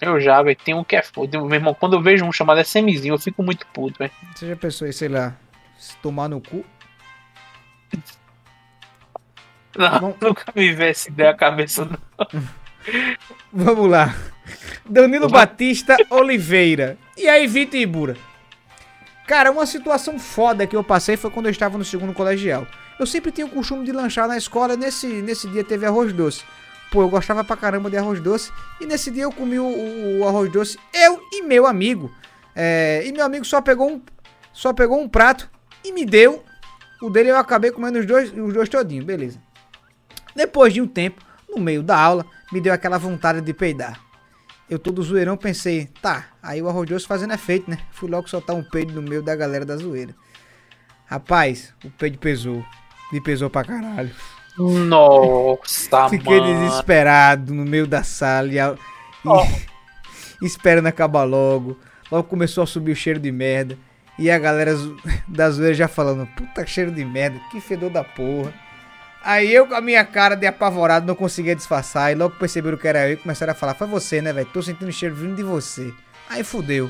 Eu 0.02 0.20
já, 0.20 0.42
velho. 0.42 0.58
Tem 0.64 0.74
um 0.74 0.84
que 0.84 0.96
é 0.96 1.02
foda. 1.02 1.40
Meu 1.40 1.54
irmão, 1.54 1.74
quando 1.74 1.94
eu 1.94 2.02
vejo 2.02 2.26
um 2.26 2.32
chamado 2.32 2.62
SMzinho, 2.62 3.14
eu 3.14 3.20
fico 3.20 3.44
muito 3.44 3.66
puto, 3.68 4.00
velho. 4.00 4.12
Você 4.34 4.48
já 4.48 4.56
pensou 4.56 4.88
em, 4.88 4.92
sei 4.92 5.10
lá, 5.10 5.36
se 5.78 5.98
tomar 5.98 6.30
no 6.30 6.40
cu? 6.42 6.66
Não, 9.78 10.00
Bom. 10.00 10.18
nunca 10.22 10.46
me 10.56 10.72
vê 10.74 10.90
essa 10.90 11.10
ideia 11.10 11.32
a 11.32 11.36
cabeça, 11.36 11.86
não. 11.86 12.00
Vamos 13.52 13.90
lá. 13.90 14.16
Danilo 14.88 15.28
Vai. 15.28 15.46
Batista 15.46 15.98
Oliveira. 16.10 16.98
E 17.18 17.28
aí, 17.28 17.48
Vitor 17.48 17.80
Ibura? 17.80 18.18
Cara, 19.28 19.52
uma 19.52 19.66
situação 19.66 20.20
foda 20.20 20.68
que 20.68 20.76
eu 20.76 20.84
passei 20.84 21.18
foi 21.18 21.32
quando 21.32 21.48
eu 21.48 21.52
estava 21.52 21.78
no 21.78 21.84
segundo 21.84 22.14
colegial. 22.14 22.68
Eu 23.00 23.08
sempre 23.08 23.32
tinha 23.32 23.48
o 23.48 23.50
costume 23.50 23.84
de 23.84 23.92
lanchar 23.92 24.28
na 24.28 24.38
escola, 24.38 24.78
nesse, 24.78 25.08
nesse 25.08 25.50
dia 25.50 25.64
teve 25.64 25.86
arroz 25.86 26.14
doce. 26.14 26.44
Pô, 26.92 27.02
eu 27.02 27.10
gostava 27.10 27.44
pra 27.44 27.58
caramba 27.58 27.90
de 27.90 27.98
arroz 27.98 28.20
doce. 28.22 28.52
E 28.80 28.86
nesse 28.86 29.12
dia 29.12 29.24
eu 29.24 29.32
comi 29.32 29.60
o, 29.60 29.66
o- 29.66 30.20
o 30.20 30.28
arroz 30.28 30.52
doce, 30.52 30.78
eu 30.94 31.22
e 31.32 31.42
meu 31.42 31.66
amigo. 31.68 32.12
É, 32.56 33.04
e 33.06 33.12
meu 33.12 33.26
amigo 33.26 33.44
só 33.44 33.62
pegou 33.62 33.92
um, 33.92 34.02
só 34.54 34.72
pegou 34.74 35.00
um 35.02 35.10
prato 35.10 35.50
e 35.84 35.92
me 35.92 36.06
deu. 36.06 36.44
O 37.02 37.10
dele 37.10 37.30
eu 37.30 37.38
acabei 37.38 37.72
comendo 37.72 38.00
os 38.00 38.06
dois, 38.06 38.32
os 38.32 38.54
dois 38.54 38.70
todinhos, 38.70 39.04
beleza. 39.06 39.40
Depois 40.36 40.74
de 40.74 40.82
um 40.82 40.88
tempo, 40.88 41.22
no 41.50 41.60
meio 41.62 41.84
da 41.84 41.98
aula, 42.00 42.26
me 42.52 42.62
deu 42.62 42.72
aquela 42.74 42.98
vontade 42.98 43.42
de 43.42 43.54
peidar. 43.54 44.00
Eu 44.70 44.80
todo 44.80 45.04
zoeirão 45.04 45.36
pensei, 45.38 45.88
tá, 46.02 46.26
aí 46.42 46.62
o 46.62 46.68
arroz 46.70 46.90
doce 46.90 47.06
fazendo 47.06 47.34
efeito, 47.34 47.70
né? 47.70 47.78
Fui 47.92 48.10
logo 48.10 48.28
soltar 48.30 48.56
um 48.56 48.64
peido 48.64 48.94
no 48.94 49.02
meio 49.02 49.22
da 49.22 49.36
galera 49.36 49.66
da 49.66 49.76
zoeira. 49.78 50.16
Rapaz, 51.06 51.74
o 51.84 51.90
peido 51.92 52.18
pesou. 52.18 52.64
Me 53.12 53.22
pesou 53.22 53.50
pra 53.50 53.64
caralho. 53.64 54.10
Nossa, 54.58 56.10
Fiquei 56.10 56.40
mano. 56.40 56.66
desesperado 56.68 57.54
no 57.54 57.66
meio 57.66 57.86
da 57.88 58.04
sala 58.04 58.48
e, 58.48 58.60
a- 58.60 58.74
e- 58.76 59.28
Oh. 59.28 59.46
esperando 60.46 60.88
acabar 60.88 61.24
logo. 61.24 61.78
Logo 62.12 62.28
começou 62.28 62.64
a 62.64 62.68
subir 62.68 62.92
o 62.92 62.96
cheiro 62.96 63.20
de 63.20 63.32
merda. 63.32 63.78
E 64.18 64.30
a 64.32 64.38
galera 64.40 64.72
da 65.28 65.50
zoeira 65.50 65.74
já 65.74 65.88
falando, 65.88 66.26
puta 66.38 66.66
cheiro 66.66 66.92
de 66.92 67.04
merda, 67.04 67.38
que 67.52 67.60
fedor 67.60 67.90
da 67.90 68.04
porra. 68.04 68.54
Aí 69.24 69.52
eu, 69.54 69.66
com 69.68 69.74
a 69.74 69.82
minha 69.82 70.06
cara 70.06 70.36
de 70.36 70.46
apavorado, 70.46 71.08
não 71.08 71.16
conseguia 71.16 71.56
disfarçar. 71.56 72.12
E 72.12 72.16
logo 72.16 72.36
perceberam 72.36 72.78
que 72.78 72.88
era 72.88 73.08
eu 73.10 73.14
e 73.14 73.18
começaram 73.18 73.52
a 73.52 73.56
falar: 73.56 73.74
Foi 73.74 73.88
você, 73.88 74.22
né, 74.22 74.32
velho? 74.32 74.48
Tô 74.54 74.62
sentindo 74.62 74.88
o 74.88 74.94
cheiro 74.94 75.16
vindo 75.16 75.36
de 75.36 75.42
você. 75.44 75.92
Aí 76.30 76.44
fudeu. 76.44 76.90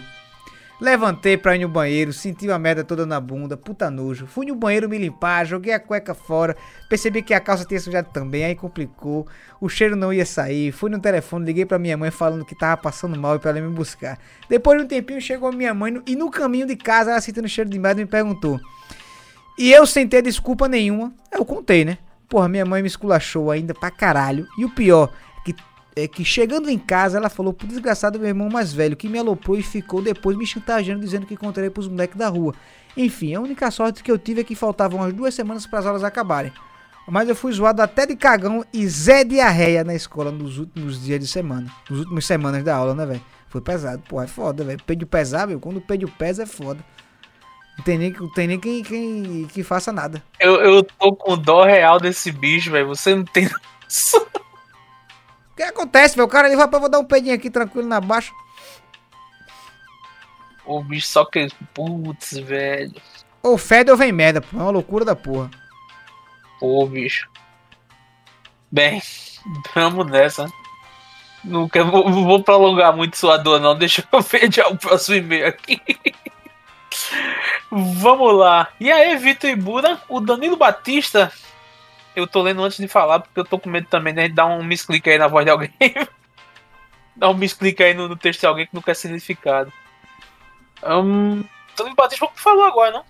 Levantei 0.80 1.38
pra 1.38 1.56
ir 1.56 1.60
no 1.60 1.70
banheiro, 1.70 2.12
senti 2.12 2.52
a 2.52 2.60
merda 2.60 2.84
toda 2.84 3.06
na 3.06 3.20
bunda, 3.20 3.56
puta 3.56 3.90
nojo. 3.90 4.28
Fui 4.28 4.46
no 4.46 4.56
banheiro 4.56 4.90
me 4.90 4.98
limpar, 4.98 5.46
joguei 5.46 5.74
a 5.74 5.80
cueca 5.80 6.14
fora, 6.14 6.56
percebi 6.90 7.22
que 7.22 7.34
a 7.34 7.40
calça 7.40 7.64
tinha 7.64 7.80
sujado 7.80 8.10
também, 8.12 8.44
aí 8.44 8.56
complicou. 8.56 9.26
O 9.62 9.70
cheiro 9.70 9.96
não 9.96 10.12
ia 10.12 10.26
sair. 10.26 10.74
Fui 10.74 10.90
no 10.90 11.00
telefone, 11.00 11.46
liguei 11.46 11.66
pra 11.66 11.80
minha 11.80 11.96
mãe 11.96 12.12
falando 12.12 12.44
que 12.44 12.58
tava 12.58 12.76
passando 12.76 13.18
mal 13.18 13.38
e 13.38 13.40
pra 13.40 13.52
ela 13.52 13.62
me 13.62 13.74
buscar. 13.74 14.20
Depois 14.50 14.78
de 14.78 14.84
um 14.84 14.88
tempinho 14.88 15.22
chegou 15.22 15.52
minha 15.54 15.74
mãe 15.74 16.02
e 16.06 16.16
no 16.16 16.30
caminho 16.30 16.68
de 16.68 16.76
casa, 16.76 17.12
ela 17.12 17.22
sentindo 17.22 17.48
cheiro 17.48 17.70
de 17.70 17.80
merda 17.80 18.02
me 18.02 18.08
perguntou. 18.08 18.60
E 19.58 19.72
eu 19.72 19.86
sem 19.86 20.06
ter 20.06 20.22
desculpa 20.22 20.68
nenhuma, 20.68 21.14
eu 21.32 21.46
contei, 21.46 21.86
né? 21.86 21.98
Porra, 22.28 22.50
minha 22.50 22.66
mãe 22.66 22.82
me 22.82 22.88
esculachou 22.88 23.50
ainda 23.50 23.74
pra 23.74 23.90
caralho. 23.90 24.46
E 24.58 24.66
o 24.66 24.70
pior 24.70 25.10
é 25.96 26.08
que 26.08 26.26
chegando 26.26 26.70
em 26.70 26.78
casa, 26.78 27.18
ela 27.18 27.30
falou 27.30 27.54
pro 27.54 27.68
desgraçado 27.68 28.20
meu 28.20 28.28
irmão 28.28 28.50
mais 28.50 28.74
velho, 28.74 28.98
que 28.98 29.08
me 29.08 29.18
aloprou 29.18 29.58
e 29.58 29.64
ficou 29.64 30.02
depois 30.02 30.38
me 30.38 30.46
chantageando, 30.46 31.00
dizendo 31.00 31.26
que 31.26 31.34
encontrei 31.34 31.70
pros 31.70 31.88
moleques 31.88 32.18
da 32.18 32.28
rua. 32.28 32.54
Enfim, 32.98 33.34
a 33.34 33.40
única 33.40 33.72
sorte 33.72 34.04
que 34.04 34.12
eu 34.12 34.18
tive 34.18 34.42
é 34.42 34.44
que 34.44 34.56
faltavam 34.56 35.00
umas 35.00 35.14
duas 35.14 35.34
semanas 35.34 35.66
para 35.66 35.80
as 35.80 35.86
aulas 35.86 36.04
acabarem. 36.04 36.52
Mas 37.08 37.30
eu 37.30 37.36
fui 37.36 37.52
zoado 37.52 37.82
até 37.82 38.06
de 38.06 38.16
cagão 38.16 38.66
e 38.74 38.88
Zé 38.88 39.24
diarreia 39.24 39.84
na 39.84 39.94
escola 39.94 40.32
nos 40.32 40.58
últimos 40.58 41.04
dias 41.04 41.20
de 41.20 41.28
semana. 41.28 41.72
Nos 41.90 42.00
últimos 42.00 42.26
semanas 42.26 42.64
da 42.64 42.76
aula, 42.76 42.96
né, 42.96 43.06
velho? 43.06 43.22
Foi 43.48 43.62
pesado. 43.62 44.02
Porra, 44.10 44.24
é 44.24 44.28
foda, 44.28 44.64
velho. 44.64 44.82
Peido 44.84 45.06
pesar, 45.06 45.46
velho. 45.46 45.60
Quando 45.60 45.78
o 45.78 45.82
peido 45.82 46.08
pesa 46.08 46.44
é 46.44 46.46
foda. 46.48 46.84
Não 47.78 47.84
tem 47.84 47.98
nem, 47.98 48.12
não 48.12 48.32
tem 48.34 48.48
nem 48.48 48.60
quem, 48.60 48.82
quem 48.82 49.48
que 49.48 49.62
faça 49.62 49.92
nada. 49.92 50.24
Eu, 50.40 50.56
eu 50.56 50.84
tô 50.84 51.14
com 51.16 51.38
dó 51.38 51.64
real 51.64 52.00
desse 52.00 52.32
bicho, 52.32 52.72
velho. 52.72 52.88
Você 52.88 53.14
não 53.14 53.24
tem 53.24 53.48
noção. 53.84 54.26
O 55.56 55.58
que 55.58 55.64
acontece? 55.64 56.22
O 56.22 56.28
cara 56.28 56.48
ali 56.48 56.56
vai 56.58 56.68
pra 56.68 56.80
vou 56.80 56.90
dar 56.90 57.00
um 57.00 57.06
pedinho 57.06 57.34
aqui 57.34 57.50
tranquilo 57.50 57.88
na 57.88 58.02
baixa. 58.02 58.34
O 60.66 60.84
bicho 60.84 61.08
só 61.08 61.24
que. 61.24 61.48
Putz, 61.74 62.38
velho. 62.40 63.02
Ou 63.42 63.58
fede 63.58 63.90
ou 63.90 63.96
vem 63.96 64.12
merda, 64.12 64.42
pô. 64.42 64.58
É 64.58 64.62
uma 64.62 64.72
loucura 64.72 65.06
da 65.06 65.16
porra. 65.16 65.50
Pô, 66.60 66.86
bicho. 66.86 67.30
Bem, 68.70 69.02
vamos 69.74 70.12
nessa. 70.12 70.52
Não, 71.42 71.70
quero, 71.70 71.90
vou, 71.90 72.12
vou 72.12 72.44
prolongar 72.44 72.94
muito 72.94 73.16
sua 73.16 73.38
dor, 73.38 73.62
não. 73.62 73.78
Deixa 73.78 74.06
eu 74.12 74.20
ver 74.22 74.52
já 74.52 74.68
o 74.68 74.78
próximo 74.78 75.16
e-mail 75.16 75.48
aqui. 75.48 75.82
Vamos 77.72 78.36
lá. 78.36 78.68
E 78.78 78.92
aí, 78.92 79.16
Vitor 79.16 79.50
Ibura, 79.50 80.02
o 80.10 80.20
Danilo 80.20 80.58
Batista. 80.58 81.32
Eu 82.16 82.26
tô 82.26 82.42
lendo 82.42 82.64
antes 82.64 82.78
de 82.78 82.88
falar, 82.88 83.20
porque 83.20 83.40
eu 83.40 83.46
tô 83.46 83.60
com 83.60 83.70
medo 83.70 83.88
também 83.88 84.14
de 84.14 84.30
dar 84.30 84.46
um 84.46 84.64
misclick 84.64 85.10
aí 85.10 85.18
na 85.18 85.28
voz 85.28 85.46
de 85.46 85.52
alguém. 85.52 85.74
Dar 87.18 87.30
um 87.30 87.34
misclick 87.34 87.82
aí 87.82 87.94
no, 87.94 88.10
no 88.10 88.18
texto 88.18 88.42
de 88.42 88.46
alguém 88.46 88.66
que 88.66 88.76
não 88.76 88.82
quer 88.82 88.94
ser 88.94 89.08
identificado. 89.08 89.72
Hum, 90.86 91.46
Danilo 91.78 91.96
Batista, 91.96 92.28
que 92.28 92.42
falou 92.42 92.66
agora, 92.66 92.92
não? 92.92 93.06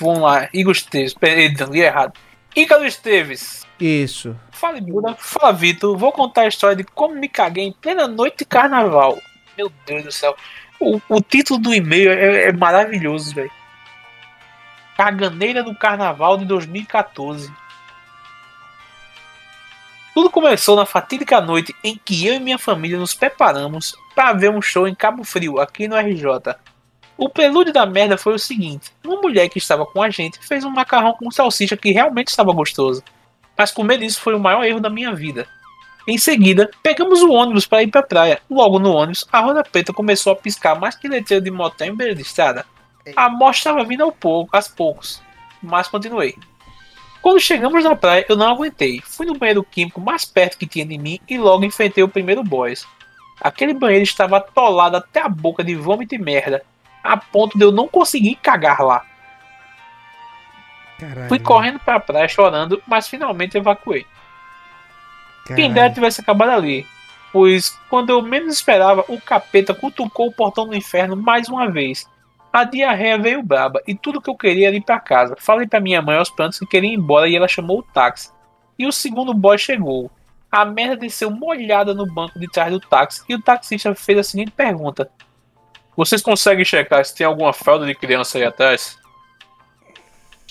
Vamos 0.00 0.20
lá, 0.20 0.48
Igor 0.52 0.72
Esteves. 0.72 1.14
Peraí, 1.14 1.48
li 1.48 1.80
errado. 1.80 2.12
Ícaro 2.54 2.84
Esteves. 2.84 3.66
Isso. 3.80 4.38
Fala, 4.50 4.80
Buda. 4.80 5.14
Fala, 5.14 5.52
Vitor. 5.52 5.96
Vou 5.96 6.12
contar 6.12 6.42
a 6.42 6.48
história 6.48 6.76
de 6.76 6.84
como 6.84 7.14
me 7.14 7.28
caguei 7.28 7.64
em 7.64 7.72
plena 7.72 8.06
noite 8.06 8.38
de 8.38 8.44
carnaval. 8.44 9.18
Meu 9.56 9.72
Deus 9.86 10.04
do 10.04 10.12
céu. 10.12 10.36
O, 10.80 11.00
o 11.08 11.20
título 11.20 11.58
do 11.58 11.74
e-mail 11.74 12.10
é, 12.10 12.44
é 12.48 12.52
maravilhoso, 12.52 13.34
velho. 13.34 13.50
Caganeira 14.98 15.62
do 15.62 15.76
Carnaval 15.76 16.36
de 16.36 16.44
2014. 16.44 17.52
Tudo 20.12 20.28
começou 20.28 20.74
na 20.74 20.84
fatídica 20.84 21.40
noite 21.40 21.72
em 21.84 21.96
que 22.04 22.26
eu 22.26 22.34
e 22.34 22.40
minha 22.40 22.58
família 22.58 22.98
nos 22.98 23.14
preparamos 23.14 23.94
para 24.12 24.32
ver 24.32 24.50
um 24.50 24.60
show 24.60 24.88
em 24.88 24.96
Cabo 24.96 25.22
Frio, 25.22 25.60
aqui 25.60 25.86
no 25.86 25.94
RJ. 25.94 26.56
O 27.16 27.28
prelúdio 27.28 27.72
da 27.72 27.86
merda 27.86 28.18
foi 28.18 28.34
o 28.34 28.40
seguinte: 28.40 28.90
uma 29.04 29.20
mulher 29.22 29.48
que 29.48 29.58
estava 29.58 29.86
com 29.86 30.02
a 30.02 30.10
gente 30.10 30.40
fez 30.40 30.64
um 30.64 30.70
macarrão 30.70 31.12
com 31.12 31.30
salsicha 31.30 31.76
que 31.76 31.92
realmente 31.92 32.30
estava 32.30 32.52
gostoso. 32.52 33.00
Mas 33.56 33.70
comer 33.70 34.02
isso 34.02 34.20
foi 34.20 34.34
o 34.34 34.40
maior 34.40 34.64
erro 34.64 34.80
da 34.80 34.90
minha 34.90 35.14
vida. 35.14 35.46
Em 36.08 36.18
seguida, 36.18 36.68
pegamos 36.82 37.22
o 37.22 37.30
ônibus 37.30 37.68
para 37.68 37.84
ir 37.84 37.86
para 37.86 38.00
a 38.00 38.04
praia. 38.04 38.40
Logo 38.50 38.80
no 38.80 38.94
ônibus, 38.94 39.24
a 39.30 39.38
roda 39.38 39.62
preta 39.62 39.92
começou 39.92 40.32
a 40.32 40.36
piscar 40.36 40.74
mais 40.74 40.96
que 40.96 41.06
letreiro 41.06 41.44
de 41.44 41.52
motel 41.52 41.86
em 41.86 41.94
beira 41.94 42.16
de 42.16 42.22
estrada. 42.22 42.66
A 43.16 43.28
morte 43.28 43.58
estava 43.58 43.84
vindo 43.84 44.02
ao 44.02 44.12
pouco, 44.12 44.56
aos 44.56 44.68
poucos, 44.68 45.22
mas 45.62 45.88
continuei. 45.88 46.34
Quando 47.20 47.40
chegamos 47.40 47.84
na 47.84 47.96
praia, 47.96 48.24
eu 48.28 48.36
não 48.36 48.48
aguentei. 48.48 49.00
Fui 49.00 49.26
no 49.26 49.36
banheiro 49.36 49.62
químico 49.62 50.00
mais 50.00 50.24
perto 50.24 50.56
que 50.56 50.66
tinha 50.66 50.86
de 50.86 50.96
mim 50.96 51.20
e 51.28 51.36
logo 51.36 51.64
enfrentei 51.64 52.02
o 52.02 52.08
primeiro 52.08 52.42
boys. 52.42 52.86
Aquele 53.40 53.74
banheiro 53.74 54.04
estava 54.04 54.38
atolado 54.38 54.96
até 54.96 55.20
a 55.20 55.28
boca 55.28 55.62
de 55.62 55.74
vômito 55.74 56.14
e 56.14 56.18
merda, 56.18 56.64
a 57.02 57.16
ponto 57.16 57.56
de 57.56 57.64
eu 57.64 57.72
não 57.72 57.86
conseguir 57.88 58.36
cagar 58.36 58.80
lá. 58.80 59.04
Caralho. 60.98 61.28
Fui 61.28 61.38
correndo 61.38 61.78
pra 61.78 62.00
praia 62.00 62.28
chorando, 62.28 62.82
mas 62.86 63.08
finalmente 63.08 63.56
evacuei. 63.56 64.06
Quem 65.54 65.72
dera 65.72 65.92
tivesse 65.92 66.20
acabado 66.20 66.50
ali. 66.50 66.86
Pois, 67.32 67.78
quando 67.88 68.10
eu 68.10 68.20
menos 68.20 68.54
esperava, 68.54 69.04
o 69.08 69.20
capeta 69.20 69.74
cutucou 69.74 70.28
o 70.28 70.32
portão 70.32 70.66
do 70.66 70.74
inferno 70.74 71.16
mais 71.16 71.48
uma 71.48 71.70
vez. 71.70 72.08
A 72.52 72.64
diarreia 72.64 73.18
veio 73.18 73.42
braba 73.42 73.82
e 73.86 73.94
tudo 73.94 74.20
que 74.20 74.30
eu 74.30 74.34
queria 74.34 74.68
era 74.68 74.76
ir 74.76 74.80
pra 74.80 74.98
casa. 74.98 75.36
Falei 75.38 75.66
pra 75.66 75.80
minha 75.80 76.00
mãe 76.00 76.16
aos 76.16 76.30
prantos 76.30 76.58
que 76.58 76.66
queria 76.66 76.90
ir 76.90 76.94
embora 76.94 77.28
e 77.28 77.36
ela 77.36 77.46
chamou 77.46 77.80
o 77.80 77.82
táxi. 77.82 78.30
E 78.78 78.86
o 78.86 78.92
segundo 78.92 79.34
boy 79.34 79.58
chegou. 79.58 80.10
A 80.50 80.64
merda 80.64 80.96
desceu 80.96 81.30
molhada 81.30 81.92
no 81.92 82.06
banco 82.06 82.38
de 82.38 82.48
trás 82.48 82.72
do 82.72 82.80
táxi 82.80 83.22
e 83.28 83.34
o 83.34 83.42
taxista 83.42 83.94
fez 83.94 84.18
a 84.18 84.22
seguinte 84.22 84.50
pergunta: 84.50 85.10
Vocês 85.94 86.22
conseguem 86.22 86.64
checar 86.64 87.04
se 87.04 87.14
tem 87.14 87.26
alguma 87.26 87.52
fralda 87.52 87.84
de 87.84 87.94
criança 87.94 88.38
aí 88.38 88.44
atrás? 88.44 88.98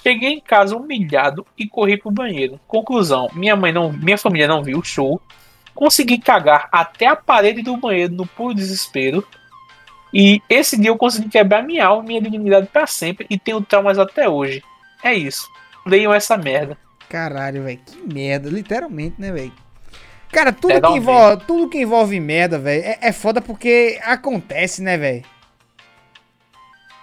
Cheguei 0.03 0.33
em 0.33 0.39
casa 0.39 0.77
humilhado 0.77 1.45
e 1.57 1.67
corri 1.67 1.97
pro 1.97 2.11
banheiro. 2.11 2.59
Conclusão: 2.67 3.29
minha 3.33 3.55
mãe 3.55 3.71
não, 3.71 3.91
minha 3.91 4.17
família 4.17 4.47
não 4.47 4.63
viu 4.63 4.79
o 4.79 4.85
show. 4.85 5.19
Consegui 5.73 6.17
cagar 6.17 6.69
até 6.71 7.07
a 7.07 7.15
parede 7.15 7.61
do 7.61 7.75
banheiro 7.75 8.13
no 8.13 8.25
puro 8.25 8.53
desespero. 8.53 9.25
E 10.13 10.41
esse 10.49 10.77
dia 10.77 10.89
eu 10.89 10.97
consegui 10.97 11.29
quebrar 11.29 11.63
minha 11.63 11.85
alma 11.85 12.03
e 12.03 12.07
minha 12.07 12.21
dignidade 12.21 12.67
pra 12.67 12.87
sempre 12.87 13.25
e 13.29 13.37
tenho 13.37 13.61
traumas 13.61 13.99
até 13.99 14.27
hoje. 14.27 14.63
É 15.03 15.13
isso. 15.13 15.47
Leiam 15.85 16.13
essa 16.13 16.37
merda. 16.37 16.77
Caralho, 17.09 17.63
velho. 17.63 17.79
Que 17.85 18.13
merda. 18.13 18.49
Literalmente, 18.49 19.19
né, 19.19 19.31
velho? 19.31 19.53
Cara, 20.31 20.51
tudo 20.51 20.81
que, 20.81 20.97
envolve, 20.97 21.43
tudo 21.45 21.69
que 21.69 21.79
envolve 21.79 22.19
merda, 22.19 22.59
velho, 22.59 22.83
é, 22.83 22.97
é 23.01 23.11
foda 23.13 23.41
porque 23.41 23.97
acontece, 24.03 24.81
né, 24.81 24.97
velho? 24.97 25.23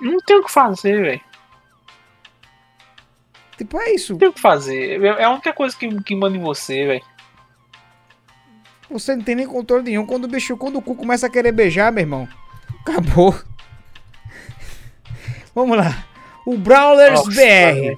Não 0.01 0.19
tem 0.19 0.37
o 0.37 0.45
que 0.45 0.53
fazer, 0.53 1.01
velho. 1.03 1.21
Tipo, 3.57 3.81
é 3.81 3.93
isso. 3.93 4.13
Não 4.13 4.19
tem 4.19 4.29
o 4.29 4.33
que 4.33 4.41
fazer. 4.41 5.03
É 5.03 5.07
é 5.07 5.25
a 5.25 5.31
única 5.31 5.53
coisa 5.53 5.77
que, 5.77 5.89
que 6.03 6.15
manda 6.15 6.37
em 6.37 6.41
você, 6.41 6.87
velho. 6.87 7.05
Você 8.91 9.17
não 9.17 9.25
tem 9.25 9.35
nem 9.35 9.47
controle 9.47 9.85
nenhum. 9.85 10.05
Quando 10.05 10.25
o 10.25 10.29
bicho, 10.29 10.57
quando 10.57 10.77
o 10.77 10.83
cu 10.83 10.95
começa 10.95 11.27
a 11.27 11.31
querer 11.31 11.53
beijar, 11.53 11.91
meu 11.91 12.03
irmão, 12.03 12.29
acabou. 12.85 13.35
Vamos 15.55 15.77
lá. 15.77 16.05
O 16.47 16.59
Brawlers 16.59 17.21
Nossa, 17.21 17.31
BR. 17.31 17.97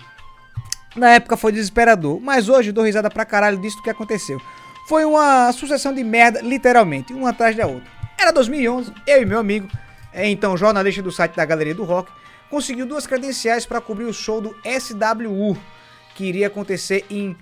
Na 0.95 1.11
época 1.11 1.37
foi 1.37 1.53
desesperador, 1.53 2.21
mas 2.21 2.49
hoje 2.49 2.73
dou 2.73 2.85
risada 2.85 3.11
pra 3.11 3.25
caralho 3.25 3.59
disso 3.59 3.83
que 3.83 3.91
aconteceu. 3.91 4.41
Foi 4.89 5.05
uma 5.05 5.53
sucessão 5.53 5.93
de 5.93 6.05
merda, 6.05 6.41
literalmente, 6.41 7.13
uma 7.13 7.31
atrás 7.31 7.57
da 7.57 7.67
outra. 7.67 7.91
Era 8.19 8.31
2011, 8.31 8.93
eu 9.07 9.23
e 9.23 9.27
meu 9.27 9.39
amigo, 9.39 9.69
é, 10.13 10.29
então 10.29 10.57
jornalista 10.57 11.03
do 11.03 11.13
site 11.13 11.35
da 11.35 11.45
Galeria 11.45 11.75
do 11.75 11.85
Rock, 11.85 12.11
conseguiu 12.49 12.87
duas 12.87 13.07
credenciais 13.07 13.67
para 13.67 13.81
cobrir 13.81 14.05
o 14.05 14.15
show 14.15 14.41
do 14.41 14.57
SWU, 14.65 15.59
que 16.15 16.25
iria 16.25 16.47
acontecer 16.47 17.05
em 17.11 17.37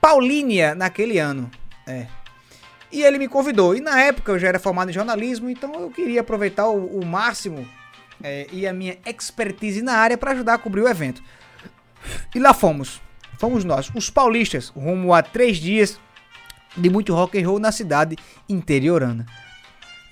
Paulínia 0.00 0.74
naquele 0.74 1.18
ano. 1.18 1.50
É. 1.86 2.06
E 2.92 3.02
ele 3.02 3.18
me 3.18 3.28
convidou. 3.28 3.74
E 3.74 3.80
na 3.80 4.00
época 4.00 4.32
eu 4.32 4.38
já 4.38 4.48
era 4.48 4.58
formado 4.58 4.90
em 4.90 4.94
jornalismo, 4.94 5.48
então 5.48 5.72
eu 5.74 5.90
queria 5.90 6.20
aproveitar 6.20 6.68
o, 6.68 7.00
o 7.00 7.06
máximo 7.06 7.66
é, 8.22 8.46
e 8.52 8.66
a 8.66 8.72
minha 8.72 8.98
expertise 9.06 9.82
na 9.82 9.94
área 9.94 10.18
para 10.18 10.32
ajudar 10.32 10.54
a 10.54 10.58
cobrir 10.58 10.82
o 10.82 10.88
evento. 10.88 11.22
E 12.34 12.38
lá 12.38 12.52
fomos. 12.52 13.00
Fomos 13.38 13.64
nós, 13.64 13.90
os 13.94 14.10
paulistas, 14.10 14.68
rumo 14.68 15.14
a 15.14 15.22
três 15.22 15.56
dias 15.56 15.98
de 16.76 16.90
muito 16.90 17.14
rock 17.14 17.40
and 17.40 17.46
roll 17.46 17.58
na 17.58 17.72
cidade 17.72 18.16
interiorana. 18.48 19.24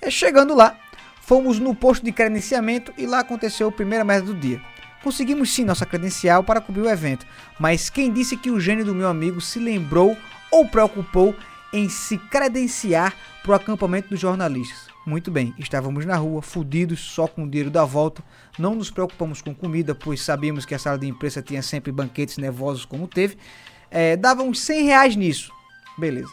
É, 0.01 0.11
chegando 0.11 0.55
lá, 0.55 0.79
fomos 1.21 1.59
no 1.59 1.75
posto 1.75 2.05
de 2.05 2.13
credenciamento 2.13 2.93
e 2.97 3.07
lá 3.07 3.21
aconteceu 3.21 3.69
a 3.69 3.73
primeira 3.73 4.05
merda 4.05 4.27
do 4.27 4.35
dia. 4.35 4.61
Conseguimos 5.03 5.55
sim 5.55 5.65
nossa 5.65 5.87
credencial 5.87 6.43
para 6.43 6.61
cobrir 6.61 6.83
o 6.83 6.89
evento, 6.89 7.27
mas 7.59 7.89
quem 7.91 8.13
disse 8.13 8.37
que 8.37 8.51
o 8.51 8.59
gênio 8.59 8.85
do 8.85 8.95
meu 8.95 9.09
amigo 9.09 9.41
se 9.41 9.59
lembrou 9.59 10.17
ou 10.51 10.67
preocupou 10.67 11.35
em 11.73 11.89
se 11.89 12.19
credenciar 12.19 13.15
para 13.43 13.53
o 13.53 13.55
acampamento 13.55 14.09
dos 14.09 14.21
jornalistas? 14.21 14.89
Muito 15.07 15.31
bem, 15.31 15.55
estávamos 15.59 16.05
na 16.05 16.17
rua, 16.17 16.43
fudidos, 16.43 17.01
só 17.01 17.27
com 17.27 17.45
o 17.45 17.49
dinheiro 17.49 17.71
da 17.71 17.85
volta. 17.85 18.23
Não 18.59 18.75
nos 18.75 18.91
preocupamos 18.91 19.41
com 19.41 19.55
comida, 19.55 19.95
pois 19.95 20.21
sabíamos 20.21 20.67
que 20.67 20.75
a 20.75 20.79
sala 20.79 20.99
de 20.99 21.07
imprensa 21.07 21.41
tinha 21.41 21.63
sempre 21.63 21.91
banquetes 21.91 22.37
nervosos 22.37 22.85
como 22.85 23.09
teve. 23.09 23.39
É, 23.91 24.17
dava 24.17 24.43
uns 24.43 24.61
100 24.61 24.85
reais 24.85 25.17
nisso. 25.17 25.51
Beleza. 25.97 26.33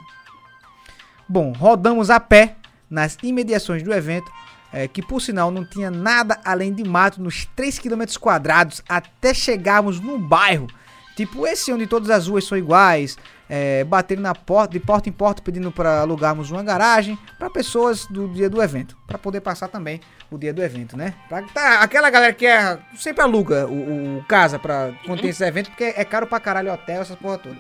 Bom, 1.28 1.54
rodamos 1.54 2.10
a 2.10 2.20
pé 2.20 2.58
nas 2.90 3.18
imediações 3.24 3.82
do 3.82 3.94
evento, 3.94 4.32
é, 4.72 4.88
que 4.88 5.02
por 5.02 5.22
sinal 5.22 5.50
não 5.50 5.66
tinha 5.66 5.90
nada 5.90 6.40
além 6.44 6.74
de 6.74 6.84
mato 6.84 7.22
nos 7.22 7.46
3 7.56 7.80
km 7.80 8.04
quadrados 8.20 8.84
até 8.88 9.34
chegarmos 9.34 10.00
num 10.00 10.20
bairro, 10.20 10.68
tipo 11.16 11.48
esse 11.48 11.72
onde 11.72 11.88
todas 11.88 12.10
as 12.10 12.28
ruas 12.28 12.46
são 12.46 12.58
iguais, 12.58 13.18
é, 13.50 13.84
batendo 13.84 14.22
na 14.22 14.34
porta, 14.34 14.74
de 14.74 14.80
porta 14.80 15.10
em 15.10 15.12
porta, 15.12 15.42
pedindo 15.42 15.72
para 15.72 16.02
alugarmos 16.02 16.52
uma 16.52 16.64
garagem 16.64 17.18
para 17.38 17.50
pessoas 17.50 18.06
do 18.08 18.28
dia 18.30 18.50
do 18.50 18.62
evento, 18.62 18.98
para 19.06 19.18
poder 19.18 19.42
passar 19.42 19.68
também 19.68 20.00
o 20.32 20.38
dia 20.38 20.54
do 20.54 20.64
evento, 20.64 20.98
né? 20.98 21.14
Pra, 21.30 21.44
tá, 21.44 21.82
aquela 21.82 22.10
galera 22.10 22.34
que 22.34 22.46
é, 22.46 22.80
sempre 22.98 23.22
aluga 23.22 23.68
o, 23.68 24.18
o 24.18 24.26
casa 24.28 24.58
para 24.58 24.94
conter 25.06 25.28
esse 25.28 25.44
evento, 25.44 25.70
porque 25.70 25.84
é 25.84 26.04
caro 26.04 26.28
pra 26.28 26.40
caralho 26.40 26.74
hotel, 26.74 27.02
essas 27.02 27.18
porra 27.18 27.38
toda. 27.38 27.58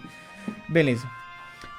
Beleza. 0.68 1.08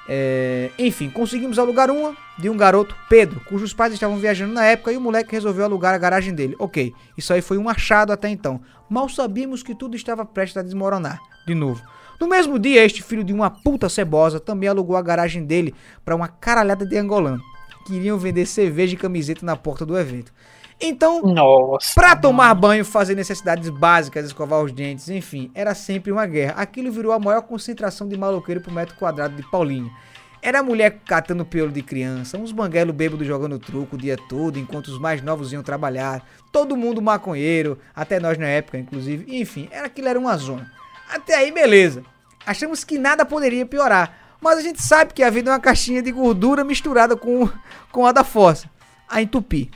É, 0.09 0.71
enfim, 0.79 1.09
conseguimos 1.09 1.59
alugar 1.59 1.91
uma 1.91 2.15
de 2.39 2.49
um 2.49 2.55
garoto, 2.55 2.95
Pedro, 3.09 3.41
cujos 3.41 3.73
pais 3.73 3.93
estavam 3.93 4.17
viajando 4.17 4.53
na 4.53 4.63
época 4.63 4.91
e 4.91 4.97
o 4.97 5.01
moleque 5.01 5.33
resolveu 5.33 5.65
alugar 5.65 5.93
a 5.93 5.97
garagem 5.97 6.33
dele. 6.33 6.55
Ok, 6.57 6.93
isso 7.17 7.33
aí 7.33 7.41
foi 7.41 7.57
um 7.57 7.67
achado 7.67 8.13
até 8.13 8.29
então. 8.29 8.61
Mal 8.89 9.09
sabíamos 9.09 9.63
que 9.63 9.75
tudo 9.75 9.97
estava 9.97 10.25
prestes 10.25 10.57
a 10.57 10.61
desmoronar. 10.61 11.19
De 11.45 11.53
novo. 11.53 11.81
No 12.19 12.27
mesmo 12.27 12.57
dia, 12.57 12.83
este 12.83 13.03
filho 13.03 13.23
de 13.23 13.33
uma 13.33 13.49
puta 13.49 13.87
cebosa 13.89 14.39
também 14.39 14.67
alugou 14.67 14.95
a 14.95 15.01
garagem 15.01 15.45
dele 15.45 15.75
para 16.03 16.15
uma 16.15 16.27
caralhada 16.27 16.85
de 16.85 16.97
angolano. 16.97 17.41
Queriam 17.85 18.17
vender 18.17 18.45
cerveja 18.45 18.95
e 18.95 18.97
camiseta 18.97 19.45
na 19.45 19.55
porta 19.55 19.85
do 19.85 19.97
evento. 19.97 20.33
Então, 20.79 21.21
Nossa. 21.21 21.93
Pra 21.95 22.15
tomar 22.15 22.53
banho, 22.53 22.85
fazer 22.85 23.15
necessidades 23.15 23.69
básicas, 23.69 24.25
escovar 24.25 24.61
os 24.61 24.71
dentes, 24.71 25.09
enfim, 25.09 25.49
era 25.55 25.73
sempre 25.73 26.11
uma 26.11 26.25
guerra. 26.25 26.53
Aquilo 26.57 26.91
virou 26.91 27.11
a 27.11 27.19
maior 27.19 27.41
concentração 27.41 28.07
de 28.07 28.17
maloqueiro 28.17 28.61
por 28.61 28.71
metro 28.71 28.95
quadrado 28.95 29.35
de 29.35 29.43
Paulinho. 29.49 29.91
Era 30.39 30.61
mulher 30.61 30.99
catando 31.03 31.43
piolo 31.43 31.71
de 31.71 31.81
criança, 31.81 32.37
uns 32.37 32.51
banguelos 32.51 32.95
bêbados 32.95 33.25
jogando 33.25 33.57
truco 33.57 33.95
o 33.95 33.99
dia 33.99 34.15
todo, 34.29 34.59
enquanto 34.59 34.87
os 34.89 34.99
mais 34.99 35.21
novos 35.21 35.51
iam 35.51 35.63
trabalhar. 35.63 36.23
Todo 36.51 36.77
mundo 36.77 37.01
maconheiro, 37.01 37.79
até 37.95 38.19
nós 38.19 38.37
na 38.37 38.45
época, 38.45 38.77
inclusive. 38.77 39.25
Enfim, 39.41 39.67
era 39.71 39.87
aquilo 39.87 40.07
era 40.07 40.19
uma 40.19 40.37
zona. 40.37 40.71
Até 41.09 41.35
aí, 41.35 41.51
beleza. 41.51 42.03
Achamos 42.45 42.83
que 42.83 42.97
nada 42.97 43.25
poderia 43.25 43.65
piorar. 43.65 44.37
Mas 44.39 44.59
a 44.59 44.61
gente 44.61 44.81
sabe 44.81 45.13
que 45.13 45.23
a 45.23 45.29
vida 45.29 45.49
é 45.49 45.53
uma 45.53 45.59
caixinha 45.59 46.01
de 46.01 46.11
gordura 46.11 46.63
misturada 46.63 47.15
com, 47.15 47.49
com 47.91 48.05
a 48.05 48.11
da 48.11 48.23
força. 48.23 48.69
A 49.09 49.21
entupir. 49.21 49.69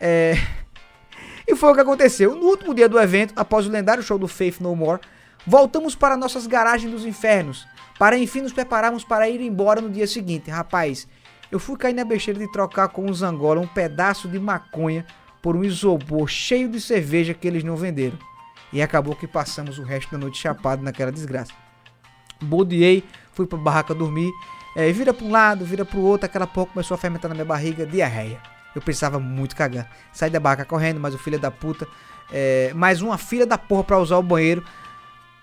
É... 0.00 0.34
E 1.46 1.54
foi 1.54 1.70
o 1.70 1.74
que 1.74 1.80
aconteceu. 1.80 2.34
No 2.34 2.46
último 2.46 2.72
dia 2.72 2.88
do 2.88 2.98
evento, 2.98 3.34
após 3.36 3.66
o 3.66 3.70
lendário 3.70 4.02
show 4.02 4.18
do 4.18 4.26
Faith 4.26 4.60
No 4.60 4.74
More, 4.74 4.98
voltamos 5.46 5.94
para 5.94 6.16
nossas 6.16 6.46
garagens 6.46 6.90
dos 6.90 7.04
infernos, 7.04 7.66
para 7.98 8.16
enfim 8.16 8.40
nos 8.40 8.54
prepararmos 8.54 9.04
para 9.04 9.28
ir 9.28 9.42
embora 9.42 9.82
no 9.82 9.90
dia 9.90 10.06
seguinte. 10.06 10.50
Rapaz, 10.50 11.06
eu 11.52 11.60
fui 11.60 11.76
cair 11.76 11.92
na 11.92 12.02
besteira 12.02 12.40
de 12.40 12.50
trocar 12.50 12.88
com 12.88 13.10
os 13.10 13.22
Angola 13.22 13.60
um 13.60 13.66
pedaço 13.66 14.26
de 14.26 14.40
maconha 14.40 15.04
por 15.42 15.54
um 15.54 15.62
isopor 15.62 16.26
cheio 16.26 16.66
de 16.66 16.80
cerveja 16.80 17.34
que 17.34 17.46
eles 17.46 17.62
não 17.62 17.76
venderam. 17.76 18.18
E 18.74 18.82
acabou 18.82 19.14
que 19.14 19.28
passamos 19.28 19.78
o 19.78 19.84
resto 19.84 20.10
da 20.10 20.18
noite 20.18 20.36
chapado 20.36 20.82
naquela 20.82 21.12
desgraça. 21.12 21.52
Bodiei, 22.42 23.04
fui 23.32 23.46
pra 23.46 23.56
barraca 23.56 23.94
dormir, 23.94 24.30
é, 24.76 24.90
vira 24.90 25.14
pra 25.14 25.24
um 25.24 25.30
lado, 25.30 25.64
vira 25.64 25.84
pro 25.84 26.00
outro, 26.00 26.26
aquela 26.26 26.46
pouco 26.46 26.72
começou 26.72 26.96
a 26.96 26.98
fermentar 26.98 27.28
na 27.28 27.36
minha 27.36 27.44
barriga, 27.44 27.86
diarreia. 27.86 28.40
Eu 28.74 28.82
precisava 28.82 29.20
muito 29.20 29.54
cagar. 29.54 29.88
Saí 30.12 30.28
da 30.28 30.40
barraca 30.40 30.64
correndo, 30.64 30.98
mas 30.98 31.14
o 31.14 31.18
filho 31.18 31.38
da 31.38 31.52
puta, 31.52 31.86
é, 32.32 32.72
mais 32.74 33.00
uma 33.00 33.16
filha 33.16 33.46
da 33.46 33.56
porra 33.56 33.84
pra 33.84 33.98
usar 34.00 34.18
o 34.18 34.22
banheiro, 34.22 34.64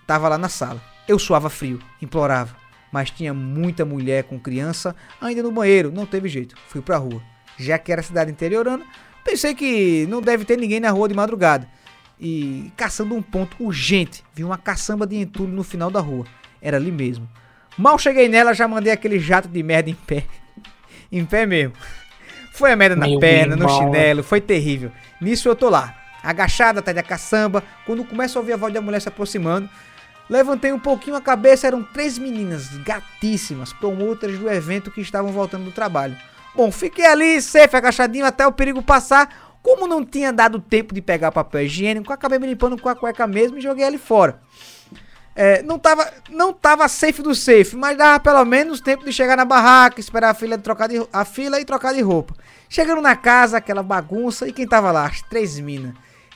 tava 0.06 0.28
lá 0.28 0.36
na 0.36 0.50
sala. 0.50 0.82
Eu 1.08 1.18
suava 1.18 1.48
frio, 1.48 1.80
implorava, 2.02 2.54
mas 2.92 3.10
tinha 3.10 3.32
muita 3.32 3.86
mulher 3.86 4.24
com 4.24 4.38
criança 4.38 4.94
ainda 5.18 5.42
no 5.42 5.50
banheiro, 5.50 5.90
não 5.90 6.04
teve 6.04 6.28
jeito, 6.28 6.54
fui 6.68 6.82
pra 6.82 6.98
rua. 6.98 7.22
Já 7.56 7.78
que 7.78 7.90
era 7.90 8.02
cidade 8.02 8.30
interiorana, 8.30 8.84
pensei 9.24 9.54
que 9.54 10.06
não 10.10 10.20
deve 10.20 10.44
ter 10.44 10.58
ninguém 10.58 10.80
na 10.80 10.90
rua 10.90 11.08
de 11.08 11.14
madrugada. 11.14 11.66
E 12.24 12.70
caçando 12.76 13.16
um 13.16 13.20
ponto 13.20 13.56
urgente, 13.58 14.22
vi 14.32 14.44
uma 14.44 14.56
caçamba 14.56 15.04
de 15.04 15.16
entulho 15.16 15.52
no 15.52 15.64
final 15.64 15.90
da 15.90 15.98
rua. 15.98 16.24
Era 16.60 16.76
ali 16.76 16.92
mesmo. 16.92 17.28
Mal 17.76 17.98
cheguei 17.98 18.28
nela, 18.28 18.54
já 18.54 18.68
mandei 18.68 18.92
aquele 18.92 19.18
jato 19.18 19.48
de 19.48 19.60
merda 19.60 19.90
em 19.90 19.94
pé. 19.94 20.24
em 21.10 21.24
pé 21.24 21.44
mesmo. 21.44 21.72
Foi 22.52 22.70
a 22.70 22.76
merda 22.76 22.94
na 22.94 23.08
Meu 23.08 23.18
perna, 23.18 23.56
no 23.56 23.64
irmão. 23.64 23.76
chinelo, 23.76 24.22
foi 24.22 24.40
terrível. 24.40 24.92
Nisso 25.20 25.48
eu 25.48 25.56
tô 25.56 25.68
lá, 25.68 25.96
agachada 26.22 26.78
atrás 26.78 26.94
da 26.94 27.02
caçamba, 27.02 27.60
quando 27.84 28.04
começo 28.04 28.38
a 28.38 28.40
ouvir 28.40 28.52
a 28.52 28.56
voz 28.56 28.72
da 28.72 28.80
mulher 28.80 29.00
se 29.00 29.08
aproximando. 29.08 29.68
Levantei 30.30 30.72
um 30.72 30.78
pouquinho 30.78 31.16
a 31.16 31.20
cabeça, 31.20 31.66
eram 31.66 31.82
três 31.82 32.18
meninas 32.18 32.68
gatíssimas, 32.84 33.72
promotoras 33.72 34.38
do 34.38 34.48
evento 34.48 34.92
que 34.92 35.00
estavam 35.00 35.32
voltando 35.32 35.64
do 35.64 35.72
trabalho. 35.72 36.16
Bom, 36.54 36.70
fiquei 36.70 37.04
ali, 37.04 37.42
safe, 37.42 37.74
agachadinho 37.74 38.24
até 38.24 38.46
o 38.46 38.52
perigo 38.52 38.80
passar. 38.80 39.51
Como 39.62 39.86
não 39.86 40.04
tinha 40.04 40.32
dado 40.32 40.58
tempo 40.58 40.92
de 40.92 41.00
pegar 41.00 41.30
papel 41.30 41.62
higiênico, 41.62 42.12
acabei 42.12 42.38
me 42.38 42.48
limpando 42.48 42.80
com 42.80 42.88
a 42.88 42.96
cueca 42.96 43.26
mesmo 43.26 43.58
e 43.58 43.60
joguei 43.60 43.84
ali 43.84 43.98
fora. 43.98 44.40
É, 45.34 45.62
não 45.62 45.78
tava, 45.78 46.12
não 46.28 46.52
tava 46.52 46.86
safe 46.88 47.22
do 47.22 47.34
safe, 47.34 47.74
mas 47.74 47.96
dava 47.96 48.20
pelo 48.20 48.44
menos 48.44 48.80
tempo 48.80 49.04
de 49.04 49.12
chegar 49.12 49.36
na 49.36 49.44
barraca, 49.44 49.98
esperar 49.98 50.30
a 50.30 50.34
fila, 50.34 50.58
de 50.58 50.64
trocar 50.64 50.88
de, 50.88 51.06
a 51.12 51.24
fila 51.24 51.60
e 51.60 51.64
trocar 51.64 51.94
de 51.94 52.02
roupa. 52.02 52.34
Chegando 52.68 53.00
na 53.00 53.16
casa, 53.16 53.56
aquela 53.56 53.82
bagunça, 53.82 54.48
e 54.48 54.52
quem 54.52 54.66
tava 54.66 54.90
lá? 54.90 55.06
As 55.06 55.22
três 55.22 55.58
minas. 55.58 55.94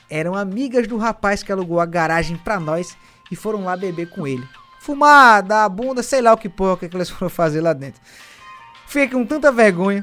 Eram 0.09 0.33
amigas 0.33 0.87
do 0.87 0.97
rapaz 0.97 1.43
que 1.43 1.51
alugou 1.51 1.79
a 1.79 1.85
garagem 1.85 2.37
pra 2.37 2.59
nós 2.59 2.97
e 3.29 3.35
foram 3.35 3.65
lá 3.65 3.75
beber 3.75 4.09
com 4.09 4.25
ele. 4.25 4.47
Fumar, 4.79 5.43
dar 5.43 5.65
a 5.65 5.69
bunda, 5.69 6.01
sei 6.01 6.21
lá 6.21 6.31
o 6.31 6.37
que 6.37 6.47
porra 6.47 6.77
que, 6.77 6.89
que 6.89 6.95
eles 6.95 7.09
foram 7.09 7.29
fazer 7.29 7.59
lá 7.59 7.73
dentro. 7.73 8.01
Fiquei 8.87 9.09
com 9.09 9.25
tanta 9.25 9.51
vergonha 9.51 10.01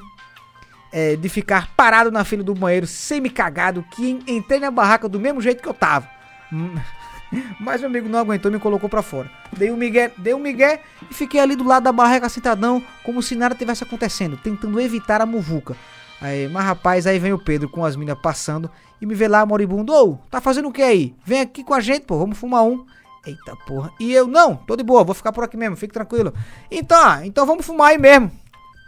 é, 0.96 1.16
de 1.16 1.28
ficar 1.28 1.68
parado 1.76 2.10
na 2.12 2.22
fila 2.24 2.44
do 2.44 2.54
banheiro, 2.54 2.86
semi-cagado, 2.86 3.84
que 3.90 4.10
en- 4.10 4.22
entrei 4.28 4.60
na 4.60 4.70
barraca 4.70 5.08
do 5.08 5.18
mesmo 5.18 5.40
jeito 5.40 5.60
que 5.60 5.68
eu 5.68 5.74
tava. 5.74 6.08
Mas 7.58 7.80
meu 7.80 7.90
amigo 7.90 8.08
não 8.08 8.20
aguentou 8.20 8.48
e 8.48 8.54
me 8.54 8.60
colocou 8.60 8.88
pra 8.88 9.02
fora. 9.02 9.28
Dei 9.56 9.70
um 9.72 9.76
migué, 9.76 10.12
dei 10.16 10.32
um 10.34 10.38
migué 10.38 10.80
e 11.10 11.14
fiquei 11.14 11.40
ali 11.40 11.56
do 11.56 11.64
lado 11.64 11.82
da 11.82 11.90
barraca 11.90 12.28
sentadão, 12.28 12.80
como 13.02 13.20
se 13.20 13.34
nada 13.34 13.56
tivesse 13.56 13.82
acontecendo, 13.82 14.36
tentando 14.36 14.80
evitar 14.80 15.20
a 15.20 15.26
muvuca. 15.26 15.76
Aí, 16.20 16.46
mas 16.48 16.64
rapaz, 16.64 17.06
aí 17.08 17.18
vem 17.18 17.32
o 17.32 17.38
Pedro 17.38 17.68
com 17.68 17.84
as 17.84 17.96
minas 17.96 18.16
passando 18.22 18.70
e 19.00 19.06
me 19.06 19.16
vê 19.16 19.26
lá 19.26 19.44
moribundo. 19.44 19.92
Ô, 19.92 20.16
tá 20.30 20.40
fazendo 20.40 20.68
o 20.68 20.72
que 20.72 20.80
aí? 20.82 21.12
Vem 21.24 21.40
aqui 21.40 21.64
com 21.64 21.74
a 21.74 21.80
gente, 21.80 22.02
pô, 22.02 22.16
vamos 22.18 22.38
fumar 22.38 22.62
um. 22.62 22.86
Eita 23.26 23.56
porra. 23.66 23.90
E 23.98 24.12
eu, 24.12 24.28
não, 24.28 24.54
tô 24.54 24.76
de 24.76 24.84
boa, 24.84 25.02
vou 25.02 25.14
ficar 25.14 25.32
por 25.32 25.42
aqui 25.42 25.56
mesmo, 25.56 25.74
fique 25.76 25.92
tranquilo. 25.92 26.32
Então, 26.70 27.24
então 27.24 27.44
vamos 27.44 27.66
fumar 27.66 27.88
aí 27.90 27.98
mesmo. 27.98 28.30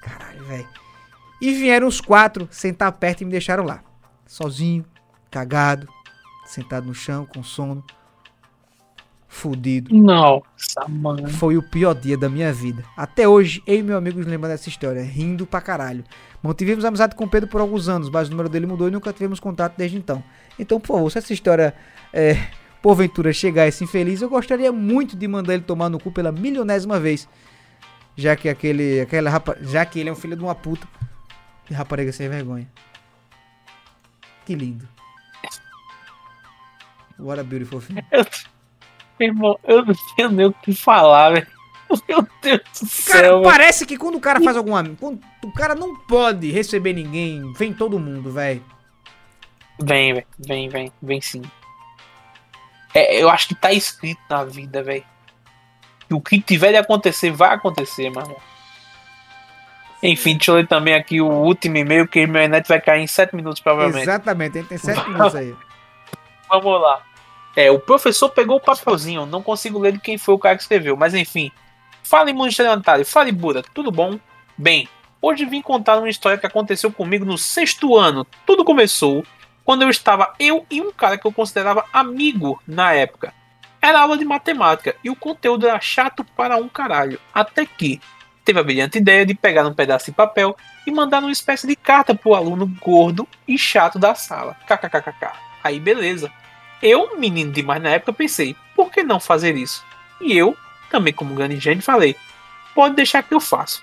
Caralho, 0.03 0.45
velho. 0.45 0.69
E 1.41 1.53
vieram 1.53 1.87
os 1.87 2.01
quatro 2.01 2.49
sentar 2.51 2.93
perto 2.93 3.23
e 3.23 3.25
me 3.25 3.31
deixaram 3.31 3.65
lá. 3.65 3.83
Sozinho, 4.27 4.85
cagado, 5.31 5.89
sentado 6.47 6.87
no 6.87 6.95
chão, 6.95 7.27
com 7.27 7.43
sono. 7.43 7.85
Fudido. 9.29 9.95
Nossa, 9.95 10.89
mano. 10.89 11.29
Foi 11.29 11.59
o 11.59 11.63
pior 11.63 11.95
dia 11.95 12.17
da 12.17 12.29
minha 12.29 12.51
vida. 12.53 12.83
Até 12.97 13.29
hoje, 13.29 13.63
eu 13.67 13.79
e 13.79 13.83
meu 13.83 13.99
amigo 13.99 14.19
nos 14.19 14.27
lembramos 14.27 14.57
dessa 14.59 14.71
história, 14.71 15.03
rindo 15.03 15.47
pra 15.47 15.61
caralho. 15.61 16.05
Mantivemos 16.43 16.87
amizade 16.87 17.15
com 17.15 17.25
o 17.25 17.29
Pedro 17.29 17.49
por 17.49 17.61
alguns 17.61 17.87
anos, 17.87 18.09
mas 18.09 18.29
o 18.29 18.31
número 18.31 18.49
dele 18.49 18.67
mudou 18.67 18.89
e 18.89 18.91
nunca 18.91 19.13
tivemos 19.13 19.39
contato 19.39 19.77
desde 19.77 19.99
então. 19.99 20.25
Então, 20.59 20.81
por 20.81 20.95
favor, 20.95 21.11
se 21.11 21.19
essa 21.19 21.35
história, 21.35 21.75
é, 22.15 22.47
porventura, 22.81 23.31
chegar 23.31 23.65
a 23.65 23.67
esse 23.67 23.85
infeliz, 23.85 24.23
eu 24.23 24.31
gostaria 24.31 24.73
muito 24.73 25.15
de 25.15 25.29
mandar 25.29 25.53
ele 25.53 25.65
tomar 25.65 25.91
no 25.91 25.99
cu 25.99 26.11
pela 26.11 26.33
milionésima 26.33 26.99
vez. 26.99 27.29
Já 28.17 28.35
que 28.37 28.49
aquele, 28.49 29.01
aquela 29.03 29.29
rapa, 29.29 29.59
já 29.61 29.85
que 29.85 30.01
ele 30.01 30.09
é 30.09 30.13
um 30.13 30.17
filho 30.17 30.37
de 30.37 30.43
uma 30.43 30.55
puta. 30.55 30.89
E 31.71 31.75
rapariga 31.75 32.13
sem 32.13 32.29
vergonha. 32.29 32.69
Que 34.45 34.55
lindo. 34.55 34.89
What 37.19 37.41
a 37.41 37.45
beautiful 37.45 37.81
thing. 37.81 37.97
Meu 39.19 39.29
irmão, 39.29 39.59
eu 39.65 39.85
não 39.85 39.95
tenho 40.17 40.31
nem 40.31 40.47
o 40.47 40.53
que 40.53 40.75
falar, 40.75 41.31
velho. 41.31 41.47
Meu 42.09 42.29
Deus 42.43 42.61
do 42.81 42.89
Cara, 43.07 43.21
céu, 43.21 43.33
velho. 43.35 43.43
parece 43.43 43.87
que 43.87 43.97
quando 43.97 44.17
o 44.17 44.21
cara 44.21 44.41
faz 44.41 44.57
alguma. 44.57 44.85
Quando 45.01 45.21
o 45.43 45.53
cara 45.53 45.75
não 45.75 45.97
pode 45.97 46.51
receber 46.51 46.93
ninguém, 46.93 47.53
vem 47.55 47.73
todo 47.73 47.99
mundo, 47.99 48.31
velho. 48.31 48.63
Vem, 49.81 50.15
velho. 50.15 50.27
Vem, 50.39 50.69
vem. 50.69 50.93
Vem 51.01 51.21
sim. 51.21 51.43
É, 52.95 53.23
eu 53.23 53.31
acho 53.31 53.49
que 53.49 53.55
tá 53.55 53.73
escrito 53.73 54.21
na 54.29 54.45
vida, 54.45 54.83
velho. 54.83 55.05
Que 56.09 56.15
o 56.15 56.21
que 56.21 56.41
tiver 56.41 56.71
de 56.73 56.77
acontecer, 56.79 57.31
vai 57.31 57.55
acontecer, 57.55 58.11
mano. 58.11 58.37
Enfim, 60.03 60.37
deixa 60.37 60.51
eu 60.51 60.57
ler 60.57 60.67
também 60.67 60.95
aqui 60.95 61.21
o 61.21 61.29
último 61.29 61.77
e-mail, 61.77 62.07
que 62.07 62.27
meu 62.27 62.49
net 62.49 62.69
vai 62.69 62.81
cair 62.81 63.03
em 63.03 63.07
7 63.07 63.35
minutos, 63.35 63.61
provavelmente. 63.61 64.03
Exatamente, 64.03 64.63
tem 64.63 64.79
7 64.79 65.09
minutos 65.09 65.35
aí. 65.35 65.55
Vamos 66.49 66.81
lá. 66.81 67.03
É, 67.57 67.71
o 67.71 67.79
professor 67.79 68.29
pegou 68.29 68.57
o 68.57 68.61
papelzinho, 68.61 69.25
não 69.25 69.43
consigo 69.43 69.79
ler 69.79 69.93
de 69.93 69.99
quem 69.99 70.19
foi 70.19 70.35
o 70.35 70.39
cara 70.39 70.57
que 70.57 70.63
escreveu, 70.63 70.97
mas 70.97 71.15
enfim. 71.15 71.51
Fale, 72.03 72.33
mundo 72.33 72.51
estelionatário. 72.51 73.05
Fale, 73.05 73.33
Buda. 73.33 73.65
Tudo 73.75 73.91
bom? 73.91 74.21
Bem, 74.57 74.89
hoje 75.21 75.45
vim 75.45 75.63
contar 75.63 75.99
uma 75.99 76.09
história 76.09 76.39
que 76.39 76.47
aconteceu 76.47 76.93
comigo 76.93 77.25
no 77.25 77.37
sexto 77.37 77.97
ano. 77.97 78.27
Tudo 78.47 78.65
começou 78.65 79.25
quando 79.65 79.83
eu 79.83 79.91
estava 79.91 80.33
eu 80.39 80.65
e 80.71 80.81
um 80.81 80.93
cara 80.93 81.19
que 81.19 81.27
eu 81.27 81.33
considerava 81.33 81.85
amigo 81.93 82.63
na 82.67 82.93
época. 82.93 83.35
Era 83.83 84.01
aula 84.01 84.17
de 84.17 84.25
matemática 84.25 84.95
e 85.03 85.11
o 85.11 85.17
conteúdo 85.17 85.67
era 85.67 85.81
chato 85.81 86.25
para 86.25 86.57
um 86.57 86.69
caralho. 86.69 87.19
Até 87.35 87.67
que 87.67 88.01
teve 88.47 88.61
a 88.61 88.63
brilhante 88.63 88.99
ideia 88.99 89.27
de 89.27 89.35
pegar 89.35 89.67
um 89.67 89.75
pedaço 89.75 90.07
de 90.07 90.13
papel 90.13 90.57
e 90.87 90.91
mandar 90.93 91.19
uma 91.19 91.33
espécie 91.33 91.67
de 91.67 91.75
carta 91.75 92.15
pro 92.15 92.33
aluno 92.33 92.67
gordo 92.81 93.29
e 93.47 93.59
chato 93.59 93.99
da 93.99 94.15
sala. 94.15 94.57
KKKKK. 94.69 95.33
Aí 95.65 95.81
beleza. 95.81 96.33
Eu, 96.81 97.19
menino 97.19 97.51
demais 97.51 97.83
na 97.83 97.91
época, 97.91 98.13
pensei, 98.13 98.55
por 98.77 98.91
que 98.91 99.03
não 99.03 99.19
fazer 99.19 99.57
isso? 99.57 99.85
E 100.21 100.37
eu, 100.37 100.57
também 100.91 101.13
como 101.13 101.35
grande 101.35 101.59
gente, 101.59 101.83
falei, 101.83 102.15
pode 102.73 102.95
deixar 102.95 103.23
que 103.25 103.35
eu 103.35 103.41
faço. 103.41 103.83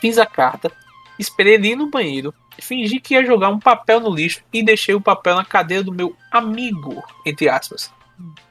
Fiz 0.00 0.18
a 0.18 0.26
carta, 0.26 0.72
esperei 1.16 1.56
ir 1.56 1.76
no 1.76 1.88
banheiro, 1.88 2.34
fingi 2.58 2.98
que 2.98 3.14
ia 3.14 3.24
jogar 3.24 3.50
um 3.50 3.60
papel 3.60 4.00
no 4.00 4.12
lixo 4.12 4.42
e 4.52 4.64
deixei 4.64 4.94
o 4.96 5.00
papel 5.00 5.36
na 5.36 5.44
cadeira 5.44 5.84
do 5.84 5.92
meu 5.92 6.16
amigo, 6.32 7.04
entre 7.24 7.48
aspas. 7.48 7.92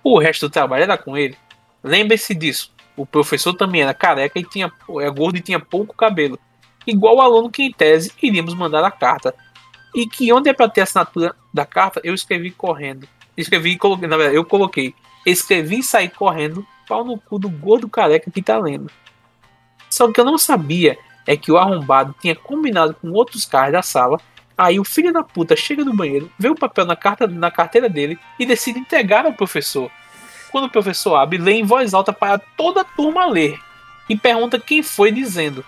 O 0.02 0.18
resto 0.18 0.48
do 0.48 0.52
trabalho 0.52 0.84
era 0.84 0.98
com 0.98 1.18
ele. 1.18 1.36
Lembre-se 1.84 2.34
disso. 2.34 2.77
O 2.98 3.06
professor 3.06 3.54
também 3.54 3.82
era 3.84 3.94
careca 3.94 4.40
e 4.40 4.44
tinha, 4.44 4.72
é 5.00 5.10
gordo 5.12 5.38
e 5.38 5.42
tinha 5.42 5.60
pouco 5.60 5.96
cabelo. 5.96 6.40
Igual 6.86 7.18
o 7.18 7.22
aluno 7.22 7.50
que, 7.50 7.62
em 7.62 7.72
tese, 7.72 8.12
iríamos 8.22 8.56
mandar 8.56 8.84
a 8.84 8.90
carta. 8.90 9.36
E 9.96 10.08
que 10.08 10.34
onde 10.34 10.50
é 10.50 10.54
para 10.54 10.68
ter 10.68 10.82
a 10.82 10.84
assinatura 10.84 11.36
da 11.54 11.66
carta, 11.66 12.02
eu 12.04 12.14
escrevi 12.14 12.50
correndo. 12.50 13.08
Escrevi 13.38 13.72
e 13.72 13.78
coloquei, 13.78 14.08
na 14.08 14.18
verdade, 14.18 14.38
eu 14.38 14.44
coloquei. 14.44 14.96
Escrevi 15.26 15.80
e 15.80 15.84
saí 15.84 16.10
correndo, 16.10 16.66
pau 16.88 17.06
no 17.06 17.20
cu 17.20 17.38
do 17.38 17.50
gordo 17.50 17.88
careca 17.88 18.32
que 18.32 18.42
tá 18.42 18.58
lendo. 18.58 18.90
Só 19.90 20.12
que 20.12 20.20
eu 20.20 20.26
não 20.26 20.38
sabia 20.38 20.98
é 21.28 21.36
que 21.36 21.52
o 21.52 21.58
arrombado 21.58 22.16
tinha 22.20 22.36
combinado 22.36 22.96
com 22.96 23.12
outros 23.12 23.46
caras 23.46 23.74
da 23.74 23.82
sala. 23.82 24.20
Aí 24.58 24.80
o 24.80 24.86
filho 24.86 25.14
da 25.14 25.22
puta 25.22 25.56
chega 25.56 25.84
no 25.86 25.94
banheiro, 25.94 26.32
vê 26.40 26.50
o 26.50 26.56
papel 26.56 26.86
na, 26.86 26.96
carta, 26.96 27.28
na 27.28 27.52
carteira 27.52 27.88
dele 27.88 28.18
e 28.40 28.46
decide 28.46 28.80
entregar 28.80 29.26
ao 29.26 29.34
professor. 29.34 29.92
Quando 30.58 30.66
o 30.66 30.72
professor 30.72 31.16
abre, 31.18 31.38
lê 31.38 31.52
em 31.52 31.64
voz 31.64 31.94
alta 31.94 32.12
para 32.12 32.40
toda 32.40 32.82
a 32.82 32.84
turma 32.84 33.28
ler 33.28 33.60
e 34.10 34.18
pergunta 34.18 34.60
quem 34.60 34.82
foi 34.82 35.12
dizendo. 35.12 35.64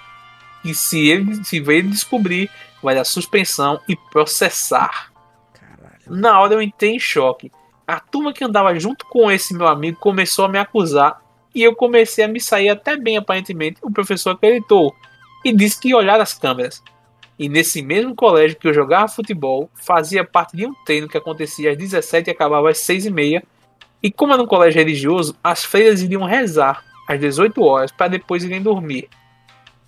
E 0.66 0.74
se 0.74 1.08
ele 1.08 1.46
se 1.46 1.60
veio 1.60 1.88
descobrir, 1.88 2.50
vai 2.82 2.96
dar 2.96 3.04
suspensão 3.04 3.80
e 3.88 3.96
processar. 3.96 5.12
Caralho. 5.54 6.02
Na 6.08 6.40
hora 6.40 6.56
eu 6.56 6.62
entrei 6.64 6.96
em 6.96 7.00
choque. 7.00 7.52
A 7.86 8.00
turma 8.00 8.34
que 8.34 8.44
andava 8.44 8.80
junto 8.80 9.06
com 9.06 9.30
esse 9.30 9.54
meu 9.54 9.68
amigo 9.68 10.00
começou 10.00 10.46
a 10.46 10.50
me 10.50 10.58
acusar 10.58 11.22
e 11.54 11.62
eu 11.62 11.76
comecei 11.76 12.24
a 12.24 12.28
me 12.28 12.42
sair 12.42 12.70
até 12.70 12.98
bem 12.98 13.16
aparentemente. 13.16 13.78
O 13.84 13.92
professor 13.92 14.32
acreditou 14.32 14.96
e 15.46 15.56
disse 15.56 15.80
que 15.80 15.90
ia 15.90 15.98
olhar 15.98 16.20
as 16.20 16.34
câmeras. 16.34 16.82
E 17.38 17.48
nesse 17.48 17.84
mesmo 17.84 18.16
colégio 18.16 18.58
que 18.58 18.68
eu 18.68 18.74
jogava 18.74 19.08
futebol, 19.08 19.70
fazia 19.76 20.26
parte 20.26 20.58
de 20.58 20.66
um 20.66 20.74
treino 20.84 21.08
que 21.08 21.16
acontecia 21.16 21.74
às 21.74 21.78
17 21.78 22.28
e 22.28 22.32
acabava 22.32 22.72
às 22.72 22.80
6 22.80 23.06
e 23.06 23.12
meia. 23.12 23.44
E 24.02 24.12
como 24.12 24.34
era 24.34 24.42
um 24.42 24.48
colégio 24.48 24.80
religioso, 24.80 25.36
as 25.44 25.64
freiras 25.64 26.02
iriam 26.02 26.24
rezar 26.24 26.84
às 27.08 27.20
18 27.20 27.62
horas 27.62 27.92
para 27.92 28.08
depois 28.08 28.44
irem 28.44 28.62
dormir. 28.62 29.10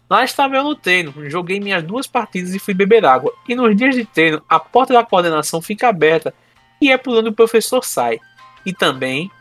Lá 0.09 0.25
estava 0.25 0.57
eu 0.57 0.63
no 0.63 0.75
treino, 0.75 1.13
joguei 1.29 1.59
minhas 1.59 1.83
duas 1.83 2.05
partidas 2.05 2.53
e 2.53 2.59
fui 2.59 2.73
beber 2.73 3.05
água. 3.05 3.31
E 3.47 3.55
nos 3.55 3.73
dias 3.75 3.95
de 3.95 4.03
treino, 4.03 4.43
a 4.49 4.59
porta 4.59 4.93
da 4.93 5.05
coordenação 5.05 5.61
fica 5.61 5.87
aberta 5.87 6.33
e 6.81 6.91
é 6.91 6.97
por 6.97 7.17
onde 7.17 7.29
o 7.29 7.33
professor 7.33 7.83
sai. 7.85 8.19
E 8.65 8.73
também 8.73 9.31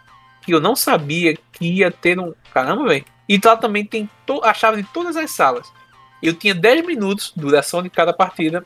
que 0.43 0.55
eu 0.55 0.61
não 0.61 0.77
sabia 0.77 1.37
que 1.53 1.67
ia 1.67 1.91
ter 1.91 2.19
um. 2.19 2.33
Caramba, 2.55 2.87
velho. 2.87 3.05
E 3.29 3.41
lá 3.45 3.57
também 3.57 3.85
tem 3.85 4.09
a 4.43 4.55
chave 4.55 4.83
de 4.83 4.89
todas 4.93 5.17
as 5.17 5.33
salas. 5.33 5.73
Eu 6.23 6.35
tinha 6.35 6.55
10 6.55 6.87
minutos, 6.87 7.33
duração 7.35 7.83
de 7.83 7.91
cada 7.91 8.13
partida, 8.13 8.65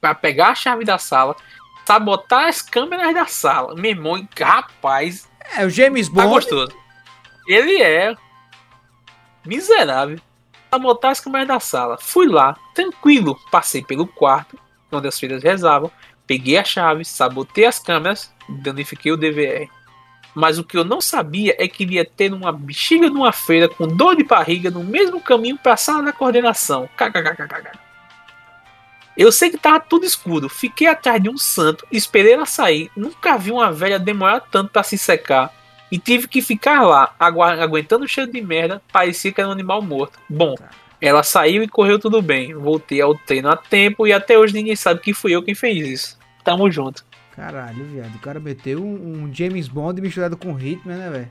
para 0.00 0.14
pegar 0.14 0.48
a 0.48 0.54
chave 0.54 0.84
da 0.84 0.98
sala, 0.98 1.36
sabotar 1.88 2.48
as 2.48 2.60
câmeras 2.60 3.14
da 3.14 3.24
sala. 3.24 3.74
Meu 3.74 3.92
irmão, 3.92 4.28
rapaz. 4.38 5.26
É, 5.56 5.64
o 5.64 5.70
James 5.70 6.08
Tá 6.10 6.14
Bond. 6.16 6.28
gostoso. 6.28 6.76
Ele 7.46 7.80
é 7.80 8.14
miserável. 9.46 10.20
Sabotar 10.70 11.12
as 11.12 11.20
câmeras 11.20 11.48
da 11.48 11.58
sala. 11.58 11.96
Fui 11.98 12.28
lá, 12.28 12.54
tranquilo. 12.74 13.38
Passei 13.50 13.82
pelo 13.82 14.06
quarto, 14.06 14.58
onde 14.92 15.08
as 15.08 15.18
filhas 15.18 15.42
rezavam. 15.42 15.90
Peguei 16.26 16.58
a 16.58 16.64
chave, 16.64 17.06
sabotei 17.06 17.64
as 17.64 17.78
câmeras, 17.78 18.34
danifiquei 18.46 19.10
o 19.10 19.16
DVR. 19.16 19.66
Mas 20.34 20.58
o 20.58 20.64
que 20.64 20.76
eu 20.76 20.84
não 20.84 21.00
sabia 21.00 21.56
é 21.58 21.66
que 21.66 21.84
iria 21.84 22.04
ter 22.04 22.34
uma 22.34 22.52
bexiga 22.52 23.08
numa 23.08 23.32
feira 23.32 23.66
com 23.66 23.88
dor 23.88 24.14
de 24.14 24.24
barriga 24.24 24.70
no 24.70 24.84
mesmo 24.84 25.22
caminho 25.22 25.56
para 25.56 25.72
a 25.72 25.76
sala 25.78 26.02
da 26.02 26.12
coordenação. 26.12 26.86
KKKKK. 26.98 27.87
Eu 29.18 29.32
sei 29.32 29.50
que 29.50 29.58
tava 29.58 29.80
tudo 29.80 30.06
escuro. 30.06 30.48
Fiquei 30.48 30.86
atrás 30.86 31.20
de 31.20 31.28
um 31.28 31.36
santo, 31.36 31.84
esperei 31.90 32.34
ela 32.34 32.46
sair. 32.46 32.88
Nunca 32.96 33.36
vi 33.36 33.50
uma 33.50 33.72
velha 33.72 33.98
demorar 33.98 34.38
tanto 34.38 34.70
para 34.70 34.84
se 34.84 34.96
secar. 34.96 35.52
E 35.90 35.98
tive 35.98 36.28
que 36.28 36.40
ficar 36.40 36.82
lá, 36.82 37.12
agu 37.18 37.42
aguentando 37.42 38.04
o 38.04 38.08
cheiro 38.08 38.30
de 38.30 38.40
merda. 38.40 38.80
Parecia 38.92 39.32
que 39.32 39.40
era 39.40 39.48
um 39.48 39.52
animal 39.52 39.82
morto. 39.82 40.20
Bom, 40.28 40.54
ela 41.00 41.24
saiu 41.24 41.64
e 41.64 41.68
correu 41.68 41.98
tudo 41.98 42.22
bem. 42.22 42.54
Voltei 42.54 43.00
ao 43.00 43.12
treino 43.16 43.50
a 43.50 43.56
tempo 43.56 44.06
e 44.06 44.12
até 44.12 44.38
hoje 44.38 44.54
ninguém 44.54 44.76
sabe 44.76 45.00
que 45.00 45.12
fui 45.12 45.34
eu 45.34 45.42
quem 45.42 45.54
fez 45.54 45.84
isso. 45.88 46.18
Tamo 46.44 46.70
junto. 46.70 47.04
Caralho, 47.34 47.84
viado. 47.86 48.14
O 48.14 48.20
cara 48.20 48.38
meteu 48.38 48.80
um, 48.80 49.24
um 49.24 49.34
James 49.34 49.66
Bond 49.66 50.00
misturado 50.00 50.36
com 50.36 50.56
Hitman, 50.56 50.96
né, 50.96 51.10
velho? 51.10 51.28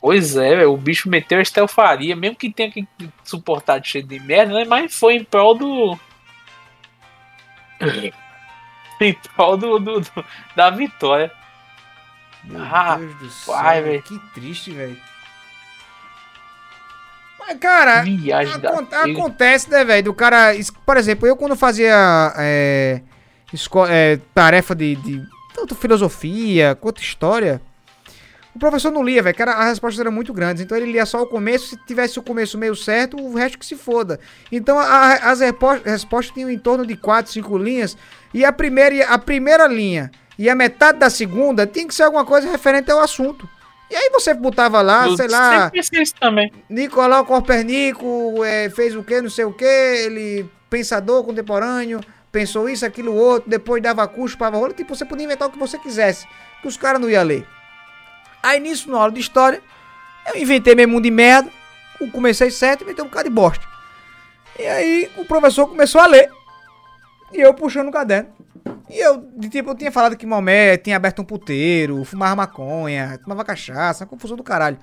Pois 0.00 0.36
é, 0.36 0.56
véio, 0.56 0.72
o 0.72 0.76
bicho 0.76 1.08
meteu 1.08 1.38
a 1.38 1.42
estelfaria, 1.42 2.16
mesmo 2.16 2.34
que 2.34 2.52
tenha 2.52 2.72
que 2.72 2.84
suportar 3.22 3.78
de 3.78 3.88
cheio 3.88 4.04
de 4.04 4.18
merda, 4.18 4.52
né? 4.54 4.64
Mas 4.64 4.92
foi 4.92 5.14
em 5.14 5.22
prol 5.22 5.54
do. 5.54 5.98
em 9.00 9.14
prol 9.34 9.56
do, 9.56 9.78
do- 9.78 10.00
do- 10.00 10.24
da 10.54 10.70
vitória. 10.70 11.30
Meu 12.44 12.60
Ah, 12.62 12.96
Deus 12.96 13.14
do 13.16 13.46
pai, 13.52 13.82
céu. 13.82 14.02
Que 14.02 14.18
triste, 14.34 14.70
velho. 14.72 14.96
Mas, 17.38 17.58
cara, 17.58 18.04
acontece, 19.02 19.68
né, 19.70 19.84
velho? 19.84 20.04
Do 20.04 20.14
cara. 20.14 20.52
Por 20.86 20.96
exemplo, 20.96 21.26
eu 21.26 21.36
quando 21.36 21.56
fazia 21.56 22.32
é, 22.36 23.00
é, 23.88 24.20
tarefa 24.34 24.74
de, 24.74 24.94
de 24.96 25.22
tanto 25.54 25.74
filosofia 25.74 26.76
quanto 26.80 27.02
história, 27.02 27.60
o 28.54 28.58
professor 28.58 28.90
não 28.92 29.02
lia, 29.02 29.22
velho, 29.22 29.34
que 29.34 29.42
era- 29.42 29.54
as 29.54 29.66
respostas 29.70 30.00
eram 30.00 30.12
muito 30.12 30.32
grandes. 30.32 30.62
Então 30.62 30.76
ele 30.76 30.92
lia 30.92 31.06
só 31.06 31.22
o 31.22 31.26
começo, 31.26 31.68
se 31.68 31.76
tivesse 31.86 32.18
o 32.18 32.22
começo 32.22 32.58
meio 32.58 32.76
certo, 32.76 33.16
o 33.16 33.34
resto 33.34 33.58
que 33.58 33.64
se 33.66 33.76
foda. 33.76 34.20
Então 34.50 34.78
a- 34.78 35.14
as 35.30 35.40
repo- 35.40 35.80
respostas 35.84 36.34
tinham 36.34 36.50
em 36.50 36.58
torno 36.58 36.86
de 36.86 36.96
4, 36.96 37.32
5 37.32 37.56
linhas. 37.56 37.96
E 38.34 38.44
a 38.44 38.52
primeira, 38.52 39.06
a 39.08 39.18
primeira 39.18 39.66
linha 39.66 40.10
e 40.38 40.48
a 40.48 40.54
metade 40.54 40.98
da 40.98 41.08
segunda 41.10 41.66
tinha 41.66 41.86
que 41.86 41.94
ser 41.94 42.02
alguma 42.04 42.24
coisa 42.24 42.50
referente 42.50 42.90
ao 42.90 43.00
assunto. 43.00 43.48
E 43.90 43.94
aí 43.94 44.08
você 44.10 44.32
botava 44.32 44.80
lá, 44.80 45.06
Eu 45.06 45.16
sei 45.18 45.28
lá. 45.28 45.70
isso 45.74 46.14
também. 46.18 46.50
Nicolau 46.68 47.26
Copernico 47.26 48.42
é, 48.44 48.70
fez 48.70 48.96
o 48.96 49.02
que, 49.02 49.20
não 49.20 49.28
sei 49.30 49.44
o 49.44 49.52
que, 49.52 49.64
ele, 49.64 50.48
pensador 50.70 51.22
contemporâneo, 51.24 52.00
pensou 52.30 52.68
isso, 52.68 52.86
aquilo, 52.86 53.14
outro, 53.14 53.50
depois 53.50 53.82
dava 53.82 54.06
curso 54.08 54.38
para 54.38 54.56
rola, 54.56 54.72
tipo, 54.72 54.94
você 54.96 55.04
podia 55.04 55.24
inventar 55.26 55.48
o 55.48 55.50
que 55.52 55.58
você 55.58 55.78
quisesse, 55.78 56.26
que 56.62 56.68
os 56.68 56.76
caras 56.78 57.00
não 57.00 57.10
iam 57.10 57.22
ler. 57.22 57.46
Aí 58.42 58.58
nisso, 58.58 58.90
na 58.90 58.98
aula 58.98 59.12
de 59.12 59.20
história, 59.20 59.62
eu 60.26 60.40
inventei 60.40 60.74
meu 60.74 60.88
mundo 60.88 61.04
de 61.04 61.10
merda, 61.10 61.50
comecei 62.12 62.50
certo 62.50 62.80
e 62.80 62.84
inventei 62.84 63.04
um 63.04 63.08
bocado 63.08 63.28
de 63.28 63.34
bosta. 63.34 63.64
E 64.58 64.66
aí 64.66 65.10
o 65.16 65.24
professor 65.24 65.66
começou 65.68 66.00
a 66.00 66.06
ler, 66.06 66.30
e 67.32 67.40
eu 67.40 67.54
puxando 67.54 67.88
o 67.88 67.92
caderno. 67.92 68.30
E 68.90 68.98
eu, 68.98 69.18
de 69.36 69.48
tipo, 69.48 69.70
eu 69.70 69.74
tinha 69.74 69.90
falado 69.90 70.16
que 70.16 70.26
Maomé 70.26 70.76
tinha 70.76 70.96
aberto 70.96 71.22
um 71.22 71.24
puteiro, 71.24 72.04
fumava 72.04 72.36
maconha, 72.36 73.18
tomava 73.18 73.44
cachaça, 73.44 74.04
uma 74.04 74.10
confusão 74.10 74.36
do 74.36 74.42
caralho. 74.42 74.78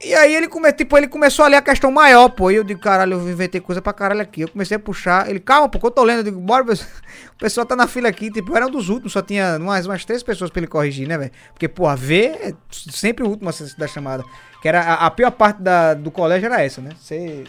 E 0.00 0.14
aí 0.14 0.32
ele, 0.32 0.46
come, 0.46 0.72
tipo, 0.72 0.96
ele 0.96 1.08
começou 1.08 1.44
a 1.44 1.48
ler 1.48 1.56
a 1.56 1.62
questão 1.62 1.90
maior, 1.90 2.28
pô. 2.28 2.52
E 2.52 2.54
eu 2.54 2.62
digo, 2.62 2.80
caralho, 2.80 3.14
eu 3.14 3.28
inventei 3.28 3.60
coisa 3.60 3.82
pra 3.82 3.92
caralho 3.92 4.20
aqui. 4.20 4.42
Eu 4.42 4.48
comecei 4.48 4.76
a 4.76 4.80
puxar. 4.80 5.28
Ele, 5.28 5.40
calma, 5.40 5.68
pô, 5.68 5.80
que 5.80 5.86
eu 5.86 5.90
tô 5.90 6.04
lendo. 6.04 6.18
Eu 6.18 6.24
digo, 6.24 6.40
bora, 6.40 6.62
o 6.72 7.36
pessoal 7.36 7.66
tá 7.66 7.74
na 7.74 7.88
fila 7.88 8.08
aqui. 8.08 8.30
Tipo, 8.30 8.52
eu 8.52 8.56
era 8.56 8.66
um 8.68 8.70
dos 8.70 8.88
últimos, 8.88 9.12
só 9.12 9.22
tinha 9.22 9.56
umas, 9.58 9.86
umas 9.86 10.04
três 10.04 10.22
pessoas 10.22 10.50
pra 10.50 10.60
ele 10.60 10.68
corrigir, 10.68 11.08
né, 11.08 11.18
velho? 11.18 11.32
Porque, 11.52 11.66
pô, 11.66 11.88
a 11.88 11.96
V 11.96 12.26
é 12.26 12.54
sempre 12.70 13.24
o 13.24 13.28
último 13.28 13.50
da 13.76 13.88
chamada. 13.88 14.24
Que 14.62 14.68
era 14.68 14.80
a, 14.80 15.06
a 15.06 15.10
pior 15.10 15.32
parte 15.32 15.60
da, 15.60 15.94
do 15.94 16.12
colégio 16.12 16.46
era 16.46 16.62
essa, 16.62 16.80
né? 16.80 16.90
Você, 16.96 17.44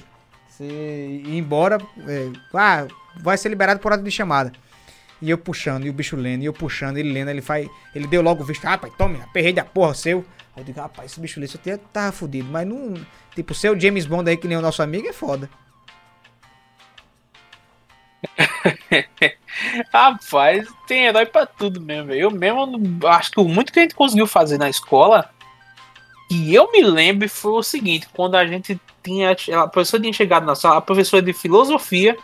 você 0.48 0.66
ir 0.66 1.38
embora, 1.38 1.78
é, 2.08 2.30
ah, 2.56 2.88
vai 3.22 3.38
ser 3.38 3.50
liberado 3.50 3.80
por 3.80 3.92
ordem 3.92 4.06
de 4.06 4.12
chamada. 4.12 4.52
E 5.22 5.30
eu 5.30 5.38
puxando, 5.38 5.86
e 5.86 5.90
o 5.90 5.94
bicho 5.94 6.16
lendo, 6.16 6.42
e 6.42 6.46
eu 6.46 6.54
puxando, 6.54 6.98
ele 6.98 7.12
lendo, 7.12 7.30
ele 7.30 7.42
faz. 7.42 7.68
Ele 7.94 8.08
deu 8.08 8.24
logo 8.24 8.42
o 8.42 8.46
visto, 8.46 8.66
ah, 8.66 8.78
pai, 8.78 8.92
tome, 8.98 9.22
aperrei 9.22 9.54
da 9.54 9.64
porra 9.64 9.94
seu. 9.94 10.26
Aí 10.60 10.62
eu 10.62 10.66
digo, 10.66 10.82
rapaz, 10.82 11.12
esse 11.12 11.22
bicho 11.22 11.40
lê, 11.40 11.48
você 11.48 11.78
tava 11.78 12.12
fudido, 12.12 12.50
mas 12.52 12.68
não. 12.68 12.94
Tipo, 13.34 13.54
ser 13.54 13.72
o 13.72 13.80
James 13.80 14.06
Bond 14.06 14.30
aí 14.30 14.36
que 14.36 14.46
nem 14.46 14.58
o 14.58 14.62
nosso 14.62 14.84
amigo 14.84 15.08
é 15.08 15.14
foda. 15.14 15.50
Rapaz, 19.94 20.68
tem 20.86 21.06
herói 21.06 21.26
pra 21.26 21.46
tudo 21.46 21.80
mesmo. 21.80 22.12
Eu 22.12 22.30
mesmo 22.30 23.00
acho 23.08 23.32
que 23.32 23.40
o 23.40 23.46
muito 23.46 23.72
que 23.72 23.80
a 23.80 23.84
gente 23.84 23.96
conseguiu 23.96 24.28
fazer 24.28 24.58
na 24.58 24.70
escola, 24.70 25.30
que 26.28 26.54
eu 26.54 26.70
me 26.74 26.84
lembro, 26.84 27.30
foi 27.30 27.54
o 27.54 27.64
seguinte: 27.64 28.10
quando 28.14 28.36
a 28.36 28.46
gente 28.46 28.78
tinha. 29.02 29.32
A 29.32 29.68
professora 29.68 30.02
tinha 30.04 30.12
chegado 30.12 30.46
na 30.46 30.56
sala, 30.56 30.80
a 30.80 30.82
professora 30.82 31.22
de 31.22 31.32
filosofia 31.32 32.18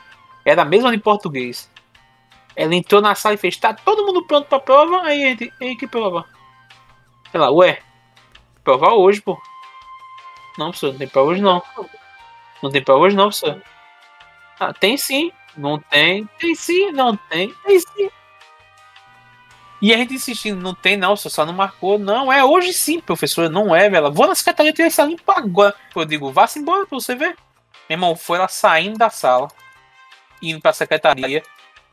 era 0.43 0.63
a 0.63 0.65
mesma 0.65 0.91
de 0.91 0.97
português. 0.97 1.71
Ela 2.53 2.75
entrou 2.75 3.01
na 3.01 3.15
sala 3.15 3.35
e 3.35 3.37
fez: 3.37 3.55
tá 3.55 3.73
todo 3.73 4.05
mundo 4.05 4.25
pronto 4.25 4.47
pra 4.47 4.59
prova? 4.59 5.03
Aí 5.03 5.23
a 5.23 5.29
gente, 5.29 5.53
que 5.77 5.87
prova? 5.87 6.25
Ela, 7.33 7.49
ué, 7.51 7.79
prova 8.65 8.93
hoje, 8.93 9.21
pô. 9.21 9.39
Não, 10.57 10.71
professor, 10.71 10.91
não 10.91 10.97
tem 10.97 11.07
prova 11.07 11.31
hoje 11.31 11.41
não. 11.41 11.63
Não 12.61 12.71
tem 12.71 12.83
prova 12.83 13.05
hoje 13.05 13.15
não, 13.15 13.29
professor. 13.29 13.61
Ah, 14.59 14.73
tem 14.73 14.97
sim. 14.97 15.31
Não 15.55 15.79
tem. 15.79 16.27
Tem 16.39 16.55
sim, 16.55 16.91
não 16.91 17.15
tem. 17.15 17.53
Tem 17.65 17.79
sim. 17.79 18.09
E 19.81 19.93
a 19.93 19.97
gente 19.97 20.15
insistindo, 20.15 20.59
não 20.61 20.73
tem 20.73 20.97
não, 20.97 21.15
você 21.15 21.29
só 21.29 21.45
não 21.45 21.53
marcou. 21.53 21.99
Não, 21.99 22.31
é 22.31 22.43
hoje 22.43 22.73
sim, 22.73 22.99
professor. 22.99 23.49
Não 23.49 23.75
é, 23.75 23.89
velho. 23.89 24.11
Vou 24.11 24.27
na 24.27 24.35
secretaria 24.35 24.73
tirar 24.73 24.87
essa 24.87 25.03
limpa 25.03 25.37
agora. 25.37 25.75
Eu 25.95 26.05
digo, 26.05 26.31
vá-se 26.31 26.59
embora 26.59 26.85
pra 26.87 26.97
você 26.97 27.13
ver. 27.13 27.37
Meu 27.87 27.95
irmão, 27.95 28.15
foi 28.15 28.37
ela 28.37 28.47
saindo 28.47 28.97
da 28.97 29.09
sala, 29.09 29.47
indo 30.41 30.59
pra 30.59 30.73
secretaria. 30.73 31.43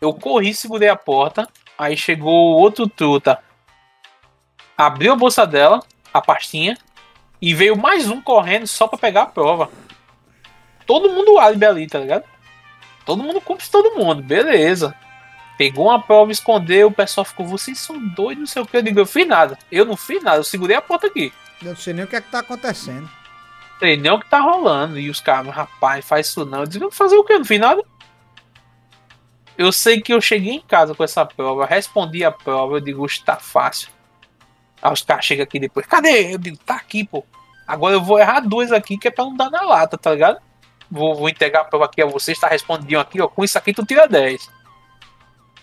Eu 0.01 0.15
corri, 0.15 0.55
segurei 0.55 0.89
a 0.89 0.97
porta. 0.97 1.47
Aí 1.77 1.97
chegou 1.97 2.59
outro 2.59 2.89
truta. 2.89 3.43
Abriu 4.77 5.12
a 5.12 5.16
bolsa 5.16 5.47
dela, 5.47 5.82
a 6.12 6.20
pastinha. 6.20 6.76
E 7.40 7.55
veio 7.55 7.76
mais 7.76 8.09
um 8.09 8.20
correndo 8.20 8.66
só 8.66 8.86
pra 8.86 8.98
pegar 8.98 9.22
a 9.22 9.26
prova. 9.26 9.70
Todo 10.86 11.10
mundo 11.10 11.39
álibi 11.39 11.66
ali, 11.66 11.86
tá 11.86 11.98
ligado? 11.98 12.24
Todo 13.05 13.22
mundo 13.22 13.40
cumpre 13.40 13.68
todo 13.68 13.97
mundo, 13.97 14.22
beleza. 14.22 14.94
Pegou 15.59 15.86
uma 15.86 16.01
prova, 16.01 16.32
escondeu, 16.32 16.89
o 16.89 16.93
pessoal 16.93 17.24
ficou, 17.24 17.47
vocês 17.47 17.78
são 17.78 17.98
doidos, 17.98 18.39
não 18.39 18.47
sei 18.47 18.62
o 18.62 18.66
que. 18.66 18.76
Eu 18.76 18.82
digo, 18.82 19.01
eu 19.01 19.06
fiz 19.06 19.26
nada. 19.26 19.59
Eu 19.70 19.84
não 19.84 19.97
fiz 19.97 20.22
nada, 20.22 20.39
eu 20.39 20.44
segurei 20.44 20.76
a 20.76 20.82
porta 20.82 21.09
aqui. 21.09 21.32
Eu 21.60 21.70
não 21.70 21.76
sei 21.76 21.93
nem 21.93 22.05
o 22.05 22.09
que 22.09 22.16
é 22.16 22.20
que 22.20 22.30
tá 22.30 22.40
acontecendo. 22.40 23.09
Sei 23.78 23.97
nem 23.97 24.12
o 24.12 24.20
que 24.20 24.28
tá 24.28 24.40
rolando. 24.40 24.98
E 24.98 25.10
os 25.10 25.20
caras, 25.20 25.55
rapaz, 25.55 26.05
faz 26.05 26.28
isso 26.28 26.44
não. 26.44 26.60
Eu 26.60 26.66
digo, 26.66 26.90
fazer 26.90 27.16
o 27.16 27.24
que? 27.24 27.32
Eu 27.32 27.39
não 27.40 27.44
fiz 27.44 27.60
nada. 27.60 27.82
Eu 29.59 29.70
sei 29.70 30.01
que 30.01 30.12
eu 30.12 30.20
cheguei 30.20 30.55
em 30.55 30.60
casa 30.60 30.94
com 30.94 31.05
essa 31.05 31.24
prova, 31.26 31.66
respondi 31.66 32.24
a 32.24 32.32
prova, 32.32 32.76
eu 32.76 32.80
digo, 32.80 33.05
está 33.05 33.36
fácil. 33.36 33.90
Aí 34.82 34.92
os 34.92 35.02
caras 35.02 35.24
chegam 35.24 35.44
aqui 35.44 35.60
depois, 35.60 35.86
cadê? 35.86 36.34
Eu 36.34 36.38
digo, 36.38 36.56
tá 36.59 36.74
aqui, 36.74 37.04
pô. 37.04 37.24
Agora 37.66 37.94
eu 37.94 38.02
vou 38.02 38.18
errar 38.18 38.40
dois 38.40 38.72
aqui, 38.72 38.98
que 38.98 39.09
é 39.09 39.10
pra 39.10 39.24
não 39.24 39.36
dar 39.36 39.48
na 39.48 39.62
lata, 39.62 39.96
tá 39.96 40.10
ligado? 40.10 40.40
Vou, 40.90 41.14
vou 41.14 41.28
entregar 41.28 41.60
a 41.60 41.64
prova 41.64 41.84
aqui 41.84 42.02
a 42.02 42.06
vocês, 42.06 42.38
tá 42.38 42.48
respondidinho 42.48 43.00
aqui, 43.00 43.20
ó. 43.20 43.28
Com 43.28 43.44
isso 43.44 43.56
aqui 43.56 43.72
tu 43.72 43.86
tira 43.86 44.09
10. 44.09 44.50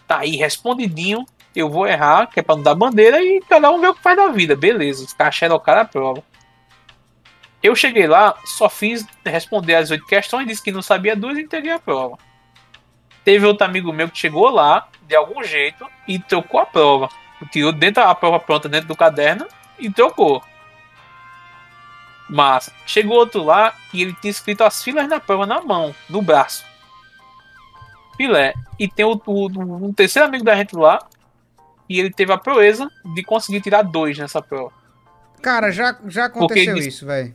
Tá 0.07 0.19
aí, 0.19 0.35
respondidinho. 0.37 1.25
Eu 1.55 1.69
vou 1.69 1.85
errar, 1.85 2.27
que 2.27 2.39
é 2.39 2.43
pra 2.43 2.55
não 2.55 2.63
dar 2.63 2.75
bandeira, 2.75 3.21
e 3.21 3.41
cada 3.41 3.69
um 3.69 3.81
vê 3.81 3.87
o 3.87 3.93
que 3.93 4.01
faz 4.01 4.15
da 4.15 4.29
vida. 4.29 4.55
Beleza, 4.55 5.03
os 5.03 5.13
caras 5.13 5.35
xerocaram 5.35 5.81
a 5.81 5.85
prova. 5.85 6.23
Eu 7.61 7.75
cheguei 7.75 8.07
lá, 8.07 8.35
só 8.45 8.69
fiz 8.69 9.05
responder 9.25 9.75
as 9.75 9.91
oito 9.91 10.05
questões, 10.05 10.47
disse 10.47 10.63
que 10.63 10.71
não 10.71 10.81
sabia 10.81 11.15
duas 11.15 11.37
e 11.37 11.41
entreguei 11.41 11.71
a 11.71 11.79
prova. 11.79 12.17
Teve 13.25 13.45
outro 13.45 13.65
amigo 13.65 13.91
meu 13.91 14.09
que 14.09 14.17
chegou 14.17 14.49
lá, 14.49 14.87
de 15.01 15.15
algum 15.15 15.43
jeito, 15.43 15.85
e 16.07 16.17
trocou 16.17 16.59
a 16.61 16.65
prova. 16.65 17.09
Tirou 17.51 17.71
dentro 17.71 18.03
a 18.03 18.13
prova 18.13 18.39
pronta 18.39 18.67
dentro 18.67 18.87
do 18.87 18.95
caderno 18.95 19.47
e 19.77 19.89
trocou. 19.89 20.43
Mas 22.29 22.69
chegou 22.85 23.17
outro 23.17 23.43
lá 23.43 23.73
e 23.93 24.01
ele 24.01 24.13
tinha 24.13 24.29
escrito 24.29 24.63
as 24.63 24.83
filas 24.83 25.09
da 25.09 25.19
prova 25.19 25.45
na 25.45 25.61
mão, 25.61 25.95
no 26.09 26.21
braço. 26.21 26.63
Filé. 28.15 28.53
E 28.77 28.87
tem 28.87 29.05
o, 29.05 29.19
o, 29.25 29.85
um 29.87 29.93
terceiro 29.93 30.27
amigo 30.27 30.43
da 30.43 30.55
gente 30.55 30.75
lá. 30.75 30.99
E 31.87 31.99
ele 31.99 32.11
teve 32.11 32.31
a 32.31 32.37
proeza 32.37 32.87
de 33.15 33.23
conseguir 33.23 33.61
tirar 33.61 33.81
dois 33.81 34.15
nessa 34.17 34.41
prova. 34.41 34.71
Cara, 35.41 35.71
já, 35.71 35.97
já 36.05 36.25
aconteceu 36.25 36.75
disse- 36.75 36.89
isso, 36.89 37.05
velho. 37.05 37.33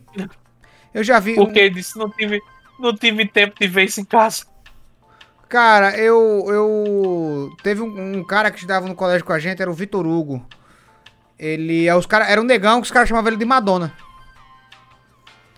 Eu 0.92 1.02
já 1.02 1.18
vi. 1.18 1.34
Porque 1.34 1.58
ele 1.58 1.74
disse 1.74 1.98
não 1.98 2.08
tive, 2.08 2.40
não 2.78 2.94
tive 2.94 3.26
tempo 3.26 3.58
de 3.58 3.66
ver 3.66 3.84
isso 3.84 4.00
em 4.00 4.04
casa. 4.04 4.46
Cara, 5.54 5.96
eu. 5.96 6.46
eu 6.48 7.56
teve 7.62 7.80
um, 7.80 8.16
um 8.16 8.24
cara 8.24 8.50
que 8.50 8.56
estudava 8.56 8.88
no 8.88 8.94
colégio 8.96 9.24
com 9.24 9.32
a 9.32 9.38
gente, 9.38 9.62
era 9.62 9.70
o 9.70 9.74
Vitor 9.74 10.04
Hugo. 10.04 10.44
Ele. 11.38 11.86
é 11.86 11.94
Os 11.94 12.06
cara, 12.06 12.28
era 12.28 12.40
um 12.40 12.44
negão 12.44 12.80
que 12.80 12.86
os 12.86 12.90
caras 12.90 13.08
chamavam 13.08 13.28
ele 13.28 13.36
de 13.36 13.44
Madonna. 13.44 13.92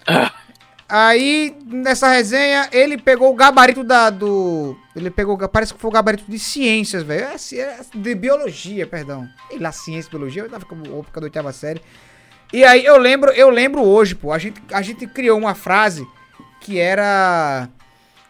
Aí, 0.86 1.56
nessa 1.64 2.08
resenha, 2.08 2.68
ele 2.72 2.98
pegou 2.98 3.32
o 3.32 3.34
gabarito 3.34 3.82
da, 3.82 4.10
do. 4.10 4.76
Ele 4.94 5.10
pegou. 5.10 5.38
Parece 5.48 5.72
que 5.72 5.80
foi 5.80 5.88
o 5.88 5.94
gabarito 5.94 6.30
de 6.30 6.38
ciências, 6.38 7.02
velho. 7.02 7.28
É, 7.28 7.58
é 7.58 7.80
de 7.94 8.14
biologia, 8.14 8.86
perdão. 8.86 9.26
E 9.50 9.56
lá, 9.56 9.72
ciência 9.72 10.08
e 10.08 10.10
biologia, 10.10 10.42
eu 10.42 10.50
tava 10.50 10.66
com 10.66 10.74
a 10.74 11.20
da 11.20 11.24
oitava 11.24 11.54
série. 11.54 11.80
E 12.52 12.62
aí 12.64 12.84
eu 12.84 12.98
lembro, 12.98 13.30
eu 13.30 13.48
lembro 13.48 13.82
hoje, 13.82 14.14
pô. 14.14 14.30
A 14.30 14.36
gente, 14.36 14.62
a 14.74 14.82
gente 14.82 15.06
criou 15.06 15.38
uma 15.38 15.54
frase 15.54 16.06
que 16.60 16.78
era. 16.78 17.70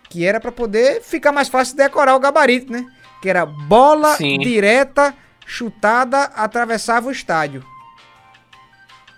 Que 0.08 0.24
era 0.24 0.40
pra 0.40 0.52
poder 0.52 1.02
ficar 1.02 1.32
mais 1.32 1.48
fácil 1.48 1.76
de 1.76 1.82
decorar 1.82 2.14
o 2.14 2.20
gabarito, 2.20 2.72
né? 2.72 2.86
Que 3.20 3.28
era 3.28 3.44
bola 3.44 4.14
Sim. 4.16 4.38
direta, 4.38 5.14
chutada, 5.44 6.24
atravessava 6.34 7.08
o 7.08 7.10
estádio. 7.10 7.64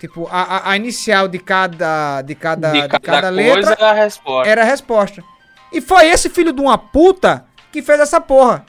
Tipo, 0.00 0.28
a, 0.30 0.70
a- 0.70 0.76
inicial 0.76 1.26
de 1.26 1.38
cada, 1.40 2.22
de 2.22 2.34
cada, 2.34 2.70
de 2.70 2.82
de 2.82 2.88
cada, 2.88 3.00
cada 3.00 3.28
coisa 3.28 3.30
letra 3.30 3.72
era 3.78 3.90
a 3.90 3.92
resposta. 3.94 4.50
era 4.50 4.62
a 4.62 4.64
resposta. 4.64 5.24
E 5.72 5.80
foi 5.80 6.06
esse 6.06 6.30
filho 6.30 6.52
de 6.52 6.60
uma 6.60 6.78
puta 6.78 7.44
que 7.72 7.82
fez 7.82 7.98
essa 8.00 8.20
porra. 8.20 8.64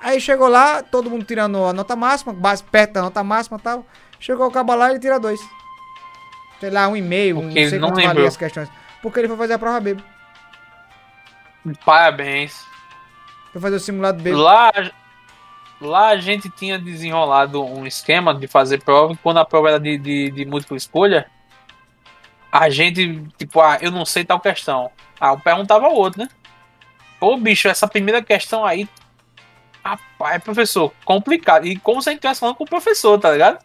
Aí 0.00 0.20
chegou 0.20 0.46
lá, 0.48 0.80
todo 0.82 1.10
mundo 1.10 1.24
tirando 1.24 1.62
a 1.64 1.72
nota 1.72 1.96
máxima, 1.96 2.32
base 2.32 2.62
perto 2.62 2.92
da 2.92 3.02
nota 3.02 3.22
máxima 3.24 3.58
e 3.58 3.60
tal. 3.62 3.84
Chegou 4.20 4.46
o 4.46 4.50
cabo 4.50 4.74
lá 4.74 4.88
e 4.88 4.92
ele 4.92 5.00
tira 5.00 5.18
dois. 5.18 5.40
Sei 6.60 6.70
lá, 6.70 6.86
um 6.88 6.96
e 6.96 7.02
meio, 7.02 7.36
um, 7.38 7.42
não 7.42 7.48
Porque 7.48 7.68
sei 7.68 7.78
não 7.80 7.88
quanto 7.90 8.04
valia 8.06 8.28
as 8.28 8.36
questões. 8.36 8.68
Porque 9.02 9.18
ele 9.18 9.28
foi 9.28 9.36
fazer 9.36 9.54
a 9.54 9.58
prova 9.58 9.80
B. 9.80 9.96
Parabéns. 11.84 12.66
Foi 13.52 13.60
fazer 13.60 13.76
o 13.76 13.80
simulado 13.80 14.22
B. 14.22 14.34
Lá, 14.34 14.70
lá 15.80 16.08
a 16.08 16.16
gente 16.16 16.50
tinha 16.50 16.78
desenrolado 16.78 17.64
um 17.64 17.86
esquema 17.86 18.34
de 18.34 18.46
fazer 18.46 18.82
prova. 18.82 19.12
E 19.12 19.16
quando 19.16 19.38
a 19.38 19.44
prova 19.44 19.68
era 19.68 19.80
de, 19.80 19.98
de, 19.98 20.30
de 20.30 20.44
múltipla 20.44 20.76
escolha, 20.76 21.30
a 22.50 22.68
gente, 22.70 23.24
tipo, 23.36 23.60
ah, 23.60 23.78
eu 23.80 23.90
não 23.90 24.04
sei 24.04 24.24
tal 24.24 24.40
questão. 24.40 24.90
Ah, 25.20 25.30
eu 25.30 25.40
perguntava 25.40 25.86
ao 25.86 25.94
outro, 25.94 26.22
né? 26.22 26.28
Pô, 27.18 27.36
bicho, 27.36 27.68
essa 27.68 27.88
primeira 27.88 28.22
questão 28.22 28.64
aí. 28.64 28.88
Rapaz, 29.84 30.42
professor, 30.42 30.92
complicado. 31.04 31.66
E 31.66 31.78
como 31.78 32.00
gente 32.00 32.14
estivesse 32.14 32.40
falando 32.40 32.56
com 32.56 32.64
o 32.64 32.68
professor, 32.68 33.18
tá 33.18 33.30
ligado? 33.30 33.58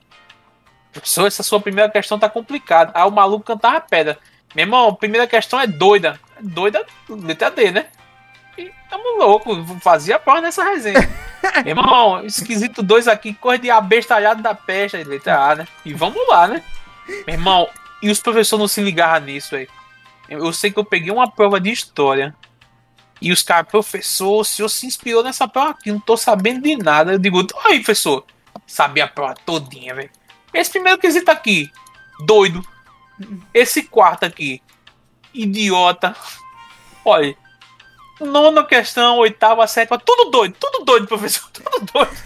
Professor, 0.92 1.28
essa 1.28 1.44
sua 1.44 1.60
primeira 1.60 1.90
questão 1.90 2.18
tá 2.18 2.30
complicada. 2.30 2.92
Aí 2.94 3.04
o 3.08 3.12
maluco 3.12 3.46
cantava 3.46 3.82
pedra. 3.82 4.18
Meu 4.56 4.64
irmão, 4.64 4.94
primeira 4.94 5.28
questão 5.28 5.60
é 5.60 5.68
doida. 5.68 6.20
Doida, 6.44 6.86
letra 7.10 7.50
D, 7.50 7.72
né? 7.72 7.88
E 8.58 8.72
tamo 8.90 9.18
louco, 9.18 9.66
fazia 9.80 10.20
prova 10.20 10.42
nessa 10.42 10.64
resenha. 10.64 11.10
Irmão, 11.66 12.24
esquisito 12.26 12.84
dois 12.84 13.08
aqui, 13.08 13.34
coisa 13.34 13.62
de 13.62 13.72
abestalhado 13.72 14.42
da 14.44 14.54
peste, 14.54 15.04
letra 15.04 15.40
A, 15.40 15.56
né? 15.56 15.68
E 15.86 15.94
vamos 15.94 16.20
lá, 16.28 16.48
né? 16.48 16.64
Meu 17.26 17.36
irmão, 17.36 17.70
e 18.02 18.10
os 18.10 18.20
professores 18.20 18.60
não 18.60 18.68
se 18.68 18.82
ligavam 18.82 19.22
nisso 19.28 19.56
aí. 19.56 19.68
Eu 20.30 20.52
sei 20.54 20.72
que 20.72 20.80
eu 20.80 20.86
peguei 20.86 21.12
uma 21.12 21.30
prova 21.30 21.60
de 21.60 21.72
história. 21.72 22.36
E 23.22 23.32
os 23.32 23.42
caras, 23.42 23.70
professor, 23.70 24.42
o 24.42 24.44
senhor 24.44 24.70
se 24.70 24.86
inspirou 24.86 25.24
nessa 25.24 25.48
prova 25.48 25.72
aqui, 25.72 25.92
não 25.92 26.00
tô 26.00 26.18
sabendo 26.18 26.62
de 26.62 26.76
nada. 26.76 27.14
Eu 27.14 27.20
digo, 27.20 27.46
aí, 27.66 27.80
professor, 27.80 28.26
sabia 28.68 29.06
a 29.06 29.08
prova 29.08 29.36
todinha, 29.46 29.96
velho. 29.96 30.10
Esse 30.54 30.72
primeiro 30.72 31.00
quesito 31.00 31.32
aqui, 31.32 31.72
doido. 32.26 32.62
Esse 33.54 33.84
quarto 33.84 34.26
aqui, 34.26 34.62
idiota. 35.34 36.16
Olha, 37.06 37.36
nona 38.20 38.64
questão, 38.64 39.18
oitava, 39.18 39.66
sétima, 39.68 39.98
tudo 39.98 40.30
doido, 40.30 40.56
tudo 40.60 40.86
doido, 40.86 41.08
professor, 41.08 41.50
tudo 41.52 41.92
doido. 41.92 42.18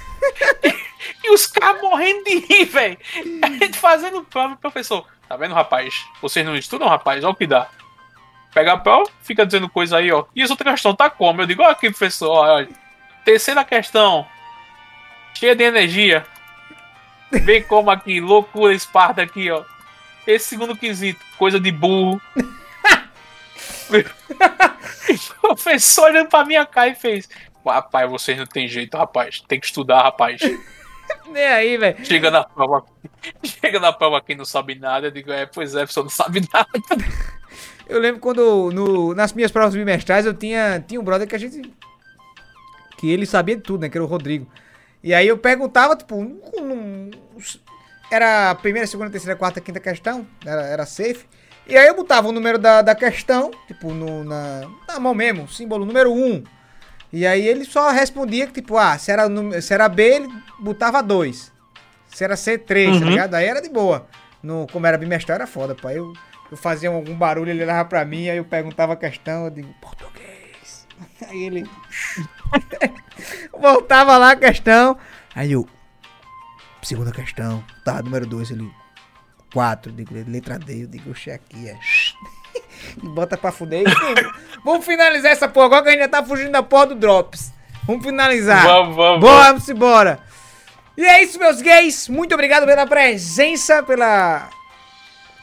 E 1.23 1.31
os 1.31 1.47
caras 1.47 1.81
morrendo 1.81 2.23
de 2.23 2.39
rir, 2.39 2.65
velho. 2.65 2.97
A 3.41 3.49
gente 3.49 3.77
fazendo 3.77 4.23
prova, 4.23 4.55
professor. 4.55 5.05
Tá 5.27 5.35
vendo, 5.35 5.53
rapaz? 5.53 6.05
Vocês 6.21 6.45
não 6.45 6.55
estudam, 6.55 6.87
rapaz? 6.87 7.23
Olha 7.23 7.33
o 7.33 7.35
que 7.35 7.47
dá. 7.47 7.67
Pega 8.53 8.73
a 8.73 8.77
prova, 8.77 9.09
fica 9.21 9.45
dizendo 9.45 9.69
coisa 9.69 9.97
aí, 9.97 10.11
ó. 10.11 10.25
E 10.35 10.41
essa 10.41 10.53
outra 10.53 10.71
questão 10.71 10.95
tá 10.95 11.09
como? 11.09 11.41
Eu 11.41 11.45
digo, 11.45 11.61
olha 11.61 11.71
aqui, 11.71 11.89
professor, 11.89 12.31
olha. 12.31 12.69
Terceira 13.25 13.63
questão. 13.63 14.25
Cheia 15.33 15.55
de 15.55 15.63
energia. 15.63 16.25
Vem 17.29 17.61
como 17.61 17.91
aqui, 17.91 18.21
loucura, 18.21 18.73
Esparta 18.73 19.21
aqui, 19.21 19.51
ó. 19.51 19.63
Esse 20.25 20.45
segundo 20.45 20.75
quesito, 20.75 21.19
coisa 21.37 21.59
de 21.59 21.71
burro. 21.71 22.21
o 25.43 25.47
professor 25.55 26.05
olhando 26.05 26.29
pra 26.29 26.45
minha 26.45 26.65
cara 26.65 26.89
e 26.89 26.95
fez. 26.95 27.27
Rapaz, 27.65 28.09
vocês 28.09 28.37
não 28.37 28.45
tem 28.45 28.67
jeito, 28.67 28.95
rapaz. 28.97 29.41
Tem 29.47 29.59
que 29.59 29.65
estudar, 29.65 30.03
rapaz. 30.03 30.39
Nem 31.31 31.45
aí, 31.45 31.77
velho. 31.77 32.05
Chega 32.05 32.31
na 32.31 32.43
prova. 32.43 32.85
Chega 33.43 33.79
na 33.79 33.91
prova 33.91 34.21
quem 34.21 34.35
não 34.35 34.45
sabe 34.45 34.75
nada. 34.75 35.07
Eu 35.07 35.11
digo, 35.11 35.31
é, 35.31 35.45
pois 35.45 35.75
é, 35.75 35.83
a 35.83 35.87
pessoa 35.87 36.03
não 36.03 36.09
sabe 36.09 36.41
nada. 36.53 36.67
Eu 37.87 37.99
lembro 37.99 38.19
quando 38.21 38.71
no- 38.71 39.13
nas 39.13 39.33
minhas 39.33 39.51
provas 39.51 39.73
bimestrais 39.75 40.25
eu 40.25 40.33
tinha, 40.33 40.83
tinha 40.85 40.99
um 40.99 41.03
brother 41.03 41.27
que 41.27 41.35
a 41.35 41.39
gente. 41.39 41.61
Que 42.97 43.09
ele 43.11 43.25
sabia 43.25 43.55
de 43.55 43.61
tudo, 43.61 43.81
né? 43.81 43.89
Que 43.89 43.97
era 43.97 44.03
o 44.03 44.07
Rodrigo. 44.07 44.49
E 45.03 45.13
aí 45.13 45.27
eu 45.27 45.37
perguntava, 45.37 45.95
tipo, 45.95 46.15
um- 46.15 46.41
um- 46.59 47.11
era 48.11 48.51
a 48.51 48.55
primeira, 48.55 48.87
segunda, 48.87 49.09
terceira, 49.11 49.37
quarta, 49.37 49.61
quinta 49.61 49.79
questão, 49.79 50.25
era, 50.45 50.61
era 50.65 50.85
safe. 50.85 51.25
E 51.67 51.77
aí 51.77 51.87
eu 51.87 51.95
botava 51.95 52.27
o 52.29 52.31
número 52.31 52.57
da, 52.57 52.81
da 52.81 52.95
questão, 52.95 53.51
tipo, 53.67 53.93
no, 53.93 54.23
na, 54.23 54.61
na 54.87 54.99
mão 54.99 55.13
mesmo, 55.13 55.47
símbolo 55.49 55.85
número 55.85 56.11
1. 56.13 56.15
Um. 56.33 56.43
E 57.11 57.25
aí 57.27 57.45
ele 57.45 57.65
só 57.65 57.89
respondia 57.91 58.47
que, 58.47 58.53
tipo, 58.53 58.77
ah, 58.77 58.97
se 58.97 59.11
era, 59.11 59.27
se 59.61 59.73
era 59.73 59.87
B, 59.89 60.03
ele 60.15 60.27
botava 60.59 61.01
2. 61.03 61.51
Se 62.07 62.23
era 62.23 62.35
C3, 62.35 62.99
tá 62.99 63.05
Uhum. 63.05 63.09
ligado? 63.09 63.33
Aí 63.35 63.45
era 63.45 63.61
de 63.61 63.69
boa. 63.69 64.07
No, 64.41 64.65
como 64.71 64.85
era 64.87 64.97
bimestral, 64.97 65.35
era 65.35 65.47
foda, 65.47 65.75
pai. 65.75 65.97
Eu, 65.97 66.13
eu 66.49 66.55
fazia 66.57 66.89
algum 66.89 67.15
barulho, 67.15 67.49
ele 67.49 67.63
olhava 67.63 67.87
pra 67.87 68.05
mim, 68.05 68.29
aí 68.29 68.37
eu 68.37 68.45
perguntava 68.45 68.93
a 68.93 68.97
questão, 68.97 69.45
eu 69.45 69.51
digo, 69.51 69.73
português. 69.81 70.87
Aí 71.29 71.43
ele. 71.43 71.69
Voltava 73.59 74.17
lá 74.17 74.31
a 74.31 74.35
questão. 74.35 74.97
Aí 75.35 75.51
eu. 75.51 75.67
Segunda 76.81 77.11
questão. 77.11 77.63
Tá, 77.83 78.01
número 78.01 78.25
2, 78.25 78.51
ele. 78.51 78.71
4, 79.53 79.91
digo, 79.91 80.13
letra 80.27 80.59
D, 80.59 80.83
eu 80.83 80.87
digo, 80.87 81.11
oxe, 81.11 81.31
aqui 81.31 81.69
é. 81.69 81.77
E 83.03 83.07
bota 83.09 83.37
pra 83.37 83.51
fuder. 83.51 83.83
Vamos 84.63 84.85
finalizar 84.85 85.31
essa 85.31 85.47
porra 85.47 85.65
agora 85.67 85.83
que 85.83 85.89
a 85.89 85.91
gente 85.91 86.01
já 86.01 86.07
tá 86.07 86.23
fugindo 86.23 86.51
da 86.51 86.63
porra 86.63 86.87
do 86.87 86.95
Drops. 86.95 87.51
Vamos 87.85 88.05
finalizar. 88.05 88.63
Vamos, 88.65 88.95
vamos, 88.95 89.21
Bora, 89.21 89.47
vamos 89.47 89.69
embora. 89.69 90.19
E 90.97 91.05
é 91.05 91.23
isso, 91.23 91.37
meus 91.37 91.61
gays. 91.61 92.09
Muito 92.09 92.33
obrigado 92.33 92.65
pela 92.65 92.87
presença, 92.87 93.83
pela 93.83 94.49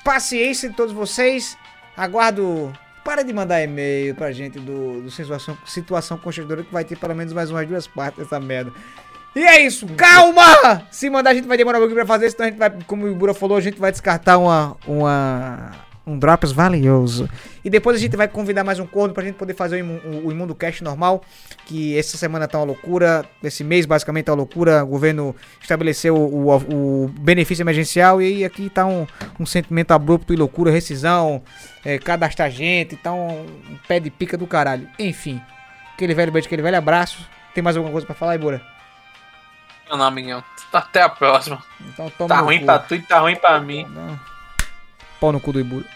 paciência 0.05 0.69
de 0.69 0.77
todos 0.77 0.93
vocês. 0.93 1.57
Aguardo. 1.97 2.73
Para 3.05 3.23
de 3.23 3.35
mandar 3.35 3.63
e-mail 3.63 4.15
pra 4.15 4.33
gente 4.33 4.59
do, 4.59 5.03
do 5.03 5.11
situação, 5.11 5.59
situação 5.67 6.17
Constrangedora, 6.17 6.65
que 6.65 6.73
vai 6.73 6.85
ter 6.85 6.97
pelo 6.97 7.15
menos 7.15 7.35
mais 7.35 7.51
umas 7.51 7.69
duas 7.69 7.87
partes 7.87 8.25
dessa 8.25 8.41
merda. 8.41 8.73
E 9.35 9.41
é 9.41 9.61
isso, 9.61 9.87
calma! 9.97 10.87
Se 10.93 11.11
mandar, 11.11 11.31
a 11.31 11.35
gente 11.35 11.49
vai 11.49 11.57
demorar 11.57 11.79
um 11.79 11.81
pouquinho 11.81 11.99
pra 11.99 12.07
fazer, 12.07 12.31
senão 12.31 12.47
a 12.47 12.51
gente 12.51 12.59
vai, 12.59 12.71
como 12.87 13.07
o 13.07 13.15
Bura 13.17 13.35
falou, 13.35 13.57
a 13.57 13.61
gente 13.61 13.81
vai 13.81 13.91
descartar 13.91 14.39
uma, 14.39 14.77
uma, 14.87 15.73
um 16.07 16.17
Drops 16.17 16.53
valioso. 16.53 17.29
E 17.65 17.69
depois 17.69 17.97
a 17.97 17.99
gente 17.99 18.17
vai 18.17 18.29
convidar 18.29 18.63
mais 18.63 18.79
um 18.79 18.87
corno 18.87 19.13
pra 19.13 19.25
gente 19.25 19.35
poder 19.35 19.55
fazer 19.55 19.83
o, 19.83 19.87
o, 19.87 20.27
o 20.29 20.33
Imundo 20.33 20.55
Cast 20.55 20.85
normal, 20.85 21.21
que 21.67 21.99
essa 21.99 22.17
semana 22.17 22.47
tá 22.47 22.59
uma 22.59 22.65
loucura, 22.65 23.25
esse 23.43 23.65
mês 23.65 23.87
basicamente 23.87 24.27
tá 24.27 24.33
uma 24.33 24.39
loucura, 24.39 24.85
o 24.85 24.87
governo 24.87 25.35
estabeleceu 25.61 26.15
o, 26.15 26.51
o, 26.51 27.05
o 27.05 27.09
benefício 27.09 27.65
emergencial 27.65 28.23
e 28.23 28.45
aqui 28.45 28.71
tá 28.71 28.87
um, 28.87 29.05
um 29.41 29.45
sentimento 29.45 29.91
abrupto 29.91 30.33
e 30.33 30.37
loucura, 30.37 30.71
rescisão, 30.71 31.43
é, 31.85 31.99
cadastrar 31.99 32.53
gente, 32.53 32.95
tá 32.95 33.13
um, 33.13 33.41
um 33.41 33.79
pé 33.89 33.99
de 33.99 34.11
pica 34.11 34.37
do 34.37 34.47
caralho. 34.47 34.89
Enfim, 34.97 35.41
aquele 35.93 36.15
velho 36.15 36.31
beijo, 36.31 36.47
aquele 36.47 36.63
velho 36.63 36.79
abraço. 36.79 37.29
Tem 37.53 37.65
mais 37.65 37.77
alguma 37.77 37.91
coisa 37.91 38.07
pra 38.07 38.15
falar, 38.15 38.37
Ibura? 38.37 38.74
Não, 39.89 39.97
não, 39.97 40.07
amiguinho. 40.07 40.43
Até 40.73 41.03
a 41.03 41.09
próxima. 41.09 41.63
Então 41.81 42.11
Tá 42.27 42.41
ruim 42.41 42.61
cu. 42.61 42.65
pra 42.67 42.79
tu 42.79 42.95
e 42.95 43.03
tá 43.03 43.19
ruim 43.21 43.37
pra 43.37 43.61
mim. 43.61 43.87
Não. 43.91 44.19
Pau 45.21 45.31
no 45.33 45.39
cu 45.41 45.53
do 45.53 45.61
Ibura. 45.61 45.87